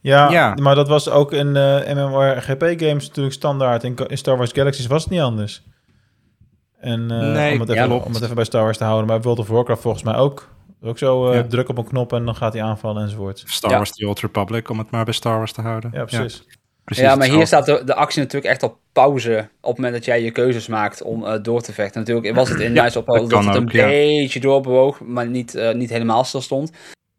Ja, 0.00 0.30
ja. 0.30 0.54
maar 0.54 0.74
dat 0.74 0.88
was 0.88 1.08
ook 1.08 1.32
in 1.32 1.46
uh, 1.46 1.94
MMORPG-games 1.94 3.06
natuurlijk 3.06 3.34
standaard. 3.34 3.84
In, 3.84 3.96
in, 4.06 4.18
Star 4.18 4.36
Wars 4.36 4.52
Galaxies 4.52 4.86
was 4.86 5.02
het 5.02 5.12
niet 5.12 5.20
anders. 5.20 5.62
En 6.80 7.06
nee, 7.06 7.52
om, 7.52 7.60
het 7.60 7.68
even, 7.68 7.88
ja, 7.88 7.96
om 7.96 8.12
het 8.14 8.22
even 8.22 8.34
bij 8.34 8.44
Star 8.44 8.62
Wars 8.62 8.78
te 8.78 8.84
houden, 8.84 9.06
maar 9.06 9.20
World 9.20 9.38
of 9.38 9.48
Warcraft 9.48 9.82
volgens 9.82 10.02
mij 10.02 10.14
ook. 10.14 10.48
Ook 10.82 10.98
zo 10.98 11.32
uh, 11.32 11.40
druk 11.40 11.68
op 11.68 11.78
een 11.78 11.84
knop 11.84 12.12
en 12.12 12.24
dan 12.24 12.36
gaat 12.36 12.52
hij 12.52 12.62
aanvallen 12.62 13.02
enzovoort. 13.02 13.42
Star 13.46 13.70
Wars 13.70 13.92
The 13.92 14.06
Old 14.06 14.20
Republic, 14.20 14.70
om 14.70 14.78
het 14.78 14.90
maar 14.90 15.04
bij 15.04 15.14
Star 15.14 15.36
Wars 15.36 15.52
te 15.52 15.60
houden. 15.60 15.90
Ja, 15.92 16.04
precies. 16.04 16.44
Ja, 16.46 16.54
precies 16.84 17.04
ja 17.04 17.14
maar 17.14 17.28
hier 17.28 17.46
staat 17.46 17.66
de, 17.66 17.82
de, 17.84 17.94
actie 17.94 18.22
natuurlijk 18.22 18.52
echt 18.52 18.62
op 18.62 18.78
pauze 18.92 19.48
op 19.60 19.68
het 19.68 19.76
moment 19.76 19.94
dat 19.94 20.04
jij 20.04 20.22
je 20.22 20.30
keuzes 20.30 20.66
maakt 20.66 21.02
om 21.02 21.24
uh, 21.24 21.34
door 21.42 21.60
te 21.60 21.72
vechten. 21.72 22.00
Natuurlijk 22.00 22.34
was 22.34 22.48
het 22.48 22.60
in 22.60 22.72
Nice 22.72 22.98
op 22.98 23.06
dat, 23.06 23.30
dat 23.30 23.44
het 23.44 23.54
een 23.54 23.64
beetje 23.64 24.40
doorbewoog, 24.40 25.00
maar 25.00 25.26
niet, 25.26 25.54
uh, 25.54 25.72
niet 25.72 25.90
helemaal 25.90 26.24
stil 26.24 26.40
stond. 26.40 26.70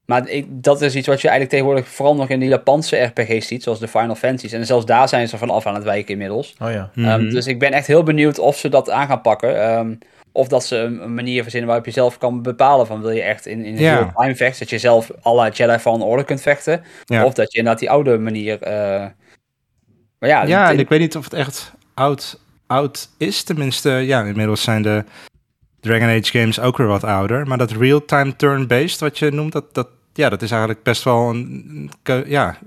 Maar 0.08 0.30
ik, 0.30 0.46
dat 0.50 0.82
is 0.82 0.96
iets 0.96 1.08
wat 1.08 1.22
je 1.22 1.28
eigenlijk 1.28 1.50
tegenwoordig 1.50 1.94
vooral 1.94 2.16
nog 2.16 2.30
in 2.30 2.40
de 2.40 2.46
Japanse 2.46 2.98
RPG's 2.98 3.48
ziet, 3.48 3.64
zoals 3.64 3.80
de 3.80 3.88
Final 3.88 4.16
Fantasies. 4.16 4.52
En 4.52 4.66
zelfs 4.66 4.86
daar 4.86 5.10
zijn 5.10 5.28
ze 5.28 5.38
vanaf 5.38 5.66
aan 5.66 5.76
het 5.76 5.84
wijken 5.84 6.12
inmiddels. 6.12 6.56
Oh 6.62 6.72
ja. 6.72 6.92
Mm 6.94 7.04
-hmm. 7.04 7.14
um, 7.14 7.30
dus 7.30 7.48
ik 7.48 7.60
ben 7.60 7.72
echt 7.72 7.88
heel 7.88 8.04
benieuwd 8.04 8.40
of 8.40 8.58
ze 8.58 8.70
dat 8.70 8.90
aan 8.90 9.08
gaan 9.08 9.22
pakken. 9.22 9.78
Um, 9.78 9.98
of 10.32 10.48
dat 10.48 10.66
ze 10.66 10.78
een, 10.78 11.14
manier 11.14 11.42
verzinnen 11.42 11.70
waarop 11.70 11.86
je 11.86 11.92
zelf 11.92 12.18
kan 12.18 12.42
bepalen 12.42 12.88
van 12.88 13.02
wil 13.02 13.10
je 13.10 13.22
echt 13.22 13.46
in, 13.46 13.66
in 13.66 13.78
ja. 13.78 14.12
time 14.16 14.36
vechten, 14.36 14.60
dat 14.60 14.70
je 14.70 14.78
zelf 14.78 15.12
alle 15.22 15.50
Jedi 15.50 15.78
Fallen 15.78 16.02
Order 16.02 16.26
kunt 16.26 16.42
vechten. 16.42 16.84
Ja. 17.06 17.26
Of 17.26 17.34
dat 17.34 17.52
je 17.52 17.58
inderdaad 17.58 17.82
die 17.82 17.90
oude 17.90 18.18
manier... 18.18 18.68
Uh... 18.68 19.06
Maar 20.20 20.30
ja, 20.30 20.44
ja 20.44 20.72
en 20.72 20.80
ik 20.80 20.90
weet 20.90 21.00
niet 21.00 21.16
of 21.16 21.24
het 21.24 21.34
echt 21.34 21.74
oud, 21.94 22.40
oud 22.68 23.10
is. 23.18 23.44
Tenminste, 23.44 23.90
ja, 23.90 24.24
inmiddels 24.24 24.62
zijn 24.62 24.82
de 24.82 25.04
Dragon 25.80 26.08
Age 26.08 26.40
games 26.40 26.60
ook 26.60 26.78
weer 26.78 26.88
wat 26.88 27.04
ouder. 27.04 27.48
Maar 27.48 27.58
dat 27.58 27.72
real-time 27.72 28.36
turn-based 28.36 29.00
wat 29.00 29.20
je 29.20 29.32
noemt, 29.32 29.52
dat, 29.52 29.74
dat, 29.74 29.88
ja, 30.18 30.30
dat 30.30 30.42
is 30.42 30.52
eigenlijk 30.52 30.84
best 30.84 31.04
wel 31.04 31.30
een 31.30 31.92
ja, 32.26 32.58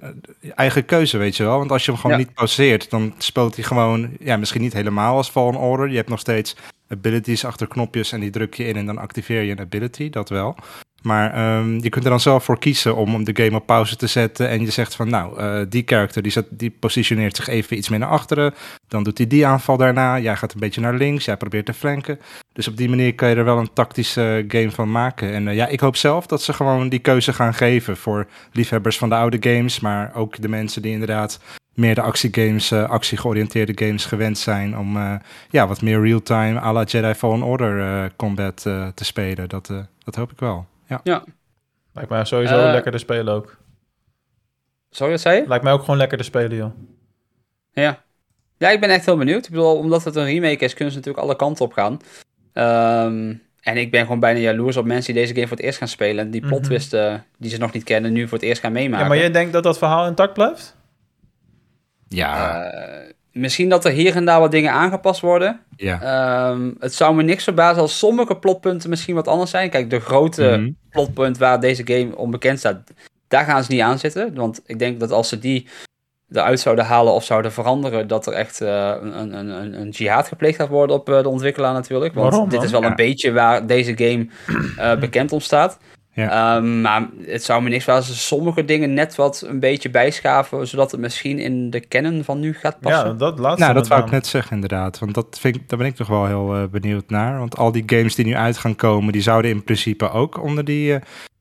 eigen 0.55 0.85
keuze, 0.85 1.19
weet 1.19 1.37
je 1.37 1.45
wel. 1.45 1.59
Want 1.59 1.71
als 1.71 1.85
je 1.85 1.91
hem 1.91 2.01
gewoon 2.01 2.19
ja. 2.19 2.25
niet 2.25 2.35
pauzeert, 2.35 2.91
dan 2.91 3.15
speelt 3.19 3.55
hij 3.55 3.65
gewoon, 3.65 4.11
ja, 4.21 4.37
misschien 4.37 4.61
niet 4.61 4.73
helemaal 4.73 5.17
als 5.17 5.31
Fallen 5.31 5.61
Order. 5.61 5.89
Je 5.89 5.97
hebt 5.97 6.09
nog 6.09 6.21
steeds 6.21 6.57
abilities 6.89 7.45
achter 7.45 7.67
knopjes 7.67 8.13
en 8.13 8.21
die 8.21 8.31
druk 8.31 8.55
je 8.55 8.65
in 8.65 8.77
en 8.77 8.87
dan 8.87 8.99
activeer 8.99 9.43
je 9.43 9.53
een 9.53 9.61
ability, 9.61 10.11
dat 10.11 10.29
wel. 10.29 10.57
Maar 11.03 11.57
um, 11.59 11.83
je 11.83 11.89
kunt 11.89 12.05
er 12.05 12.11
dan 12.11 12.21
zelf 12.21 12.45
voor 12.45 12.59
kiezen 12.59 12.97
om 12.97 13.25
de 13.25 13.45
game 13.45 13.57
op 13.57 13.67
pauze 13.67 13.97
te 13.97 14.07
zetten. 14.07 14.49
En 14.49 14.61
je 14.61 14.71
zegt 14.71 14.95
van 14.95 15.09
nou, 15.11 15.41
uh, 15.41 15.61
die 15.69 15.83
character 15.87 16.23
die, 16.23 16.33
zet, 16.33 16.47
die 16.51 16.71
positioneert 16.71 17.37
zich 17.37 17.49
even 17.49 17.77
iets 17.77 17.89
meer 17.89 17.99
naar 17.99 18.09
achteren. 18.09 18.55
Dan 18.89 19.03
doet 19.03 19.19
hij 19.19 19.27
die 19.27 19.47
aanval 19.47 19.77
daarna. 19.77 20.19
Jij 20.19 20.37
gaat 20.37 20.53
een 20.53 20.61
beetje 20.61 20.81
naar 20.81 20.95
links. 20.95 21.25
Jij 21.25 21.37
probeert 21.37 21.67
te 21.67 21.75
flanken. 21.75 22.21
Dus 22.53 22.69
op 22.69 22.77
die 22.77 22.89
manier 22.89 23.15
kan 23.15 23.29
je 23.29 23.35
er 23.35 23.45
wel 23.45 23.59
een 23.59 23.73
tactische 23.73 24.45
game 24.49 24.71
van 24.71 24.91
maken. 24.91 25.33
En 25.33 25.47
uh, 25.47 25.55
ja, 25.55 25.67
ik 25.67 25.81
hoop 25.81 25.97
zelf 25.97 26.27
dat 26.27 26.43
ze 26.43 26.53
gewoon 26.53 26.89
die 26.89 26.99
keuze 26.99 27.33
gaan 27.33 27.55
geven 27.55 27.97
voor 27.97 28.27
liefhebbers 28.53 28.99
van 28.99 29.09
de 29.09 29.15
oude 29.15 29.37
games. 29.41 29.81
Maar 29.81 30.15
ook 30.15 30.43
de 30.43 30.49
mensen 30.49 30.83
die 30.83 30.93
inderdaad 30.93 31.41
meer 31.75 31.95
de 31.95 32.03
actiegames, 32.03 32.73
uh, 32.73 32.89
actiegeoriënteerde 32.89 33.87
games 33.87 34.05
gewend 34.05 34.39
zijn 34.39 34.79
om 34.79 34.99
ja, 35.51 35.67
wat 35.67 35.83
meer 35.83 36.03
real-time 36.03 36.61
à 36.61 36.73
la 36.73 36.83
Jedi 36.85 37.15
Fallen 37.15 37.43
Order 37.43 38.11
combat 38.17 38.57
te 38.95 39.05
spelen. 39.05 39.49
Dat, 39.49 39.73
dat 40.05 40.15
hoop 40.15 40.33
ik 40.33 40.39
wel. 40.39 40.67
Ja. 40.91 41.01
ja. 41.03 41.25
Lijkt 41.93 42.11
mij 42.11 42.25
sowieso 42.25 42.71
lekker 42.71 42.93
te 42.93 42.99
spelen 42.99 43.35
ook. 43.35 43.57
Sorry, 44.91 45.13
wat 45.13 45.21
zei 45.21 45.41
je? 45.41 45.49
Lijkt 45.49 45.65
mij 45.65 45.73
ook 45.73 45.81
gewoon 45.81 45.97
lekker 45.97 46.19
te 46.19 46.25
spelen, 46.25 46.57
joh. 46.57 46.73
Ja. 47.73 48.03
Ja, 48.59 48.71
ik 48.71 48.81
ben 48.81 48.91
echt 48.91 49.05
heel 49.05 49.17
benieuwd. 49.17 49.45
Ik 49.45 49.51
bedoel, 49.51 49.77
omdat 49.77 50.05
het 50.05 50.17
een 50.17 50.25
remake 50.25 50.65
is, 50.65 50.75
kunnen 50.75 50.93
ze 50.93 50.99
natuurlijk 50.99 51.27
alle 51.27 51.37
kanten 51.37 51.65
op 51.65 51.73
gaan. 51.73 51.93
Um, 52.53 53.43
en 53.61 53.77
ik 53.77 53.91
ben 53.91 54.03
gewoon 54.03 54.21
bijna 54.21 54.39
jaloers 54.39 54.77
op 54.77 54.85
mensen 54.85 55.15
die 55.15 55.23
deze 55.23 55.35
game 55.35 55.47
voor 55.47 55.57
het 55.57 55.67
eerst 55.67 55.79
gaan 55.79 55.89
spelen. 55.89 56.25
En 56.25 56.31
die 56.31 56.47
plot 56.47 56.65
twist 56.65 56.93
mm 56.93 57.01
-hmm. 57.01 57.23
die 57.39 57.51
ze 57.51 57.59
nog 57.59 57.73
niet 57.73 57.85
kennen, 57.85 58.13
nu 58.13 58.29
voor 58.29 58.39
het 58.39 58.47
eerst 58.47 58.61
gaan 58.61 58.73
meemaken. 58.73 59.03
Ja, 59.03 59.09
maar 59.09 59.19
jij 59.19 59.31
denkt 59.31 59.53
dat 59.53 59.63
dat 59.63 59.79
verhaal 59.79 60.07
intact 60.07 60.33
blijft? 60.33 60.77
Ja. 62.09 62.65
Uh, 62.65 63.11
misschien 63.33 63.69
dat 63.69 63.85
er 63.85 63.93
hier 63.93 64.17
en 64.17 64.25
daar 64.25 64.41
wat 64.41 64.51
dingen 64.51 64.73
aangepast 64.73 65.21
worden. 65.21 65.61
Ja. 65.77 66.51
Um, 66.51 66.77
het 66.79 66.95
zou 66.95 67.15
me 67.15 67.23
niks 67.23 67.45
verbazen 67.45 67.83
als 67.83 67.99
sommige 67.99 68.37
plotpunten 68.37 68.91
misschien 68.91 69.15
wat 69.15 69.29
anders 69.29 69.51
zijn. 69.51 69.71
Kijk, 69.71 69.91
de 69.91 70.01
grote 70.01 70.43
mm 70.43 70.65
-hmm. 70.65 70.77
Plotpunt 70.91 71.39
waar 71.39 71.61
deze 71.61 71.87
game 71.87 72.17
onbekend 72.17 72.59
staat, 72.59 72.91
daar 73.29 73.45
gaan 73.45 73.65
ze 73.65 73.73
niet 73.73 73.81
aan 73.81 73.99
zitten. 73.99 74.35
Want 74.35 74.61
ik 74.67 74.79
denk 74.79 75.01
dat 75.01 75.11
als 75.11 75.29
ze 75.29 75.39
die 75.39 75.67
eruit 76.31 76.61
zouden 76.61 76.85
halen 76.85 77.13
of 77.13 77.25
zouden 77.25 77.53
veranderen, 77.53 78.07
dat 78.07 78.27
er 78.27 78.33
echt 78.33 78.61
uh, 78.61 78.95
een, 79.01 79.35
een, 79.39 79.49
een, 79.49 79.81
een 79.81 79.89
jihad 79.89 80.29
gepleegd 80.29 80.57
gaat 80.57 80.69
worden 80.69 80.97
op 80.97 81.09
uh, 81.09 81.23
de 81.23 81.29
ontwikkelaar 81.29 81.73
natuurlijk. 81.73 82.15
Want 82.15 82.31
Waarom, 82.31 82.49
dit 82.49 82.63
is 82.63 82.71
wel 82.71 82.83
ja. 82.83 82.89
een 82.89 82.95
beetje 82.95 83.33
waar 83.33 83.67
deze 83.67 83.97
game 83.97 84.27
uh, 84.79 85.01
bekend 85.05 85.33
om 85.33 85.41
staat. 85.41 85.79
Ja. 86.21 86.57
Um, 86.57 86.81
maar 86.81 87.09
het 87.27 87.45
zou 87.45 87.63
me 87.63 87.69
niks 87.69 87.85
verbazen 87.85 88.13
als 88.13 88.27
sommige 88.27 88.65
dingen 88.65 88.95
net 88.95 89.15
wat 89.15 89.45
een 89.47 89.61
beetje 89.61 89.91
bijschaven, 89.91 90.67
zodat 90.67 90.91
het 90.91 91.01
misschien 91.01 91.39
in 91.39 91.71
de 91.71 91.89
canon 91.89 92.25
van 92.25 92.41
nu 92.41 92.55
gaat 92.55 92.81
passen. 92.81 93.07
Ja, 93.09 93.15
dat 93.15 93.39
laatste. 93.39 93.63
Nou, 93.63 93.75
dat 93.75 93.89
wou 93.89 94.03
ik 94.03 94.11
net 94.11 94.27
zeggen 94.27 94.55
inderdaad. 94.55 94.99
Want 94.99 95.15
dat 95.15 95.39
vind 95.41 95.57
ik, 95.57 95.69
daar 95.69 95.79
ben 95.79 95.87
ik 95.87 95.97
toch 95.97 96.09
wel 96.09 96.27
heel 96.27 96.57
uh, 96.57 96.63
benieuwd 96.71 97.11
naar. 97.11 97.39
Want 97.39 97.57
al 97.57 97.73
die 97.73 97.83
games 97.87 98.15
die 98.15 98.25
nu 98.25 98.35
uit 98.35 98.59
gaan 98.59 98.77
komen, 98.77 99.13
die 99.13 99.23
zouden 99.23 99.51
in 99.51 99.65
principe 99.65 100.11
ook 100.11 100.43
onder 100.43 100.65
die 100.65 100.93
uh, 100.93 100.97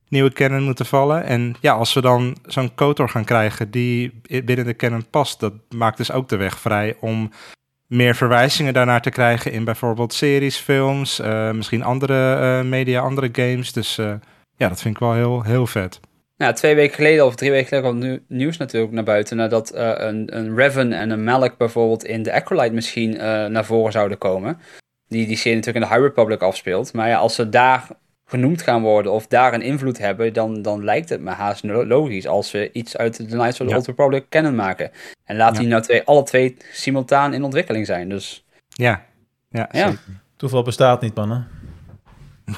nieuwe 0.07 0.33
canon 0.33 0.63
moeten 0.63 0.85
vallen. 0.85 1.23
En 1.23 1.55
ja, 1.59 1.73
als 1.73 1.93
we 1.93 2.01
dan 2.01 2.37
zo'n 2.45 2.75
KOTOR 2.75 3.09
gaan 3.09 3.23
krijgen 3.23 3.71
die 3.71 4.21
binnen 4.43 4.65
de 4.65 4.75
canon 4.75 5.05
past, 5.09 5.39
dat 5.39 5.53
maakt 5.75 5.97
dus 5.97 6.11
ook 6.11 6.29
de 6.29 6.37
weg 6.37 6.59
vrij 6.59 6.95
om 6.99 7.31
meer 7.87 8.15
verwijzingen 8.15 8.73
daarnaar 8.73 9.01
te 9.01 9.09
krijgen 9.09 9.51
in 9.51 9.63
bijvoorbeeld 9.63 10.13
series, 10.13 10.57
films, 10.57 11.19
uh, 11.19 11.51
misschien 11.51 11.83
andere 11.83 12.63
media, 12.63 13.01
andere 13.01 13.29
games. 13.31 13.73
Dus 13.73 13.99
ja, 14.59 14.67
dat 14.69 14.81
vind 14.81 14.93
ik 14.93 14.99
wel 14.99 15.13
heel, 15.13 15.43
heel 15.43 15.67
vet. 15.67 15.99
Nou, 16.37 16.53
twee 16.53 16.75
weken 16.75 16.95
geleden 16.95 17.25
of 17.25 17.35
drie 17.35 17.51
weken 17.51 17.67
geleden 17.67 17.89
kwam 17.89 18.09
nu- 18.09 18.23
nieuws 18.27 18.57
natuurlijk 18.57 18.91
naar 18.93 19.03
buiten. 19.03 19.37
Nadat 19.37 19.69
eh, 19.69 19.91
een, 19.95 20.37
een 20.37 20.55
Revan 20.55 20.91
en 20.91 21.09
een 21.09 21.23
Malak 21.23 21.57
bijvoorbeeld 21.57 22.03
in 22.03 22.23
de 22.23 22.33
Acolyte 22.33 22.73
misschien 22.73 23.17
eh, 23.17 23.45
naar 23.45 23.65
voren 23.65 23.91
zouden 23.91 24.17
komen. 24.17 24.59
Die 25.07 25.27
die 25.27 25.37
serie 25.37 25.57
natuurlijk 25.57 25.85
in 25.85 25.91
de 25.91 25.95
High 25.97 26.07
Republic 26.09 26.41
afspeelt. 26.41 26.93
Maar 26.93 27.07
ja, 27.07 27.17
als 27.17 27.35
ze 27.35 27.49
daar 27.49 27.87
genoemd 28.25 28.61
gaan 28.61 28.81
worden 28.81 29.11
of 29.11 29.27
daar 29.27 29.53
een 29.53 29.61
invloed 29.61 29.97
hebben, 29.97 30.33
dan, 30.33 30.61
dan 30.61 30.83
lijkt 30.83 31.09
het 31.09 31.21
me 31.21 31.29
haast 31.31 31.63
logisch 31.63 32.27
als 32.27 32.51
we 32.51 32.71
iets 32.71 32.97
uit 32.97 33.17
de 33.17 33.25
Knights 33.25 33.59
of 33.59 33.65
the 33.67 33.71
Ja. 33.71 33.75
Old 33.77 33.87
Republic 33.87 34.25
kennen 34.29 34.55
maken. 34.55 34.91
En 35.25 35.35
laat 35.35 35.53
Ja. 35.53 35.59
die 35.59 35.67
nou 35.69 35.81
twee, 35.81 36.03
alle 36.03 36.23
twee 36.23 36.57
simultaan 36.71 37.33
in 37.33 37.43
ontwikkeling 37.43 37.85
zijn. 37.85 38.09
Dus 38.09 38.45
Ja, 38.69 39.05
ja, 39.49 39.69
Ja. 39.71 39.85
zeker. 39.87 39.99
Toeval 40.35 40.63
bestaat 40.63 41.01
niet, 41.01 41.15
mannen. 41.15 41.47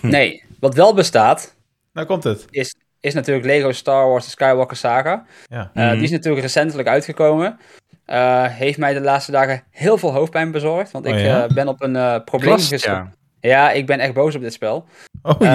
nee, 0.01 0.43
wat 0.59 0.75
wel 0.75 0.93
bestaat, 0.93 1.55
Nou 1.93 2.07
komt 2.07 2.23
het. 2.23 2.45
is, 2.49 2.75
is 2.99 3.13
natuurlijk 3.13 3.45
Lego 3.45 3.71
Star 3.71 4.07
Wars 4.07 4.23
The 4.23 4.29
Skywalker 4.29 4.77
Saga. 4.77 5.25
Ja. 5.45 5.71
Uh, 5.73 5.91
Die 5.91 6.01
is 6.01 6.11
natuurlijk 6.11 6.41
recentelijk 6.41 6.87
uitgekomen. 6.87 7.59
Uh, 8.07 8.45
heeft 8.45 8.77
mij 8.77 8.93
de 8.93 9.01
laatste 9.01 9.31
dagen 9.31 9.63
heel 9.71 9.97
veel 9.97 10.13
hoofdpijn 10.13 10.51
bezorgd. 10.51 10.91
Want 10.91 11.05
Oh, 11.07 11.11
ik 11.13 11.19
ja? 11.25 11.43
uh, 11.47 11.53
ben 11.53 11.67
op 11.67 11.81
een 11.81 11.95
uh, 11.95 12.15
probleem 12.25 12.57
gestopt. 12.57 12.83
ja. 12.83 13.11
Ja, 13.39 13.71
ik 13.71 13.85
ben 13.85 13.99
echt 13.99 14.13
boos 14.13 14.35
op 14.35 14.41
dit 14.41 14.53
spel. 14.53 14.85
Oh 15.21 15.35
jee. 15.39 15.49
Uh, 15.49 15.53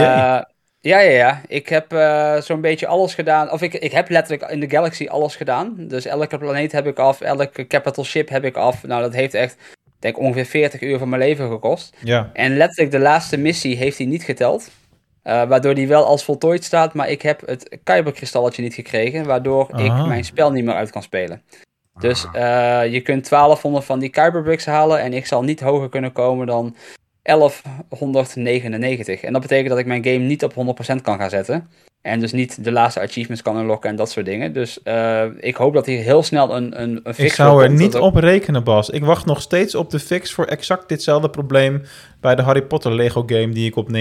ja, 0.80 0.99
ja, 1.01 1.01
ja. 1.01 1.41
Ik 1.47 1.68
heb 1.68 1.93
uh, 1.93 2.37
zo'n 2.41 2.61
beetje 2.61 2.87
alles 2.87 3.14
gedaan. 3.14 3.51
Of 3.51 3.62
ik, 3.62 3.74
ik 3.74 3.93
heb 3.93 4.09
letterlijk 4.09 4.51
in 4.51 4.61
de 4.61 4.70
Galaxy 4.70 5.07
alles 5.07 5.37
gedaan. 5.37 5.74
Dus 5.78 6.05
elke 6.07 6.39
planeet 6.39 6.72
heb 6.72 6.87
ik 6.87 6.99
af. 6.99 7.20
Elke 7.20 7.66
capital 7.66 8.05
ship 8.05 8.28
heb 8.28 8.45
ik 8.45 8.57
af. 8.57 8.82
Nou, 8.87 9.03
dat 9.03 9.14
heeft 9.14 9.34
echt, 9.34 9.53
ik 9.84 9.93
denk 9.99 10.18
ongeveer 10.18 10.45
40 10.45 10.80
uur 10.80 10.99
van 10.99 11.09
mijn 11.09 11.22
leven 11.22 11.49
gekost. 11.49 11.97
ja. 12.03 12.30
En 12.32 12.57
letterlijk 12.57 12.91
de 12.91 12.99
laatste 12.99 13.37
missie 13.37 13.76
heeft 13.76 13.99
hij 13.99 14.07
niet 14.07 14.22
geteld. 14.22 14.70
Uh, 15.26 15.44
waardoor 15.44 15.74
die 15.74 15.88
wel 15.88 16.04
als 16.04 16.24
voltooid 16.24 16.64
staat, 16.64 16.94
maar 16.94 17.08
ik 17.08 17.22
heb 17.22 17.46
het 17.46 17.78
Kyberkristalletje 17.82 18.62
niet 18.62 18.74
gekregen, 18.74 19.26
waardoor 19.26 19.68
ik 19.70 19.92
mijn 19.92 20.24
spel 20.24 20.50
niet 20.50 20.64
meer 20.64 20.74
uit 20.74 20.90
kan 20.90 21.02
spelen. 21.02 21.42
Dus 21.98 22.24
uh, 22.24 22.32
je 22.92 23.00
kunt 23.00 23.28
1200 23.28 23.84
van 23.84 23.98
die 23.98 24.08
Kyberbricks 24.08 24.66
halen 24.66 25.00
en 25.00 25.12
ik 25.12 25.26
zal 25.26 25.42
niet 25.42 25.60
hoger 25.60 25.88
kunnen 25.88 26.12
komen 26.12 26.46
dan 26.46 26.76
1199. 27.26 29.22
En 29.22 29.32
dat 29.32 29.42
betekent 29.42 29.68
dat 29.68 29.78
ik 29.78 29.86
mijn 29.86 30.04
game 30.04 30.18
niet 30.18 30.44
op 30.44 30.52
100% 30.52 31.02
kan 31.02 31.18
gaan 31.18 31.30
zetten. 31.30 31.68
En 32.02 32.20
dus 32.20 32.32
niet 32.32 32.64
de 32.64 32.72
laatste 32.72 33.00
achievements 33.00 33.42
kan 33.42 33.56
unlocken 33.56 33.90
en 33.90 33.96
dat 33.96 34.10
soort 34.10 34.26
dingen. 34.26 34.52
Dus 34.52 34.78
uh, 34.84 35.24
ik 35.38 35.56
hoop 35.56 35.74
dat 35.74 35.86
hier 35.86 36.02
heel 36.02 36.22
snel 36.22 36.56
een, 36.56 36.82
een, 36.82 37.00
een 37.02 37.14
fix 37.14 37.28
Ik 37.28 37.34
zou 37.34 37.62
er 37.62 37.66
komt, 37.66 37.78
niet 37.78 37.94
op 37.94 38.16
rekenen, 38.16 38.64
Bas. 38.64 38.90
Ik 38.90 39.04
wacht 39.04 39.26
nog 39.26 39.40
steeds 39.40 39.74
op 39.74 39.90
de 39.90 39.98
fix 39.98 40.32
voor 40.32 40.44
exact 40.44 40.88
ditzelfde 40.88 41.30
probleem 41.30 41.82
bij 42.20 42.34
de 42.34 42.42
Harry 42.42 42.62
Potter 42.62 42.94
Lego 42.94 43.22
game 43.26 43.48
die 43.48 43.66
ik 43.66 43.76
op 43.76 43.88
99% 43.96 43.98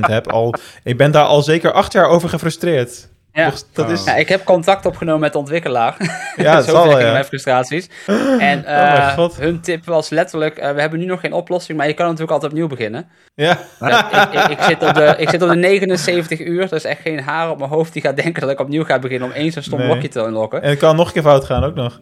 heb. 0.00 0.28
Al, 0.28 0.54
ik 0.84 0.96
ben 0.96 1.12
daar 1.12 1.24
al 1.24 1.42
zeker 1.42 1.72
acht 1.72 1.92
jaar 1.92 2.08
over 2.08 2.28
gefrustreerd. 2.28 3.08
Ja. 3.32 3.52
Dat 3.72 3.90
is... 3.90 4.04
Ja, 4.04 4.16
ik 4.16 4.28
heb 4.28 4.44
contact 4.44 4.86
opgenomen 4.86 5.20
met 5.20 5.32
de 5.32 5.38
ontwikkelaar. 5.38 5.96
Ja, 6.36 6.54
dat 6.54 6.64
Zo 6.68 6.70
zal 6.70 6.98
ja. 7.00 7.12
mijn 7.12 7.24
frustraties. 7.24 7.88
En 8.06 8.58
Oh 8.58 8.64
mijn 8.64 8.96
uh, 8.96 9.08
god. 9.14 9.36
hun 9.36 9.60
tip 9.60 9.84
was 9.84 10.08
letterlijk, 10.08 10.58
uh, 10.58 10.70
we 10.70 10.80
hebben 10.80 10.98
nu 10.98 11.04
nog 11.04 11.20
geen 11.20 11.32
oplossing, 11.32 11.78
maar 11.78 11.86
je 11.86 11.94
kan 11.94 12.04
natuurlijk 12.04 12.32
altijd 12.32 12.52
opnieuw 12.52 12.68
beginnen. 12.68 13.08
Ja. 13.34 13.58
Uh, 13.82 14.02
ik, 14.12 14.32
ik, 14.32 14.58
ik, 14.58 14.62
zit 14.62 14.82
op 14.82 14.94
de, 14.94 15.14
ik 15.18 15.28
zit 15.28 15.42
op 15.42 15.48
de 15.48 15.56
79 15.56 16.40
uur, 16.40 16.60
dat 16.60 16.72
is 16.72 16.84
echt 16.84 17.00
geen 17.00 17.20
haar 17.20 17.50
op 17.50 17.58
mijn 17.58 17.70
hoofd 17.70 17.92
die 17.92 18.02
gaat 18.02 18.16
denken 18.16 18.40
dat 18.40 18.50
ik 18.50 18.60
opnieuw 18.60 18.84
ga 18.84 18.98
beginnen 18.98 19.28
om 19.28 19.34
eens 19.34 19.56
een 19.56 19.62
stom 19.62 19.78
Nee. 19.78 19.88
blokje 19.88 20.08
te 20.08 20.20
unlocken. 20.20 20.62
En 20.62 20.70
het 20.70 20.78
kan 20.78 20.96
nog 20.96 21.06
een 21.06 21.12
keer 21.12 21.22
fout 21.22 21.44
gaan 21.44 21.64
ook 21.64 21.74
nog. 21.74 22.00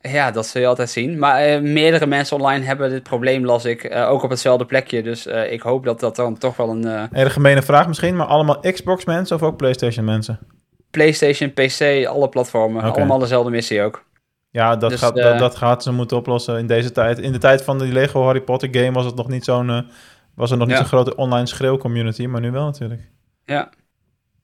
Ja, 0.00 0.30
dat 0.30 0.46
zul 0.46 0.60
je 0.60 0.66
altijd 0.66 0.90
zien. 0.90 1.18
Maar 1.18 1.48
uh, 1.48 1.60
meerdere 1.60 2.06
mensen 2.06 2.36
online 2.36 2.64
hebben 2.64 2.90
dit 2.90 3.02
probleem, 3.02 3.44
las 3.44 3.64
ik, 3.64 3.84
uh, 3.94 4.10
ook 4.10 4.22
op 4.22 4.30
hetzelfde 4.30 4.64
plekje. 4.64 5.02
Dus 5.02 5.26
uh, 5.26 5.52
ik 5.52 5.62
hoop 5.62 5.84
dat 5.84 6.00
dat 6.00 6.16
dan 6.16 6.38
toch 6.38 6.56
wel 6.56 6.70
een... 6.70 6.86
Uh, 6.86 7.02
Hele 7.12 7.30
gemene 7.30 7.62
vraag 7.62 7.86
misschien, 7.86 8.16
maar 8.16 8.26
allemaal 8.26 8.60
Xbox 8.60 9.04
mensen 9.04 9.36
of 9.36 9.42
ook 9.42 9.56
PlayStation 9.56 10.04
mensen? 10.04 10.38
PlayStation, 10.92 11.52
PC, 11.52 12.06
alle 12.06 12.28
platformen. 12.28 12.82
Allemaal 12.82 13.18
dezelfde 13.18 13.50
missie 13.50 13.82
ook. 13.82 14.04
Ja, 14.50 14.76
dat, 14.76 14.90
Dus, 14.90 15.00
gaat, 15.00 15.16
eh, 15.18 15.24
dat, 15.24 15.38
dat 15.38 15.56
gaat 15.56 15.82
ze 15.82 15.92
moeten 15.92 16.16
oplossen 16.16 16.58
in 16.58 16.66
deze 16.66 16.92
tijd. 16.92 17.18
In 17.18 17.32
de 17.32 17.38
tijd 17.38 17.62
van 17.62 17.78
die 17.78 17.92
Lego 17.92 18.22
Harry 18.24 18.40
Potter 18.40 18.68
game 18.72 18.92
was 18.92 19.04
het 19.04 19.14
nog 19.14 19.28
niet 19.28 19.44
zo'n... 19.44 19.70
eh, 19.70 19.78
was 20.34 20.50
er 20.50 20.56
nog 20.56 20.66
niet 20.66 20.76
zo'n 20.76 20.86
grote 20.86 21.16
online 21.16 21.46
schreeuwcommunity, 21.46 22.26
maar 22.26 22.40
nu 22.40 22.50
wel 22.50 22.64
natuurlijk. 22.64 23.00
Ja. 23.44 23.70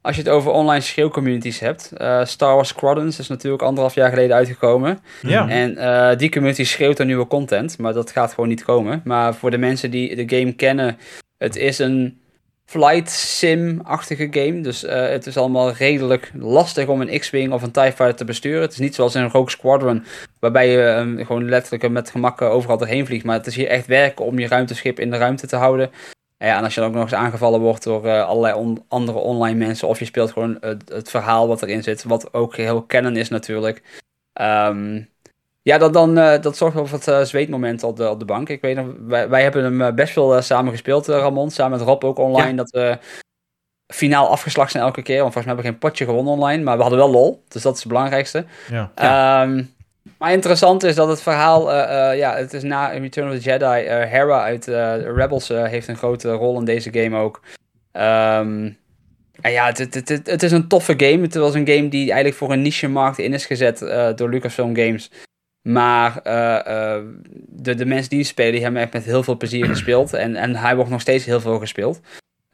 Als 0.00 0.16
je 0.16 0.22
het 0.22 0.30
over 0.30 0.50
online 0.50 0.80
schreeuwcommunities 0.80 1.58
hebt. 1.60 1.92
eh, 1.92 2.24
Star 2.24 2.54
Wars 2.54 2.68
Squadrons 2.68 3.18
is 3.18 3.28
natuurlijk 3.28 3.62
anderhalf 3.62 3.94
jaar 3.94 4.08
geleden 4.08 4.36
uitgekomen. 4.36 4.98
Ja. 5.22 5.48
En 5.48 6.18
die 6.18 6.30
community 6.30 6.64
schreeuwt 6.64 6.98
naar 6.98 7.06
nieuwe 7.06 7.26
content. 7.26 7.78
Maar 7.78 7.92
dat 7.92 8.10
gaat 8.10 8.32
gewoon 8.34 8.48
niet 8.48 8.64
komen. 8.64 9.00
Maar 9.04 9.34
voor 9.34 9.50
de 9.50 9.58
mensen 9.58 9.90
die 9.90 10.26
de 10.26 10.36
game 10.36 10.52
kennen. 10.52 10.98
Het 11.38 11.56
is 11.56 11.78
een 11.78 12.20
flight 12.68 13.10
sim-achtige 13.10 14.28
game. 14.30 14.60
Dus 14.60 14.84
eh, 14.84 15.08
het 15.08 15.26
is 15.26 15.36
allemaal 15.36 15.72
redelijk 15.72 16.30
lastig 16.34 16.88
om 16.88 17.00
een 17.00 17.18
X-Wing 17.18 17.52
of 17.52 17.62
een 17.62 17.70
TIE 17.70 17.82
Fighter 17.82 18.14
te 18.14 18.24
besturen. 18.24 18.60
Het 18.60 18.72
is 18.72 18.78
niet 18.78 18.94
zoals 18.94 19.14
in 19.14 19.22
Rogue 19.22 19.50
Squadron. 19.50 20.04
Waarbij 20.40 20.70
je 20.70 20.82
eh, 20.82 21.26
gewoon 21.26 21.48
letterlijk 21.48 21.92
met 21.92 22.10
gemak 22.10 22.40
eh, 22.40 22.50
overal 22.50 22.78
doorheen 22.78 23.06
vliegt. 23.06 23.24
Maar 23.24 23.36
het 23.36 23.46
is 23.46 23.56
hier 23.56 23.68
echt 23.68 23.86
werken 23.86 24.24
om 24.24 24.38
je 24.38 24.48
ruimteschip 24.48 25.00
in 25.00 25.10
de 25.10 25.16
ruimte 25.16 25.46
te 25.46 25.56
houden. 25.56 25.90
Ja, 26.38 26.56
en 26.56 26.64
als 26.64 26.74
je 26.74 26.80
dan 26.80 26.88
ook 26.88 26.94
nog 26.94 27.04
eens 27.04 27.14
aangevallen 27.14 27.60
wordt 27.60 27.84
door 27.84 28.06
uh, 28.06 28.26
allerlei 28.26 28.76
andere 28.88 29.18
online 29.18 29.58
mensen, 29.58 29.88
of 29.88 29.98
je 29.98 30.04
speelt 30.04 30.32
gewoon 30.32 30.56
het, 30.60 31.10
verhaal 31.10 31.48
wat 31.48 31.62
erin 31.62 31.82
zit, 31.82 32.02
wat 32.02 32.34
ook 32.34 32.56
heel 32.56 32.86
canon 32.86 33.16
is 33.16 33.28
natuurlijk. 33.28 33.82
Um, 34.40 35.08
ja, 35.68 35.78
dan, 35.78 35.92
dan, 35.92 36.18
uh, 36.18 36.40
dat 36.40 36.56
zorgt 36.56 36.74
wel 36.74 36.86
voor 36.86 36.98
wat 36.98 37.08
uh, 37.08 37.20
zweetmomenten 37.22 37.88
op 37.88 37.96
de, 37.96 38.10
op 38.10 38.18
de 38.18 38.24
bank. 38.24 38.48
Ik 38.48 38.60
weet 38.60 38.76
nog, 38.76 38.86
wij, 39.06 39.28
wij 39.28 39.42
hebben 39.42 39.64
hem 39.64 39.94
best 39.94 40.12
veel 40.12 40.42
samen 40.42 40.72
gespeeld, 40.72 41.06
Ramon, 41.06 41.50
samen 41.50 41.78
met 41.78 41.86
Rob 41.88 42.04
ook 42.04 42.18
online, 42.18 42.50
ja. 42.50 42.56
dat 42.56 42.70
we 42.70 42.98
finaal 43.94 44.28
afgeslacht 44.28 44.70
zijn 44.70 44.84
elke 44.84 45.02
keer, 45.02 45.20
want 45.20 45.32
volgens 45.32 45.44
mij 45.44 45.54
hebben 45.54 45.64
we 45.64 45.70
geen 45.70 45.90
potje 45.90 46.04
gewonnen 46.04 46.32
online, 46.32 46.62
maar 46.62 46.76
we 46.76 46.82
hadden 46.82 47.00
wel 47.00 47.10
lol, 47.10 47.42
dus 47.48 47.62
dat 47.62 47.74
is 47.74 47.78
het 47.78 47.88
belangrijkste. 47.88 48.44
Ja. 48.70 48.90
ja. 48.94 49.42
Um, 49.42 49.74
maar 50.18 50.32
interessant 50.32 50.82
is 50.82 50.94
dat 50.94 51.08
het 51.08 51.22
verhaal, 51.22 51.72
uh, 51.72 51.76
uh, 51.76 52.18
ja, 52.18 52.36
het 52.36 52.52
is 52.52 52.62
na 52.62 52.86
Return 52.86 53.28
of 53.28 53.34
the 53.34 53.40
Jedi. 53.40 53.84
Uh, 53.84 54.10
Hera 54.10 54.42
uit 54.42 54.66
Rebels 55.16 55.48
heeft 55.48 55.88
een 55.88 55.96
grote 55.96 56.32
rol 56.32 56.58
in 56.58 56.64
deze 56.64 56.92
game 56.92 57.16
ook. 57.16 57.40
Um, 57.92 58.76
en 59.40 59.52
ja, 59.52 59.66
het, 59.66 59.78
het, 59.78 59.94
het, 59.94 60.26
het, 60.26 60.42
is 60.42 60.52
een 60.52 60.68
toffe 60.68 60.94
game. 60.96 61.22
Het 61.22 61.34
was 61.34 61.54
een 61.54 61.68
game 61.68 61.88
die 61.88 62.06
eigenlijk 62.06 62.36
voor 62.36 62.52
een 62.52 62.62
niche-markt 62.62 63.18
in 63.18 63.32
is 63.32 63.46
gezet 63.46 63.78
door 64.16 64.28
Lucasfilm 64.28 64.76
Games. 64.76 65.10
Maar 65.70 66.20
de, 67.46 67.74
de 67.74 67.86
mensen 67.86 68.10
die 68.10 68.24
spelen, 68.24 68.52
die 68.52 68.62
hebben 68.62 68.82
echt 68.82 68.92
met 68.92 69.04
heel 69.04 69.22
veel 69.22 69.36
plezier 69.36 69.66
gespeeld. 69.74 70.12
En, 70.12 70.36
en 70.36 70.56
hij 70.56 70.76
wordt 70.76 70.90
nog 70.90 71.00
steeds 71.00 71.24
heel 71.24 71.40
veel 71.40 71.58
gespeeld. 71.58 72.00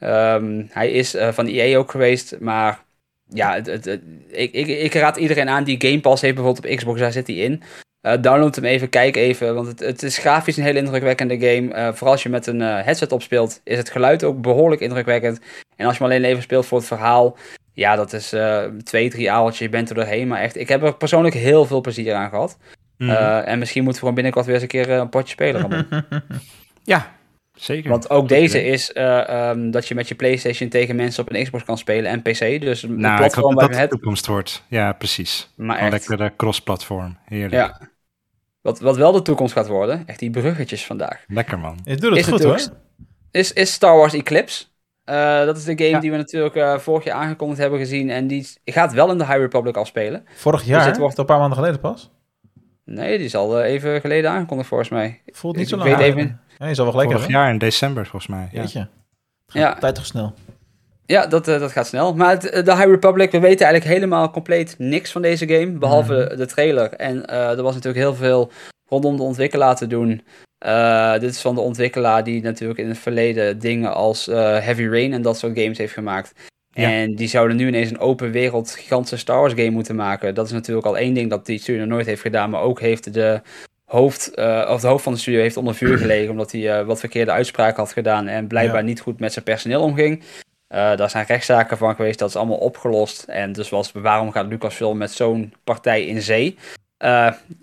Um, 0.00 0.68
hij 0.70 0.90
is 0.90 1.16
van 1.30 1.46
EA 1.46 1.78
ook 1.78 1.90
geweest, 1.90 2.36
maar 2.40 2.84
ja, 3.28 3.54
het, 3.54 3.66
het, 3.66 3.84
het, 3.84 4.00
ik, 4.28 4.52
ik, 4.52 4.66
ik, 4.66 4.94
raad 4.94 5.16
iedereen 5.16 5.48
aan 5.48 5.64
die 5.64 5.80
Game 5.86 6.00
Pass 6.00 6.22
heeft 6.22 6.34
bijvoorbeeld 6.34 6.66
op 6.66 6.76
Xbox, 6.76 7.00
daar 7.00 7.12
zit 7.12 7.26
hij 7.26 7.36
in. 7.36 7.62
Uh, 8.02 8.12
download 8.20 8.54
hem 8.54 8.64
even, 8.64 8.88
kijk 8.88 9.16
even, 9.16 9.54
want 9.54 9.66
het, 9.66 9.80
het 9.80 10.02
is 10.02 10.18
grafisch 10.18 10.56
een 10.56 10.62
heel 10.62 10.76
indrukwekkende 10.76 11.38
game. 11.38 11.74
Uh, 11.74 11.92
vooral 11.92 12.12
als 12.12 12.22
je 12.22 12.28
met 12.28 12.46
een 12.46 12.60
uh, 12.60 12.82
headset 12.82 13.12
opspeelt, 13.12 13.60
is 13.64 13.76
het 13.76 13.90
geluid 13.90 14.24
ook 14.24 14.40
behoorlijk 14.40 14.80
indrukwekkend. 14.80 15.40
En 15.76 15.86
als 15.86 15.96
je 15.96 16.02
maar 16.02 16.12
alleen 16.12 16.24
even 16.24 16.42
speelt 16.42 16.66
voor 16.66 16.78
het 16.78 16.86
verhaal, 16.86 17.36
ja, 17.72 17.96
dat 17.96 18.12
is 18.12 18.34
twee, 18.82 19.10
drie 19.10 19.30
avondjes, 19.30 19.58
je 19.58 19.68
bent 19.68 19.88
er 19.88 19.94
doorheen. 19.94 20.28
Maar 20.28 20.40
echt, 20.40 20.56
ik 20.56 20.68
heb 20.68 20.82
er 20.82 20.96
persoonlijk 20.96 21.34
heel 21.34 21.64
veel 21.64 21.80
plezier 21.80 22.14
aan 22.14 22.28
gehad. 22.28 22.58
Mm 23.04 23.10
-hmm. 23.10 23.44
en 23.44 23.58
misschien 23.58 23.84
moeten 23.84 24.02
we 24.02 24.08
gewoon 24.08 24.14
binnenkort 24.14 24.46
weer 24.46 24.54
eens 24.54 24.62
een 24.62 24.68
keer 24.68 24.90
een 24.90 25.08
potje 25.08 25.32
spelen. 25.32 25.86
ja, 26.94 27.14
Zeker. 27.54 27.90
Want 27.90 28.10
ook 28.10 28.28
deze 28.28 28.64
is 28.64 28.90
uh, 28.94 29.50
um, 29.50 29.70
dat 29.70 29.88
je 29.88 29.94
met 29.94 30.08
je 30.08 30.14
PlayStation 30.14 30.68
tegen 30.68 30.96
mensen 30.96 31.22
op 31.22 31.32
een 31.32 31.42
Xbox 31.42 31.64
kan 31.64 31.78
spelen 31.78 32.10
en 32.10 32.22
PC. 32.22 32.60
Dus 32.60 32.82
nou, 32.82 33.16
platform 33.16 33.52
ik 33.52 33.60
hoop 33.60 33.70
dat 33.70 33.80
de 33.80 33.88
toekomst 33.88 34.26
wordt. 34.26 34.64
Ja, 34.68 34.92
precies. 34.92 35.52
Maar 35.56 35.90
lekkere 35.90 36.32
cross-platform. 36.36 37.18
Heerlijk. 37.24 37.52
Ja. 37.52 37.80
Wat, 38.60 38.80
wat 38.80 38.96
wel 38.96 39.12
de 39.12 39.22
toekomst 39.22 39.52
gaat 39.52 39.66
worden, 39.66 40.02
echt 40.06 40.18
die 40.18 40.30
bruggetjes 40.30 40.86
vandaag. 40.86 41.24
Lekker 41.26 41.58
man. 41.58 41.78
Je 41.84 41.96
doet 41.96 42.10
het 42.10 42.18
is 42.18 42.26
goed 42.26 42.42
hoor. 42.42 42.60
Is, 43.30 43.52
is 43.52 43.72
Star 43.72 43.96
Wars 43.96 44.14
Eclipse. 44.14 44.64
Uh, 45.04 45.44
dat 45.44 45.56
is 45.56 45.64
de 45.64 45.76
game 45.76 45.88
Ja. 45.88 46.00
die 46.00 46.10
we 46.10 46.16
natuurlijk 46.16 46.54
uh, 46.54 46.78
vorig 46.78 47.04
jaar 47.04 47.16
aangekondigd 47.16 47.60
hebben 47.60 47.78
gezien. 47.78 48.10
En 48.10 48.26
die 48.26 48.48
gaat 48.64 48.92
wel 48.92 49.10
in 49.10 49.18
de 49.18 49.24
High 49.24 49.38
Republic 49.38 49.76
afspelen. 49.76 50.24
Vorig 50.34 50.64
jaar? 50.64 50.84
dit 50.84 50.88
Dus 50.88 50.98
wordt 50.98 51.18
een 51.18 51.24
paar 51.24 51.38
maanden 51.38 51.58
geleden 51.58 51.80
pas? 51.80 52.10
Nee, 52.84 53.16
die 53.16 53.26
is 53.26 53.34
al 53.34 53.60
uh, 53.60 53.72
even 53.72 54.00
geleden 54.00 54.30
aangekondigd 54.30 54.68
volgens 54.68 54.88
mij. 54.90 55.20
Voelt 55.26 55.54
niet 55.56 55.64
Ik 55.64 55.70
zo 55.70 55.76
lang. 55.76 55.88
weet 55.88 55.98
aan. 55.98 56.04
even- 56.18 56.40
Ja, 56.58 56.66
je 56.66 56.74
zal 56.74 56.84
wel 56.84 56.92
gelijk 56.92 57.12
Vorig 57.12 57.28
jaar 57.28 57.50
in 57.50 57.58
december 57.58 58.02
volgens 58.06 58.26
mij. 58.30 58.48
Ja. 58.52 58.60
Jeetje. 58.60 58.78
Het 58.78 58.88
Ja. 59.54 59.68
gaat 59.70 59.80
Tijd 59.80 59.94
toch 59.94 60.06
snel. 60.06 60.34
Ja, 61.06 61.26
dat, 61.26 61.48
eh, 61.48 61.58
dat 61.60 61.72
gaat 61.72 61.86
snel. 61.86 62.14
Maar 62.14 62.30
het, 62.30 62.42
de 62.42 62.74
High 62.74 62.86
Republic, 62.88 63.30
we 63.30 63.38
weten 63.40 63.66
eigenlijk 63.66 63.94
helemaal 63.96 64.30
compleet 64.30 64.74
niks 64.78 65.12
van 65.12 65.22
deze 65.22 65.48
game. 65.48 65.70
Behalve 65.78 66.14
Mhm. 66.28 66.36
de 66.36 66.46
trailer. 66.46 66.90
En 66.92 67.26
eh, 67.26 67.50
er 67.56 67.62
was 67.62 67.74
natuurlijk 67.74 68.04
heel 68.04 68.14
veel 68.14 68.50
rondom 68.88 69.16
de 69.16 69.22
ontwikkelaar 69.22 69.76
te 69.76 69.86
doen. 69.86 70.22
Eh, 70.58 71.12
dit 71.12 71.30
is 71.30 71.40
van 71.40 71.54
de 71.54 71.60
ontwikkelaar 71.60 72.24
die 72.24 72.42
natuurlijk 72.42 72.78
in 72.78 72.88
het 72.88 72.98
verleden 72.98 73.58
dingen 73.58 73.94
als 73.94 74.28
eh, 74.28 74.36
Heavy 74.36 74.86
Rain 74.86 75.12
en 75.12 75.22
dat 75.22 75.38
soort 75.38 75.58
games 75.58 75.78
heeft 75.78 75.92
gemaakt. 75.92 76.32
Ja. 76.74 76.90
En 76.90 77.14
die 77.14 77.28
zouden 77.28 77.56
nu 77.56 77.66
ineens 77.66 77.90
een 77.90 77.98
open 77.98 78.30
wereld 78.30 78.70
gigantische 78.70 79.16
Star 79.16 79.38
Wars 79.40 79.52
game 79.52 79.70
moeten 79.70 79.94
maken. 79.96 80.34
Dat 80.34 80.46
is 80.46 80.52
natuurlijk 80.52 80.86
al 80.86 80.98
één 80.98 81.14
ding 81.14 81.30
dat 81.30 81.46
die 81.46 81.58
studio 81.58 81.84
nooit 81.84 82.06
heeft 82.06 82.22
gedaan. 82.22 82.50
Maar 82.50 82.60
ook 82.62 82.80
heeft 82.80 83.14
de 83.14 83.40
hoofd, 83.84 84.34
eh, 84.34 84.68
of 84.72 84.80
de 84.80 84.86
hoofd 84.86 85.04
van 85.04 85.12
de 85.12 85.18
studio 85.18 85.40
heeft 85.40 85.56
onder 85.56 85.74
vuur 85.74 85.98
gelegen. 85.98 86.30
Omdat 86.30 86.52
hij 86.52 86.78
eh, 86.78 86.86
wat 86.86 87.00
verkeerde 87.00 87.30
uitspraken 87.30 87.82
had 87.82 87.92
gedaan. 87.92 88.28
En 88.28 88.46
blijkbaar 88.46 88.80
Ja. 88.80 88.86
niet 88.86 89.00
goed 89.00 89.20
met 89.20 89.32
zijn 89.32 89.44
personeel 89.44 89.82
omging. 89.82 90.22
daar 90.68 91.10
zijn 91.10 91.24
rechtszaken 91.28 91.76
van 91.76 91.94
geweest, 91.94 92.18
dat 92.18 92.28
is 92.28 92.36
allemaal 92.36 92.56
opgelost. 92.56 93.22
En 93.22 93.52
dus 93.52 93.68
was, 93.68 93.92
waarom 93.92 94.32
gaat 94.32 94.46
Lucasfilm 94.46 94.98
met 94.98 95.10
zo'n 95.10 95.52
partij 95.64 96.04
in 96.06 96.22
zee? 96.22 96.56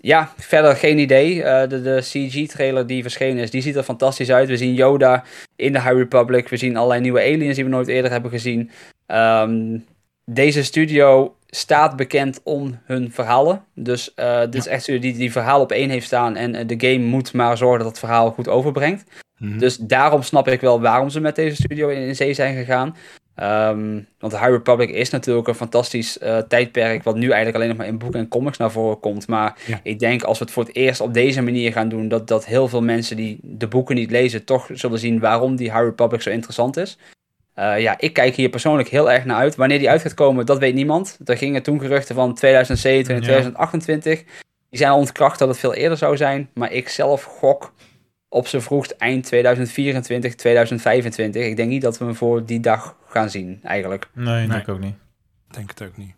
ja, 0.00 0.32
verder 0.36 0.76
geen 0.76 0.98
idee. 0.98 1.34
de, 1.42 1.82
de 1.82 1.98
CG-trailer 2.00 2.86
die 2.86 3.02
verschenen 3.02 3.42
is, 3.42 3.50
die 3.50 3.62
ziet 3.62 3.76
er 3.76 3.82
fantastisch 3.82 4.30
uit. 4.30 4.48
We 4.48 4.56
zien 4.56 4.74
Yoda 4.74 5.24
in 5.56 5.72
de 5.72 5.80
High 5.80 5.96
Republic. 5.96 6.48
We 6.48 6.56
zien 6.56 6.76
allerlei 6.76 7.00
nieuwe 7.00 7.20
aliens 7.20 7.54
die 7.54 7.64
we 7.64 7.70
nooit 7.70 7.88
eerder 7.88 8.10
hebben 8.10 8.30
gezien. 8.30 8.70
Ehm, 9.12 9.78
deze 10.24 10.62
studio 10.62 11.36
staat 11.46 11.96
bekend 11.96 12.40
om 12.42 12.78
hun 12.84 13.12
verhalen. 13.12 13.64
Dus 13.74 14.12
uh, 14.16 14.40
dit 14.40 14.54
is 14.54 14.66
echt 14.66 14.82
studio 14.82 15.00
die 15.00 15.16
die 15.16 15.32
verhaal 15.32 15.60
op 15.60 15.72
één 15.72 15.90
heeft 15.90 16.06
staan. 16.06 16.36
En 16.36 16.54
uh, 16.54 16.60
de 16.66 16.88
game 16.88 17.04
moet 17.04 17.32
maar 17.32 17.56
zorgen 17.56 17.78
dat 17.78 17.88
het 17.88 17.98
verhaal 17.98 18.30
goed 18.30 18.48
overbrengt. 18.48 19.04
Mhm. 19.38 19.58
Dus 19.58 19.76
daarom 19.76 20.22
snap 20.22 20.48
ik 20.48 20.60
wel 20.60 20.80
waarom 20.80 21.10
ze 21.10 21.20
met 21.20 21.36
deze 21.36 21.56
studio 21.56 21.88
in, 21.88 22.16
zee 22.16 22.34
zijn 22.34 22.56
gegaan. 22.56 22.96
Um, 23.36 24.06
want 24.18 24.32
High 24.32 24.50
Republic 24.50 24.90
is 24.90 25.10
natuurlijk 25.10 25.48
een 25.48 25.54
fantastisch 25.54 26.18
uh, 26.22 26.38
tijdperk. 26.38 27.02
Wat 27.02 27.16
nu 27.16 27.26
eigenlijk 27.26 27.56
alleen 27.56 27.68
nog 27.68 27.76
maar 27.76 27.86
in 27.86 27.98
boeken 27.98 28.20
en 28.20 28.28
comics 28.28 28.58
naar 28.58 28.70
voren 28.70 29.00
komt. 29.00 29.28
Maar 29.28 29.56
ik 29.82 29.98
denk 29.98 30.22
als 30.22 30.38
we 30.38 30.44
het 30.44 30.52
voor 30.52 30.64
het 30.64 30.76
eerst 30.76 31.00
op 31.00 31.14
deze 31.14 31.42
manier 31.42 31.72
gaan 31.72 31.88
doen. 31.88 32.08
Dat, 32.08 32.28
dat 32.28 32.46
heel 32.46 32.68
veel 32.68 32.82
mensen 32.82 33.16
die 33.16 33.38
de 33.42 33.68
boeken 33.68 33.94
niet 33.94 34.10
lezen. 34.10 34.44
toch 34.44 34.68
zullen 34.72 34.98
zien 34.98 35.20
waarom 35.20 35.56
die 35.56 35.70
High 35.70 35.84
Republic 35.84 36.22
zo 36.22 36.30
interessant 36.30 36.76
is. 36.76 36.98
Uh, 37.62 37.80
ja, 37.80 37.98
ik 37.98 38.12
kijk 38.12 38.34
hier 38.34 38.48
persoonlijk 38.48 38.88
heel 38.88 39.10
erg 39.10 39.24
naar 39.24 39.36
uit. 39.36 39.56
Wanneer 39.56 39.78
die 39.78 39.90
uit 39.90 40.00
gaat 40.00 40.14
komen, 40.14 40.46
dat 40.46 40.58
weet 40.58 40.74
niemand. 40.74 41.18
Er 41.24 41.36
gingen 41.36 41.62
toen 41.62 41.80
geruchten 41.80 42.14
van 42.14 42.34
2027 42.34 43.16
en 43.16 43.22
2028. 43.22 44.22
Die 44.68 44.78
zijn 44.78 44.92
ontkracht 44.92 45.38
dat 45.38 45.48
het 45.48 45.58
veel 45.58 45.74
eerder 45.74 45.98
zou 45.98 46.16
zijn. 46.16 46.50
Maar 46.54 46.72
ik 46.72 46.88
zelf 46.88 47.22
gok 47.22 47.72
op 48.28 48.46
z'n 48.46 48.58
vroegst 48.58 48.90
eind 48.90 49.24
2024, 49.24 50.34
2025. 50.34 51.44
Ik 51.44 51.56
denk 51.56 51.68
niet 51.68 51.82
dat 51.82 51.98
we 51.98 52.04
hem 52.04 52.14
voor 52.14 52.44
die 52.44 52.60
dag 52.60 52.96
gaan 53.06 53.30
zien, 53.30 53.60
eigenlijk. 53.62 54.08
Nee, 54.14 54.48
denk 54.48 54.62
ik 54.62 54.68
ook 54.68 54.80
niet. 54.80 54.94
Denk 55.50 55.70
het 55.70 55.82
ook 55.82 55.96
niet. 55.96 56.14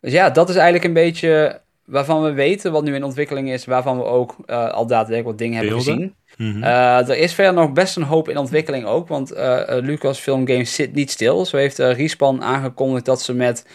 Dus 0.00 0.12
ja, 0.12 0.30
dat 0.30 0.48
is 0.48 0.54
eigenlijk 0.54 0.84
een 0.84 0.92
beetje 0.92 1.60
waarvan 1.84 2.22
we 2.22 2.32
weten 2.32 2.72
wat 2.72 2.84
nu 2.84 2.94
in 2.94 3.04
ontwikkeling 3.04 3.50
is. 3.50 3.64
Waarvan 3.64 3.96
we 3.96 4.04
ook 4.04 4.36
uh, 4.46 4.70
al 4.70 4.86
daadwerkelijk 4.86 5.26
wat 5.26 5.38
dingen 5.38 5.58
hebben 5.58 5.76
gezien. 5.76 6.14
Eh, 6.40 7.08
er 7.08 7.16
is 7.16 7.34
verder 7.34 7.54
nog 7.54 7.72
best 7.72 7.96
een 7.96 8.02
hoop 8.02 8.28
in 8.28 8.36
ontwikkeling 8.36 8.84
ook, 8.84 9.08
want 9.08 9.32
uh, 9.32 9.62
Lucasfilm 9.66 10.46
Games 10.46 10.74
zit 10.74 10.94
niet 10.94 11.10
stil. 11.10 11.44
Zo 11.44 11.56
heeft 11.56 11.78
Respawn 11.78 12.42
aangekondigd 12.42 13.04
dat 13.04 13.22
ze 13.22 13.34
met 13.34 13.66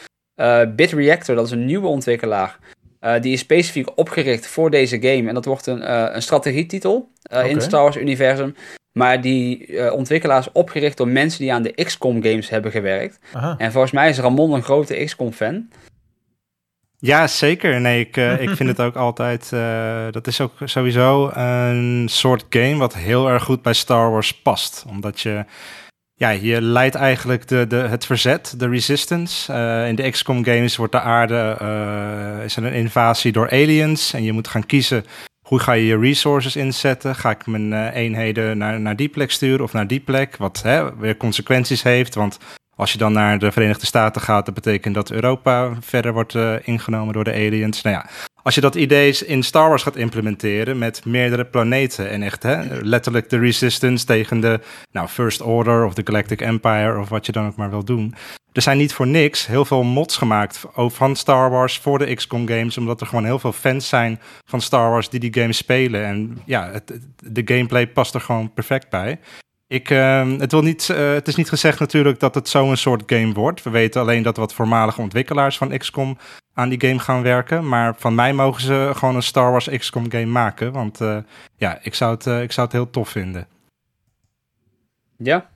BitReactor, 0.76 1.36
dat 1.36 1.46
is 1.46 1.52
een 1.52 1.66
nieuwe 1.66 1.88
ontwikkelaar, 1.88 2.60
die 3.22 3.34
is 3.34 3.40
specifiek 3.40 3.90
opgericht 3.96 4.48
voor 4.48 4.70
deze 4.70 5.02
game. 5.02 5.28
En 5.28 5.34
dat 5.34 5.46
wordt 5.46 5.66
een, 5.68 5.94
een 6.16 6.22
strategietitel 6.22 7.10
in 7.44 7.54
het 7.54 7.64
Star 7.64 7.82
Wars 7.82 7.98
universum. 7.98 8.56
Maar 8.92 9.22
die 9.22 9.92
ontwikkelaar 9.92 10.40
is 10.40 10.52
opgericht 10.52 10.98
door 10.98 11.08
mensen 11.08 11.40
die 11.40 11.54
aan 11.54 11.64
de 11.64 11.84
XCOM 11.84 12.24
games 12.24 12.50
hebben 12.50 12.72
gewerkt. 12.72 13.20
En 13.58 13.72
volgens 13.72 13.94
mij 13.94 14.10
is 14.10 14.20
Ramon 14.20 14.54
een 14.54 14.64
grote 14.64 15.04
XCOM 15.04 15.32
fan. 15.32 15.68
Ja, 17.06 17.28
zeker. 17.28 17.82
Nee, 17.82 18.00
ik, 18.00 18.18
uh, 18.18 18.42
ik 18.42 18.50
vind 18.50 18.70
het 18.78 18.80
ook 18.82 18.96
altijd. 18.96 19.52
Uh, 19.54 20.06
dat 20.12 20.28
is 20.28 20.42
ook 20.42 20.52
sowieso 20.64 21.30
een 21.30 22.08
soort 22.10 22.46
game 22.50 22.76
wat 22.76 22.96
heel 22.96 23.30
erg 23.30 23.44
goed 23.44 23.62
bij 23.62 23.74
Star 23.74 24.12
Wars 24.12 24.34
past. 24.34 24.86
Omdat 24.88 25.20
je. 25.20 25.46
Ja, 26.14 26.30
je 26.30 26.62
leidt 26.62 26.96
eigenlijk 26.96 27.48
de, 27.48 27.68
de, 27.68 27.76
het 27.76 28.06
verzet, 28.06 28.54
de 28.58 28.70
resistance. 28.70 29.54
Uh, 29.54 29.88
in 29.88 29.96
de 29.96 30.10
XCOM 30.10 30.46
games 30.46 30.76
wordt 30.76 30.92
de 30.92 31.00
aarde. 31.00 31.58
is 32.44 32.56
er 32.56 32.64
een 32.64 32.74
invasie 32.74 33.32
door 33.32 33.52
aliens. 33.52 34.14
En 34.14 34.24
je 34.24 34.32
moet 34.32 34.48
gaan 34.48 34.66
kiezen. 34.66 35.06
Hoe 35.48 35.60
ga 35.60 35.72
je 35.72 35.86
je 35.86 36.00
resources 36.00 36.56
inzetten? 36.56 37.16
Ga 37.16 37.30
ik 37.30 37.46
mijn 37.46 37.90
eenheden 37.90 38.58
naar, 38.58 38.80
naar 38.80 38.96
die 38.96 39.10
plek 39.10 39.32
sturen 39.32 39.64
of 39.64 39.74
naar 39.74 39.88
die 39.88 40.00
plek? 40.00 40.38
Wat 40.38 40.62
hè, 40.62 40.96
weer 40.96 41.18
consequenties 41.18 41.84
heeft. 41.84 42.16
Want 42.16 42.38
als 42.76 42.92
je 42.92 42.98
dan 42.98 43.14
naar 43.14 43.40
de 43.40 43.52
Verenigde 43.52 43.86
Staten 43.86 44.22
gaat, 44.22 44.46
dat 44.46 44.54
betekent 44.54 44.96
dat 44.96 45.12
Europa 45.12 45.72
verder 45.80 46.14
wordt 46.14 46.34
uh, 46.34 46.56
ingenomen 46.62 47.14
door 47.14 47.24
de 47.24 47.34
aliens. 47.34 47.82
Nou 47.82 47.96
ja, 47.96 48.10
als 48.46 48.56
je 48.56 48.62
dat 48.62 48.76
idee 48.76 49.18
in 49.26 49.44
Star 49.44 49.70
Wars 49.70 49.84
gaat 49.84 49.96
implementeren 49.96 50.78
met 50.78 51.06
meerdere 51.06 51.46
planeten 51.46 52.10
en 52.10 52.22
echt 52.22 52.44
hè, 52.44 52.82
letterlijk 52.82 53.30
de 53.30 53.40
resistance 53.40 54.06
tegen 54.06 54.40
de 54.40 54.60
nou, 54.92 55.08
First 55.08 55.42
Order 55.42 55.86
of 55.86 55.94
de 55.94 56.02
Galactic 56.06 56.42
Empire 56.42 57.00
of 57.00 57.10
wat 57.10 57.26
je 57.26 57.32
dan 57.32 57.46
ook 57.46 57.56
maar 57.56 57.70
wil 57.70 57.86
doen. 57.86 58.16
Er 58.52 58.62
zijn 58.62 58.78
niet 58.78 58.94
voor 58.94 59.08
niks 59.08 59.48
heel 59.48 59.66
veel 59.66 59.84
mods 59.84 60.18
gemaakt 60.18 60.66
van 60.74 61.16
Star 61.16 61.50
Wars 61.50 61.78
voor 61.78 62.00
de 62.00 62.16
XCOM 62.16 62.48
games, 62.48 62.78
omdat 62.78 63.02
er 63.02 63.08
gewoon 63.08 63.26
heel 63.26 63.40
veel 63.40 63.52
fans 63.52 63.88
zijn 63.88 64.20
van 64.46 64.62
Star 64.62 64.90
Wars 64.90 65.10
die 65.10 65.20
die 65.20 65.34
games 65.34 65.58
spelen. 65.58 66.06
En 66.06 66.38
ja, 66.46 66.72
het, 66.72 67.00
de 67.24 67.42
gameplay 67.46 67.88
past 67.88 68.14
er 68.14 68.22
gewoon 68.22 68.54
perfect 68.54 68.90
bij. 68.90 69.20
Ik, 69.68 69.90
uh, 69.90 70.38
het, 70.38 70.52
wil 70.52 70.62
niet, 70.62 70.88
uh, 70.92 71.14
het 71.14 71.28
is 71.28 71.36
niet 71.36 71.50
gezegd 71.50 71.80
natuurlijk 71.80 72.20
dat 72.20 72.36
het 72.36 72.50
zo'n 72.50 72.76
soort 72.76 73.04
game 73.06 73.34
wordt. 73.34 73.64
We 73.64 73.70
weten 73.70 74.02
alleen 74.02 74.24
dat 74.24 74.38
wat 74.38 74.54
voormalige 74.54 75.02
ontwikkelaars 75.02 75.58
van 75.58 75.78
XCOM 75.78 76.18
aan 76.54 76.70
die 76.70 76.88
game 76.88 77.00
gaan 77.00 77.22
werken. 77.22 77.68
Maar 77.68 77.96
van 77.98 78.16
mij 78.16 78.34
mogen 78.34 78.62
ze 78.62 78.92
gewoon 78.96 79.16
een 79.16 79.24
Star 79.24 79.52
Wars 79.52 79.70
XCOM 79.70 80.12
game 80.12 80.26
maken. 80.26 80.72
Want 80.72 81.02
uh, 81.02 81.18
ja, 81.56 81.80
ik 81.82 81.94
zou, 81.96 82.14
het, 82.14 82.26
uh, 82.26 82.42
ik 82.42 82.52
zou 82.52 82.68
het 82.68 82.76
heel 82.76 82.90
tof 82.90 83.10
vinden. 83.10 83.48
Ja, 85.18 85.50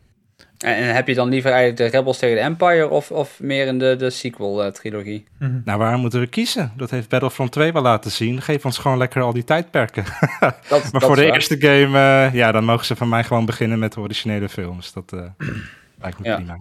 en, 0.60 0.94
heb 0.96 1.08
je 1.08 1.14
dan 1.14 1.30
liever 1.30 1.52
eigenlijk 1.52 1.92
de 1.92 1.98
Rebels 1.98 2.18
tegen 2.18 2.36
de 2.36 2.42
Empire 2.42 2.90
of, 2.90 3.12
of 3.12 3.40
meer 3.40 3.68
in 3.68 3.80
de, 3.80 3.96
de 3.96 4.10
sequel-trilogie? 4.10 5.26
Uh, 5.40 5.48
mm 5.50 5.62
Nou, 5.66 5.80
waar 5.80 5.98
moeten 5.98 6.20
we 6.20 6.28
kiezen? 6.28 6.74
Dat 6.78 6.90
heeft 6.90 7.10
Battlefront 7.10 7.52
2 7.52 7.72
wel 7.72 7.82
laten 7.82 8.12
zien. 8.12 8.42
Geef 8.42 8.66
ons 8.66 8.78
gewoon 8.78 8.98
lekker 8.98 9.22
al 9.22 9.34
die 9.34 9.44
tijdperken. 9.44 10.04
Dat, 10.70 10.92
maar 10.92 11.02
voor 11.02 11.16
de 11.16 11.32
eerste 11.32 11.56
game, 11.60 12.28
uh, 12.28 12.34
ja, 12.34 12.52
dan 12.52 12.64
mogen 12.64 12.86
ze 12.86 12.96
van 12.96 13.10
mij 13.10 13.24
gewoon 13.24 13.46
beginnen 13.46 13.80
met 13.80 13.94
de 13.94 14.00
originele 14.00 14.50
films. 14.50 14.94
Dat 14.94 15.12
uh, 15.14 15.22
lijkt 16.02 16.20
me 16.20 16.28
ja. 16.28 16.36
prima. 16.36 16.60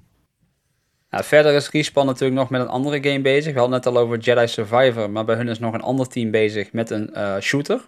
Nou, 1.10 1.24
verder 1.24 1.54
is 1.54 1.70
Respawn 1.70 2.06
natuurlijk 2.06 2.40
nog 2.40 2.50
met 2.50 2.60
een 2.60 2.68
andere 2.68 3.02
game 3.02 3.20
bezig. 3.20 3.52
We 3.52 3.58
hadden 3.58 3.76
het 3.76 3.86
al 3.86 3.98
over 3.98 4.18
Jedi 4.18 4.48
Survivor, 4.48 5.10
maar 5.10 5.24
bij 5.24 5.36
hun 5.36 5.48
is 5.48 5.58
nog 5.58 5.74
een 5.74 5.80
ander 5.80 6.08
team 6.08 6.30
bezig 6.30 6.72
met 6.72 6.90
een 6.90 7.10
shooter. 7.40 7.80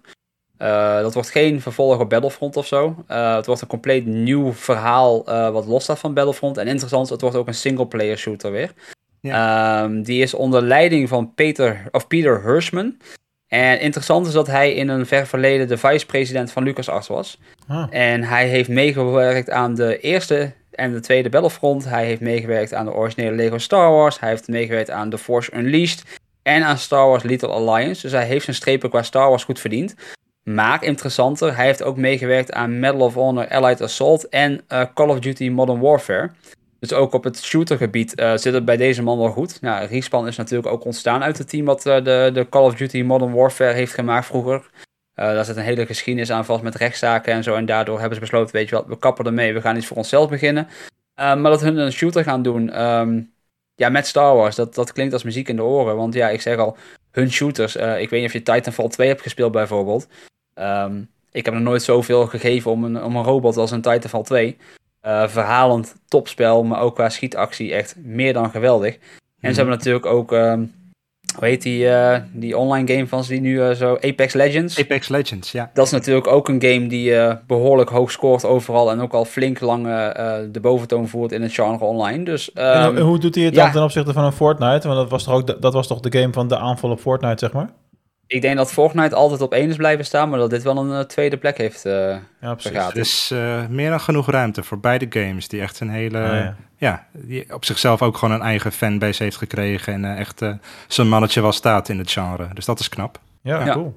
Uh, 0.63 1.01
dat 1.01 1.15
wordt 1.15 1.31
geen 1.31 1.61
vervolg 1.61 1.99
op 1.99 2.09
Battlefront 2.09 2.57
of 2.57 2.67
zo. 2.67 3.05
Uh, 3.11 3.35
het 3.35 3.47
wordt 3.47 3.61
een 3.61 3.69
compleet 3.69 4.07
nieuw 4.07 4.53
verhaal 4.53 5.29
uh, 5.29 5.51
wat 5.51 5.67
los 5.67 5.83
staat 5.83 5.99
van 5.99 6.15
Battlefront. 6.15 6.57
En 6.57 6.67
interessant, 6.67 7.09
het 7.09 7.21
wordt 7.21 7.37
ook 7.37 7.47
een 7.47 7.55
single-player 7.55 8.19
shooter 8.19 8.53
weer. 8.53 8.73
Ja. 9.21 9.83
Um, 9.83 10.03
die 10.03 10.23
is 10.23 10.35
onder 10.35 10.63
leiding 10.63 11.09
van 11.09 11.35
Peter, 11.35 11.83
of 11.91 12.07
Peter 12.07 12.43
Hirschman. 12.43 12.97
En 13.49 13.81
interessant 13.81 14.27
is 14.27 14.33
dat 14.33 14.47
hij 14.47 14.75
in 14.75 14.89
een 14.89 15.07
ver 15.07 15.27
verleden 15.27 15.69
de 15.69 15.77
vice-president 15.77 16.53
van 16.53 16.63
LucasArts 16.63 17.09
was. 17.09 17.39
Ah. 17.69 17.87
En 17.91 18.23
hij 18.23 18.49
heeft 18.49 18.69
meegewerkt 18.69 19.51
aan 19.51 19.75
de 19.75 19.99
eerste 19.99 20.53
en 20.71 20.93
de 20.93 21.01
tweede 21.01 21.29
Battlefront. 21.29 21.85
Hij 21.85 22.05
heeft 22.05 22.21
meegewerkt 22.21 22.75
aan 22.75 22.85
de 22.85 22.93
originele 22.93 23.37
Lego 23.37 23.59
Star 23.59 23.91
Wars. 23.91 24.21
Hij 24.21 24.29
heeft 24.29 24.49
meegewerkt 24.49 24.91
aan 24.91 25.11
The 25.11 25.19
Force 25.19 25.57
Unleashed. 25.57 26.03
En 26.43 26.63
aan 26.63 26.79
Star 26.79 27.07
Wars 27.09 27.23
Little 27.23 27.49
Alliance. 27.49 28.03
Dus 28.03 28.13
hij 28.13 28.27
heeft 28.27 28.45
zijn 28.45 28.57
strepen 28.57 28.91
qua 28.91 29.03
Star 29.03 29.29
Wars 29.29 29.45
goed 29.45 29.61
verdiend. 29.61 29.95
Maar 30.43 30.85
interessanter, 30.85 31.57
hij 31.57 31.67
heeft 31.67 31.83
ook 31.83 31.97
meegewerkt 31.97 32.53
aan 32.53 32.79
Medal 32.79 33.01
of 33.01 33.15
Honor 33.15 33.49
Allied 33.49 33.83
Assault 33.83 34.29
en 34.29 34.61
uh, 34.69 34.83
Call 34.95 35.09
of 35.09 35.19
Duty 35.19 35.49
Modern 35.49 35.81
Warfare. 35.81 36.31
Dus 36.79 36.93
ook 36.93 37.13
op 37.13 37.25
het 37.25 37.43
shootergebied 37.43 38.21
uh, 38.21 38.37
zit 38.37 38.55
het 38.55 38.65
bij 38.65 38.77
deze 38.77 39.03
man 39.03 39.19
wel 39.19 39.31
goed. 39.31 39.61
Nou, 39.61 39.87
Respawn 39.87 40.27
is 40.27 40.37
natuurlijk 40.37 40.73
ook 40.73 40.85
ontstaan 40.85 41.23
uit 41.23 41.39
het 41.39 41.49
team 41.49 41.65
wat 41.65 41.87
uh, 41.87 41.95
de, 41.95 42.31
de 42.33 42.47
Call 42.49 42.65
of 42.65 42.75
Duty 42.75 43.03
Modern 43.03 43.33
Warfare 43.33 43.73
heeft 43.73 43.95
gemaakt 43.95 44.27
vroeger. 44.27 44.71
daar 45.15 45.45
zit 45.45 45.57
een 45.57 45.63
hele 45.63 45.87
geschiedenis 45.87 46.31
aan 46.31 46.45
vast 46.45 46.63
met 46.63 46.75
rechtszaken 46.75 47.33
en 47.33 47.43
zo. 47.43 47.55
En 47.55 47.67
daardoor 47.67 47.99
hebben 47.99 48.15
ze 48.15 48.21
besloten, 48.21 48.55
weet 48.55 48.69
je 48.69 48.75
wat, 48.75 48.87
we 48.87 48.99
kappen 48.99 49.27
ermee, 49.27 49.55
we 49.55 49.61
gaan 49.61 49.77
iets 49.77 49.87
voor 49.87 49.97
onszelf 49.97 50.29
beginnen. 50.29 50.69
maar 51.15 51.43
dat 51.43 51.61
hun 51.61 51.77
een 51.77 51.93
shooter 51.93 52.25
gaan 52.25 52.43
doen, 52.43 52.83
um, 52.83 53.33
ja, 53.75 53.89
met 53.89 54.07
Star 54.07 54.37
Wars, 54.37 54.57
dat, 54.57 54.75
dat 54.75 54.93
klinkt 54.93 55.13
als 55.13 55.23
muziek 55.23 55.49
in 55.49 55.57
de 55.57 55.63
oren. 55.63 55.97
Want 55.97 56.15
ja, 56.15 56.29
ik 56.29 56.41
zeg 56.41 56.57
al, 56.57 56.77
hun 57.11 57.31
shooters, 57.31 57.77
ik 57.77 58.11
weet 58.11 58.21
niet 58.21 58.27
of 58.27 58.33
je 58.33 58.43
Titanfall 58.43 58.89
2 58.89 59.09
hebt 59.09 59.23
gespeeld 59.23 59.53
bijvoorbeeld. 59.53 60.09
Um, 60.61 61.09
ik 61.33 61.45
heb 61.45 61.55
nog 61.55 61.63
nooit 61.63 61.83
zoveel 61.83 62.27
gegeven 62.27 62.71
om 62.71 62.85
een, 62.85 63.03
om 63.03 63.17
een 63.17 63.25
robot 63.25 63.57
als 63.57 63.71
een 63.71 63.81
Titanfall 63.81 64.23
2. 64.23 64.57
Uh, 65.07 65.23
eh, 65.23 65.29
verhalend 65.29 65.95
topspel, 66.09 66.65
maar 66.65 66.81
ook 66.81 66.95
qua 66.95 67.09
schietactie 67.09 67.75
echt 67.75 67.97
meer 68.03 68.33
dan 68.33 68.51
geweldig. 68.51 68.95
En 68.95 69.01
ze 69.41 69.47
mhm. 69.47 69.55
hebben 69.55 69.77
natuurlijk 69.77 70.07
ook, 70.07 70.33
um, 70.33 70.73
hoe 71.37 71.49
heet 71.49 71.63
die, 71.63 71.85
uh, 71.85 72.17
die 72.33 72.57
online 72.57 72.93
game 72.93 73.07
van 73.07 73.25
ze 73.25 73.33
die 73.33 73.41
nu 73.41 73.55
uh, 73.55 73.71
zo, 73.71 73.95
Apex 74.01 74.33
Legends. 74.33 74.79
Apex 74.81 75.09
Legends, 75.09 75.53
ja. 75.53 75.71
Dat 75.75 75.87
is 75.87 75.93
natuurlijk 75.93 76.27
ook 76.27 76.49
een 76.49 76.63
game 76.63 76.87
die 76.87 77.15
behoorlijk 77.47 77.91
hoog 77.91 78.11
scoort 78.11 78.45
overal 78.45 78.91
en 78.91 79.01
ook 79.01 79.13
al 79.13 79.25
flink 79.25 79.61
lang 79.61 79.85
de 80.53 80.61
boventoon 80.61 81.09
voert 81.09 81.33
in 81.33 81.43
het 81.43 81.53
genre 81.53 81.85
online. 81.85 82.25
Dus, 82.25 82.51
um, 82.55 82.63
en, 82.65 82.99
hoe 82.99 83.19
doet 83.19 83.35
hij 83.35 83.45
het 83.45 83.55
dan 83.55 83.71
ten 83.71 83.83
opzichte 83.83 84.13
van 84.13 84.25
een 84.25 84.33
Fortnite? 84.33 84.89
Want 84.89 85.01
dat 85.01 85.11
was 85.11 85.25
toch 85.25 85.35
ook 85.35 85.47
de, 85.47 85.57
dat 85.61 85.73
was 85.73 85.87
toch 85.87 86.01
de 86.01 86.19
game 86.19 86.33
van 86.33 86.49
de 86.49 86.59
aanval 86.59 86.91
op 86.91 87.01
Fortnite, 87.01 87.39
zeg 87.39 87.53
maar? 87.53 87.71
Ik 88.33 88.43
denk 88.43 88.57
dat 88.57 88.73
Fortnite 88.73 89.15
altijd 89.15 89.41
op 89.41 89.53
één 89.53 89.69
is 89.69 89.77
blijven 89.77 90.05
staan, 90.05 90.29
maar 90.29 90.39
dat 90.39 90.51
dit 90.51 90.63
wel 90.63 90.77
een 90.77 90.91
uh, 90.91 91.01
tweede 91.01 91.37
plek 91.37 91.59
heeft 91.59 91.87
uh, 91.87 92.17
ja, 92.41 92.55
precies. 92.55 92.73
Er 92.73 92.97
is 92.97 93.31
uh, 93.33 93.67
meer 93.67 93.91
dan 93.91 94.01
genoeg 94.01 94.31
ruimte 94.31 94.63
voor 94.63 94.79
beide 94.81 95.07
games, 95.09 95.49
die 95.49 95.61
echt 95.61 95.81
een 95.81 95.91
hele, 95.91 96.19
ah, 96.19 96.33
ja. 96.33 96.57
ja. 96.77 97.07
die 97.13 97.55
op 97.55 97.65
zichzelf 97.65 98.03
ook 98.03 98.17
gewoon 98.17 98.35
een 98.35 98.47
eigen 98.47 98.73
fanbase 98.73 99.23
heeft 99.23 99.37
gekregen 99.37 99.93
en 99.93 100.17
echt 100.17 100.43
zijn 100.87 101.09
mannetje 101.09 101.41
wel 101.41 101.53
staat 101.53 101.89
in 101.89 101.99
het 101.99 102.11
genre. 102.11 102.49
Dus 102.55 102.65
dat 102.65 102.81
is 102.81 102.89
knap. 102.89 103.21
Ja, 103.43 103.65
ja. 103.65 103.73
cool. 103.73 103.95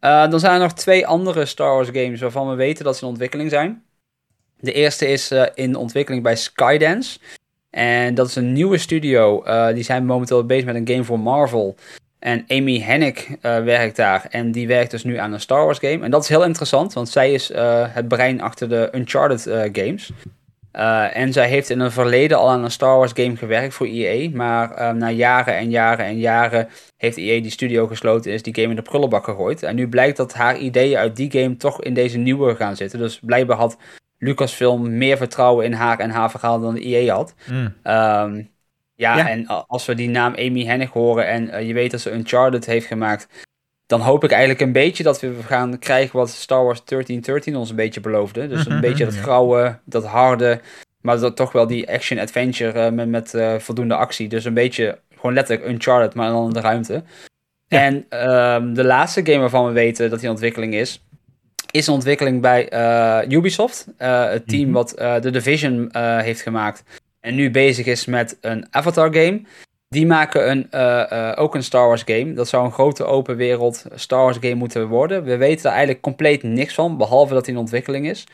dan 0.00 0.40
zijn 0.40 0.52
er 0.52 0.60
nog 0.60 0.72
twee 0.72 1.06
andere 1.06 1.44
Star 1.44 1.74
Wars 1.74 1.88
games 1.92 2.20
waarvan 2.20 2.48
we 2.48 2.54
weten 2.54 2.84
dat 2.84 2.96
ze 2.96 3.02
in 3.02 3.08
ontwikkeling 3.08 3.50
zijn. 3.50 3.82
De 4.60 4.72
eerste 4.72 5.06
is 5.06 5.32
uh, 5.32 5.46
in 5.54 5.76
ontwikkeling 5.76 6.22
bij 6.22 6.36
Skydance. 6.36 7.18
En 7.70 8.14
dat 8.14 8.28
is 8.28 8.36
een 8.36 8.52
nieuwe 8.52 8.78
studio. 8.78 9.44
Uh, 9.46 9.68
die 9.68 9.82
zijn 9.82 10.06
momenteel 10.06 10.46
bezig 10.46 10.64
met 10.64 10.74
een 10.74 10.88
game 10.88 11.04
voor 11.04 11.20
Marvel. 11.20 11.76
En 12.18 12.44
Amy 12.48 12.80
Hennig 12.80 13.28
uh, 13.28 13.36
werkt 13.42 13.96
daar. 13.96 14.26
En 14.30 14.52
die 14.52 14.66
werkt 14.66 14.90
dus 14.90 15.04
nu 15.04 15.16
aan 15.16 15.32
een 15.32 15.40
Star 15.40 15.64
Wars 15.64 15.78
game. 15.78 16.04
En 16.04 16.10
dat 16.10 16.22
is 16.22 16.28
heel 16.28 16.44
interessant, 16.44 16.92
want 16.92 17.08
zij 17.08 17.32
is 17.32 17.52
het 17.92 18.08
brein 18.08 18.40
achter 18.40 18.68
de 18.68 18.88
Uncharted 18.94 19.42
games. 19.72 20.12
en 21.12 21.32
zij 21.32 21.48
heeft 21.48 21.70
in 21.70 21.80
een 21.80 21.90
verleden 21.90 22.38
al 22.38 22.50
aan 22.50 22.64
een 22.64 22.70
Star 22.70 22.96
Wars 22.96 23.12
game 23.14 23.36
gewerkt 23.36 23.74
voor 23.74 23.86
EA. 23.86 24.30
Maar 24.32 24.94
na 24.96 25.10
jaren 25.10 25.56
en 25.56 25.70
jaren 25.70 26.04
en 26.04 26.18
jaren 26.18 26.68
heeft 26.96 27.16
EA 27.16 27.40
die 27.40 27.50
studio 27.50 27.86
gesloten 27.86 28.30
en 28.30 28.36
is 28.36 28.42
die 28.42 28.54
game 28.54 28.68
in 28.68 28.76
de 28.76 28.82
prullenbak 28.82 29.24
gegooid. 29.24 29.62
En 29.62 29.74
nu 29.74 29.88
blijkt 29.88 30.16
dat 30.16 30.34
haar 30.34 30.58
ideeën 30.58 30.98
uit 30.98 31.16
die 31.16 31.30
game 31.30 31.56
toch 31.56 31.82
in 31.82 31.94
deze 31.94 32.18
nieuwe 32.18 32.56
gaan 32.56 32.76
zitten. 32.76 32.98
Dus 32.98 33.20
blijkbaar 33.22 33.56
had 33.56 33.76
Lucasfilm 34.18 34.98
meer 34.98 35.16
vertrouwen 35.16 35.64
in 35.64 35.72
haar 35.72 35.98
en 35.98 36.10
haar 36.10 36.30
verhaal 36.30 36.60
dan 36.60 36.76
EA 36.76 37.14
had. 37.14 37.34
Mm. 37.50 38.48
Ja, 38.98 39.16
ja, 39.16 39.28
en 39.28 39.46
als 39.46 39.86
we 39.86 39.94
die 39.94 40.08
naam 40.08 40.34
Amy 40.34 40.64
Hennig 40.64 40.90
horen 40.90 41.26
en 41.26 41.48
uh, 41.48 41.66
je 41.66 41.72
weet 41.72 41.90
dat 41.90 42.00
ze 42.00 42.12
Uncharted 42.12 42.66
heeft 42.66 42.86
gemaakt, 42.86 43.46
dan 43.86 44.00
hoop 44.00 44.24
ik 44.24 44.30
eigenlijk 44.30 44.60
een 44.60 44.72
beetje 44.72 45.02
dat 45.02 45.20
we 45.20 45.34
gaan 45.42 45.78
krijgen 45.78 46.18
wat 46.18 46.28
Star 46.28 46.64
Wars 46.64 46.84
1313 46.84 47.56
ons 47.56 47.70
een 47.70 47.76
beetje 47.76 48.00
beloofde. 48.00 48.48
Dus 48.48 48.66
een 48.66 48.80
beetje 48.80 49.04
dat 49.04 49.16
grauwe, 49.16 49.78
dat 49.84 50.04
harde, 50.04 50.60
maar 51.00 51.18
dat 51.18 51.36
toch 51.36 51.52
wel 51.52 51.66
die 51.66 51.92
action-adventure 51.92 52.86
uh, 52.86 52.92
met, 52.92 53.08
met 53.08 53.34
uh, 53.34 53.58
voldoende 53.58 53.94
actie. 53.94 54.28
Dus 54.28 54.44
een 54.44 54.54
beetje 54.54 54.98
gewoon 55.14 55.34
letterlijk 55.34 55.68
Uncharted, 55.68 56.14
maar 56.14 56.30
dan 56.30 56.46
in 56.46 56.52
de 56.52 56.60
ruimte. 56.60 57.02
Ja. 57.66 57.80
En 57.80 57.94
um, 58.54 58.74
de 58.74 58.84
laatste 58.84 59.26
game 59.26 59.38
waarvan 59.38 59.66
we 59.66 59.72
weten 59.72 60.10
dat 60.10 60.20
die 60.20 60.30
ontwikkeling 60.30 60.74
is, 60.74 61.04
is 61.70 61.86
een 61.86 61.94
ontwikkeling 61.94 62.40
bij 62.40 62.72
Ubisoft. 63.28 63.86
Het 63.96 64.48
team 64.48 64.60
mm 64.60 64.64
-hmm. 64.64 64.72
wat 64.72 64.96
The 65.22 65.30
Division 65.30 65.88
heeft 65.96 66.40
gemaakt. 66.40 66.82
En 67.28 67.34
nu 67.34 67.50
bezig 67.50 67.86
is 67.86 68.04
met 68.04 68.38
een 68.40 68.66
Avatar 68.70 69.14
game. 69.14 69.42
Die 69.88 70.06
maken 70.06 70.50
een, 70.50 70.72
ook 71.36 71.54
een 71.54 71.62
Star 71.62 71.86
Wars 71.86 72.02
game. 72.04 72.32
Dat 72.32 72.48
zou 72.48 72.64
een 72.64 72.72
grote 72.72 73.04
open 73.04 73.36
wereld 73.36 73.84
Star 73.94 74.22
Wars 74.22 74.36
game 74.40 74.54
moeten 74.54 74.88
worden. 74.88 75.24
We 75.24 75.36
weten 75.36 75.64
er 75.64 75.70
eigenlijk 75.70 76.00
compleet 76.00 76.42
niks 76.42 76.74
van. 76.74 76.96
Behalve 76.96 77.34
dat 77.34 77.46
hij 77.46 77.54
in 77.54 77.60
ontwikkeling 77.60 78.08
is. 78.08 78.26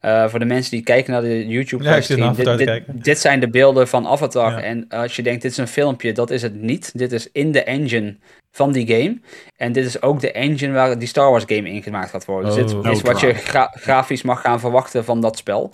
Voor 0.00 0.38
de 0.38 0.44
mensen 0.44 0.70
die 0.70 0.82
kijken 0.82 1.12
naar 1.12 1.22
de 1.22 1.46
YouTube 1.46 1.84
ja, 1.84 2.00
stream. 2.00 2.34
Dit, 2.34 2.58
dit, 2.58 2.82
dit, 3.04 3.18
zijn 3.18 3.40
de 3.40 3.48
beelden 3.48 3.88
van 3.88 4.06
Avatar. 4.06 4.50
Ja. 4.50 4.60
En 4.60 4.88
als 4.88 5.16
je 5.16 5.22
denkt, 5.22 5.42
dit 5.42 5.50
is 5.50 5.56
een 5.56 5.68
filmpje, 5.68 6.12
dat 6.12 6.30
is 6.30 6.42
het 6.42 6.54
niet. 6.54 6.98
Dit 6.98 7.12
is 7.12 7.28
in 7.32 7.52
de 7.52 7.62
engine 7.62 8.16
van 8.52 8.72
die 8.72 8.86
game. 8.86 9.20
En 9.56 9.72
dit 9.72 9.86
is 9.86 10.02
ook 10.02 10.20
de 10.20 10.32
engine 10.32 10.72
waar 10.72 10.98
die 10.98 11.08
Star 11.08 11.30
Wars 11.30 11.44
game 11.46 11.70
in 11.70 11.82
gemaakt 11.82 12.10
gaat 12.10 12.24
worden. 12.24 12.54
Dus 12.54 12.72
Oh, 12.72 12.82
dit 12.82 12.92
is 12.92 13.02
wat 13.02 13.20
je 13.20 13.34
gra 13.34 13.72
grafisch 13.74 14.22
mag 14.22 14.40
gaan 14.40 14.60
verwachten 14.60 15.04
van 15.04 15.20
dat 15.20 15.36
spel. 15.36 15.72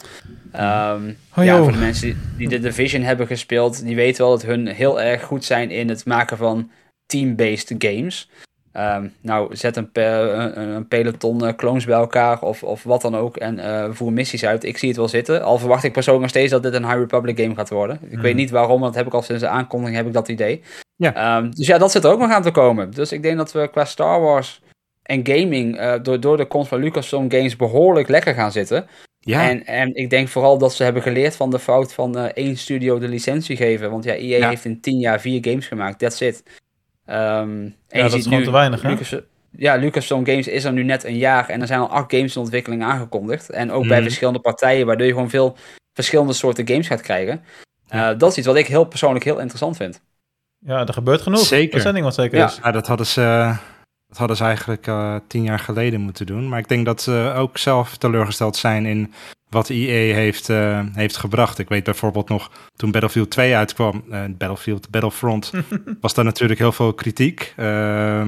Um, 0.56 1.16
oh, 1.36 1.44
ja, 1.44 1.62
voor 1.62 1.72
de 1.72 1.78
mensen 1.78 2.06
die, 2.06 2.16
die 2.36 2.48
de 2.48 2.58
Division 2.60 3.02
hebben 3.02 3.26
gespeeld, 3.26 3.84
die 3.84 3.96
weten 3.96 4.24
wel 4.24 4.30
dat 4.30 4.42
hun 4.42 4.66
heel 4.66 5.00
erg 5.00 5.22
goed 5.22 5.44
zijn 5.44 5.70
in 5.70 5.88
het 5.88 6.04
maken 6.06 6.36
van 6.36 6.70
team-based 7.06 7.74
games. 7.78 8.28
Um, 8.76 9.12
nou, 9.20 9.56
zet 9.56 9.76
een, 9.76 9.92
pe 9.92 10.02
een, 10.02 10.68
een 10.68 10.88
peloton 10.88 11.44
uh, 11.44 11.52
clones 11.56 11.84
bij 11.84 11.94
elkaar 11.94 12.40
of, 12.40 12.62
of 12.62 12.82
wat 12.82 13.02
dan 13.02 13.16
ook 13.16 13.36
en 13.36 13.58
uh, 13.58 13.86
voer 13.90 14.12
missies 14.12 14.44
uit. 14.44 14.64
Ik 14.64 14.78
zie 14.78 14.88
het 14.88 14.96
wel 14.96 15.08
zitten. 15.08 15.42
Al 15.42 15.58
verwacht 15.58 15.84
ik 15.84 15.92
persoonlijk 15.92 16.24
nog 16.24 16.34
steeds 16.34 16.52
dat 16.52 16.62
dit 16.62 16.74
een 16.74 16.84
High 16.84 16.98
Republic 16.98 17.38
game 17.40 17.54
gaat 17.54 17.70
worden. 17.70 17.98
Ik 18.02 18.16
Mm. 18.16 18.22
weet 18.22 18.34
niet 18.34 18.50
waarom, 18.50 18.80
want 18.80 18.84
dat 18.84 18.94
heb 18.94 19.06
ik 19.06 19.14
al 19.14 19.22
sinds 19.22 19.42
de 19.42 19.48
aankondiging 19.48 19.96
heb 19.96 20.06
ik 20.06 20.12
dat 20.12 20.28
idee. 20.28 20.62
Ja. 20.96 21.36
Um, 21.36 21.54
dus 21.54 21.66
ja, 21.66 21.78
dat 21.78 21.90
zit 21.90 22.04
er 22.04 22.10
ook 22.10 22.18
nog 22.18 22.30
aan 22.30 22.42
te 22.42 22.50
komen. 22.50 22.90
Dus 22.90 23.12
ik 23.12 23.22
denk 23.22 23.36
dat 23.36 23.52
we 23.52 23.68
qua 23.70 23.84
Star 23.84 24.20
Wars 24.20 24.62
en 25.02 25.26
gaming 25.26 25.80
uh, 25.80 25.94
door, 26.02 26.20
door 26.20 26.36
de 26.36 26.46
komst 26.46 26.68
van 26.68 26.80
Lucasfilm 26.80 27.30
Games 27.30 27.56
behoorlijk 27.56 28.08
lekker 28.08 28.34
gaan 28.34 28.52
zitten. 28.52 28.86
Ja. 29.20 29.48
En, 29.48 29.66
en 29.66 29.94
ik 29.94 30.10
denk 30.10 30.28
vooral 30.28 30.58
dat 30.58 30.74
ze 30.74 30.82
hebben 30.84 31.02
geleerd 31.02 31.36
van 31.36 31.50
de 31.50 31.58
fout 31.58 31.92
van 31.94 32.18
uh, 32.18 32.24
één 32.24 32.56
studio 32.56 32.98
de 32.98 33.08
licentie 33.08 33.56
geven. 33.56 33.90
Want 33.90 34.04
ja, 34.04 34.12
EA 34.14 34.38
Ja. 34.38 34.48
heeft 34.48 34.64
in 34.64 34.80
tien 34.80 34.98
jaar 34.98 35.20
vier 35.20 35.38
games 35.48 35.66
gemaakt. 35.66 35.98
That's 35.98 36.20
it. 36.20 36.42
Um, 37.06 37.14
en 37.14 37.74
Ja, 37.88 38.02
dat 38.02 38.12
is 38.12 38.22
gewoon 38.24 38.38
nu 38.38 38.44
te 38.44 38.50
weinig, 38.50 38.82
hè? 38.82 38.88
Lucas, 38.88 39.14
ja, 39.50 39.74
Lucasfilm 39.74 40.26
Games 40.26 40.48
is 40.48 40.64
er 40.64 40.72
nu 40.72 40.82
net 40.82 41.04
een 41.04 41.16
jaar 41.16 41.48
en 41.48 41.60
er 41.60 41.66
zijn 41.66 41.80
al 41.80 41.88
acht 41.90 42.12
games 42.14 42.34
in 42.34 42.40
ontwikkeling 42.40 42.82
aangekondigd. 42.84 43.50
En 43.50 43.72
ook 43.72 43.86
bij 43.86 43.96
Mhm. 43.96 44.02
verschillende 44.06 44.40
partijen, 44.40 44.86
waardoor 44.86 45.06
je 45.06 45.12
gewoon 45.12 45.30
veel 45.30 45.56
verschillende 45.92 46.32
soorten 46.32 46.68
games 46.68 46.86
gaat 46.86 47.00
krijgen. 47.00 47.44
Uh, 47.94 48.10
dat 48.18 48.30
is 48.30 48.36
iets 48.38 48.46
wat 48.46 48.56
ik 48.56 48.66
heel 48.66 48.84
persoonlijk 48.84 49.24
heel 49.24 49.38
interessant 49.38 49.76
vind. 49.76 50.00
Ja, 50.58 50.86
er 50.86 50.92
gebeurt 50.92 51.20
genoeg. 51.22 51.38
Zeker. 51.40 51.82
Dat 51.82 51.92
ding 51.92 52.04
wat 52.04 52.14
zeker 52.14 52.38
Ja. 52.38 52.46
is. 52.46 52.58
Ja, 52.62 52.70
dat 52.70 52.86
hadden 52.86 53.06
ze, 53.06 53.54
dat 54.14 54.22
hadden 54.22 54.36
ze 54.36 54.44
eigenlijk 54.44 54.86
uh, 54.86 55.14
tien 55.26 55.42
jaar 55.42 55.58
geleden 55.58 56.00
moeten 56.00 56.26
doen. 56.26 56.48
Maar 56.48 56.58
ik 56.58 56.68
denk 56.68 56.84
dat 56.84 57.02
ze 57.02 57.32
ook 57.36 57.58
zelf 57.58 57.96
teleurgesteld 57.96 58.56
zijn 58.56 58.86
in 58.86 59.12
wat 59.48 59.68
EA 59.68 60.14
heeft, 60.14 60.48
uh, 60.48 60.80
heeft 60.92 61.16
gebracht. 61.16 61.58
Ik 61.58 61.68
weet 61.68 61.84
bijvoorbeeld 61.84 62.28
nog, 62.28 62.50
toen 62.76 62.90
Battlefield 62.90 63.30
2 63.30 63.56
uitkwam, 63.56 64.04
uh, 64.10 64.20
Battlefield, 64.30 64.90
Battlefront, 64.90 65.52
was 66.00 66.14
daar 66.14 66.24
natuurlijk 66.24 66.60
heel 66.60 66.72
veel 66.72 66.92
kritiek. 66.92 67.54
Uh, 67.56 68.22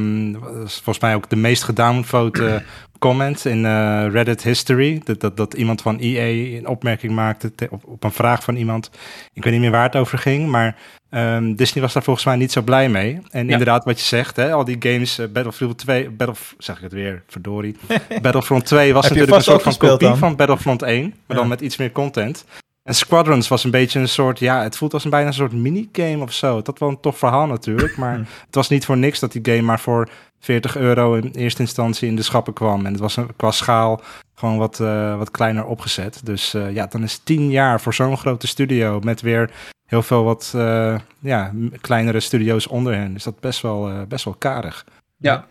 volgens 0.65 1.01
mij 1.01 1.15
ook 1.15 1.29
de 1.31 1.37
meest 1.37 1.63
gedownvote 1.63 2.63
comment 3.09 3.45
in 3.45 3.65
uh, 3.65 4.07
Reddit 4.11 4.43
history. 4.43 5.01
Dat, 5.05 5.21
dat, 5.21 5.37
dat 5.37 5.55
iemand 5.55 5.83
van 5.83 5.99
EA 5.99 6.57
een 6.59 6.67
opmerking 6.67 7.13
maakte 7.13 7.53
op, 7.71 7.85
op 7.85 8.05
een 8.05 8.13
vraag 8.13 8.43
van 8.43 8.57
iemand. 8.57 8.91
Ik 9.33 9.45
weet 9.45 9.53
niet 9.53 9.63
meer 9.63 9.71
waar 9.71 9.83
het 9.83 9.97
over 9.97 10.19
ging, 10.19 10.49
maar 10.49 10.77
um, 11.11 11.55
Disney 11.55 11.83
was 11.83 11.93
daar 11.93 12.03
volgens 12.03 12.27
mij 12.27 12.37
niet 12.37 12.53
zo 12.53 12.63
blij 12.63 12.89
mee. 12.89 13.21
En 13.31 13.47
ja. 13.47 13.53
inderdaad, 13.53 13.85
wat 13.85 14.01
je 14.01 14.07
zegt, 14.07 14.37
hè, 14.37 14.53
al 14.53 14.65
die 14.65 14.77
games, 14.79 15.19
uh, 15.19 15.27
Battlefield 15.27 15.79
2, 15.79 16.11
Battlef 16.11 16.55
zeg 16.59 16.77
ik 16.77 16.83
het 16.83 16.93
weer, 16.93 17.23
verdorie. 17.27 17.77
Battlefront 18.23 18.67
2 18.67 18.93
was 18.93 19.09
natuurlijk 19.09 19.37
een 19.37 19.43
soort 19.43 19.63
van 19.63 19.77
kopie 19.77 20.09
dan? 20.09 20.19
van 20.19 20.37
Battlefront 20.37 20.83
1, 20.83 21.03
maar 21.03 21.13
ja. 21.27 21.35
dan 21.35 21.49
met 21.49 21.61
iets 21.61 21.77
meer 21.77 21.93
content. 21.93 22.45
En 22.83 22.95
Squadrons 22.95 23.49
was 23.49 23.65
een 23.65 23.71
beetje 23.71 24.01
een 24.01 24.09
soort, 24.09 24.39
ja, 24.39 24.63
het 24.63 24.77
voelt 24.77 24.93
als 24.95 25.05
een 25.05 25.11
bijna 25.11 25.27
een 25.27 25.35
soort 25.35 25.53
minigame 25.53 26.23
of 26.23 26.33
zo. 26.33 26.63
Dat 26.63 26.79
was 26.79 26.91
een 26.91 27.01
tof 27.01 27.19
verhaal 27.19 27.47
natuurlijk, 27.47 27.97
maar 27.97 28.19
het 28.19 28.55
was 28.55 28.69
niet 28.69 28.85
voor 28.85 28.97
niks 28.97 29.21
dat 29.21 29.33
die 29.33 29.41
game 29.45 29.63
maar 29.63 29.81
voor 29.81 30.09
40 30.41 30.77
euro 30.77 31.15
in 31.15 31.31
eerste 31.33 31.61
instantie 31.61 32.09
in 32.09 32.17
de 32.17 32.23
schappen 32.23 32.53
kwam. 32.53 32.87
En 32.87 32.93
het 32.93 33.01
was 33.01 33.19
qua 33.37 33.51
schaal 33.51 34.01
gewoon 34.35 34.59
wat, 34.59 34.79
uh, 34.81 35.19
wat 35.19 35.31
kleiner 35.31 35.65
opgezet. 35.65 36.21
Dus 36.25 36.55
uh, 36.55 36.73
ja, 36.73 36.87
dan 36.87 37.03
is 37.03 37.19
10 37.19 37.51
jaar 37.51 37.81
voor 37.81 37.95
zo'n 37.95 38.17
grote 38.17 38.47
studio 38.47 39.01
met 39.01 39.21
weer 39.21 39.51
heel 39.87 40.03
veel 40.03 40.25
wat 40.25 40.53
uh, 40.57 40.99
ja, 41.19 41.53
kleinere 41.81 42.21
studio's 42.21 42.67
onder 42.67 42.95
hen. 42.95 43.15
Is 43.15 43.23
dat 43.23 43.41
best 43.41 43.61
wel, 43.61 44.07
best 44.09 44.25
wel 44.25 44.35
karig. 44.39 44.87
Ja. 45.17 45.47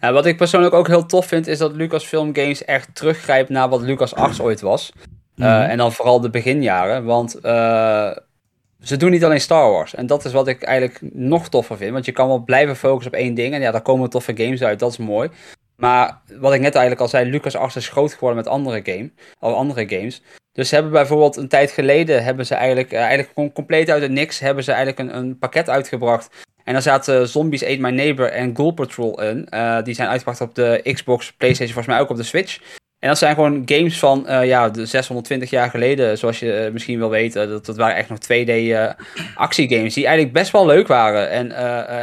Wat 0.00 0.26
ik 0.26 0.36
persoonlijk 0.36 0.74
ook 0.74 0.86
heel 0.86 1.06
tof 1.06 1.26
vind, 1.26 1.46
is 1.46 1.58
dat 1.58 1.72
Lucasfilm 1.72 2.34
Games 2.34 2.64
echt 2.64 2.94
teruggrijpt 2.94 3.48
naar 3.48 3.68
wat 3.68 3.80
Lucas 3.80 4.14
Arts 4.14 4.40
ooit 4.40 4.60
was. 4.60 4.92
Mm 5.34 5.46
-hmm. 5.46 5.62
en 5.62 5.76
dan 5.76 5.92
vooral 5.92 6.20
de 6.20 6.30
beginjaren, 6.30 7.04
want 7.04 7.40
ze 8.82 8.96
doen 8.96 9.10
niet 9.10 9.24
alleen 9.24 9.40
Star 9.40 9.70
Wars. 9.70 9.94
En 9.94 10.06
dat 10.06 10.24
is 10.24 10.32
wat 10.32 10.48
ik 10.48 10.62
eigenlijk 10.62 10.98
nog 11.12 11.48
toffer 11.48 11.76
vind. 11.76 11.92
Want 11.92 12.04
je 12.04 12.12
kan 12.12 12.28
wel 12.28 12.44
blijven 12.44 12.76
focussen 12.76 13.12
op 13.12 13.18
één 13.18 13.34
ding. 13.34 13.54
En 13.54 13.60
ja, 13.60 13.70
daar 13.70 13.82
komen 13.82 14.10
toffe 14.10 14.36
games 14.36 14.62
uit. 14.62 14.78
Dat 14.78 14.90
is 14.90 14.96
mooi. 14.96 15.30
Maar 15.76 16.20
wat 16.38 16.52
ik 16.52 16.60
net 16.60 16.74
eigenlijk 16.74 17.00
al 17.00 17.08
zei, 17.08 17.30
Lucas 17.30 17.56
Arts 17.56 17.76
is 17.76 17.88
groot 17.88 18.12
geworden 18.12 18.36
met 18.36 18.46
andere, 18.46 18.80
game, 18.84 19.10
of 19.38 19.54
andere 19.54 19.88
games. 19.88 20.22
Dus 20.52 20.68
ze 20.68 20.74
hebben 20.74 20.92
bijvoorbeeld 20.92 21.36
een 21.36 21.48
tijd 21.48 21.70
geleden, 21.70 22.24
hebben 22.24 22.46
ze 22.46 22.54
eigenlijk, 22.54 22.92
uh, 22.92 23.00
eigenlijk 23.00 23.54
compleet 23.54 23.90
uit 23.90 24.02
het 24.02 24.10
niks, 24.10 24.38
hebben 24.38 24.64
ze 24.64 24.72
eigenlijk 24.72 25.10
een, 25.10 25.16
een 25.16 25.38
pakket 25.38 25.68
uitgebracht. 25.68 26.46
En 26.64 26.72
daar 26.72 26.82
zaten 26.82 27.28
Zombies 27.28 27.64
Ate 27.64 27.80
My 27.80 27.90
Neighbor 27.90 28.30
en 28.30 28.54
Ghoul 28.54 28.70
Patrol 28.70 29.22
in. 29.22 29.46
Uh, 29.50 29.82
die 29.82 29.94
zijn 29.94 30.08
uitgebracht 30.08 30.40
op 30.40 30.54
de 30.54 30.80
Xbox, 30.92 31.32
Playstation, 31.32 31.74
volgens 31.74 31.94
mij 31.94 32.04
ook 32.04 32.10
op 32.10 32.16
de 32.16 32.22
Switch. 32.22 32.60
En 32.98 33.08
dat 33.08 33.18
zijn 33.18 33.34
gewoon 33.34 33.62
games 33.64 33.98
van 33.98 34.24
uh, 34.26 34.46
ja, 34.46 34.68
de 34.68 34.86
620 34.86 35.50
jaar 35.50 35.70
geleden, 35.70 36.18
zoals 36.18 36.38
je 36.38 36.64
uh, 36.64 36.72
misschien 36.72 36.98
wel 36.98 37.10
weet. 37.10 37.32
dat, 37.32 37.66
dat 37.66 37.76
waren 37.76 37.96
echt 37.96 38.08
nog 38.08 38.18
2D 38.18 38.48
uh, 38.48 38.90
actiegames 39.34 39.94
die 39.94 40.06
eigenlijk 40.06 40.34
best 40.34 40.52
wel 40.52 40.66
leuk 40.66 40.86
waren. 40.86 41.30
En 41.30 41.52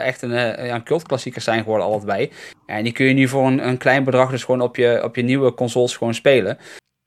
echt 0.04 0.22
een, 0.22 0.32
ja, 0.32 0.76
een 0.76 0.84
cultklassiekers 0.84 1.44
zijn 1.44 1.64
geworden 1.64 1.86
allebei. 1.86 2.32
En 2.66 2.84
die 2.84 2.94
kun 2.94 3.06
je 3.06 3.14
nu 3.14 3.28
voor 3.28 3.48
een, 3.48 3.68
een 3.68 3.78
klein 3.78 4.04
bedrag 4.04 4.30
dus 4.30 4.44
gewoon 4.44 4.62
op 4.62 4.76
je, 4.76 5.02
op 5.04 5.16
je 5.16 5.22
nieuwe 5.22 5.54
consoles 5.54 5.98
gewoon 5.98 6.14
spelen. 6.14 6.58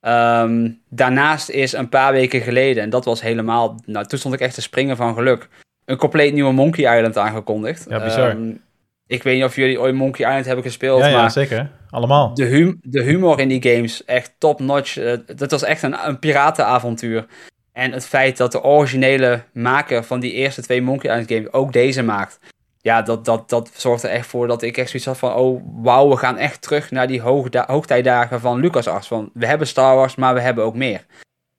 Um, 0.01 0.81
daarnaast 0.89 1.49
is 1.49 1.73
een 1.73 1.89
paar 1.89 2.13
weken 2.13 2.41
geleden, 2.41 2.83
en 2.83 2.91
dat 2.91 3.05
was 3.05 3.21
helemaal, 3.21 3.81
nou 3.85 4.07
toen 4.07 4.19
stond 4.19 4.35
ik 4.35 4.41
echt 4.41 4.55
te 4.55 4.63
springen 4.63 4.97
van 4.97 5.15
geluk, 5.15 5.49
een 5.85 5.97
compleet 5.97 6.33
nieuwe 6.35 6.53
Monkey 6.53 6.97
Island 6.97 7.17
aangekondigd. 7.17 7.87
Ja, 7.89 8.05
bizar. 8.05 8.31
Um, 8.31 8.61
ik 9.09 9.23
weet 9.23 9.35
niet 9.35 9.45
of 9.45 9.57
jullie 9.57 9.81
ooit 9.81 9.95
Monkey 9.95 10.27
Island 10.27 10.47
hebben 10.47 10.65
gespeeld. 10.65 11.01
Ja, 11.01 11.07
ja 11.07 11.21
maar 11.21 11.31
zeker. 11.31 11.71
Allemaal. 11.91 12.35
De, 12.35 12.47
hum 12.47 12.79
de 12.83 13.03
humor 13.03 13.41
in 13.41 13.49
die 13.49 13.73
games, 13.73 14.05
echt 14.05 14.35
top-notch. 14.39 14.97
Uh, 14.97 15.13
dat 15.37 15.51
was 15.51 15.63
echt 15.63 15.83
een, 15.83 16.07
een 16.07 16.19
piratenavontuur. 16.19 17.27
En 17.73 17.93
het 17.93 18.07
feit 18.07 18.37
dat 18.37 18.53
de 18.53 18.63
originele 18.63 19.43
maker 19.53 20.05
van 20.05 20.21
die 20.21 20.33
eerste 20.33 20.63
twee 20.63 20.83
Monkey 20.83 21.11
Island 21.11 21.31
games 21.33 21.53
ook 21.53 21.73
deze 21.73 22.03
maakt. 22.03 22.39
Ja, 22.81 23.03
dat, 23.03 23.25
dat, 23.25 23.49
dat 23.49 23.71
zorgt 23.75 24.03
er 24.03 24.11
echt 24.11 24.27
voor 24.27 24.47
dat 24.47 24.63
ik 24.63 24.77
echt 24.77 24.91
zoiets 24.91 25.09
had 25.09 25.19
van... 25.19 25.35
Oh, 25.35 25.63
wauw, 25.83 26.09
we 26.09 26.17
gaan 26.17 26.37
echt 26.37 26.63
terug 26.63 26.91
naar 26.91 27.07
die 27.07 27.21
hoogtijdagen 27.67 28.41
van 28.41 28.61
LucasArts. 28.61 29.09
Van, 29.09 29.31
we 29.35 29.47
hebben 29.47 29.67
Star 29.67 29.97
Wars, 29.97 30.15
maar 30.15 30.35
we 30.35 30.41
hebben 30.41 30.65
ook 30.65 30.75
meer. 30.75 31.07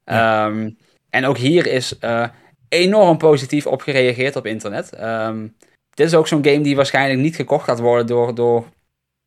Ja. 0.05 0.45
Um, 0.45 0.77
en 1.09 1.25
ook 1.25 1.37
hier 1.37 1.67
is 1.67 1.97
uh, 2.01 2.27
enorm 2.69 3.17
positief 3.17 3.67
op 3.67 3.81
gereageerd 3.81 4.35
op 4.35 4.45
internet. 4.45 5.01
Um, 5.01 5.55
dit 5.99 6.07
is 6.07 6.15
ook 6.15 6.27
zo'n 6.27 6.45
game 6.45 6.61
die 6.61 6.75
waarschijnlijk 6.75 7.19
niet 7.19 7.35
gekocht 7.35 7.63
gaat 7.63 7.79
worden 7.79 8.07
door, 8.07 8.35
door 8.35 8.65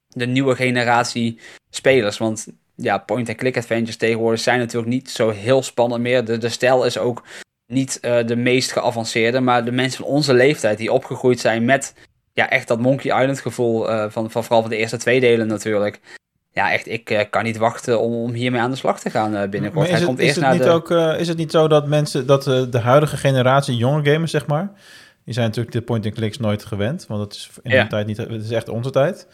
de 0.09 0.27
nieuwe 0.27 0.55
generatie 0.55 1.39
spelers. 1.71 2.19
Want 2.19 2.47
ja, 2.75 2.99
point-and-click 2.99 3.57
adventures 3.57 3.97
tegenwoordig 3.97 4.41
zijn 4.41 4.59
natuurlijk 4.59 4.93
niet 4.93 5.11
zo 5.11 5.31
heel 5.31 5.63
spannend 5.63 6.03
meer. 6.03 6.25
De, 6.25 6.39
de 6.39 6.49
stijl 6.49 6.85
is 6.85 6.99
ook 6.99 7.23
niet 7.67 7.99
uh, 8.03 8.27
de 8.27 8.37
meest 8.37 8.73
geavanceerde, 8.73 9.41
maar 9.41 9.65
de 9.65 9.73
mensen 9.73 10.05
van 10.05 10.15
onze 10.15 10.35
leeftijd 10.35 10.79
die 10.79 10.93
opgegroeid 10.93 11.41
zijn 11.41 11.65
met 11.65 11.95
ja, 12.33 12.51
echt 12.51 12.69
dat 12.69 12.81
Monkey 12.81 13.21
Island 13.21 13.41
gevoel 13.41 13.91
uh, 13.91 14.05
van, 14.09 14.31
van 14.31 14.43
vooral 14.43 14.61
van 14.61 14.71
de 14.71 14.77
eerste 14.77 14.97
twee 14.97 15.21
delen 15.21 15.47
natuurlijk. 15.47 16.01
Ja, 16.53 16.73
echt, 16.73 16.89
ik 16.89 17.11
uh, 17.11 17.21
kan 17.31 17.45
niet 17.45 17.57
wachten 17.57 18.01
om, 18.01 18.13
om 18.13 18.33
hiermee 18.33 18.61
aan 18.61 18.71
de 18.71 18.77
slag 18.77 19.01
te 19.01 19.11
gaan 19.11 19.51
binnenkort. 19.51 19.91
Hij 19.91 20.05
komt 20.05 20.19
eerst 20.19 20.41
naar 20.41 20.59
de... 20.59 20.71
Ook, 20.71 20.91
is 20.91 21.29
het 21.29 21.37
niet 21.37 21.51
zo 21.51 21.69
dat 21.69 21.87
mensen, 21.87 22.27
dat 22.27 22.45
de 22.45 22.79
huidige 22.79 23.17
generatie 23.17 23.77
jonge 23.77 24.11
gamers, 24.11 24.31
zeg 24.31 24.47
maar, 24.47 24.73
die 25.25 25.35
zijn 25.35 25.47
natuurlijk 25.47 25.75
de 25.75 25.83
point-and-clicks 25.83 26.39
nooit 26.39 26.65
gewend, 26.65 27.07
want 27.07 27.21
dat 27.21 27.33
is 27.33 27.51
in 27.63 27.71
ja. 27.71 27.83
de 27.83 27.89
tijd 27.89 28.07
niet, 28.07 28.17
het 28.17 28.43
is 28.43 28.51
echt 28.51 28.69
onze 28.69 28.91
tijd. 28.91 29.27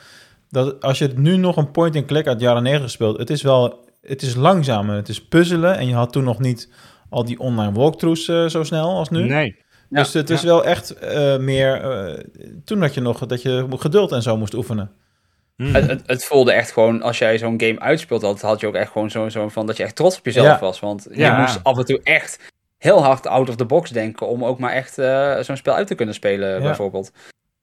Dat 0.50 0.82
als 0.82 0.98
je 0.98 1.12
nu 1.16 1.36
nog 1.36 1.56
een 1.56 1.70
point-and-click 1.70 2.26
uit 2.26 2.38
de 2.38 2.44
jaren 2.44 2.62
90 2.62 2.90
speelt, 2.90 3.18
het 3.18 3.30
is 3.30 3.42
wel, 3.42 3.88
het 4.02 4.22
is 4.22 4.34
langzamer, 4.34 4.96
het 4.96 5.08
is 5.08 5.24
puzzelen 5.24 5.78
en 5.78 5.86
je 5.86 5.94
had 5.94 6.12
toen 6.12 6.24
nog 6.24 6.38
niet 6.38 6.72
al 7.10 7.24
die 7.24 7.38
online 7.38 7.72
walkthroughs 7.72 8.28
uh, 8.28 8.46
zo 8.46 8.64
snel 8.64 8.96
als 8.96 9.08
nu. 9.08 9.24
Nee. 9.24 9.56
Dus 9.90 10.12
het 10.12 10.30
is 10.30 10.42
wel 10.42 10.64
echt 10.64 11.02
uh, 11.02 11.36
meer. 11.36 11.84
Uh, 12.08 12.18
toen 12.64 12.80
had 12.80 12.94
je 12.94 13.00
nog 13.00 13.26
dat 13.26 13.42
je 13.42 13.66
geduld 13.70 14.12
en 14.12 14.22
zo 14.22 14.36
moest 14.36 14.54
oefenen. 14.54 14.90
Mm. 15.56 15.74
Het, 15.74 15.86
het, 15.86 16.02
het, 16.06 16.24
voelde 16.24 16.52
echt 16.52 16.72
gewoon, 16.72 17.02
als 17.02 17.18
jij 17.18 17.38
zo'n 17.38 17.60
game 17.60 17.80
uitspeelt, 17.80 18.22
had, 18.22 18.40
had 18.40 18.60
je 18.60 18.66
ook 18.66 18.74
echt 18.74 18.92
gewoon 18.92 19.10
zo'n 19.10 19.30
zo 19.30 19.48
van 19.48 19.66
dat 19.66 19.76
je 19.76 19.82
echt 19.82 19.96
trots 19.96 20.18
op 20.18 20.24
jezelf 20.24 20.46
ja. 20.46 20.58
was. 20.58 20.80
Want 20.80 21.06
je 21.12 21.36
moest 21.38 21.60
af 21.62 21.78
en 21.78 21.84
toe 21.84 22.00
echt 22.02 22.52
heel 22.78 23.02
hard 23.02 23.26
out 23.26 23.48
of 23.48 23.56
the 23.56 23.64
box 23.64 23.90
denken 23.90 24.26
om 24.26 24.44
ook 24.44 24.58
maar 24.58 24.72
echt 24.72 24.94
zo'n 25.46 25.56
spel 25.56 25.74
uit 25.74 25.86
te 25.86 25.94
kunnen 25.94 26.14
spelen, 26.14 26.54
ja. 26.54 26.60
bijvoorbeeld. 26.60 27.12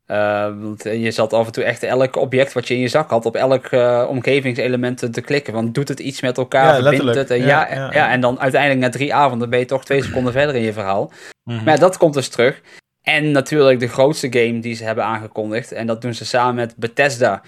Uh, 0.08 0.48
want 0.62 0.84
je 0.84 1.12
zat 1.12 1.34
af 1.34 1.46
en 1.46 1.52
toe 1.52 1.64
echt 1.64 1.84
elk 1.84 2.16
object 2.16 2.54
wat 2.54 2.68
je 2.68 2.74
in 2.74 2.80
je 2.80 2.88
zak 2.88 3.10
had, 3.10 3.26
op 3.26 3.36
elk 3.36 3.72
uh, 3.72 4.06
omgevingselement 4.10 5.14
te 5.14 5.22
klikken. 5.22 5.54
Want 5.54 5.74
doet 5.74 5.88
het 5.88 6.00
iets 6.00 6.22
met 6.22 6.38
elkaar, 6.38 6.66
ja, 6.66 6.82
verbindt 6.82 7.16
het? 7.16 7.30
En, 7.30 7.38
ja, 7.38 7.74
ja, 7.74 7.90
ja, 7.94 8.12
en 8.12 8.22
dan 8.22 8.40
uiteindelijk 8.40 8.82
na 8.82 8.90
drie 8.90 9.14
avonden 9.14 9.50
ben 9.50 9.60
je 9.60 9.66
toch 9.66 9.86
twee 9.86 10.04
seconden 10.04 10.34
verder 10.40 10.56
in 10.56 10.62
je 10.62 10.74
verhaal. 10.74 11.12
Mm 11.44 11.56
-hmm. 11.56 11.66
Maar 11.66 11.80
dat 11.80 11.98
komt 11.98 12.14
dus 12.14 12.30
terug. 12.30 12.62
En 13.02 13.32
natuurlijk 13.32 13.80
de 13.80 13.88
grootste 13.88 14.28
game 14.32 14.60
die 14.60 14.76
ze 14.76 14.84
hebben 14.84 15.04
aangekondigd. 15.04 15.72
En 15.72 15.88
dat 15.88 16.02
doen 16.02 16.14
ze 16.14 16.26
samen 16.26 16.56
met 16.56 16.76
Bethesda 16.76 17.42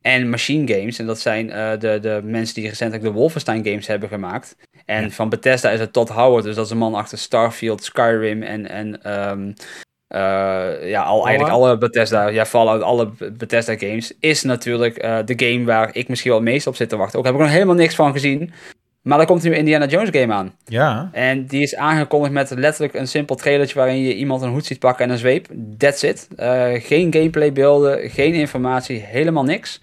en 0.00 0.30
Machine 0.30 0.74
Games. 0.74 0.98
En 0.98 1.06
dat 1.06 1.20
zijn 1.20 1.46
de, 1.78 1.98
de 2.00 2.20
mensen 2.24 2.54
die 2.54 2.68
recentelijk 2.68 3.04
de 3.04 3.12
Wolfenstein 3.12 3.64
games 3.64 3.86
hebben 3.86 4.08
gemaakt. 4.08 4.56
En 4.84 5.12
van 5.12 5.28
Bethesda 5.28 5.70
is 5.70 5.80
het 5.80 5.92
Todd 5.92 6.08
Howard, 6.08 6.44
dus 6.44 6.54
dat 6.54 6.64
is 6.64 6.70
een 6.70 6.78
man 6.78 6.94
achter 6.94 7.18
Starfield, 7.18 7.84
Skyrim 7.84 8.42
en, 8.42 8.68
en 8.68 9.12
um, 9.30 9.54
uh, 10.14 10.88
ja, 10.88 11.02
al, 11.02 11.26
eigenlijk 11.26 11.56
alle 11.56 11.78
Bethesda, 11.78 12.26
ja, 12.26 12.46
Fallout, 12.46 12.82
alle 12.82 13.10
Bethesda 13.32 13.76
games, 13.76 14.12
is 14.20 14.42
natuurlijk 14.42 15.04
uh, 15.04 15.18
de 15.24 15.34
game 15.46 15.64
waar 15.64 15.90
ik 15.92 16.08
misschien 16.08 16.30
wel 16.30 16.40
het 16.40 16.48
meest 16.48 16.66
op 16.66 16.76
zit 16.76 16.88
te 16.88 16.96
wachten. 16.96 17.18
Ook 17.18 17.24
heb 17.24 17.34
ik 17.34 17.40
nog 17.40 17.50
helemaal 17.50 17.74
niks 17.74 17.94
van 17.94 18.12
gezien. 18.12 18.52
Maar 19.02 19.20
er 19.20 19.26
komt 19.26 19.42
nu 19.42 19.54
Indiana 19.54 19.86
Jones 19.86 20.08
game 20.10 20.32
aan. 20.32 20.54
Ja. 20.64 21.08
En 21.12 21.46
die 21.46 21.62
is 21.62 21.76
aangekondigd 21.76 22.32
met 22.32 22.50
letterlijk 22.50 22.94
een 22.94 23.08
simpel 23.08 23.36
trailertje 23.36 23.78
waarin 23.78 24.02
je 24.02 24.14
iemand 24.14 24.42
een 24.42 24.50
hoed 24.50 24.66
ziet 24.66 24.78
pakken 24.78 25.04
en 25.04 25.10
een 25.10 25.18
zweep. 25.18 25.46
That's 25.78 26.02
it. 26.02 26.28
Uh, 26.38 26.72
geen 26.72 27.12
gameplay 27.12 27.52
beelden, 27.52 28.10
geen 28.10 28.34
informatie, 28.34 29.00
helemaal 29.00 29.44
niks. 29.44 29.80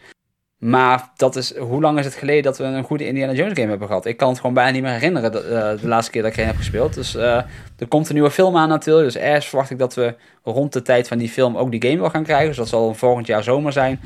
Maar 0.61 1.09
dat 1.15 1.35
is, 1.35 1.57
hoe 1.57 1.81
lang 1.81 1.99
is 1.99 2.05
het 2.05 2.13
geleden 2.13 2.43
dat 2.43 2.57
we 2.57 2.63
een 2.63 2.83
goede 2.83 3.07
Indiana 3.07 3.33
Jones 3.33 3.53
game 3.53 3.69
hebben 3.69 3.87
gehad? 3.87 4.05
Ik 4.05 4.17
kan 4.17 4.29
het 4.29 4.39
gewoon 4.39 4.53
bijna 4.53 4.71
niet 4.71 4.81
meer 4.81 4.91
herinneren 4.91 5.31
de, 5.31 5.77
de 5.81 5.87
laatste 5.87 6.11
keer 6.11 6.21
dat 6.21 6.31
ik 6.31 6.37
een 6.37 6.45
heb 6.45 6.55
gespeeld. 6.55 6.93
Dus 6.93 7.15
uh, 7.15 7.35
er 7.77 7.87
komt 7.87 8.07
een 8.07 8.13
nieuwe 8.13 8.31
film 8.31 8.57
aan 8.57 8.69
natuurlijk. 8.69 9.13
Dus 9.13 9.21
ergens 9.21 9.47
verwacht 9.47 9.69
ik 9.69 9.77
dat 9.77 9.93
we 9.93 10.15
rond 10.43 10.73
de 10.73 10.81
tijd 10.81 11.07
van 11.07 11.17
die 11.17 11.29
film 11.29 11.57
ook 11.57 11.71
die 11.71 11.83
game 11.83 11.99
wel 12.01 12.09
gaan 12.09 12.23
krijgen. 12.23 12.47
Dus 12.47 12.57
dat 12.57 12.67
zal 12.67 12.93
volgend 12.93 13.27
jaar 13.27 13.43
zomer 13.43 13.71
zijn. 13.71 13.99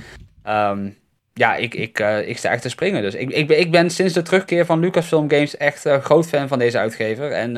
Um, 0.47 0.97
ja, 1.33 1.55
ik, 1.55 1.73
ik, 1.73 1.99
uh, 1.99 2.27
ik 2.27 2.37
sta 2.37 2.49
echt 2.49 2.61
te 2.61 2.69
springen. 2.69 3.01
Dus 3.01 3.13
ik, 3.13 3.29
ik, 3.29 3.47
ben, 3.47 3.59
ik 3.59 3.71
ben 3.71 3.89
sinds 3.89 4.13
de 4.13 4.21
terugkeer 4.21 4.65
van 4.65 4.79
Lucasfilm 4.79 5.29
Games 5.29 5.57
echt 5.57 5.85
groot 6.01 6.27
fan 6.27 6.47
van 6.47 6.59
deze 6.59 6.77
uitgever. 6.77 7.31
En 7.31 7.53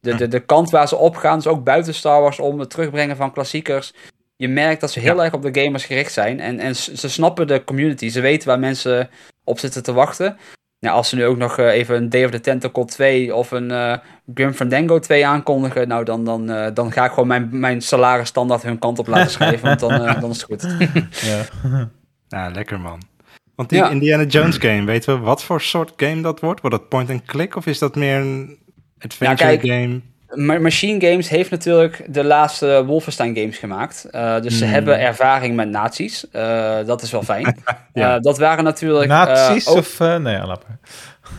de, 0.00 0.14
de, 0.14 0.28
de 0.28 0.40
kant 0.40 0.70
waar 0.70 0.88
ze 0.88 0.96
op 0.96 1.16
gaan, 1.16 1.36
dus 1.36 1.46
ook 1.46 1.64
buiten 1.64 1.94
Star 1.94 2.20
Wars, 2.20 2.38
om 2.38 2.58
het 2.58 2.70
terugbrengen 2.70 3.16
van 3.16 3.32
klassiekers 3.32 3.92
je 4.44 4.52
merkt 4.52 4.80
dat 4.80 4.90
ze 4.90 5.00
heel 5.00 5.24
erg 5.24 5.32
op 5.32 5.42
de 5.42 5.62
gamers 5.62 5.84
gericht 5.84 6.12
zijn. 6.12 6.40
En, 6.40 6.58
en 6.58 6.76
ze 6.76 7.08
snappen 7.08 7.46
de 7.46 7.64
community. 7.64 8.08
Ze 8.08 8.20
weten 8.20 8.48
waar 8.48 8.58
mensen 8.58 9.10
op 9.44 9.58
zitten 9.58 9.82
te 9.82 9.92
wachten. 9.92 10.36
Nou, 10.80 10.96
als 10.96 11.08
ze 11.08 11.16
nu 11.16 11.24
ook 11.24 11.36
nog 11.36 11.58
uh, 11.58 11.72
even 11.72 11.96
een 11.96 12.08
Day 12.08 12.24
of 12.24 12.30
the 12.30 12.40
Tentacle 12.40 12.84
2 12.84 13.34
of 13.34 13.50
een 13.50 13.70
uh, 13.70 13.96
Grim 14.34 14.52
Fandango 14.52 14.98
2 14.98 15.26
aankondigen, 15.26 15.88
nou 15.88 16.04
dan, 16.04 16.24
dan, 16.24 16.50
uh, 16.50 16.66
dan 16.74 16.92
ga 16.92 17.04
ik 17.04 17.10
gewoon 17.10 17.26
mijn, 17.28 17.48
mijn 17.50 17.82
salaris 17.82 18.28
standaard 18.28 18.62
hun 18.62 18.78
kant 18.78 18.98
op 18.98 19.06
laten 19.06 19.30
schrijven, 19.36 19.66
want 19.68 19.80
dan, 19.80 20.20
dan 20.20 20.30
is 20.30 20.36
het 20.36 20.44
goed. 20.44 20.62
ja. 21.30 21.44
ja, 22.38 22.50
lekker 22.50 22.80
man. 22.80 23.02
Want 23.54 23.68
die 23.68 23.78
ja. 23.78 23.90
Indiana 23.90 24.24
Jones 24.24 24.56
game, 24.56 24.84
weten 24.84 25.14
we 25.14 25.24
wat 25.24 25.44
voor 25.44 25.60
soort 25.60 25.92
game 25.96 26.22
dat 26.22 26.40
wordt? 26.40 26.60
Wordt 26.60 26.76
dat 26.76 26.88
point-and-click 26.88 27.56
of 27.56 27.66
is 27.66 27.78
dat 27.78 27.94
meer 27.94 28.16
een 28.16 28.58
adventure 28.98 29.52
ja, 29.52 29.56
kijk, 29.56 29.72
game? 29.72 30.00
Machine 30.34 31.06
Games 31.06 31.28
heeft 31.28 31.50
natuurlijk 31.50 32.04
de 32.08 32.24
laatste 32.24 32.84
Wolfenstein 32.86 33.36
games 33.36 33.58
gemaakt. 33.58 34.06
Uh, 34.12 34.40
dus 34.40 34.58
ze 34.58 34.64
mm. 34.64 34.70
hebben 34.70 35.00
ervaring 35.00 35.56
met 35.56 35.68
nazi's. 35.68 36.26
Uh, 36.32 36.76
dat 36.86 37.02
is 37.02 37.10
wel 37.10 37.22
fijn. 37.22 37.62
ja. 37.92 38.16
uh, 38.16 38.20
dat 38.20 38.38
waren 38.38 38.64
natuurlijk... 38.64 39.08
Nazi's 39.08 39.66
ook... 39.66 39.76
of... 39.76 39.98
nee, 39.98 40.46
lappen. 40.46 40.80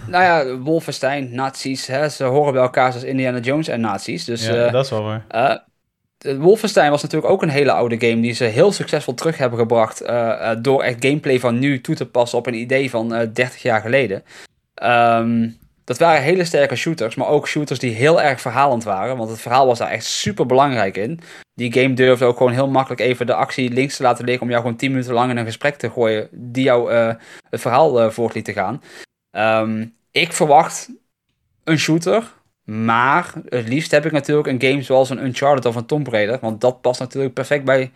Nou 0.08 0.24
ja, 0.24 0.58
Wolfenstein, 0.58 1.36
nazi's. 1.36 1.88
Hè, 1.88 2.10
ze 2.10 2.24
horen 2.24 2.54
bij 2.54 2.62
elkaar 2.62 2.92
zoals 2.92 3.06
Indiana 3.06 3.40
Jones 3.40 3.68
en 3.68 3.82
nazi's. 3.82 4.26
Dus, 4.26 4.46
ja, 4.46 4.70
dat 4.70 4.84
is 4.84 4.90
wel 4.90 5.04
waar. 5.04 5.64
Wolfenstein 6.38 6.90
was 6.90 7.02
natuurlijk 7.02 7.32
ook 7.32 7.42
een 7.42 7.50
hele 7.50 7.72
oude 7.72 8.08
game 8.08 8.22
die 8.22 8.34
ze 8.34 8.44
heel 8.44 8.72
succesvol 8.72 9.14
terug 9.14 9.38
hebben 9.38 9.60
gebracht 9.60 10.04
door 10.62 10.84
echt 10.84 11.06
gameplay 11.06 11.40
van 11.40 11.60
nu 11.60 11.82
toe 11.82 11.96
te 11.96 12.06
passen 12.06 12.38
op 12.38 12.48
een 12.48 12.54
idee 12.54 12.90
van 12.90 13.10
30 13.10 13.62
jaar 13.62 13.82
geleden. 13.82 14.24
Um, 14.84 15.58
dat 15.86 15.98
waren 15.98 16.22
hele 16.22 16.46
sterke 16.46 16.76
shooters, 16.76 17.16
maar 17.16 17.28
ook 17.28 17.48
shooters 17.48 17.80
die 17.80 17.94
heel 17.94 18.22
erg 18.22 18.42
verhalend 18.42 18.84
waren. 18.84 19.18
Want 19.18 19.30
het 19.30 19.42
verhaal 19.42 19.66
was 19.66 19.78
daar 19.78 19.90
echt 19.90 20.06
super 20.06 20.46
belangrijk 20.46 20.98
in. 20.98 21.20
Die 21.54 21.74
game 21.74 21.94
durfde 21.94 22.26
ook 22.26 22.38
gewoon 22.38 22.52
heel 22.52 22.70
makkelijk 22.70 23.02
even 23.02 23.26
de 23.26 23.34
actie 23.34 23.70
links 23.70 23.96
te 23.98 24.04
laten 24.04 24.26
liggen 24.26 24.44
om 24.44 24.50
jou 24.50 24.62
gewoon 24.62 24.78
10 24.78 24.92
minuten 24.92 25.14
lang 25.14 25.32
in 25.32 25.38
een 25.38 25.46
gesprek 25.46 25.76
te 25.76 25.90
gooien 25.90 26.28
die 26.32 26.64
jou 26.64 26.94
uh, 26.94 27.14
het 27.50 27.62
verhaal 27.62 28.04
uh, 28.04 28.10
voort 28.10 28.46
te 28.46 28.54
gaan. 28.54 28.82
Um, 29.32 29.96
ik 30.12 30.34
verwacht 30.34 30.90
een 31.64 31.80
shooter, 31.80 32.34
maar 32.64 33.34
het 33.46 33.68
liefst 33.68 33.92
heb 33.92 34.06
ik 34.06 34.12
natuurlijk 34.12 34.48
een 34.48 34.70
game 34.70 34.82
zoals 34.82 35.10
een 35.10 35.24
Uncharted 35.24 35.66
of 35.66 35.76
een 35.76 35.86
Tomb 35.86 36.08
Raider. 36.08 36.40
Want 36.42 36.62
dat 36.62 36.82
past 36.82 37.00
natuurlijk 37.00 37.34
perfect 37.34 37.64
bij 37.64 37.92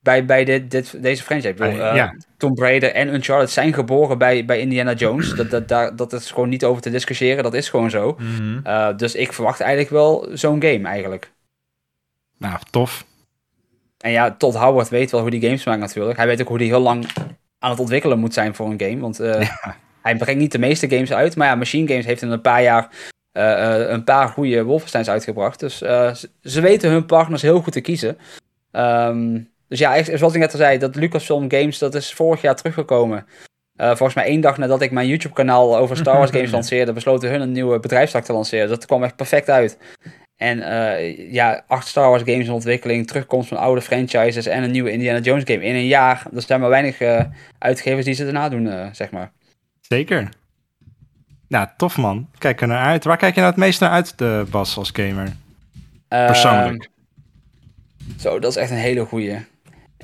bij, 0.00 0.24
bij 0.24 0.44
dit, 0.44 0.70
dit, 0.70 1.02
deze 1.02 1.22
franchise. 1.22 1.54
Bedoel, 1.54 1.72
uh, 1.72 1.94
ja. 1.94 2.16
Tom 2.36 2.58
Raider 2.58 2.92
en 2.92 3.14
Uncharted 3.14 3.50
zijn 3.50 3.74
geboren 3.74 4.18
bij, 4.18 4.44
bij 4.44 4.58
Indiana 4.58 4.92
Jones. 4.92 5.34
Dat, 5.34 5.50
dat, 5.50 5.68
dat, 5.68 5.98
dat 5.98 6.12
is 6.12 6.30
gewoon 6.30 6.48
niet 6.48 6.64
over 6.64 6.82
te 6.82 6.90
discussiëren. 6.90 7.42
Dat 7.42 7.54
is 7.54 7.68
gewoon 7.68 7.90
zo. 7.90 8.16
Mm 8.18 8.36
-hmm. 8.36 8.60
uh, 8.66 8.96
dus 8.96 9.14
ik 9.14 9.32
verwacht 9.32 9.60
eigenlijk 9.60 9.90
wel 9.90 10.28
zo'n 10.32 10.62
game 10.62 10.88
eigenlijk. 10.88 11.32
Nou, 12.38 12.58
tof. 12.70 13.06
En 13.98 14.10
ja, 14.10 14.30
Todd 14.30 14.56
Howard 14.56 14.88
weet 14.88 15.10
wel 15.10 15.20
hoe 15.20 15.30
die 15.30 15.42
games 15.42 15.64
maakt 15.64 15.80
natuurlijk. 15.80 16.16
Hij 16.16 16.26
weet 16.26 16.40
ook 16.40 16.48
hoe 16.48 16.58
die 16.58 16.68
heel 16.68 16.80
lang 16.80 17.06
aan 17.58 17.70
het 17.70 17.80
ontwikkelen 17.80 18.18
moet 18.18 18.34
zijn 18.34 18.54
voor 18.54 18.70
een 18.70 18.80
game. 18.80 18.98
Want 18.98 19.20
uh, 19.20 19.42
ja. 19.42 19.76
hij 20.02 20.16
brengt 20.16 20.40
niet 20.40 20.52
de 20.52 20.58
meeste 20.58 20.88
games 20.88 21.12
uit. 21.12 21.36
Maar 21.36 21.46
ja, 21.46 21.54
Machine 21.54 21.88
Games 21.88 22.04
heeft 22.04 22.22
in 22.22 22.30
een 22.30 22.40
paar 22.40 22.62
jaar 22.62 22.88
een 23.32 24.04
paar 24.04 24.28
goede 24.28 24.64
Wolfensteins 24.64 25.08
uitgebracht. 25.08 25.60
Dus 25.60 25.78
ze 26.42 26.60
weten 26.60 26.90
hun 26.90 27.06
partners 27.06 27.42
heel 27.42 27.60
goed 27.60 27.72
te 27.72 27.80
kiezen. 27.80 28.18
Um, 28.72 29.49
dus 29.70 29.78
ja, 29.78 30.16
zoals 30.16 30.34
ik 30.34 30.40
net 30.40 30.52
al 30.52 30.58
zei, 30.58 30.78
dat 30.78 30.94
Lucasfilm 30.94 31.50
Games, 31.50 31.78
dat 31.78 31.94
is 31.94 32.12
vorig 32.12 32.40
jaar 32.40 32.56
teruggekomen. 32.56 33.26
Uh, 33.76 33.86
volgens 33.86 34.14
mij 34.14 34.24
één 34.24 34.40
dag 34.40 34.58
nadat 34.58 34.82
ik 34.82 34.90
mijn 34.90 35.06
YouTube-kanaal 35.06 35.76
over 35.76 35.96
Star 35.96 36.16
Wars 36.16 36.30
games 36.30 36.50
lanceerde, 36.58 36.92
besloten 36.92 37.30
hun 37.30 37.40
een 37.40 37.52
nieuwe 37.52 37.80
bedrijfstak 37.80 38.24
te 38.24 38.32
lanceren. 38.32 38.68
Dat 38.68 38.86
kwam 38.86 39.04
echt 39.04 39.16
perfect 39.16 39.50
uit. 39.50 39.78
En 40.36 40.58
uh, 40.58 41.32
ja, 41.32 41.64
acht 41.66 41.86
Star 41.86 42.08
Wars 42.10 42.22
games 42.22 42.46
in 42.46 42.52
ontwikkeling, 42.52 43.06
terugkomst 43.06 43.48
van 43.48 43.56
oude 43.58 43.80
franchises 43.80 44.46
en 44.46 44.62
een 44.62 44.70
nieuwe 44.70 44.92
Indiana 44.92 45.18
Jones 45.18 45.42
game 45.46 45.64
in 45.64 45.74
een 45.74 45.86
jaar. 45.86 46.26
Er 46.34 46.42
zijn 46.42 46.60
maar 46.60 46.68
weinig 46.68 47.00
uh, 47.00 47.20
uitgevers 47.58 48.04
die 48.04 48.14
ze 48.14 48.26
erna 48.26 48.48
doen, 48.48 48.90
zeg 48.92 49.10
maar. 49.10 49.32
Zeker. 49.80 50.28
Nou, 51.48 51.68
tof 51.76 51.96
man. 51.96 52.28
Kijk 52.38 52.60
er 52.60 52.66
naar 52.66 52.84
uit. 52.84 53.04
Waar 53.04 53.16
kijk 53.16 53.34
je 53.34 53.40
nou 53.40 53.52
het 53.52 53.60
meest 53.60 53.80
naar 53.80 53.90
uit, 53.90 54.18
de 54.18 54.46
Bas, 54.50 54.76
als 54.76 54.90
gamer? 54.92 55.32
Persoonlijk. 56.08 56.88
Zo, 58.18 58.38
dat 58.38 58.50
is 58.50 58.56
echt 58.56 58.70
een 58.70 58.76
hele 58.76 59.04
goeie. 59.04 59.36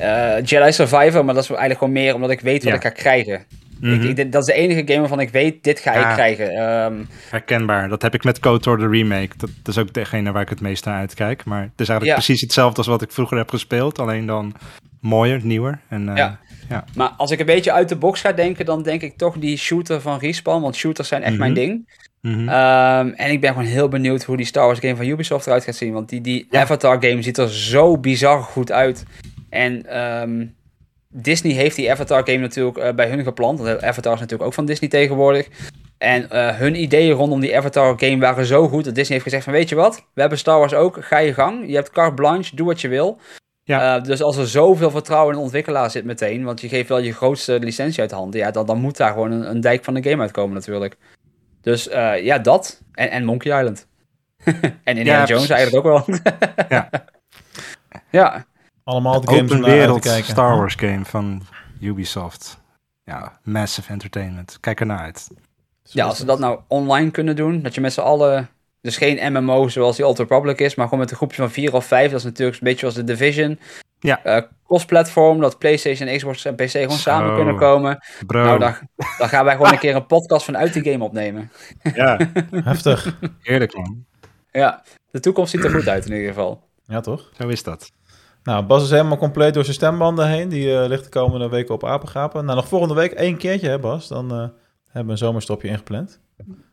Uh, 0.01 0.43
Jedi 0.45 0.73
Survivor, 0.73 1.25
maar 1.25 1.35
dat 1.35 1.43
is 1.43 1.49
eigenlijk 1.49 1.79
gewoon 1.79 1.93
meer 1.95 2.15
omdat 2.15 2.31
ik 2.31 2.41
weet 2.41 2.65
wat 2.65 2.73
ja. 2.73 2.79
ik 2.79 2.83
ga 2.83 2.91
krijgen. 2.91 3.45
Mm 3.81 3.91
-hmm. 3.93 4.09
ik, 4.09 4.19
ik, 4.19 4.33
dat 4.33 4.49
is 4.49 4.55
de 4.55 4.61
enige 4.61 4.83
game 4.85 5.01
waarvan 5.01 5.21
ik 5.21 5.31
weet, 5.31 5.65
dit 5.65 5.81
ga 5.81 5.95
ja. 5.95 6.09
ik 6.09 6.15
krijgen. 6.15 6.63
Um, 6.63 7.09
Herkenbaar. 7.31 7.89
Dat 7.89 8.03
heb 8.03 8.15
ik 8.15 8.25
met 8.25 8.39
KOTOR 8.39 8.79
de 8.79 8.89
remake. 8.89 9.31
Dat, 9.37 9.51
dat, 9.63 9.75
is 9.75 9.81
ook 9.81 9.93
degene 9.93 10.33
waar 10.33 10.43
ik 10.43 10.49
het 10.49 10.61
meest 10.61 10.85
naar 10.85 10.99
uitkijk. 10.99 11.45
Maar 11.45 11.63
het 11.63 11.81
is 11.81 11.89
eigenlijk 11.89 12.19
ja. 12.19 12.25
precies 12.25 12.41
hetzelfde 12.41 12.77
als 12.77 12.87
wat 12.87 13.03
ik 13.03 13.13
vroeger 13.13 13.37
heb 13.37 13.51
gespeeld. 13.51 13.99
Alleen 13.99 14.27
dan 14.27 14.55
mooier, 15.01 15.41
nieuwer. 15.45 15.79
En, 15.89 16.09
uh, 16.09 16.17
ja. 16.17 16.39
ja. 16.69 16.85
Maar 16.95 17.09
als 17.09 17.31
ik 17.31 17.41
een 17.41 17.47
beetje 17.47 17.73
uit 17.73 17.89
de 17.89 17.97
box 17.97 18.21
ga 18.21 18.33
denken, 18.33 18.65
dan 18.65 18.83
denk 18.83 19.03
ik 19.03 19.17
toch 19.17 19.39
die 19.39 19.57
shooter 19.57 20.01
van 20.01 20.19
Respawn. 20.19 20.63
Want 20.63 20.77
shooters 20.77 21.09
zijn 21.09 21.23
echt 21.23 21.33
mm 21.33 21.41
-hmm. 21.41 21.53
mijn 21.53 21.67
ding. 21.67 22.05
Mm 22.21 22.33
-hmm. 22.33 22.49
um, 22.49 23.15
en 23.15 23.31
ik 23.31 23.41
ben 23.41 23.53
gewoon 23.53 23.69
heel 23.69 23.89
benieuwd 23.89 24.25
hoe 24.25 24.37
die 24.37 24.47
Star 24.47 24.67
Wars 24.67 24.79
game 24.79 24.97
van 24.97 25.07
Ubisoft 25.07 25.47
eruit 25.47 25.65
gaat 25.65 25.77
zien. 25.77 25.93
Want 25.93 26.09
die, 26.09 26.21
die 26.21 26.47
Avatar 26.51 27.03
game 27.03 27.23
ziet 27.23 27.39
er 27.39 27.51
zo 27.51 27.99
bizar 27.99 28.43
goed 28.43 28.73
uit. 28.73 29.05
En 29.49 30.01
um, 30.01 30.57
Disney 31.23 31.53
heeft 31.53 31.77
die 31.77 31.91
Avatar 31.91 32.23
game 32.25 32.39
natuurlijk 32.39 32.77
eh, 32.79 32.95
bij 32.95 33.09
hun 33.09 33.23
geplant. 33.23 33.59
Want 33.59 33.83
Avatar 33.83 34.13
is 34.13 34.21
natuurlijk 34.21 34.49
ook 34.49 34.55
van 34.55 34.67
Disney 34.67 34.91
tegenwoordig. 34.91 35.49
En 35.99 36.31
eh, 36.31 36.57
hun 36.57 36.81
ideeën 36.81 37.13
rondom 37.13 37.41
die 37.41 37.57
Avatar 37.57 37.99
game 37.99 38.19
waren 38.19 38.47
zo 38.47 38.69
goed 38.69 38.85
dat 38.85 38.95
Disney 38.95 39.13
heeft 39.13 39.23
gezegd 39.23 39.45
van 39.45 39.53
weet 39.53 39.69
je 39.69 39.75
wat, 39.75 40.07
we 40.15 40.21
hebben 40.21 40.39
Star 40.39 40.59
Wars 40.59 40.75
ook, 40.75 41.05
ga 41.05 41.19
je 41.19 41.35
gang. 41.35 41.69
Je 41.69 41.75
hebt 41.75 41.91
carte 41.91 42.15
blanche, 42.15 42.57
doe 42.57 42.67
wat 42.67 42.81
je 42.81 42.89
wil. 42.89 43.21
Ja. 43.63 43.97
Eh, 43.97 44.03
dus 44.03 44.23
als 44.23 44.37
er 44.37 44.49
zoveel 44.49 44.91
vertrouwen 44.91 45.31
in 45.31 45.37
de 45.37 45.45
ontwikkelaar 45.45 45.91
zit 45.91 46.05
meteen, 46.05 46.45
want 46.45 46.61
je 46.61 46.69
geeft 46.69 46.89
wel 46.89 46.99
je 46.99 47.13
grootste 47.13 47.59
licentie 47.59 48.01
uit 48.01 48.11
handen, 48.11 48.41
ja, 48.41 48.51
dan, 48.51 48.67
dan 48.67 48.81
moet 48.81 48.97
daar 48.97 49.13
gewoon 49.13 49.31
een, 49.31 49.51
een 49.51 49.61
dijk 49.61 49.85
van 49.85 49.95
de 49.95 50.11
game 50.11 50.23
uitkomen 50.23 50.55
natuurlijk. 50.55 50.97
Dus 51.61 51.85
ja, 52.21 52.39
dat. 52.39 52.83
En, 52.93 53.11
en 53.11 53.25
Monkey 53.25 53.59
Island. 53.59 53.87
en 54.85 54.97
Indiana 54.97 55.21
Ja, 55.21 55.27
Jones 55.27 55.47
precies. 55.47 55.51
eigenlijk 55.51 55.87
ook 55.87 56.07
wel. 56.07 56.19
Ja. 56.69 56.89
ja, 58.11 58.47
Allemaal 58.87 59.21
de 59.21 59.27
games 59.27 59.43
Open 59.43 59.57
uit 59.57 59.65
te 59.65 59.71
wereld 59.71 60.01
kijken. 60.01 60.31
Star 60.31 60.57
Wars 60.57 60.75
game 60.75 61.05
van 61.05 61.43
Ubisoft. 61.81 62.59
Ja, 63.05 63.39
massive 63.43 63.93
entertainment. 63.93 64.59
Kijk 64.61 64.81
ernaar 64.81 64.99
uit. 64.99 65.29
Ja, 65.83 66.07
als 66.07 66.17
ze 66.19 66.25
dat 66.25 66.39
nou 66.39 66.61
online 66.67 67.11
kunnen 67.11 67.37
doen, 67.37 67.63
dat 67.63 67.75
je 67.75 67.81
met 67.81 67.93
z'n 67.93 68.01
allen, 68.01 68.49
dus 68.81 68.97
geen 68.97 69.33
MMO 69.33 69.69
zoals 69.69 69.97
die 69.97 70.07
Old 70.07 70.19
Republic 70.19 70.61
is, 70.61 70.75
maar 70.75 70.85
gewoon 70.85 71.01
met 71.01 71.11
een 71.11 71.17
groepje 71.17 71.37
van 71.37 71.51
vier 71.51 71.75
of 71.75 71.85
vijf, 71.85 72.11
dat 72.11 72.19
is 72.19 72.25
natuurlijk 72.25 72.57
een 72.57 72.65
beetje 72.65 72.79
zoals 72.79 72.95
de 72.95 73.05
Division. 73.05 73.59
Ja. 74.01 74.25
Eh, 74.25 74.43
cross-platform, 74.67 75.41
dat 75.41 75.59
PlayStation, 75.59 76.17
Xbox 76.17 76.45
en 76.45 76.55
PC 76.55 76.71
gewoon 76.71 76.91
samen 76.91 77.35
kunnen 77.35 77.57
komen. 77.57 77.99
Bro, 78.27 78.45
Nou, 78.45 78.59
dan, 78.59 78.75
dan 79.19 79.29
gaan 79.29 79.45
wij 79.45 79.57
gewoon 79.57 79.73
een 79.73 79.79
keer 79.79 79.95
een 79.95 80.07
podcast 80.07 80.45
vanuit 80.45 80.73
die 80.73 80.93
game 80.93 81.05
opnemen. 81.05 81.51
ja, 81.95 82.19
Heftig. 82.51 83.19
heerlijk 83.41 83.77
man. 83.77 84.05
Ja, 84.51 84.83
de 85.11 85.21
toekomst 85.21 85.51
ziet 85.51 85.65
er 85.65 85.71
goed 85.71 85.89
uit 85.89 86.07
in 86.07 86.13
ieder 86.13 86.29
geval. 86.29 86.69
Ja, 86.87 87.01
toch? 87.01 87.31
Zo 87.39 87.49
is 87.49 87.63
dat. 87.63 87.93
Nou, 88.47 88.65
Bas 88.65 88.83
is 88.83 88.91
helemaal 88.91 89.17
compleet 89.17 89.55
door 89.55 89.63
zijn 89.65 89.77
stembanden 89.77 90.29
heen. 90.29 90.49
Die 90.49 90.79
eh, 90.79 90.89
ligt 90.89 91.05
de 91.05 91.11
komende 91.11 91.49
weken 91.49 91.75
op 91.75 91.85
apengapen. 91.85 92.45
Nou, 92.45 92.57
nog 92.57 92.69
volgende 92.69 92.95
week 92.95 93.13
één 93.13 93.37
keertje, 93.37 93.69
hè 93.69 93.79
Bas? 93.79 94.09
Dan 94.09 94.31
eh, 94.31 94.37
hebben 94.87 95.07
we 95.07 95.11
een 95.11 95.19
zomerstopje 95.19 95.69
ingepland. 95.69 96.21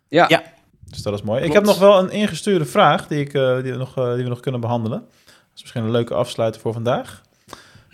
Ja, 0.08 0.26
Ja. 0.28 0.44
Dus 0.84 1.02
dat 1.02 1.14
is 1.14 1.22
mooi. 1.22 1.44
Ik 1.44 1.54
heb 1.54 1.64
nog 1.64 1.80
wel 1.80 2.00
een 2.00 2.12
ingestuurde 2.12 2.66
vraag 2.66 3.08
die, 3.08 3.20
ik, 3.20 3.34
eh, 3.34 3.62
die, 3.62 3.72
we 3.72 3.78
nog, 3.78 3.98
eh, 3.98 4.14
die 4.14 4.24
we 4.24 4.30
nog 4.30 4.40
kunnen 4.40 4.62
behandelen. 4.62 5.00
Dat 5.26 5.56
is 5.56 5.62
misschien 5.62 5.84
een 5.84 5.92
leuke 5.92 6.14
afsluiter 6.14 6.62
voor 6.62 6.74
vandaag. 6.74 7.22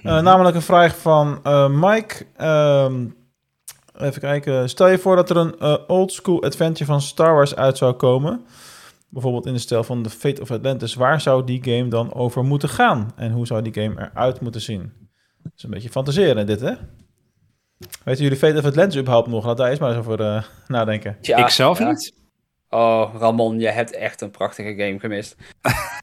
Eh, 0.03 0.21
namelijk 0.21 0.55
een 0.55 0.61
vraag 0.61 0.97
van 0.97 1.39
eh, 1.43 1.69
Mike. 1.69 2.25
Ehm, 2.35 3.05
even 3.97 4.21
kijken. 4.21 4.69
Stel 4.69 4.87
je 4.87 4.97
voor 4.97 5.15
dat 5.15 5.29
er 5.29 5.37
een 5.37 5.59
eh, 5.59 5.75
old 5.87 6.11
school 6.11 6.43
adventure 6.43 6.85
van 6.85 7.01
Star 7.01 7.33
Wars 7.33 7.55
uit 7.55 7.77
zou 7.77 7.93
komen. 7.93 8.45
Bijvoorbeeld 9.09 9.45
in 9.45 9.53
de 9.53 9.59
stijl 9.59 9.83
van 9.83 10.03
The 10.03 10.09
Fate 10.09 10.41
of 10.41 10.51
Atlantis. 10.51 10.93
Waar 10.93 11.21
zou 11.21 11.43
die 11.43 11.63
game 11.63 11.87
dan 11.87 12.13
over 12.13 12.43
moeten 12.43 12.69
gaan? 12.69 13.11
En 13.15 13.31
hoe 13.31 13.47
zou 13.47 13.61
die 13.61 13.73
game 13.73 14.09
eruit 14.13 14.41
moeten 14.41 14.61
zien? 14.61 14.91
Dat 15.43 15.51
is 15.55 15.63
een 15.63 15.69
beetje 15.69 15.89
fantaseren 15.89 16.45
dit, 16.45 16.59
hè? 16.59 16.73
Weten 18.03 18.23
jullie 18.23 18.37
Fate 18.37 18.57
of 18.57 18.65
Atlantis 18.65 18.99
überhaupt 18.99 19.27
nog? 19.27 19.45
Laat 19.45 19.57
daar 19.57 19.69
eens 19.69 19.79
maar 19.79 19.89
eens 19.89 19.99
over 19.99 20.21
eh, 20.21 20.43
nadenken. 20.67 21.17
Ik 21.21 21.49
zelf 21.49 21.79
ja. 21.79 21.89
niet. 21.89 22.13
Oh, 22.69 23.15
Ramon, 23.19 23.59
je 23.59 23.67
hebt 23.67 23.93
echt 23.95 24.21
een 24.21 24.31
prachtige 24.31 24.75
game 24.77 24.99
gemist. 24.99 25.35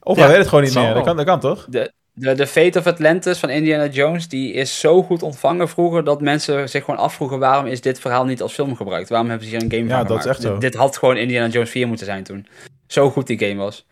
Of 0.03 0.15
Ja, 0.15 0.21
hij 0.21 0.29
weet 0.31 0.39
het 0.39 0.47
gewoon 0.47 0.63
niet 0.63 0.73
meer. 0.73 0.93
Dat 0.93 1.03
kan, 1.03 1.15
dat 1.15 1.25
kan 1.25 1.39
toch? 1.39 1.65
De, 1.69 1.91
de, 2.13 2.33
de 2.33 2.47
Fate 2.47 2.79
of 2.79 2.87
Atlantis 2.87 3.39
van 3.39 3.49
Indiana 3.49 3.87
Jones, 3.87 4.27
die 4.27 4.53
is 4.53 4.79
zo 4.79 5.03
goed 5.03 5.23
ontvangen 5.23 5.69
vroeger, 5.69 6.03
dat 6.03 6.21
mensen 6.21 6.69
zich 6.69 6.83
gewoon 6.83 6.99
afvroegen 6.99 7.39
waarom 7.39 7.65
is 7.65 7.81
dit 7.81 7.99
verhaal 7.99 8.25
niet 8.25 8.41
als 8.41 8.53
film 8.53 8.75
gebruikt? 8.75 9.09
Waarom 9.09 9.29
hebben 9.29 9.47
ze 9.47 9.53
hier 9.55 9.63
een 9.63 9.71
game 9.71 9.87
Ja, 9.87 9.97
van 9.97 10.07
dat 10.07 10.17
is 10.17 10.21
gemaakt? 10.21 10.39
echt 10.39 10.47
zo. 10.47 10.51
Dit, 10.51 10.61
dit 10.61 10.75
had 10.75 10.97
gewoon 10.97 11.17
Indiana 11.17 11.47
Jones 11.47 11.69
4 11.69 11.87
moeten 11.87 12.05
zijn 12.05 12.23
toen. 12.23 12.47
Zo 12.87 13.09
goed 13.09 13.27
die 13.27 13.39
game 13.39 13.55
was. 13.55 13.85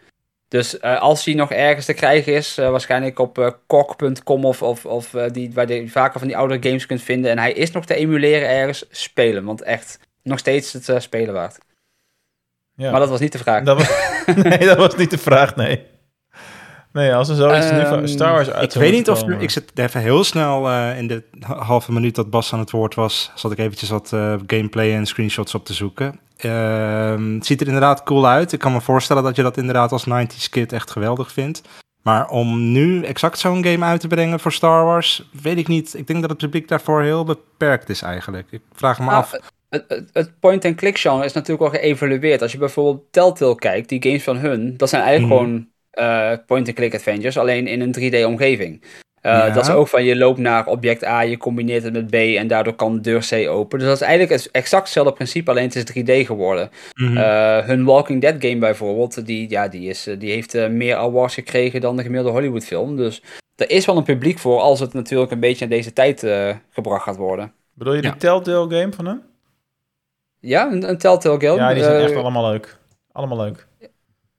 Dus 0.48 0.80
eh, 0.80 1.02
als 1.02 1.24
die 1.24 1.36
nog 1.36 1.52
ergens 1.52 1.86
te 1.86 1.94
krijgen 1.94 2.34
is, 2.34 2.58
eh, 2.58 2.70
waarschijnlijk 2.70 3.20
op 3.20 3.38
eh 3.38 3.52
kok.com 3.68 4.46
of, 4.46 4.62
of, 4.62 4.86
of 4.86 5.10
die, 5.32 5.54
waar 5.54 5.72
je 5.72 5.90
vaker 5.90 6.20
van 6.20 6.28
die 6.28 6.38
oudere 6.38 6.64
games 6.64 6.86
kunt 6.86 7.02
vinden. 7.02 7.32
En 7.32 7.38
hij 7.38 7.52
is 7.52 7.72
nog 7.72 7.86
te 7.86 7.96
emuleren 7.96 8.50
ergens, 8.50 8.86
spelen. 8.90 9.44
Want 9.44 9.62
echt, 9.62 10.00
nog 10.24 10.40
steeds 10.40 10.74
het 10.74 11.04
spelen 11.04 11.34
waard. 11.34 11.58
Ja. 12.76 12.92
Maar 12.92 13.00
dat 13.00 13.10
was 13.10 13.20
niet 13.20 13.32
de 13.32 13.38
vraag. 13.38 13.64
Dat 13.64 13.78
was, 13.78 13.90
nee, 14.44 14.58
dat 14.58 14.78
was 14.78 14.96
niet 14.96 15.10
de 15.10 15.18
vraag, 15.18 15.56
nee. 15.56 15.86
Nee, 16.96 17.14
als 17.14 17.30
er 17.30 17.36
zoiets 17.36 17.72
nu 17.72 17.86
van 17.86 17.98
Ehm, 17.98 18.08
Star 18.08 18.32
Wars 18.32 18.50
uit 18.50 18.76
Ik 18.76 18.82
weet 18.82 18.92
niet 18.92 19.10
of... 19.10 19.24
Ik 19.28 19.50
zit 19.50 19.72
even 19.76 20.02
heel 20.02 20.24
snel 20.24 20.70
eh, 20.70 20.98
in 20.98 21.08
de 21.08 21.24
halve 21.40 21.92
minuut 21.92 22.16
dat 22.16 22.30
Bas 22.30 22.54
aan 22.54 22.60
het 22.60 22.72
woord 22.72 22.96
was... 22.96 23.32
zat 23.36 23.52
ik 23.52 23.58
eventjes 23.58 23.90
wat 23.90 24.14
eh, 24.14 24.34
gameplay 24.48 24.94
en 24.94 25.06
screenshots 25.06 25.56
op 25.56 25.66
te 25.66 25.74
zoeken. 25.74 26.20
Ehm, 26.38 27.34
het 27.34 27.46
ziet 27.46 27.62
er 27.62 27.68
inderdaad 27.68 28.04
cool 28.04 28.28
uit. 28.28 28.52
Ik 28.52 28.60
kan 28.60 28.72
me 28.72 28.82
voorstellen 28.82 29.24
dat 29.24 29.36
je 29.36 29.42
dat 29.42 29.58
inderdaad 29.58 29.92
als 29.92 30.06
90s 30.10 30.50
kid 30.50 30.72
echt 30.74 30.92
geweldig 30.92 31.32
vindt. 31.32 31.62
Maar 32.02 32.30
om 32.30 32.72
nu 32.72 33.04
exact 33.04 33.40
zo'n 33.40 33.64
game 33.66 33.86
uit 33.86 34.00
te 34.00 34.08
brengen 34.08 34.40
voor 34.40 34.52
Star 34.52 34.84
Wars... 34.86 35.30
weet 35.42 35.58
ik 35.58 35.68
niet. 35.68 35.94
Ik 35.98 36.08
denk 36.08 36.22
dat 36.22 36.30
het 36.30 36.40
publiek 36.40 36.68
daarvoor 36.68 37.02
heel 37.02 37.24
beperkt 37.24 37.90
is 37.90 38.02
eigenlijk. 38.02 38.48
Ik 38.52 38.62
vraag 38.74 39.00
me 39.00 39.06
Nou, 39.06 39.18
af... 39.18 39.36
Het, 40.14 40.32
point-and-click 40.40 40.98
genre 40.98 41.26
is 41.26 41.34
natuurlijk 41.34 41.72
wel 41.72 41.82
geëvalueerd. 41.82 42.42
Als 42.42 42.52
je 42.52 42.58
bijvoorbeeld 42.58 43.04
Telltale 43.12 43.56
kijkt, 43.56 43.90
die 43.90 44.04
games 44.04 44.24
van 44.24 44.38
hun, 44.38 44.78
dat 44.78 44.90
zijn 44.90 45.02
eigenlijk 45.02 45.34
Mhm. 45.34 45.44
gewoon 45.44 45.68
point-and-click 46.46 46.94
adventures, 46.94 47.38
alleen 47.38 47.68
in 47.68 47.82
een 47.82 47.92
3D-omgeving. 48.00 48.82
Eh, 49.22 49.32
Ja. 49.32 49.50
Dat 49.50 49.64
is 49.68 49.74
ook 49.74 49.88
van 49.88 50.04
je 50.04 50.16
loopt 50.16 50.40
naar 50.40 50.68
object 50.68 51.04
A, 51.06 51.22
je 51.22 51.38
combineert 51.38 51.84
het 51.84 51.94
met 51.94 52.08
B 52.10 52.14
en 52.14 52.48
daardoor 52.48 52.74
kan 52.74 53.02
deur 53.02 53.28
C 53.30 53.48
open. 53.50 53.80
Dus 53.80 53.88
dat 53.88 53.98
is 53.98 54.04
eigenlijk 54.08 54.42
het 54.42 54.52
exact 54.52 54.84
hetzelfde 54.84 55.14
principe, 55.14 55.50
alleen 55.52 55.64
het 55.64 55.76
is 55.76 55.84
3D 55.84 56.26
geworden. 56.26 56.70
Mhm. 56.94 57.18
Eh, 57.18 57.58
hun 57.66 57.86
Walking 57.86 58.22
Dead 58.22 58.36
game 58.40 58.58
bijvoorbeeld, 58.58 59.26
die, 59.26 59.50
ja, 59.50 59.68
die, 59.68 59.90
is, 59.90 60.08
eh, 60.08 60.20
die 60.20 60.32
heeft 60.32 60.54
eh, 60.54 60.68
meer 60.70 60.96
awards 60.96 61.34
gekregen 61.34 61.82
dan 61.82 61.96
de 61.98 62.04
gemiddelde 62.04 62.38
Hollywood 62.38 62.66
film. 62.66 62.96
Dus 62.98 63.24
er 63.56 63.70
is 63.70 63.86
wel 63.86 63.98
een 63.98 64.04
publiek 64.04 64.40
voor 64.40 64.60
als 64.60 64.80
het 64.80 64.94
natuurlijk 64.94 65.32
een 65.32 65.40
beetje 65.40 65.64
in 65.64 65.70
deze 65.70 65.94
tijd 65.94 66.24
eh, 66.24 66.56
gebracht 66.70 67.04
gaat 67.04 67.18
worden. 67.18 67.54
Bedoel 67.74 67.94
je 67.94 68.02
die 68.02 68.10
Ja. 68.12 68.16
Telltale 68.18 68.80
game 68.80 68.94
van 68.94 69.06
hem? 69.06 69.22
Ja, 70.40 70.72
een, 70.72 70.90
een 70.90 70.98
Telltale 70.98 71.40
game. 71.42 71.56
Ja, 71.56 71.74
die 71.74 71.84
zijn 71.84 71.96
Eh, 71.96 72.04
echt 72.04 72.16
allemaal 72.16 72.52
leuk. 72.52 72.78
Allemaal 73.12 73.38
leuk. 73.38 73.68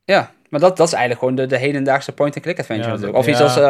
Ja, 0.04 0.30
maar 0.50 0.60
dat, 0.60 0.76
dat 0.76 0.86
is 0.86 0.92
eigenlijk 0.92 1.20
gewoon 1.20 1.34
de, 1.34 1.46
de 1.46 1.58
hedendaagse 1.58 2.12
point-and-click 2.12 2.58
adventure 2.58 2.88
Ja, 2.88 2.94
natuurlijk. 2.94 3.18
Of 3.18 3.26
ja. 3.26 3.30
iets 3.32 3.40
als 3.40 3.56
eh, 3.56 3.68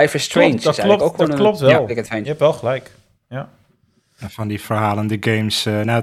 Life 0.00 0.16
is 0.16 0.22
Strange. 0.24 0.48
Klopt, 0.48 0.64
dat 0.64 0.72
is 0.72 0.78
eigenlijk 0.78 0.98
klopt, 0.98 1.02
ook 1.02 1.14
gewoon 1.14 1.30
dat 1.30 1.38
een 1.38 1.44
klopt 1.44 1.58
wel. 1.60 1.68
point-and-click 1.68 1.98
Je 2.22 2.28
hebt 2.28 2.40
wel 2.40 2.52
gelijk. 2.52 2.90
van 4.28 4.48
die 4.48 4.60
verhalende 4.60 5.16
games. 5.20 5.66
eh, 5.66 5.80
nou, 5.80 6.02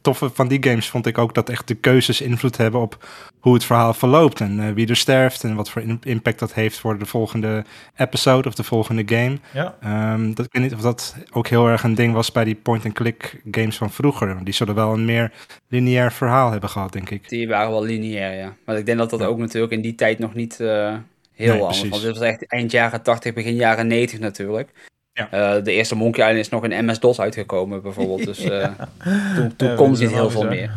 toffe 0.00 0.30
van 0.34 0.48
die 0.48 0.62
games 0.64 0.88
vond 0.88 1.06
ik 1.06 1.18
ook 1.18 1.34
dat 1.34 1.48
echt 1.48 1.68
de 1.68 1.74
keuzes 1.74 2.20
invloed 2.20 2.56
hebben 2.56 2.80
op 2.80 3.06
hoe 3.40 3.54
het 3.54 3.64
verhaal 3.64 3.94
verloopt. 3.94 4.40
En 4.40 4.60
eh, 4.60 4.72
wie 4.72 4.86
er 4.88 4.96
sterft 4.96 5.44
en 5.44 5.54
wat 5.54 5.70
voor 5.70 5.82
in- 5.82 5.98
impact 6.02 6.38
dat 6.38 6.54
heeft 6.54 6.78
voor 6.78 6.98
de 6.98 7.06
volgende 7.06 7.64
episode 7.96 8.48
of 8.48 8.54
de 8.54 8.62
volgende 8.64 9.02
game. 9.06 9.38
Ja, 9.52 9.76
Ehm, 9.80 10.32
dat, 10.34 10.46
ik 10.46 10.52
weet 10.52 10.62
niet 10.62 10.74
of 10.74 10.80
dat 10.80 11.16
ook 11.32 11.46
heel 11.48 11.66
erg 11.68 11.82
een 11.82 11.94
ding 11.94 12.14
was 12.14 12.32
bij 12.32 12.44
die 12.44 12.54
point-and-click 12.54 13.40
games 13.50 13.76
van 13.76 13.90
vroeger. 13.90 14.44
Die 14.44 14.54
zullen 14.54 14.74
wel 14.74 14.92
een 14.92 15.04
meer 15.04 15.32
lineair 15.68 16.12
verhaal 16.12 16.50
hebben 16.50 16.68
gehad, 16.70 16.92
denk 16.92 17.10
ik. 17.10 17.28
Die 17.28 17.48
waren 17.48 17.70
wel 17.70 17.84
lineair, 17.84 18.38
ja. 18.38 18.54
Maar 18.64 18.76
ik 18.78 18.86
denk 18.86 18.98
dat 18.98 19.10
dat 19.10 19.20
Ja. 19.20 19.26
ook 19.26 19.38
natuurlijk 19.38 19.72
in 19.72 19.80
die 19.82 19.94
tijd 19.94 20.18
nog 20.18 20.34
niet 20.34 20.60
eh, 20.60 20.94
heel 21.32 21.52
Nee, 21.52 21.60
anders 21.60 21.80
was. 21.80 21.88
Want 21.88 22.02
dit 22.02 22.18
was 22.18 22.28
echt 22.28 22.46
eind 22.46 22.70
jaren 22.70 23.02
80, 23.02 23.32
begin 23.34 23.54
jaren 23.54 23.86
90 23.86 24.18
natuurlijk. 24.18 24.70
Ja. 25.12 25.30
Eh, 25.30 25.64
de 25.64 25.72
eerste 25.72 25.96
Monkey 25.96 26.24
Island 26.24 26.44
is 26.44 26.48
nog 26.48 26.64
in 26.64 26.84
MS-DOS 26.84 27.20
uitgekomen 27.20 27.82
bijvoorbeeld. 27.82 28.24
Dus 28.24 28.40
eh, 28.40 28.68
toen, 29.36 29.56
toen 29.56 29.68
Ja, 29.68 29.92
is 29.92 29.98
niet 29.98 30.12
heel 30.12 30.30
veel 30.30 30.44
meer. 30.44 30.70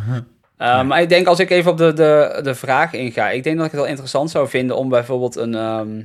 Uh, 0.62 0.84
Maar 0.84 1.02
ik 1.02 1.10
denk 1.10 1.28
als 1.28 1.40
ik 1.40 1.50
even 1.50 1.72
op 1.72 1.78
de, 1.78 1.94
de, 1.94 2.40
de 2.44 2.56
vraag 2.56 2.94
inga, 2.94 3.30
ik 3.30 3.44
denk 3.44 3.56
dat 3.58 3.66
ik 3.66 3.72
het 3.72 3.80
wel 3.80 3.90
interessant 3.90 4.32
zou 4.32 4.50
vinden 4.50 4.78
om 4.78 4.90
bijvoorbeeld 4.90 5.36
een, 5.36 5.56
ehm, 5.56 6.02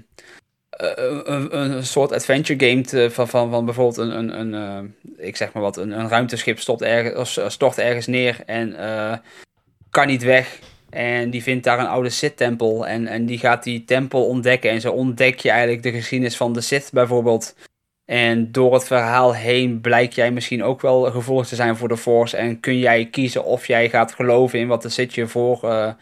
eh, 0.70 1.20
een, 1.24 1.58
een, 1.60 1.84
soort 1.84 2.12
adventure 2.12 2.68
game 2.68 2.80
te, 2.80 3.10
van, 3.10 3.28
van, 3.28 3.50
van 3.50 3.64
bijvoorbeeld 3.64 3.96
een, 3.96 4.18
een, 4.18 4.40
een 4.40 4.54
eh, 4.54 5.26
ik 5.26 5.36
zeg 5.36 5.52
maar 5.52 5.62
wat, 5.62 5.76
een, 5.76 5.90
een 5.90 6.08
ruimteschip 6.08 6.58
stopt 6.58 6.82
ergens, 6.82 7.40
stort 7.46 7.78
ergens 7.78 8.06
neer 8.06 8.36
en 8.46 8.76
eh, 8.76 9.16
kan 9.90 10.06
niet 10.06 10.22
weg. 10.22 10.58
En 10.90 11.30
die 11.30 11.42
vindt 11.42 11.64
daar 11.64 11.78
een 11.78 11.86
oude 11.86 12.10
Sith-tempel 12.10 12.86
en, 12.86 13.06
en 13.06 13.26
die 13.26 13.38
gaat 13.38 13.62
die 13.62 13.84
tempel 13.84 14.26
ontdekken. 14.26 14.70
En 14.70 14.80
zo 14.80 14.92
ontdek 14.92 15.38
je 15.38 15.50
eigenlijk 15.50 15.82
de 15.82 15.92
geschiedenis 15.92 16.36
van 16.36 16.52
de 16.52 16.60
Sith 16.60 16.90
bijvoorbeeld. 16.92 17.54
En 18.10 18.52
door 18.52 18.74
het 18.74 18.86
verhaal 18.86 19.34
heen 19.34 19.80
blijk 19.80 20.12
jij 20.12 20.30
misschien 20.30 20.62
ook 20.64 20.80
wel 20.80 21.02
gevoelig 21.10 21.46
te 21.46 21.54
zijn 21.54 21.76
voor 21.76 21.88
de 21.88 21.96
Force. 21.96 22.36
En 22.36 22.60
kun 22.60 22.78
jij 22.78 23.06
kiezen 23.10 23.44
of 23.44 23.66
jij 23.66 23.88
gaat 23.88 24.12
geloven 24.14 24.58
in 24.58 24.66
wat 24.68 24.82
de 24.82 24.88
Sith 24.88 25.14
je 25.14 25.26
voor, 25.26 25.58
eh, 25.70 25.92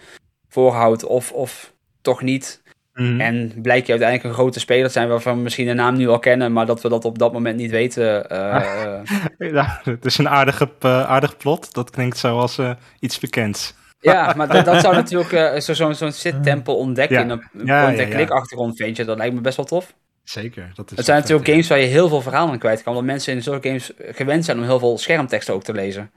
voorhoudt 0.48 1.04
of, 1.04 1.32
of 1.32 1.72
toch 2.02 2.22
niet. 2.22 2.62
Mhm. 2.94 3.20
En 3.20 3.52
blijk 3.62 3.84
je 3.86 3.90
uiteindelijk 3.92 4.28
een 4.28 4.34
grote 4.42 4.60
speler 4.60 4.86
te 4.86 4.92
zijn 4.92 5.08
waarvan 5.08 5.36
we 5.36 5.42
misschien 5.42 5.66
de 5.66 5.72
naam 5.72 5.96
nu 5.96 6.08
al 6.08 6.18
kennen, 6.18 6.52
maar 6.52 6.66
dat 6.66 6.82
we 6.82 6.88
dat 6.88 7.04
op 7.04 7.18
dat 7.18 7.32
moment 7.32 7.56
niet 7.56 7.70
weten. 7.70 8.26
Ja, 9.38 9.80
het 9.84 10.04
is 10.04 10.18
een 10.18 10.28
aardige, 10.28 10.70
eh, 10.80 11.02
aardig 11.02 11.36
plot. 11.36 11.74
Dat 11.74 11.90
klinkt 11.90 12.18
zoals 12.18 12.58
eh, 12.58 12.70
iets 13.00 13.18
bekends. 13.18 13.74
ja, 14.00 14.32
maar 14.36 14.48
dat, 14.48 14.64
dat 14.64 14.80
zou 14.80 14.94
natuurlijk 14.94 15.32
eh, 15.32 15.60
zo- 15.60 15.74
zo'n 15.74 15.94
zo'n 15.94 16.12
Sith-tempel 16.12 16.76
ontdekken 16.76 17.16
Ja. 17.16 17.22
in 17.22 17.30
een 17.30 17.66
Ja, 17.66 17.82
point-and-click 17.84 18.28
ja, 18.28 18.34
achtergrond, 18.34 18.76
vind 18.76 18.96
je. 18.96 19.04
Dat 19.04 19.16
lijkt 19.18 19.34
me 19.34 19.40
best 19.40 19.56
wel 19.56 19.66
tof. 19.66 19.94
Zeker. 20.28 20.70
Dat 20.74 20.90
is 20.90 20.96
Het 20.96 21.06
zijn 21.06 21.20
natuurlijk 21.20 21.48
games 21.48 21.68
waar 21.68 21.78
je 21.78 21.86
heel 21.86 22.08
veel 22.08 22.20
verhalen 22.20 22.52
aan 22.52 22.58
kwijt 22.58 22.82
kan, 22.82 22.92
omdat 22.92 23.06
mensen 23.06 23.34
in 23.34 23.42
zulke 23.42 23.68
games 23.68 23.92
gewend 23.98 24.44
zijn 24.44 24.58
om 24.58 24.64
heel 24.64 24.78
veel 24.78 24.98
schermteksten 24.98 25.54
ook 25.54 25.62
te 25.62 25.72
lezen. 25.72 26.10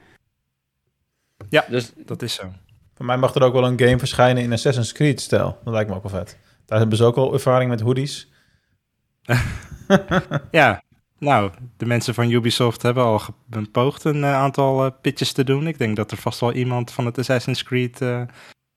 Ja. 1.50 1.66
Dus 1.70 1.92
Dat 1.96 2.22
is 2.22 2.34
zo. 2.34 2.54
voor 2.96 3.06
mij 3.06 3.18
mag 3.18 3.36
er 3.36 3.44
ook 3.44 3.54
wel 3.54 3.66
een 3.66 3.80
game 3.80 4.00
verschijnen 4.00 4.44
in 4.44 4.52
Assassin's 4.52 4.92
Creed-stijl. 4.92 5.60
Dat 5.64 5.74
lijkt 5.74 5.90
me 5.90 5.96
ook 5.96 6.04
wel 6.04 6.12
vet. 6.12 6.38
Daar 6.66 6.80
hebben 6.80 6.98
ze 6.98 7.04
ook 7.04 7.16
al 7.16 7.34
ervaring 7.34 7.70
met 7.70 7.82
hoodies. 7.82 8.32
Ja, 10.52 10.84
nou, 11.18 11.52
de 11.78 11.86
mensen 11.86 12.14
van 12.14 12.30
Ubisoft 12.30 12.82
hebben 12.82 13.04
al 13.04 13.20
gepoogd 13.20 14.04
een 14.04 14.18
uh, 14.18 14.34
aantal 14.34 14.86
uh, 14.86 14.92
pitches 15.02 15.32
te 15.32 15.44
doen. 15.44 15.68
Ik 15.68 15.78
denk 15.78 15.96
dat 15.96 16.12
er 16.12 16.18
vast 16.18 16.40
wel 16.40 16.54
iemand 16.54 16.92
van 16.92 17.06
het 17.06 17.18
Assassin's 17.18 17.64
Creed 17.64 18.02
uh, 18.02 18.22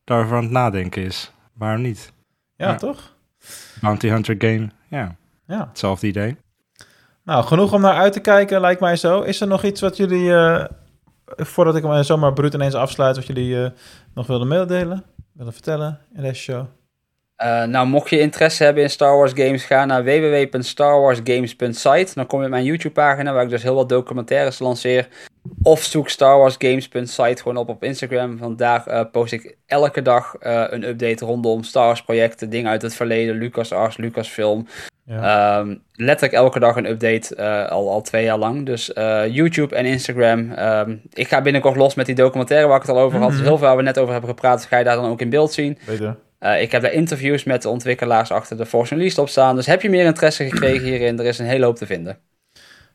daarover 0.05 0.37
aan 0.37 0.43
het 0.43 0.53
nadenken 0.53 1.03
is. 1.03 1.33
Waarom 1.53 1.83
niet? 1.83 2.13
Ja, 2.57 2.69
ja, 2.69 2.75
toch? 2.75 3.17
Bounty 3.81 4.09
Hunter 4.09 4.35
game, 4.39 4.71
ja. 4.89 5.17
Ja. 5.47 5.67
Hetzelfde 5.69 6.07
idee. 6.07 6.37
Nou, 7.25 7.45
genoeg 7.45 7.73
om 7.73 7.81
naar 7.81 7.97
uit 7.97 8.13
te 8.13 8.21
kijken, 8.21 8.61
lijkt 8.61 8.81
mij 8.81 8.97
zo. 8.97 9.21
Is 9.21 9.41
er 9.41 9.47
nog 9.47 9.65
iets 9.65 9.81
wat 9.81 9.97
jullie, 9.97 10.33
voordat 11.37 11.77
ik 11.77 11.83
hem 11.83 12.03
zomaar 12.03 12.33
bruut 12.33 12.55
ineens 12.55 12.75
afsluit, 12.75 13.17
wat 13.17 13.27
jullie 13.27 13.73
nog 14.15 14.27
wilden 14.27 14.49
meedelen, 14.49 15.05
willen 15.33 15.53
vertellen 15.53 16.01
in 16.15 16.23
deze 16.23 16.41
show? 16.41 16.67
Uh, 17.43 17.65
nou, 17.65 17.87
mocht 17.87 18.11
je 18.11 18.21
interesse 18.21 18.65
hebben 18.65 18.83
in 18.83 18.91
Star 18.91 19.17
Wars 19.17 19.33
games, 19.35 19.65
ga 19.65 19.85
naar 19.85 20.05
www.starwarsgames.site. 20.05 22.15
Dan 22.15 22.27
kom 22.27 22.39
je 22.39 22.45
op 22.45 22.51
mijn 22.51 22.65
YouTube 22.65 22.95
pagina 22.95 23.33
waar 23.33 23.43
ik 23.43 23.49
dus 23.49 23.63
heel 23.63 23.75
wat 23.75 23.89
documentaires 23.89 24.59
lanceer. 24.59 25.09
Of 25.63 25.83
zoek 25.83 26.09
starwarsgames.site 26.09 27.43
gewoon 27.43 27.57
op 27.57 27.69
op 27.69 27.85
Instagram. 27.85 28.39
Want 28.39 28.59
daar 28.59 28.89
uh, 28.89 29.01
post 29.13 29.33
ik 29.33 29.57
elke 29.67 30.03
dag 30.03 30.35
uh, 30.41 30.65
een 30.69 30.85
update 30.85 31.25
rondom 31.25 31.63
Star 31.63 31.87
Wars 31.87 32.03
projecten, 32.03 32.51
dingen 32.51 32.71
uit 32.71 32.83
het 32.83 32.95
verleden, 32.95 33.39
LucasArts, 33.39 33.97
Lucasfilm. 33.97 34.67
Ja. 35.07 35.59
Um, 35.59 35.83
letterlijk 35.93 36.33
elke 36.33 36.59
dag 36.59 36.77
een 36.77 36.91
update, 36.91 37.43
al, 37.71 37.91
al 37.91 38.01
twee 38.01 38.25
jaar 38.25 38.39
lang. 38.39 38.67
Dus 38.67 38.87
YouTube 39.31 39.75
en 39.75 39.85
Instagram. 39.85 40.53
Um, 40.59 41.03
ik 41.13 41.29
ga 41.29 41.43
binnenkort 41.43 41.77
los 41.77 41.95
met 41.95 42.07
die 42.07 42.15
documentaire 42.15 42.67
waar 42.67 42.77
ik 42.77 42.87
het 42.87 42.97
al 42.97 43.03
over 43.03 43.19
had. 43.19 43.31
Dus 43.31 43.41
heel 43.41 43.59
veel 43.59 43.67
waar 43.67 43.77
we 43.77 43.83
net 43.83 43.99
over 43.99 44.13
hebben 44.13 44.31
gepraat, 44.31 44.59
dus 44.59 44.67
ga 44.67 44.79
je 44.79 44.85
daar 44.85 44.97
dan 44.97 45.11
ook 45.11 45.21
in 45.21 45.31
beeld 45.31 45.53
zien. 45.53 45.79
Beter. 45.87 46.17
Uh, 46.41 46.63
ik 46.63 46.73
heb 46.73 46.83
daar 46.83 46.93
interviews 46.93 47.45
met 47.45 47.63
de 47.63 47.69
ontwikkelaars 47.69 48.31
achter 48.31 48.57
de 48.57 48.67
Force 48.67 48.93
Unleashed 48.95 49.19
op 49.19 49.29
staan. 49.29 49.57
Dus 49.57 49.67
heb 49.67 49.83
je 49.83 49.91
meer 49.91 50.05
interesse 50.05 50.45
gekregen 50.45 50.89
hierin, 50.89 51.19
er 51.19 51.25
is 51.25 51.39
een 51.39 51.47
hele 51.47 51.65
hoop 51.65 51.77
te 51.77 51.87
vinden. 51.87 52.19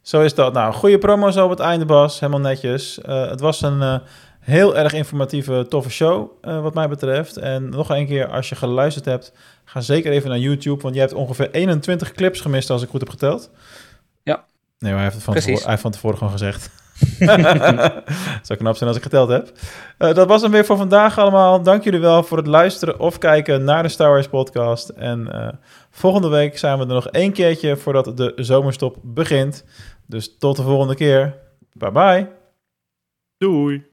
Zo 0.01 0.21
is 0.21 0.35
dat. 0.35 0.53
Nou, 0.53 0.73
goede 0.73 0.97
promo 0.97 1.29
zo 1.29 1.43
op 1.43 1.49
het 1.49 1.59
einde, 1.59 1.85
Bas. 1.85 2.19
Helemaal 2.19 2.41
netjes. 2.41 2.99
Het 3.03 3.39
was 3.39 3.61
een 3.61 4.01
heel 4.39 4.77
erg 4.77 4.93
informatieve, 4.93 5.65
toffe 5.69 5.91
show, 5.91 6.29
wat 6.41 6.73
mij 6.73 6.87
betreft. 6.87 7.37
En 7.37 7.69
nog 7.69 7.89
een 7.89 8.07
keer, 8.07 8.27
als 8.27 8.49
je 8.49 8.55
geluisterd 8.55 9.05
hebt, 9.05 9.33
ga 9.69 9.81
zeker 9.81 10.11
even 10.11 10.29
naar 10.29 10.39
YouTube. 10.39 10.81
Want 10.81 10.93
je 10.95 10.99
hebt 10.99 11.13
ongeveer 11.13 11.51
21 11.51 12.11
clips 12.11 12.41
gemist, 12.41 12.69
als 12.69 12.83
ik 12.83 12.89
goed 12.89 12.99
heb 12.99 13.09
geteld. 13.09 13.51
Ja. 14.23 14.45
Nee, 14.79 14.91
maar 14.91 15.01
hij 15.01 15.01
heeft 15.01 15.15
het 15.15 15.23
van, 15.23 15.33
tevoren, 15.33 15.61
hij 15.61 15.69
heeft 15.69 15.81
van 15.81 15.91
tevoren 15.91 16.17
gewoon 16.17 16.33
gezegd. 16.33 16.69
Zou 18.47 18.59
knap 18.59 18.75
zijn 18.75 18.89
als 18.89 18.97
ik 18.97 19.03
geteld 19.03 19.29
heb. 19.29 19.51
Uh, 19.99 20.13
dat 20.13 20.27
was 20.27 20.41
hem 20.41 20.51
weer 20.51 20.65
voor 20.65 20.77
vandaag 20.77 21.17
allemaal. 21.17 21.63
Dank 21.63 21.83
jullie 21.83 21.99
wel 21.99 22.23
voor 22.23 22.37
het 22.37 22.47
luisteren 22.47 22.99
of 22.99 23.17
kijken 23.17 23.63
naar 23.63 23.83
de 23.83 23.89
Star 23.89 24.09
Wars 24.09 24.27
podcast. 24.27 24.89
En 24.89 25.29
uh, 25.33 25.47
volgende 25.89 26.29
week 26.29 26.57
zijn 26.57 26.77
we 26.77 26.83
er 26.83 26.93
nog 26.93 27.07
één 27.07 27.31
keertje 27.31 27.77
voordat 27.77 28.17
de 28.17 28.33
zomerstop 28.35 28.97
begint. 29.01 29.65
Dus 30.05 30.37
tot 30.37 30.55
de 30.55 30.63
volgende 30.63 30.95
keer. 30.95 31.35
Bye 31.73 31.91
bye. 31.91 32.27
Doei. 33.37 33.88